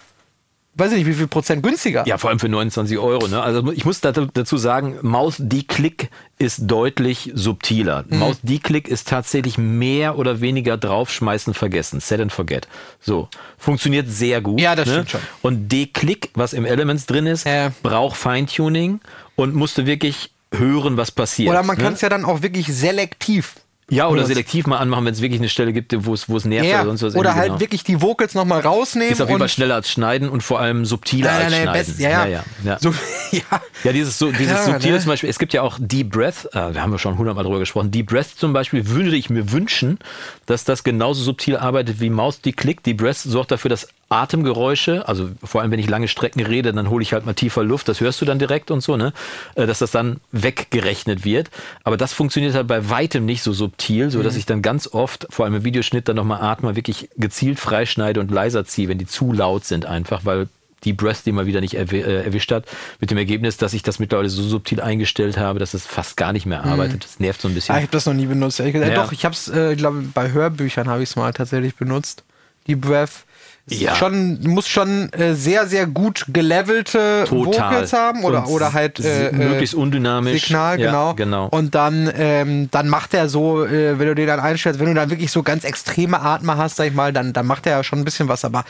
weiß 0.77 0.93
ich 0.93 0.99
nicht, 0.99 1.07
wie 1.07 1.15
viel 1.15 1.27
Prozent 1.27 1.63
günstiger. 1.63 2.05
Ja, 2.07 2.19
vor 2.19 2.31
allem 2.31 2.39
für 2.39 2.49
29 2.49 2.99
Euro. 2.99 3.29
Ne? 3.29 3.43
Also 3.43 3.73
ich 3.73 3.85
muss 3.85 4.01
dazu 4.01 4.57
sagen, 4.57 4.99
Maus 5.03 5.37
D-Click 5.39 6.11
ist 6.39 6.63
deutlich 6.63 7.31
subtiler. 7.35 8.05
Mhm. 8.09 8.19
Maus 8.19 8.37
D-Click 8.43 8.89
ist 8.89 9.09
tatsächlich 9.09 9.59
mehr 9.59 10.19
oder 10.19 10.41
weniger 10.41 10.77
draufschmeißen 10.77 11.55
vergessen. 11.55 12.01
Set 12.01 12.21
and 12.21 12.33
forget. 12.33 12.69
So. 13.01 13.29
Funktioniert 13.59 14.09
sehr 14.09 14.41
gut. 14.41 14.61
Ja, 14.61 14.75
das 14.75 14.87
ne? 14.87 14.93
stimmt 14.95 15.11
schon. 15.11 15.21
Und 15.43 15.69
D-Click, 15.71 16.31
was 16.35 16.53
im 16.53 16.65
Elements 16.65 17.07
drin 17.07 17.27
ist, 17.27 17.47
Ja. 17.47 17.73
braucht 17.83 18.17
Feintuning 18.17 19.01
und 19.37 19.55
musste 19.55 19.87
wirklich 19.87 20.31
hören, 20.53 20.97
was 20.97 21.11
passiert. 21.11 21.51
Oder 21.51 21.63
man 21.63 21.77
ne? 21.77 21.83
kann 21.83 21.95
es 21.95 22.01
ja 22.01 22.09
dann 22.09 22.25
auch 22.25 22.43
wirklich 22.43 22.67
selektiv. 22.67 23.55
Ja, 23.91 24.09
oder 24.09 24.25
selektiv 24.25 24.67
mal 24.67 24.79
anmachen, 24.79 25.05
wenn 25.05 25.13
es 25.13 25.21
wirklich 25.21 25.41
eine 25.41 25.51
Stelle 25.51 25.73
gibt, 25.75 25.95
wo 26.07 26.15
es 26.15 26.29
wo 26.29 26.37
es 26.39 26.47
nervt 26.47 26.67
Ja, 26.69 26.81
oder 26.81 26.87
sonst 26.97 27.03
was. 27.03 27.15
oder 27.17 27.35
halt 27.35 27.49
genau. 27.49 27.61
wirklich 27.61 27.85
die 27.85 28.01
Vocals 28.01 28.35
nochmal 28.35 28.61
rausnehmen. 28.61 29.13
Ist 29.13 29.21
auf 29.21 29.29
jeden 29.29 29.39
Fall 29.39 29.49
schneller 29.51 29.75
als 29.75 29.91
schneiden 29.91 30.31
und 30.31 30.43
vor 30.43 30.59
allem 30.59 30.87
subtiler 30.87 31.31
Nein, 31.31 31.43
als 31.43 31.53
nein, 31.53 31.65
nein, 31.65 31.75
schneiden. 31.75 31.87
best, 31.87 32.01
ja, 32.01 32.11
ja. 32.11 32.27
ja, 32.27 32.45
ja. 32.65 32.79
So, 32.81 32.95
Ja, 33.33 33.41
ja 33.85 33.93
dieses, 33.93 34.19
so, 34.19 34.31
dieses 34.31 34.53
ja, 34.53 34.65
subtile 34.65 34.95
ne? 34.95 35.01
zum 35.01 35.09
Beispiel, 35.09 35.29
es 35.29 35.39
gibt 35.39 35.53
ja 35.53 35.63
auch 35.63 35.77
Deep 35.79 36.11
Breath, 36.11 36.47
äh, 36.47 36.73
da 36.73 36.75
haben 36.77 36.93
wir 36.93 36.99
schon 36.99 37.19
hundertmal 37.19 37.45
drüber 37.45 37.59
gesprochen, 37.59 37.91
Deep 37.91 38.07
Breath 38.07 38.29
zum 38.37 38.53
Beispiel 38.53 38.89
würde 38.89 39.15
ich 39.17 39.29
mir 39.29 39.53
wünschen, 39.53 39.99
dass 40.47 40.65
das 40.65 40.85
genauso 40.85 41.23
subtil 41.23 41.57
arbeitet 41.57 42.01
wie 42.01 42.11
Maus, 42.11 42.41
die 42.41 42.53
Klick. 42.53 42.83
Deep 42.85 42.99
Breath 42.99 43.19
sorgt 43.19 43.51
dafür, 43.51 43.69
dass 43.69 43.89
Atemgeräusche, 44.09 45.09
also 45.09 45.31
vor 45.43 45.61
allem 45.61 45.71
wenn 45.71 45.79
ich 45.79 45.89
lange 45.89 46.09
Strecken 46.09 46.45
rede, 46.45 46.73
dann 46.73 46.91
hole 46.91 47.03
ich 47.03 47.13
halt 47.13 47.27
mal 47.27 47.35
tiefer 47.35 47.65
Luft, 47.65 47.89
das 47.89 48.01
hörst 48.01 48.21
du 48.21 48.25
dann 48.25 48.39
direkt 48.39 48.71
und 48.71 48.81
so, 48.81 48.97
ne? 48.97 49.13
Äh, 49.55 49.67
dass 49.67 49.79
das 49.79 49.91
dann 49.91 50.21
weggerechnet 50.33 51.25
wird. 51.25 51.51
Aber 51.83 51.97
das 51.97 52.13
funktioniert 52.13 52.55
halt 52.55 52.67
bei 52.67 52.91
weitem 52.91 53.25
nicht 53.25 53.43
so 53.43 53.53
subtil, 53.53 54.11
so 54.11 54.23
dass 54.23 54.35
mhm. 54.35 54.39
ich 54.41 54.47
dann 54.47 54.63
ganz 54.63 54.89
oft, 54.93 55.27
vor 55.31 55.45
allem 55.45 55.55
im 55.57 55.65
Videoschnitt, 55.65 56.09
dann 56.09 56.17
nochmal 56.17 56.43
Atmer 56.43 56.77
wirklich 56.77 57.09
gezielt 57.17 57.59
freischneide 57.59 58.21
und 58.21 58.31
leiser 58.31 58.65
ziehe, 58.65 58.89
wenn 58.89 58.99
die 58.99 59.07
zu 59.07 59.33
laut 59.33 59.65
sind 59.65 59.87
einfach, 59.87 60.25
weil 60.25 60.49
die 60.85 60.93
Breath, 60.93 61.25
die 61.27 61.33
mal 61.33 61.47
wieder 61.47 61.61
nicht 61.61 61.75
äh, 61.75 62.23
erwischt 62.25 62.53
hat, 62.53 62.67
mit 63.01 63.11
dem 63.11 63.19
Ergebnis, 63.19 63.57
dass 63.57 63.73
ich 63.73 63.83
das 63.83 63.99
mittlerweile 63.99 64.29
so 64.29 64.43
subtil 64.43 64.81
eingestellt 64.81 65.39
habe, 65.39 65.59
dass 65.59 65.75
es 65.75 65.87
fast 65.87 66.17
gar 66.17 66.33
nicht 66.33 66.47
mehr 66.47 66.63
mhm. 66.63 66.73
arbeitet. 66.73 67.05
Das 67.05 67.21
nervt 67.21 67.41
so 67.41 67.49
ein 67.49 67.55
bisschen. 67.55 67.75
Ah, 67.75 67.79
ich 67.79 67.85
habe 67.85 67.93
das 67.93 68.07
noch 68.07 68.15
nie 68.15 68.27
benutzt. 68.27 68.59
Ja. 68.59 68.67
Äh, 68.67 68.95
doch, 68.95 69.13
ich 69.13 69.25
habe 69.25 69.35
es, 69.35 69.49
äh, 69.49 69.73
ich 69.73 69.79
glaube, 69.79 70.03
bei 70.15 70.31
Hörbüchern 70.31 70.89
habe 70.89 71.03
ich 71.03 71.11
es 71.11 71.17
mal 71.17 71.33
tatsächlich 71.33 71.75
benutzt. 71.77 72.23
Die 72.67 72.77
Breath 72.77 73.25
ja. 73.69 73.95
schon 73.95 74.41
muss 74.43 74.69
schon 74.69 75.13
äh, 75.13 75.35
sehr 75.35 75.67
sehr 75.67 75.87
gut 75.87 76.27
gelevelte 76.29 77.25
Total. 77.27 77.71
Vocals 77.71 77.93
haben 77.93 78.25
oder 78.25 78.49
oder 78.49 78.73
halt 78.73 79.01
äh, 79.01 79.33
möglichst 79.33 79.75
undynamisch. 79.75 80.43
Signal 80.43 80.79
ja, 80.79 80.87
genau. 80.87 81.15
genau. 81.15 81.49
Und 81.49 81.75
dann 81.75 82.13
ähm, 82.17 82.69
dann 82.71 82.89
macht 82.89 83.15
er 83.15 83.29
so 83.29 83.65
äh, 83.65 83.99
wenn 83.99 84.07
du 84.07 84.15
den 84.15 84.27
dann 84.27 84.41
einstellst 84.41 84.81
wenn 84.81 84.87
du 84.87 84.95
dann 84.95 85.11
wirklich 85.11 85.31
so 85.31 85.43
ganz 85.43 85.65
extreme 85.65 86.21
Atmer 86.21 86.57
hast 86.57 86.77
sag 86.77 86.89
ich 86.89 86.95
mal 86.95 87.13
dann 87.13 87.33
dann 87.33 87.47
macht 87.47 87.67
er 87.67 87.79
ja 87.79 87.85
schon 87.85 88.01
ein 88.01 88.05
bisschen 88.05 88.29
was 88.29 88.45
aber 88.45 88.65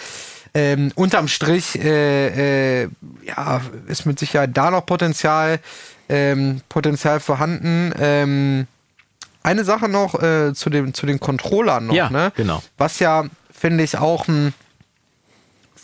ähm, 0.55 0.93
unterm 0.95 1.27
Strich 1.27 1.77
äh, 1.83 2.83
äh, 2.83 2.89
ja 3.27 3.61
ist 3.89 4.07
mit 4.07 4.19
Sicherheit 4.19 4.51
da 4.55 4.71
noch 4.71 4.87
Potenzial 4.87 5.59
ähm, 6.09 6.61
Potenzial 6.69 7.21
vorhanden. 7.21 7.93
Ähm, 7.99 8.67
eine 9.43 9.65
Sache 9.65 9.89
noch 9.89 10.21
äh, 10.23 10.55
zu 10.55 10.71
dem 10.71 10.95
zu 10.95 11.07
den 11.07 11.21
Controllern 11.21 11.87
noch 11.87 11.95
ja, 11.95 12.11
ne? 12.11 12.33
genau. 12.35 12.63
Was 12.79 12.99
ja 12.99 13.25
finde 13.53 13.85
ich 13.85 13.99
auch 13.99 14.29
ein 14.29 14.55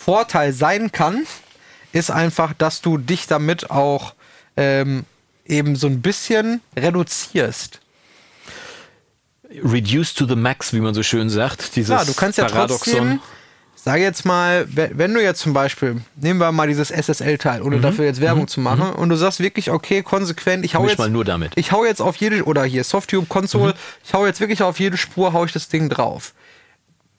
Vorteil 0.01 0.55
sein 0.55 0.93
kann, 0.93 1.27
ist 1.93 2.11
einfach, 2.11 2.55
dass 2.55 2.81
du 2.81 2.97
dich 2.97 3.27
damit 3.27 3.71
auch 3.71 4.15
ähm, 4.57 5.05
eben 5.45 5.77
so 5.77 5.89
ein 5.89 6.01
bisschen 6.01 6.63
reduzierst. 6.75 7.81
Reduce 9.63 10.15
to 10.15 10.27
the 10.27 10.37
max, 10.37 10.73
wie 10.73 10.81
man 10.81 10.95
so 10.95 11.03
schön 11.03 11.29
sagt. 11.29 11.77
Dieses 11.77 11.91
ja, 11.91 12.05
du 12.05 12.15
kannst 12.15 12.39
ja 12.39 12.47
Paradoxon. 12.47 12.95
trotzdem, 12.95 13.21
sag 13.75 13.99
jetzt 13.99 14.25
mal, 14.25 14.67
wenn 14.71 15.13
du 15.13 15.23
jetzt 15.23 15.41
zum 15.41 15.53
Beispiel, 15.53 16.01
nehmen 16.17 16.41
wir 16.41 16.51
mal 16.51 16.69
dieses 16.69 16.91
SSL-Teil, 16.91 17.61
ohne 17.61 17.77
mhm. 17.77 17.83
dafür 17.83 18.07
jetzt 18.07 18.23
Werbung 18.23 18.45
mhm. 18.45 18.49
zu 18.49 18.61
machen, 18.61 18.87
mhm. 18.87 18.95
und 18.95 19.11
du 19.11 19.17
sagst 19.17 19.41
wirklich, 19.41 19.71
okay, 19.71 20.03
konsequent, 20.03 20.65
ich 20.65 20.77
hau 20.77 20.83
Misch 20.83 20.93
jetzt 20.93 20.99
mal 20.99 21.11
nur 21.11 21.27
damit. 21.27 21.53
Ich 21.57 21.73
hau 21.73 21.85
jetzt 21.85 22.01
auf 22.01 22.17
jede, 22.17 22.45
oder 22.45 22.65
hier 22.65 22.85
Softube 22.85 23.27
Console, 23.27 23.73
mhm. 23.75 23.79
ich 24.05 24.15
hau 24.15 24.25
jetzt 24.25 24.41
wirklich 24.41 24.63
auf 24.63 24.81
jede 24.81 24.97
Spur, 24.97 25.35
hau 25.35 25.45
ich 25.45 25.53
das 25.53 25.69
Ding 25.69 25.91
drauf 25.91 26.33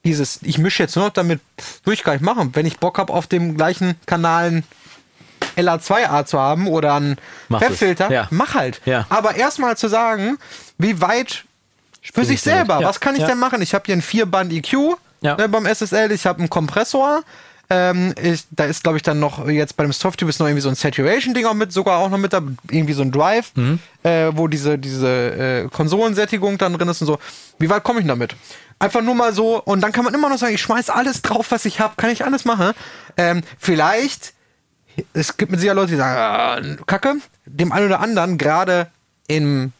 dieses, 0.04 0.40
ich 0.42 0.58
mische 0.58 0.82
jetzt 0.82 0.96
nur 0.96 1.06
noch 1.06 1.12
damit, 1.12 1.40
würde 1.84 1.94
ich 1.94 2.04
gar 2.04 2.12
nicht 2.12 2.24
machen. 2.24 2.50
Wenn 2.54 2.66
ich 2.66 2.78
Bock 2.78 2.98
habe, 2.98 3.12
auf 3.12 3.26
dem 3.26 3.56
gleichen 3.56 3.94
Kanal 4.06 4.62
LA2A 5.56 6.24
zu 6.24 6.38
haben 6.38 6.66
oder 6.66 6.94
einen 6.94 7.16
Webfilter, 7.48 8.10
ja. 8.10 8.26
mach 8.30 8.54
halt. 8.54 8.80
Ja. 8.84 9.06
Aber 9.08 9.36
erstmal 9.36 9.76
zu 9.76 9.88
sagen, 9.88 10.38
wie 10.78 11.00
weit 11.00 11.44
für 12.02 12.24
sich 12.24 12.40
selber, 12.40 12.80
ja. 12.80 12.88
was 12.88 13.00
kann 13.00 13.14
ich 13.14 13.24
denn 13.24 13.38
machen? 13.38 13.62
Ich 13.62 13.74
habe 13.74 13.84
hier 13.86 13.94
ein 13.94 14.02
Vierband 14.02 14.52
EQ 14.52 14.96
ne, 15.22 15.48
beim 15.48 15.66
SSL, 15.66 16.10
ich 16.12 16.26
habe 16.26 16.40
einen 16.40 16.50
Kompressor. 16.50 17.22
Ähm, 17.70 18.12
ich, 18.20 18.44
da 18.50 18.64
ist, 18.64 18.82
glaube 18.82 18.98
ich, 18.98 19.02
dann 19.02 19.18
noch 19.18 19.48
jetzt 19.48 19.76
bei 19.76 19.84
dem 19.84 19.92
Softtube 19.92 20.28
ist 20.28 20.38
noch 20.40 20.46
irgendwie 20.46 20.60
so 20.60 20.68
ein 20.68 20.74
Saturation-Ding 20.74 21.46
auch 21.46 21.54
mit, 21.54 21.72
sogar 21.72 22.00
auch 22.00 22.10
noch 22.10 22.18
mit 22.18 22.32
da, 22.32 22.42
irgendwie 22.70 22.92
so 22.92 23.02
ein 23.02 23.10
Drive, 23.12 23.52
mhm. 23.54 23.78
äh, 24.02 24.30
wo 24.32 24.46
diese, 24.46 24.78
diese 24.78 25.08
äh, 25.08 25.68
Konsolensättigung 25.68 26.58
dann 26.58 26.74
drin 26.74 26.88
ist 26.88 27.00
und 27.00 27.06
so. 27.06 27.18
Wie 27.58 27.70
weit 27.70 27.82
komme 27.82 28.00
ich 28.00 28.06
damit? 28.06 28.34
Einfach 28.82 29.00
nur 29.00 29.14
mal 29.14 29.32
so 29.32 29.62
und 29.62 29.80
dann 29.80 29.92
kann 29.92 30.04
man 30.04 30.12
immer 30.12 30.28
noch 30.28 30.38
sagen, 30.38 30.54
ich 30.56 30.60
schmeiß 30.60 30.90
alles 30.90 31.22
drauf, 31.22 31.52
was 31.52 31.66
ich 31.66 31.78
habe, 31.78 31.94
kann 31.96 32.10
ich 32.10 32.24
alles 32.24 32.44
machen. 32.44 32.72
Ähm, 33.16 33.42
vielleicht, 33.56 34.34
es 35.12 35.36
gibt 35.36 35.52
mit 35.52 35.60
Sicherheit 35.60 35.76
Leute, 35.76 35.92
die 35.92 35.98
sagen, 35.98 36.78
äh, 36.80 36.84
Kacke, 36.84 37.14
dem 37.46 37.70
einen 37.70 37.86
oder 37.86 38.00
anderen, 38.00 38.38
gerade 38.38 38.88
im 39.28 39.72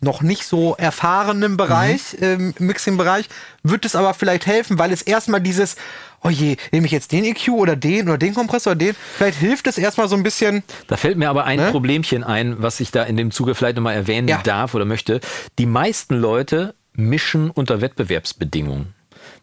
noch 0.00 0.22
nicht 0.22 0.44
so 0.44 0.76
erfahrenen 0.76 1.56
Bereich, 1.56 2.12
mhm. 2.20 2.24
ähm, 2.24 2.54
Mixing-Bereich, 2.58 3.28
wird 3.64 3.84
es 3.84 3.96
aber 3.96 4.14
vielleicht 4.14 4.46
helfen, 4.46 4.78
weil 4.78 4.92
es 4.92 5.02
erstmal 5.02 5.40
dieses, 5.40 5.74
oh 6.22 6.28
je, 6.28 6.56
nehme 6.70 6.86
ich 6.86 6.92
jetzt 6.92 7.10
den 7.10 7.24
EQ 7.24 7.48
oder 7.48 7.74
den 7.74 8.08
oder 8.08 8.18
den 8.18 8.34
Kompressor 8.34 8.72
oder 8.72 8.78
den, 8.78 8.96
vielleicht 9.16 9.38
hilft 9.38 9.66
es 9.66 9.76
erstmal 9.76 10.06
so 10.06 10.14
ein 10.14 10.22
bisschen. 10.22 10.62
Da 10.86 10.96
fällt 10.96 11.18
mir 11.18 11.30
aber 11.30 11.46
ein 11.46 11.58
ne? 11.58 11.70
Problemchen 11.72 12.22
ein, 12.22 12.62
was 12.62 12.78
ich 12.78 12.92
da 12.92 13.02
in 13.02 13.16
dem 13.16 13.32
Zuge 13.32 13.56
vielleicht 13.56 13.74
nochmal 13.74 13.94
erwähnen 13.94 14.28
ja. 14.28 14.40
darf 14.44 14.74
oder 14.74 14.84
möchte. 14.84 15.20
Die 15.58 15.66
meisten 15.66 16.14
Leute 16.14 16.76
mischen 16.96 17.50
unter 17.50 17.80
Wettbewerbsbedingungen. 17.80 18.94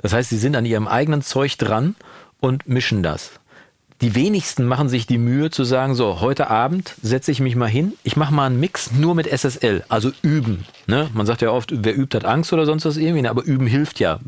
Das 0.01 0.13
heißt, 0.13 0.29
sie 0.29 0.37
sind 0.37 0.55
an 0.55 0.65
ihrem 0.65 0.87
eigenen 0.87 1.21
Zeug 1.21 1.57
dran 1.57 1.95
und 2.39 2.67
mischen 2.67 3.03
das. 3.03 3.40
Die 4.01 4.15
wenigsten 4.15 4.65
machen 4.65 4.89
sich 4.89 5.05
die 5.05 5.19
Mühe 5.19 5.51
zu 5.51 5.63
sagen, 5.63 5.93
so, 5.93 6.21
heute 6.21 6.49
Abend 6.49 6.95
setze 7.03 7.31
ich 7.31 7.39
mich 7.39 7.55
mal 7.55 7.69
hin, 7.69 7.93
ich 8.03 8.17
mache 8.17 8.33
mal 8.33 8.47
einen 8.47 8.59
Mix 8.59 8.91
nur 8.91 9.13
mit 9.13 9.27
SSL, 9.27 9.83
also 9.89 10.11
üben. 10.23 10.65
Ne? 10.87 11.09
Man 11.13 11.27
sagt 11.27 11.43
ja 11.43 11.51
oft, 11.51 11.71
wer 11.71 11.95
übt, 11.95 12.17
hat 12.17 12.25
Angst 12.25 12.51
oder 12.51 12.65
sonst 12.65 12.83
was 12.85 12.97
irgendwie, 12.97 13.21
ne? 13.21 13.29
aber 13.29 13.43
üben 13.43 13.67
hilft 13.67 13.99
ja 13.99 14.19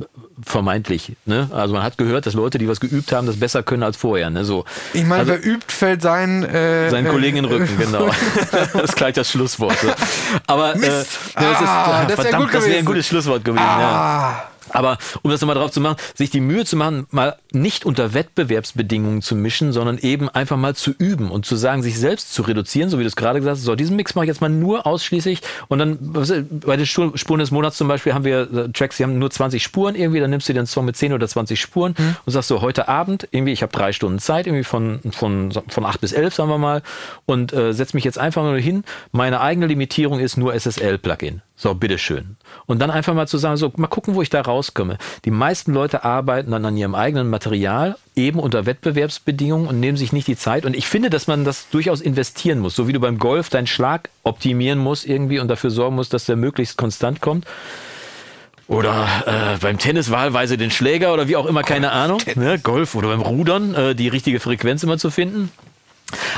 vermeintlich. 0.46 1.14
Ne? 1.26 1.50
Also 1.52 1.74
man 1.74 1.82
hat 1.82 1.98
gehört, 1.98 2.28
dass 2.28 2.36
Leute, 2.36 2.60
die 2.60 2.68
was 2.68 2.80
geübt 2.80 3.12
haben, 3.12 3.26
das 3.26 3.38
besser 3.38 3.64
können 3.64 3.82
als 3.82 3.98
vorher. 3.98 4.30
Ne? 4.30 4.46
So. 4.46 4.66
Ich 4.94 5.06
meine, 5.06 5.22
also, 5.22 5.32
wer 5.34 5.44
übt, 5.44 5.66
fällt 5.74 6.04
sein... 6.04 6.44
Äh, 6.44 6.92
seinen 6.92 7.08
Kollegen 7.08 7.38
in 7.38 7.44
den 7.46 7.54
Rücken, 7.54 7.78
genau. 7.80 8.10
das 8.52 8.76
ist 8.76 8.96
gleich 8.96 9.16
das 9.16 9.32
Schlusswort. 9.32 9.78
So. 9.80 9.90
Aber 10.46 10.76
Mist. 10.76 10.86
Äh, 10.86 11.42
das, 11.42 11.62
ist, 11.62 11.68
ah, 11.68 12.06
das, 12.08 12.20
verdammt, 12.20 12.54
das 12.54 12.66
wäre 12.68 12.78
ein 12.78 12.86
gutes 12.86 13.08
Schlusswort 13.08 13.44
gewesen. 13.44 13.66
Ah. 13.66 13.80
Ja. 13.80 14.53
Aber 14.74 14.98
um 15.22 15.32
das 15.32 15.42
nochmal 15.42 15.56
drauf 15.56 15.72
zu 15.72 15.80
machen, 15.80 15.98
sich 16.16 16.30
die 16.30 16.42
Mühe 16.42 16.66
zu 16.66 16.76
machen, 16.76 17.08
mal 17.12 17.38
nicht 17.52 17.86
unter 17.86 18.14
Wettbewerbsbedingungen 18.14 19.22
zu 19.22 19.36
mischen, 19.36 19.72
sondern 19.72 19.98
eben 20.00 20.30
einfach 20.30 20.58
mal 20.58 20.76
zu 20.76 20.92
üben 20.92 21.32
und 21.32 21.46
zu 21.46 21.56
sagen, 21.56 21.84
sich 21.84 21.98
selbst 21.98 22.34
zu 22.34 22.42
reduzieren, 22.42 22.90
so 22.90 23.00
wie 23.00 23.04
du 23.04 23.08
es 23.08 23.16
gerade 23.16 23.40
gesagt 23.40 23.58
hast, 23.58 23.64
so 23.64 23.76
diesen 23.76 23.96
Mix 23.96 24.16
mache 24.16 24.26
ich 24.26 24.30
jetzt 24.30 24.42
mal 24.42 24.50
nur 24.50 24.86
ausschließlich. 24.86 25.42
Und 25.68 25.80
dann 25.80 25.98
bei 26.66 26.76
den 26.76 26.86
Spuren 26.86 27.40
des 27.40 27.52
Monats 27.52 27.78
zum 27.78 27.88
Beispiel 27.88 28.14
haben 28.14 28.26
wir 28.26 28.42
äh, 28.52 28.70
Tracks, 28.72 28.98
die 28.98 29.04
haben 29.04 29.20
nur 29.20 29.30
20 29.30 29.62
Spuren 29.62 29.96
irgendwie, 29.96 30.20
dann 30.20 30.30
nimmst 30.30 30.50
du 30.50 30.54
den 30.54 30.66
Song 30.66 30.86
mit 30.86 30.98
10 30.98 31.14
oder 31.14 31.28
20 31.28 31.60
Spuren 31.60 31.96
mhm. 31.98 32.16
und 32.26 32.34
sagst 32.34 32.50
so, 32.50 32.62
heute 32.62 32.88
Abend 32.88 33.28
irgendwie, 33.32 33.54
ich 33.54 33.62
habe 33.62 33.72
drei 33.72 33.94
Stunden 33.94 34.20
Zeit, 34.20 34.48
irgendwie 34.48 34.64
von, 34.64 35.00
von, 35.12 35.52
von 35.52 35.86
8 35.86 36.02
bis 36.02 36.14
11, 36.14 36.34
sagen 36.34 36.50
wir 36.50 36.58
mal, 36.58 36.82
und 37.26 37.54
äh, 37.54 37.74
setz 37.74 37.94
mich 37.94 38.04
jetzt 38.04 38.18
einfach 38.18 38.44
nur 38.44 38.58
hin, 38.58 38.84
meine 39.12 39.42
eigene 39.42 39.68
Limitierung 39.68 40.20
ist 40.20 40.38
nur 40.38 40.54
SSL-Plugin. 40.54 41.42
So, 41.64 41.74
bitteschön. 41.74 42.36
Und 42.66 42.80
dann 42.80 42.92
einfach 42.92 43.14
mal 43.14 43.26
zu 43.26 43.38
sagen, 43.38 43.56
so, 43.56 43.72
mal 43.78 43.88
gucken, 43.88 44.16
wo 44.16 44.22
ich 44.22 44.30
da 44.30 44.42
rauskomme. 44.42 44.98
Die 45.24 45.32
meisten 45.32 45.72
Leute 45.72 46.04
arbeiten 46.04 46.52
dann 46.52 46.66
an 46.66 46.76
ihrem 46.76 46.94
eigenen 46.94 47.30
Material, 47.30 47.96
eben 48.18 48.40
unter 48.40 48.66
Wettbewerbsbedingungen 48.66 49.68
und 49.68 49.80
nehmen 49.80 49.96
sich 49.96 50.12
nicht 50.12 50.28
die 50.28 50.36
Zeit. 50.36 50.66
Und 50.66 50.76
ich 50.76 50.88
finde, 50.88 51.10
dass 51.10 51.28
man 51.28 51.46
das 51.46 51.70
durchaus 51.70 52.02
investieren 52.02 52.60
muss. 52.60 52.76
So 52.76 52.90
wie 52.90 52.92
du 52.92 53.00
beim 53.00 53.18
Golf 53.18 53.50
deinen 53.50 53.68
Schlag 53.68 54.10
optimieren 54.24 54.78
musst 54.78 55.06
irgendwie 55.06 55.40
und 55.40 55.48
dafür 55.48 55.70
sorgen 55.70 55.96
musst, 55.96 56.14
dass 56.14 56.26
der 56.26 56.36
möglichst 56.36 56.78
konstant 56.78 57.22
kommt. 57.22 57.46
Oder 58.68 59.08
äh, 59.26 59.58
beim 59.60 59.78
Tennis 59.78 60.12
wahlweise 60.12 60.58
den 60.58 60.70
Schläger 60.70 61.14
oder 61.14 61.30
wie 61.30 61.38
auch 61.38 61.46
immer, 61.46 61.64
keine 61.64 61.94
Ahnung. 61.94 62.20
Ne? 62.36 62.60
Golf 62.60 62.94
oder 62.94 63.08
beim 63.08 63.22
Rudern 63.22 63.74
äh, 63.74 63.96
die 63.96 64.10
richtige 64.10 64.42
Frequenz 64.42 64.84
immer 64.84 64.98
zu 64.98 65.10
finden. 65.10 65.50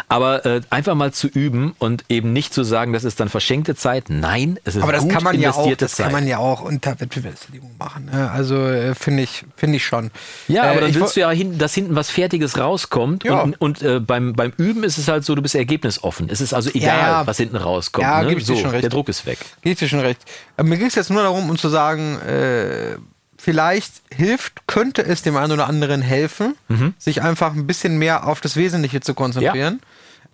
Aber 0.08 0.46
äh, 0.46 0.62
einfach 0.70 0.96
mal 0.96 1.12
zu 1.12 1.28
üben 1.28 1.76
und 1.80 2.06
eben 2.10 2.34
nicht 2.34 2.54
zu 2.54 2.64
sagen, 2.64 2.94
das 2.94 3.04
ist 3.04 3.20
dann 3.20 3.30
verschenkte 3.30 3.76
Zeit. 3.76 4.06
Nein, 4.10 4.60
es 4.64 4.76
ist 4.76 4.84
Aber 4.84 4.92
das 4.92 5.04
gut 5.04 5.12
kann 5.12 5.24
man 5.24 5.40
ja 5.40 5.52
auch, 5.52 5.76
das 5.76 5.96
Zeit. 5.96 6.06
kann 6.06 6.14
man 6.14 6.28
ja 6.28 6.38
auch 6.38 6.62
unter 6.62 7.00
Wettbewerbsbedingungen 7.00 7.78
machen. 7.78 8.06
Ne? 8.06 8.32
Also 8.32 8.56
äh, 8.56 8.96
finde 8.96 9.24
ich, 9.24 9.46
finde 9.56 9.78
ich 9.78 9.86
schon. 9.86 10.12
Ja, 10.48 10.64
aber 10.64 10.78
äh, 10.78 10.82
dann 10.82 10.96
willst 10.96 11.16
du 11.16 11.22
ja, 11.22 11.32
hin, 11.32 11.58
dass 11.58 11.74
hinten 11.74 11.96
was 11.96 12.10
Fertiges 12.10 12.58
rauskommt. 12.58 13.24
Ja. 13.24 13.42
Und, 13.42 13.60
und 13.60 13.82
äh, 13.82 14.00
beim, 14.00 14.34
beim 14.34 14.54
Üben 14.58 14.84
ist 14.84 14.98
es 14.98 15.08
halt 15.08 15.26
so, 15.26 15.36
du 15.36 15.42
bist 15.42 15.56
ergebnisoffen. 15.56 16.30
Es 16.30 16.42
ist 16.42 16.54
also 16.54 16.70
egal, 16.70 16.98
ja, 16.98 17.08
ja. 17.08 17.28
was 17.28 17.38
hinten 17.38 17.58
rauskommt. 17.58 18.04
Ja, 18.04 18.22
ne? 18.22 18.36
dir 18.36 18.56
schon 18.58 18.70
recht. 18.70 18.84
Der 18.84 18.90
Druck 18.90 19.10
ist 19.10 19.26
weg. 19.26 19.40
Ich 19.64 19.78
dir 19.78 19.88
schon 19.88 20.00
recht. 20.00 20.22
Aber 20.58 20.68
mir 20.68 20.78
ging 20.78 20.88
es 20.88 20.96
jetzt 20.96 21.10
nur 21.10 21.24
darum, 21.24 21.50
um 21.50 21.58
zu 21.58 21.70
sagen, 21.70 22.20
äh, 22.22 22.98
vielleicht 23.46 24.02
hilft, 24.10 24.66
könnte 24.66 25.06
es 25.06 25.22
dem 25.22 25.38
einen 25.38 25.52
oder 25.52 25.68
anderen 25.68 26.02
helfen, 26.02 26.56
mhm. 26.68 26.96
sich 26.98 27.22
einfach 27.22 27.54
ein 27.54 27.68
bisschen 27.68 28.00
mehr 28.00 28.26
auf 28.26 28.42
das 28.42 28.56
Wesentliche 28.56 29.02
zu 29.02 29.14
konzentrieren. 29.14 29.82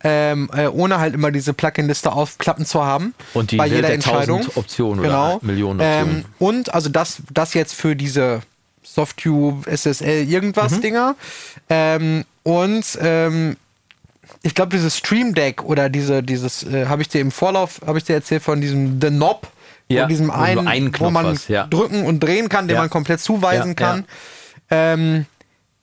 Ja. 0.03 0.09
Ähm, 0.31 0.49
äh, 0.55 0.67
ohne 0.67 0.99
halt 0.99 1.13
immer 1.13 1.29
diese 1.29 1.53
Plugin-Liste 1.53 2.13
aufklappen 2.13 2.65
zu 2.65 2.85
haben. 2.85 3.13
Und 3.33 3.51
die 3.51 3.57
bei 3.57 3.67
jeder 3.67 3.91
Entscheidung. 3.91 4.47
Optionen 4.55 5.03
genau. 5.03 5.35
oder 5.35 5.45
Millionen 5.45 5.81
Optionen. 5.81 6.15
Ähm, 6.19 6.25
und 6.39 6.73
also 6.73 6.87
das, 6.87 7.21
das 7.31 7.53
jetzt 7.53 7.73
für 7.73 7.97
diese 7.97 8.41
Softtube, 8.81 9.69
SSL, 9.69 10.23
irgendwas 10.29 10.77
mhm. 10.77 10.81
Dinger. 10.81 11.15
Ähm, 11.69 12.23
und 12.43 12.97
ähm, 13.01 13.57
ich 14.41 14.55
glaube, 14.55 14.71
dieses 14.71 14.97
Stream 14.97 15.33
Deck 15.33 15.63
oder 15.63 15.89
diese, 15.89 16.23
dieses, 16.23 16.63
äh, 16.63 16.85
habe 16.85 17.01
ich 17.01 17.09
dir 17.09 17.19
im 17.19 17.31
Vorlauf, 17.31 17.81
habe 17.85 17.97
ich 17.97 18.05
dir 18.05 18.13
erzählt 18.13 18.41
von 18.41 18.61
diesem 18.61 19.01
The 19.01 19.09
Knob, 19.09 19.47
ja, 19.93 20.05
diesem 20.05 20.31
einen, 20.31 20.67
einen 20.67 20.91
wo 20.99 21.09
man 21.09 21.25
was, 21.25 21.47
ja. 21.47 21.67
drücken 21.67 22.05
und 22.05 22.19
drehen 22.21 22.49
kann, 22.49 22.67
den 22.67 22.75
ja. 22.75 22.81
man 22.81 22.89
komplett 22.89 23.19
zuweisen 23.19 23.75
kann. 23.75 24.05
Ähm, 24.69 25.25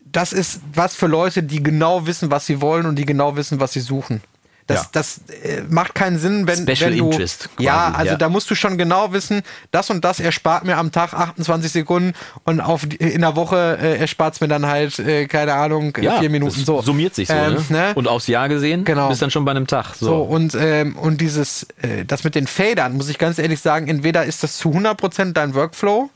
das 0.04 0.32
ist 0.32 0.61
was 0.72 0.94
für 0.94 1.06
Leute, 1.06 1.42
die 1.42 1.62
genau 1.62 2.06
wissen, 2.06 2.30
was 2.30 2.46
sie 2.46 2.61
wollen 2.61 2.86
und 2.86 2.96
die 2.96 3.04
genau 3.04 3.36
wissen, 3.36 3.61
was 3.61 3.72
sie 3.72 3.80
suchen. 3.80 4.22
Das, 4.68 4.82
Ja. 4.82 4.88
das 4.92 5.20
äh, 5.42 5.62
macht 5.68 5.94
keinen 5.94 6.18
Sinn, 6.18 6.46
wenn, 6.46 6.58
Special 6.68 6.90
wenn 6.92 6.98
du. 6.98 7.10
Interest 7.10 7.48
quasi, 7.56 7.64
ja, 7.64 7.90
also 7.90 8.12
ja. 8.12 8.16
da 8.18 8.28
musst 8.28 8.50
du 8.50 8.54
schon 8.54 8.76
genau 8.78 9.12
wissen, 9.14 9.42
das 9.70 9.88
und 9.90 10.04
das 10.04 10.20
erspart 10.20 10.64
mir 10.64 10.76
am 10.76 10.92
Tag 10.92 11.14
28 11.14 11.72
Sekunden 11.72 12.12
und 12.44 12.60
auf 12.60 12.82
in 12.98 13.22
der 13.22 13.34
Woche 13.34 13.78
äh, 13.80 13.96
erspart 13.98 14.34
es 14.34 14.40
mir 14.42 14.48
dann 14.48 14.66
halt, 14.66 14.98
äh, 14.98 15.26
keine 15.26 15.54
Ahnung, 15.54 15.94
vier 15.96 16.28
Minuten. 16.30 16.54
das 16.54 16.64
So. 16.66 16.82
Summiert 16.82 17.14
sich 17.14 17.28
so, 17.28 17.34
Ähm, 17.34 17.54
ne? 17.54 17.64
ne? 17.70 17.92
Und 17.94 18.06
aufs 18.08 18.26
Jahr 18.26 18.48
gesehen 18.50 18.84
Genau. 18.84 19.08
bist 19.08 19.22
dann 19.22 19.30
schon 19.30 19.44
bei 19.46 19.52
einem 19.52 19.66
Tag. 19.66 19.94
So. 19.94 20.06
So, 20.06 20.16
und, 20.22 20.54
ähm, 20.54 20.96
und 20.96 21.20
dieses, 21.20 21.62
äh, 21.80 22.04
das 22.06 22.22
mit 22.24 22.34
den 22.34 22.46
Fadern, 22.46 22.92
muss 22.94 23.08
ich 23.08 23.16
ganz 23.18 23.38
ehrlich 23.38 23.60
sagen, 23.60 23.88
entweder 23.88 24.24
ist 24.26 24.42
das 24.42 24.58
zu 24.58 24.70
100% 24.70 25.32
dein 25.32 25.54
Workflow, 25.54 26.10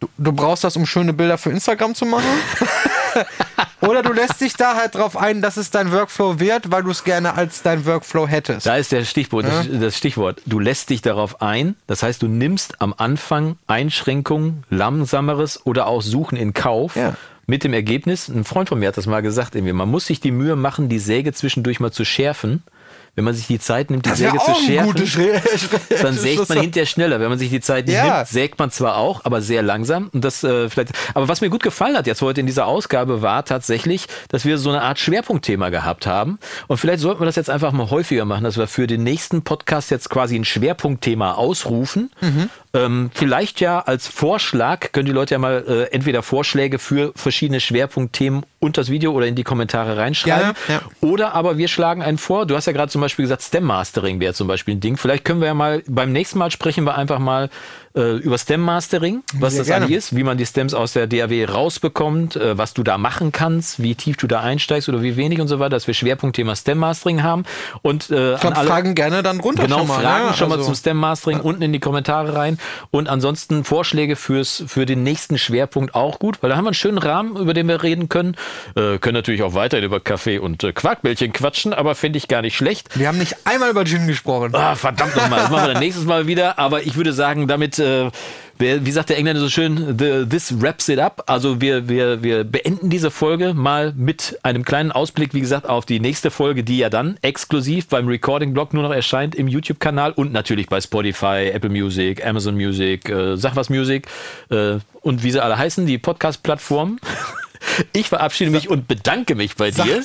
du, 0.00 0.08
du 0.18 0.32
brauchst 0.32 0.64
das, 0.64 0.76
um 0.76 0.86
schöne 0.86 1.12
Bilder 1.12 1.38
für 1.38 1.50
Instagram 1.50 1.94
zu 1.94 2.04
machen, 2.04 2.24
oder 3.80 4.02
du 4.02 4.12
lässt 4.12 4.40
dich 4.40 4.54
da 4.54 4.76
halt 4.76 4.94
drauf 4.94 5.16
ein, 5.16 5.42
dass 5.42 5.56
es 5.56 5.70
dein 5.70 5.92
Workflow 5.92 6.40
wird, 6.40 6.70
weil 6.70 6.82
du 6.82 6.90
es 6.90 7.04
gerne 7.04 7.34
als 7.34 7.62
dein 7.62 7.86
Workflow 7.86 8.26
hättest. 8.26 8.66
Da 8.66 8.76
ist 8.76 8.92
der 8.92 9.04
Stichwort, 9.04 9.46
das, 9.46 9.66
das 9.70 9.96
Stichwort. 9.96 10.42
Du 10.46 10.58
lässt 10.58 10.90
dich 10.90 11.02
darauf 11.02 11.42
ein. 11.42 11.76
Das 11.86 12.02
heißt, 12.02 12.22
du 12.22 12.28
nimmst 12.28 12.80
am 12.80 12.94
Anfang 12.96 13.56
Einschränkungen, 13.66 14.64
langsameres 14.70 15.64
oder 15.66 15.86
auch 15.86 16.02
Suchen 16.02 16.36
in 16.36 16.52
Kauf. 16.52 16.96
Ja. 16.96 17.14
Mit 17.46 17.62
dem 17.62 17.74
Ergebnis, 17.74 18.28
ein 18.28 18.44
Freund 18.44 18.70
von 18.70 18.78
mir 18.78 18.88
hat 18.88 18.96
das 18.96 19.06
mal 19.06 19.20
gesagt, 19.20 19.54
irgendwie, 19.54 19.74
man 19.74 19.90
muss 19.90 20.06
sich 20.06 20.18
die 20.18 20.30
Mühe 20.30 20.56
machen, 20.56 20.88
die 20.88 20.98
Säge 20.98 21.32
zwischendurch 21.34 21.78
mal 21.78 21.92
zu 21.92 22.04
schärfen. 22.04 22.62
Wenn 23.16 23.24
man 23.24 23.34
sich 23.34 23.46
die 23.46 23.60
Zeit 23.60 23.90
nimmt, 23.90 24.06
die 24.06 24.10
Das 24.10 24.18
Säge 24.18 24.38
zu 24.38 24.54
schärfen, 24.56 24.94
dann 26.02 26.14
sägt 26.14 26.48
man 26.48 26.58
hinterher 26.60 26.86
schneller. 26.86 27.20
Wenn 27.20 27.28
man 27.28 27.38
sich 27.38 27.48
die 27.48 27.60
Zeit 27.60 27.86
nicht 27.86 27.94
Ja. 27.94 28.16
nimmt, 28.18 28.28
sägt 28.28 28.58
man 28.58 28.72
zwar 28.72 28.96
auch, 28.96 29.24
aber 29.24 29.40
sehr 29.40 29.62
langsam. 29.62 30.10
Und 30.12 30.24
das 30.24 30.42
äh, 30.42 30.68
vielleicht. 30.68 30.90
Aber 31.14 31.28
was 31.28 31.40
mir 31.40 31.48
gut 31.48 31.62
gefallen 31.62 31.96
hat 31.96 32.08
jetzt 32.08 32.22
heute 32.22 32.40
in 32.40 32.46
dieser 32.46 32.66
Ausgabe 32.66 33.22
war 33.22 33.44
tatsächlich, 33.44 34.06
dass 34.28 34.44
wir 34.44 34.58
so 34.58 34.70
eine 34.70 34.82
Art 34.82 34.98
Schwerpunktthema 34.98 35.68
gehabt 35.70 36.08
haben. 36.08 36.38
Und 36.66 36.78
vielleicht 36.78 37.00
sollten 37.00 37.20
wir 37.20 37.26
das 37.26 37.36
jetzt 37.36 37.50
einfach 37.50 37.70
mal 37.70 37.88
häufiger 37.90 38.24
machen, 38.24 38.42
dass 38.42 38.56
wir 38.58 38.66
für 38.66 38.88
den 38.88 39.04
nächsten 39.04 39.42
Podcast 39.42 39.92
jetzt 39.92 40.10
quasi 40.10 40.34
ein 40.34 40.44
Schwerpunktthema 40.44 41.34
ausrufen. 41.34 42.10
Mhm. 42.20 42.50
Ähm, 42.74 43.10
vielleicht 43.14 43.60
ja 43.60 43.78
als 43.78 44.08
Vorschlag 44.08 44.90
können 44.92 45.06
die 45.06 45.12
Leute 45.12 45.34
ja 45.34 45.38
mal 45.38 45.64
äh, 45.66 45.94
entweder 45.94 46.22
Vorschläge 46.24 46.80
für 46.80 47.12
verschiedene 47.14 47.60
Schwerpunktthemen 47.60 48.44
unter 48.58 48.80
das 48.80 48.90
Video 48.90 49.12
oder 49.12 49.26
in 49.26 49.36
die 49.36 49.44
Kommentare 49.44 49.96
reinschreiben. 49.96 50.54
Ja, 50.68 50.74
ja. 50.74 50.82
Oder 51.00 51.34
aber 51.34 51.56
wir 51.56 51.68
schlagen 51.68 52.02
einen 52.02 52.18
vor. 52.18 52.46
Du 52.46 52.56
hast 52.56 52.66
ja 52.66 52.72
gerade 52.72 52.90
zum 52.90 53.00
Beispiel 53.00 53.24
gesagt, 53.24 53.42
Stem 53.42 53.64
Mastering 53.64 54.18
wäre 54.18 54.34
zum 54.34 54.48
Beispiel 54.48 54.74
ein 54.74 54.80
Ding. 54.80 54.96
Vielleicht 54.96 55.24
können 55.24 55.40
wir 55.40 55.46
ja 55.46 55.54
mal 55.54 55.84
beim 55.86 56.10
nächsten 56.10 56.38
Mal 56.38 56.50
sprechen 56.50 56.84
wir 56.84 56.96
einfach 56.96 57.20
mal 57.20 57.48
äh, 57.96 58.16
über 58.16 58.38
Stem 58.38 58.60
Mastering, 58.60 59.22
was 59.34 59.52
Sehr 59.52 59.60
das 59.60 59.68
gerne. 59.68 59.84
eigentlich 59.86 59.96
ist, 59.98 60.16
wie 60.16 60.24
man 60.24 60.36
die 60.36 60.46
Stems 60.46 60.74
aus 60.74 60.92
der 60.94 61.06
DAW 61.06 61.44
rausbekommt, 61.44 62.36
äh, 62.36 62.58
was 62.58 62.74
du 62.74 62.82
da 62.82 62.98
machen 62.98 63.30
kannst, 63.32 63.80
wie 63.82 63.94
tief 63.94 64.16
du 64.16 64.26
da 64.26 64.40
einsteigst 64.40 64.88
oder 64.88 65.02
wie 65.02 65.16
wenig 65.16 65.40
und 65.40 65.48
so 65.48 65.58
weiter, 65.58 65.70
dass 65.70 65.86
wir 65.86 65.94
Schwerpunktthema 65.94 66.56
Stem 66.56 66.78
Mastering 66.78 67.22
haben. 67.22 67.44
Und 67.82 68.10
äh, 68.10 68.34
Ich 68.34 68.40
glaub, 68.40 68.56
Fragen 68.56 68.94
gerne 68.94 69.22
dann 69.22 69.40
runter 69.40 69.64
Genau, 69.64 69.78
schon 69.78 69.88
mal. 69.88 70.00
Fragen 70.02 70.26
ne? 70.28 70.34
schon 70.34 70.48
mal 70.48 70.54
Also- 70.56 70.66
zum 70.66 70.74
Stem 70.74 70.96
Mastering 70.96 71.40
unten 71.40 71.62
in 71.62 71.72
die 71.72 71.80
Kommentare 71.80 72.34
rein. 72.36 72.58
Und 72.90 73.08
ansonsten 73.08 73.64
Vorschläge 73.64 74.16
fürs, 74.16 74.64
für 74.66 74.86
den 74.86 75.02
nächsten 75.02 75.38
Schwerpunkt 75.38 75.94
auch 75.94 76.18
gut, 76.18 76.42
weil 76.42 76.50
da 76.50 76.56
haben 76.56 76.64
wir 76.64 76.68
einen 76.70 76.74
schönen 76.74 76.98
Rahmen, 76.98 77.36
über 77.36 77.54
den 77.54 77.68
wir 77.68 77.82
reden 77.82 78.08
können. 78.08 78.36
Äh, 78.76 78.98
können 78.98 79.14
natürlich 79.14 79.42
auch 79.42 79.54
weiterhin 79.54 79.84
über 79.84 80.00
Kaffee 80.00 80.38
und 80.38 80.64
äh, 80.64 80.72
Quarkbällchen 80.72 81.32
quatschen, 81.32 81.72
aber 81.72 81.94
finde 81.94 82.16
ich 82.18 82.28
gar 82.28 82.42
nicht 82.42 82.56
schlecht. 82.56 82.98
Wir 82.98 83.08
haben 83.08 83.18
nicht 83.18 83.36
einmal 83.44 83.70
über 83.70 83.84
Gin 83.84 84.06
gesprochen. 84.06 84.50
Ah, 84.54 84.74
verdammt 84.74 85.14
nochmal, 85.16 85.40
das 85.40 85.50
machen 85.50 85.66
wir 85.68 85.72
dann 85.74 85.82
nächstes 85.82 86.04
Mal 86.04 86.26
wieder. 86.26 86.58
Aber 86.58 86.82
ich 86.82 86.96
würde 86.96 87.12
sagen, 87.12 87.46
damit, 87.48 87.78
äh, 87.84 88.10
wie 88.58 88.90
sagt 88.90 89.10
der 89.10 89.18
Engländer 89.18 89.40
so 89.40 89.48
schön, 89.48 89.98
the, 89.98 90.26
this 90.28 90.60
wraps 90.60 90.88
it 90.88 90.98
up. 90.98 91.24
Also 91.26 91.60
wir, 91.60 91.88
wir, 91.88 92.22
wir 92.22 92.44
beenden 92.44 92.88
diese 92.88 93.10
Folge 93.10 93.52
mal 93.52 93.92
mit 93.96 94.38
einem 94.42 94.64
kleinen 94.64 94.92
Ausblick, 94.92 95.34
wie 95.34 95.40
gesagt, 95.40 95.68
auf 95.68 95.84
die 95.86 96.00
nächste 96.00 96.30
Folge, 96.30 96.62
die 96.62 96.78
ja 96.78 96.88
dann 96.88 97.18
exklusiv 97.22 97.88
beim 97.88 98.06
Recording-Blog 98.06 98.72
nur 98.72 98.84
noch 98.84 98.92
erscheint 98.94 99.34
im 99.34 99.48
YouTube-Kanal 99.48 100.12
und 100.12 100.32
natürlich 100.32 100.68
bei 100.68 100.80
Spotify, 100.80 101.50
Apple 101.52 101.70
Music, 101.70 102.24
Amazon 102.24 102.54
Music, 102.54 103.08
äh, 103.08 103.36
Sag 103.36 103.54
Music 103.68 104.06
äh, 104.50 104.76
und 105.00 105.22
wie 105.22 105.30
sie 105.30 105.42
alle 105.42 105.58
heißen, 105.58 105.86
die 105.86 105.98
Podcast-Plattformen. 105.98 107.00
Ich 107.92 108.08
verabschiede 108.08 108.50
mich 108.50 108.68
und 108.68 108.86
bedanke 108.88 109.34
mich 109.34 109.56
bei 109.56 109.70
dir, 109.70 110.02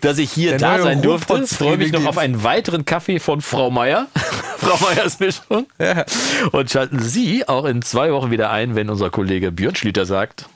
dass 0.00 0.18
ich 0.18 0.32
hier 0.32 0.50
Der 0.50 0.58
da 0.58 0.82
sein 0.82 1.02
durfte. 1.02 1.34
Ruhrpott- 1.34 1.54
Freue 1.54 1.76
mich 1.76 1.92
noch 1.92 2.04
auf 2.06 2.18
einen 2.18 2.42
weiteren 2.42 2.84
Kaffee 2.84 3.18
von 3.20 3.40
Frau 3.40 3.70
Meier. 3.70 4.08
Frau 4.58 4.76
Meiers 4.86 5.18
Mischung. 5.20 5.66
Ja. 5.78 6.04
Und 6.52 6.70
schalten 6.70 7.00
Sie 7.00 7.48
auch 7.48 7.64
in 7.64 7.82
zwei 7.82 8.12
Wochen 8.12 8.30
wieder 8.30 8.50
ein, 8.50 8.74
wenn 8.74 8.90
unser 8.90 9.10
Kollege 9.10 9.50
Björn 9.52 9.74
Schlüter 9.76 10.04
sagt. 10.06 10.46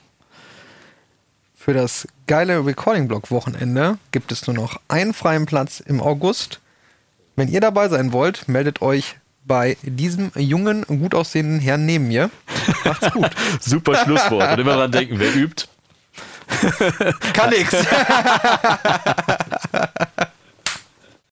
Für 1.57 1.73
das 1.73 2.07
geile 2.27 2.63
Recording-Blog-Wochenende 2.63 3.97
gibt 4.11 4.31
es 4.31 4.45
nur 4.45 4.55
noch 4.55 4.79
einen 4.87 5.13
freien 5.13 5.45
Platz 5.47 5.79
im 5.79 5.99
August. 5.99 6.59
Wenn 7.35 7.47
ihr 7.47 7.59
dabei 7.59 7.89
sein 7.89 8.13
wollt, 8.13 8.47
meldet 8.47 8.81
euch 8.83 9.15
bei 9.47 9.77
diesem 9.81 10.31
jungen, 10.35 10.83
gut 10.85 11.15
aussehenden 11.15 11.59
Herrn 11.59 11.85
neben 11.85 12.07
mir. 12.07 12.29
Macht's 12.83 13.11
gut. 13.11 13.29
Super 13.59 13.95
Schlusswort. 14.03 14.53
Und 14.53 14.59
immer 14.59 14.75
dran 14.75 14.91
denken, 14.91 15.15
wer 15.19 15.35
übt. 15.35 15.65
Kann 17.33 17.49
nix. 17.49 17.71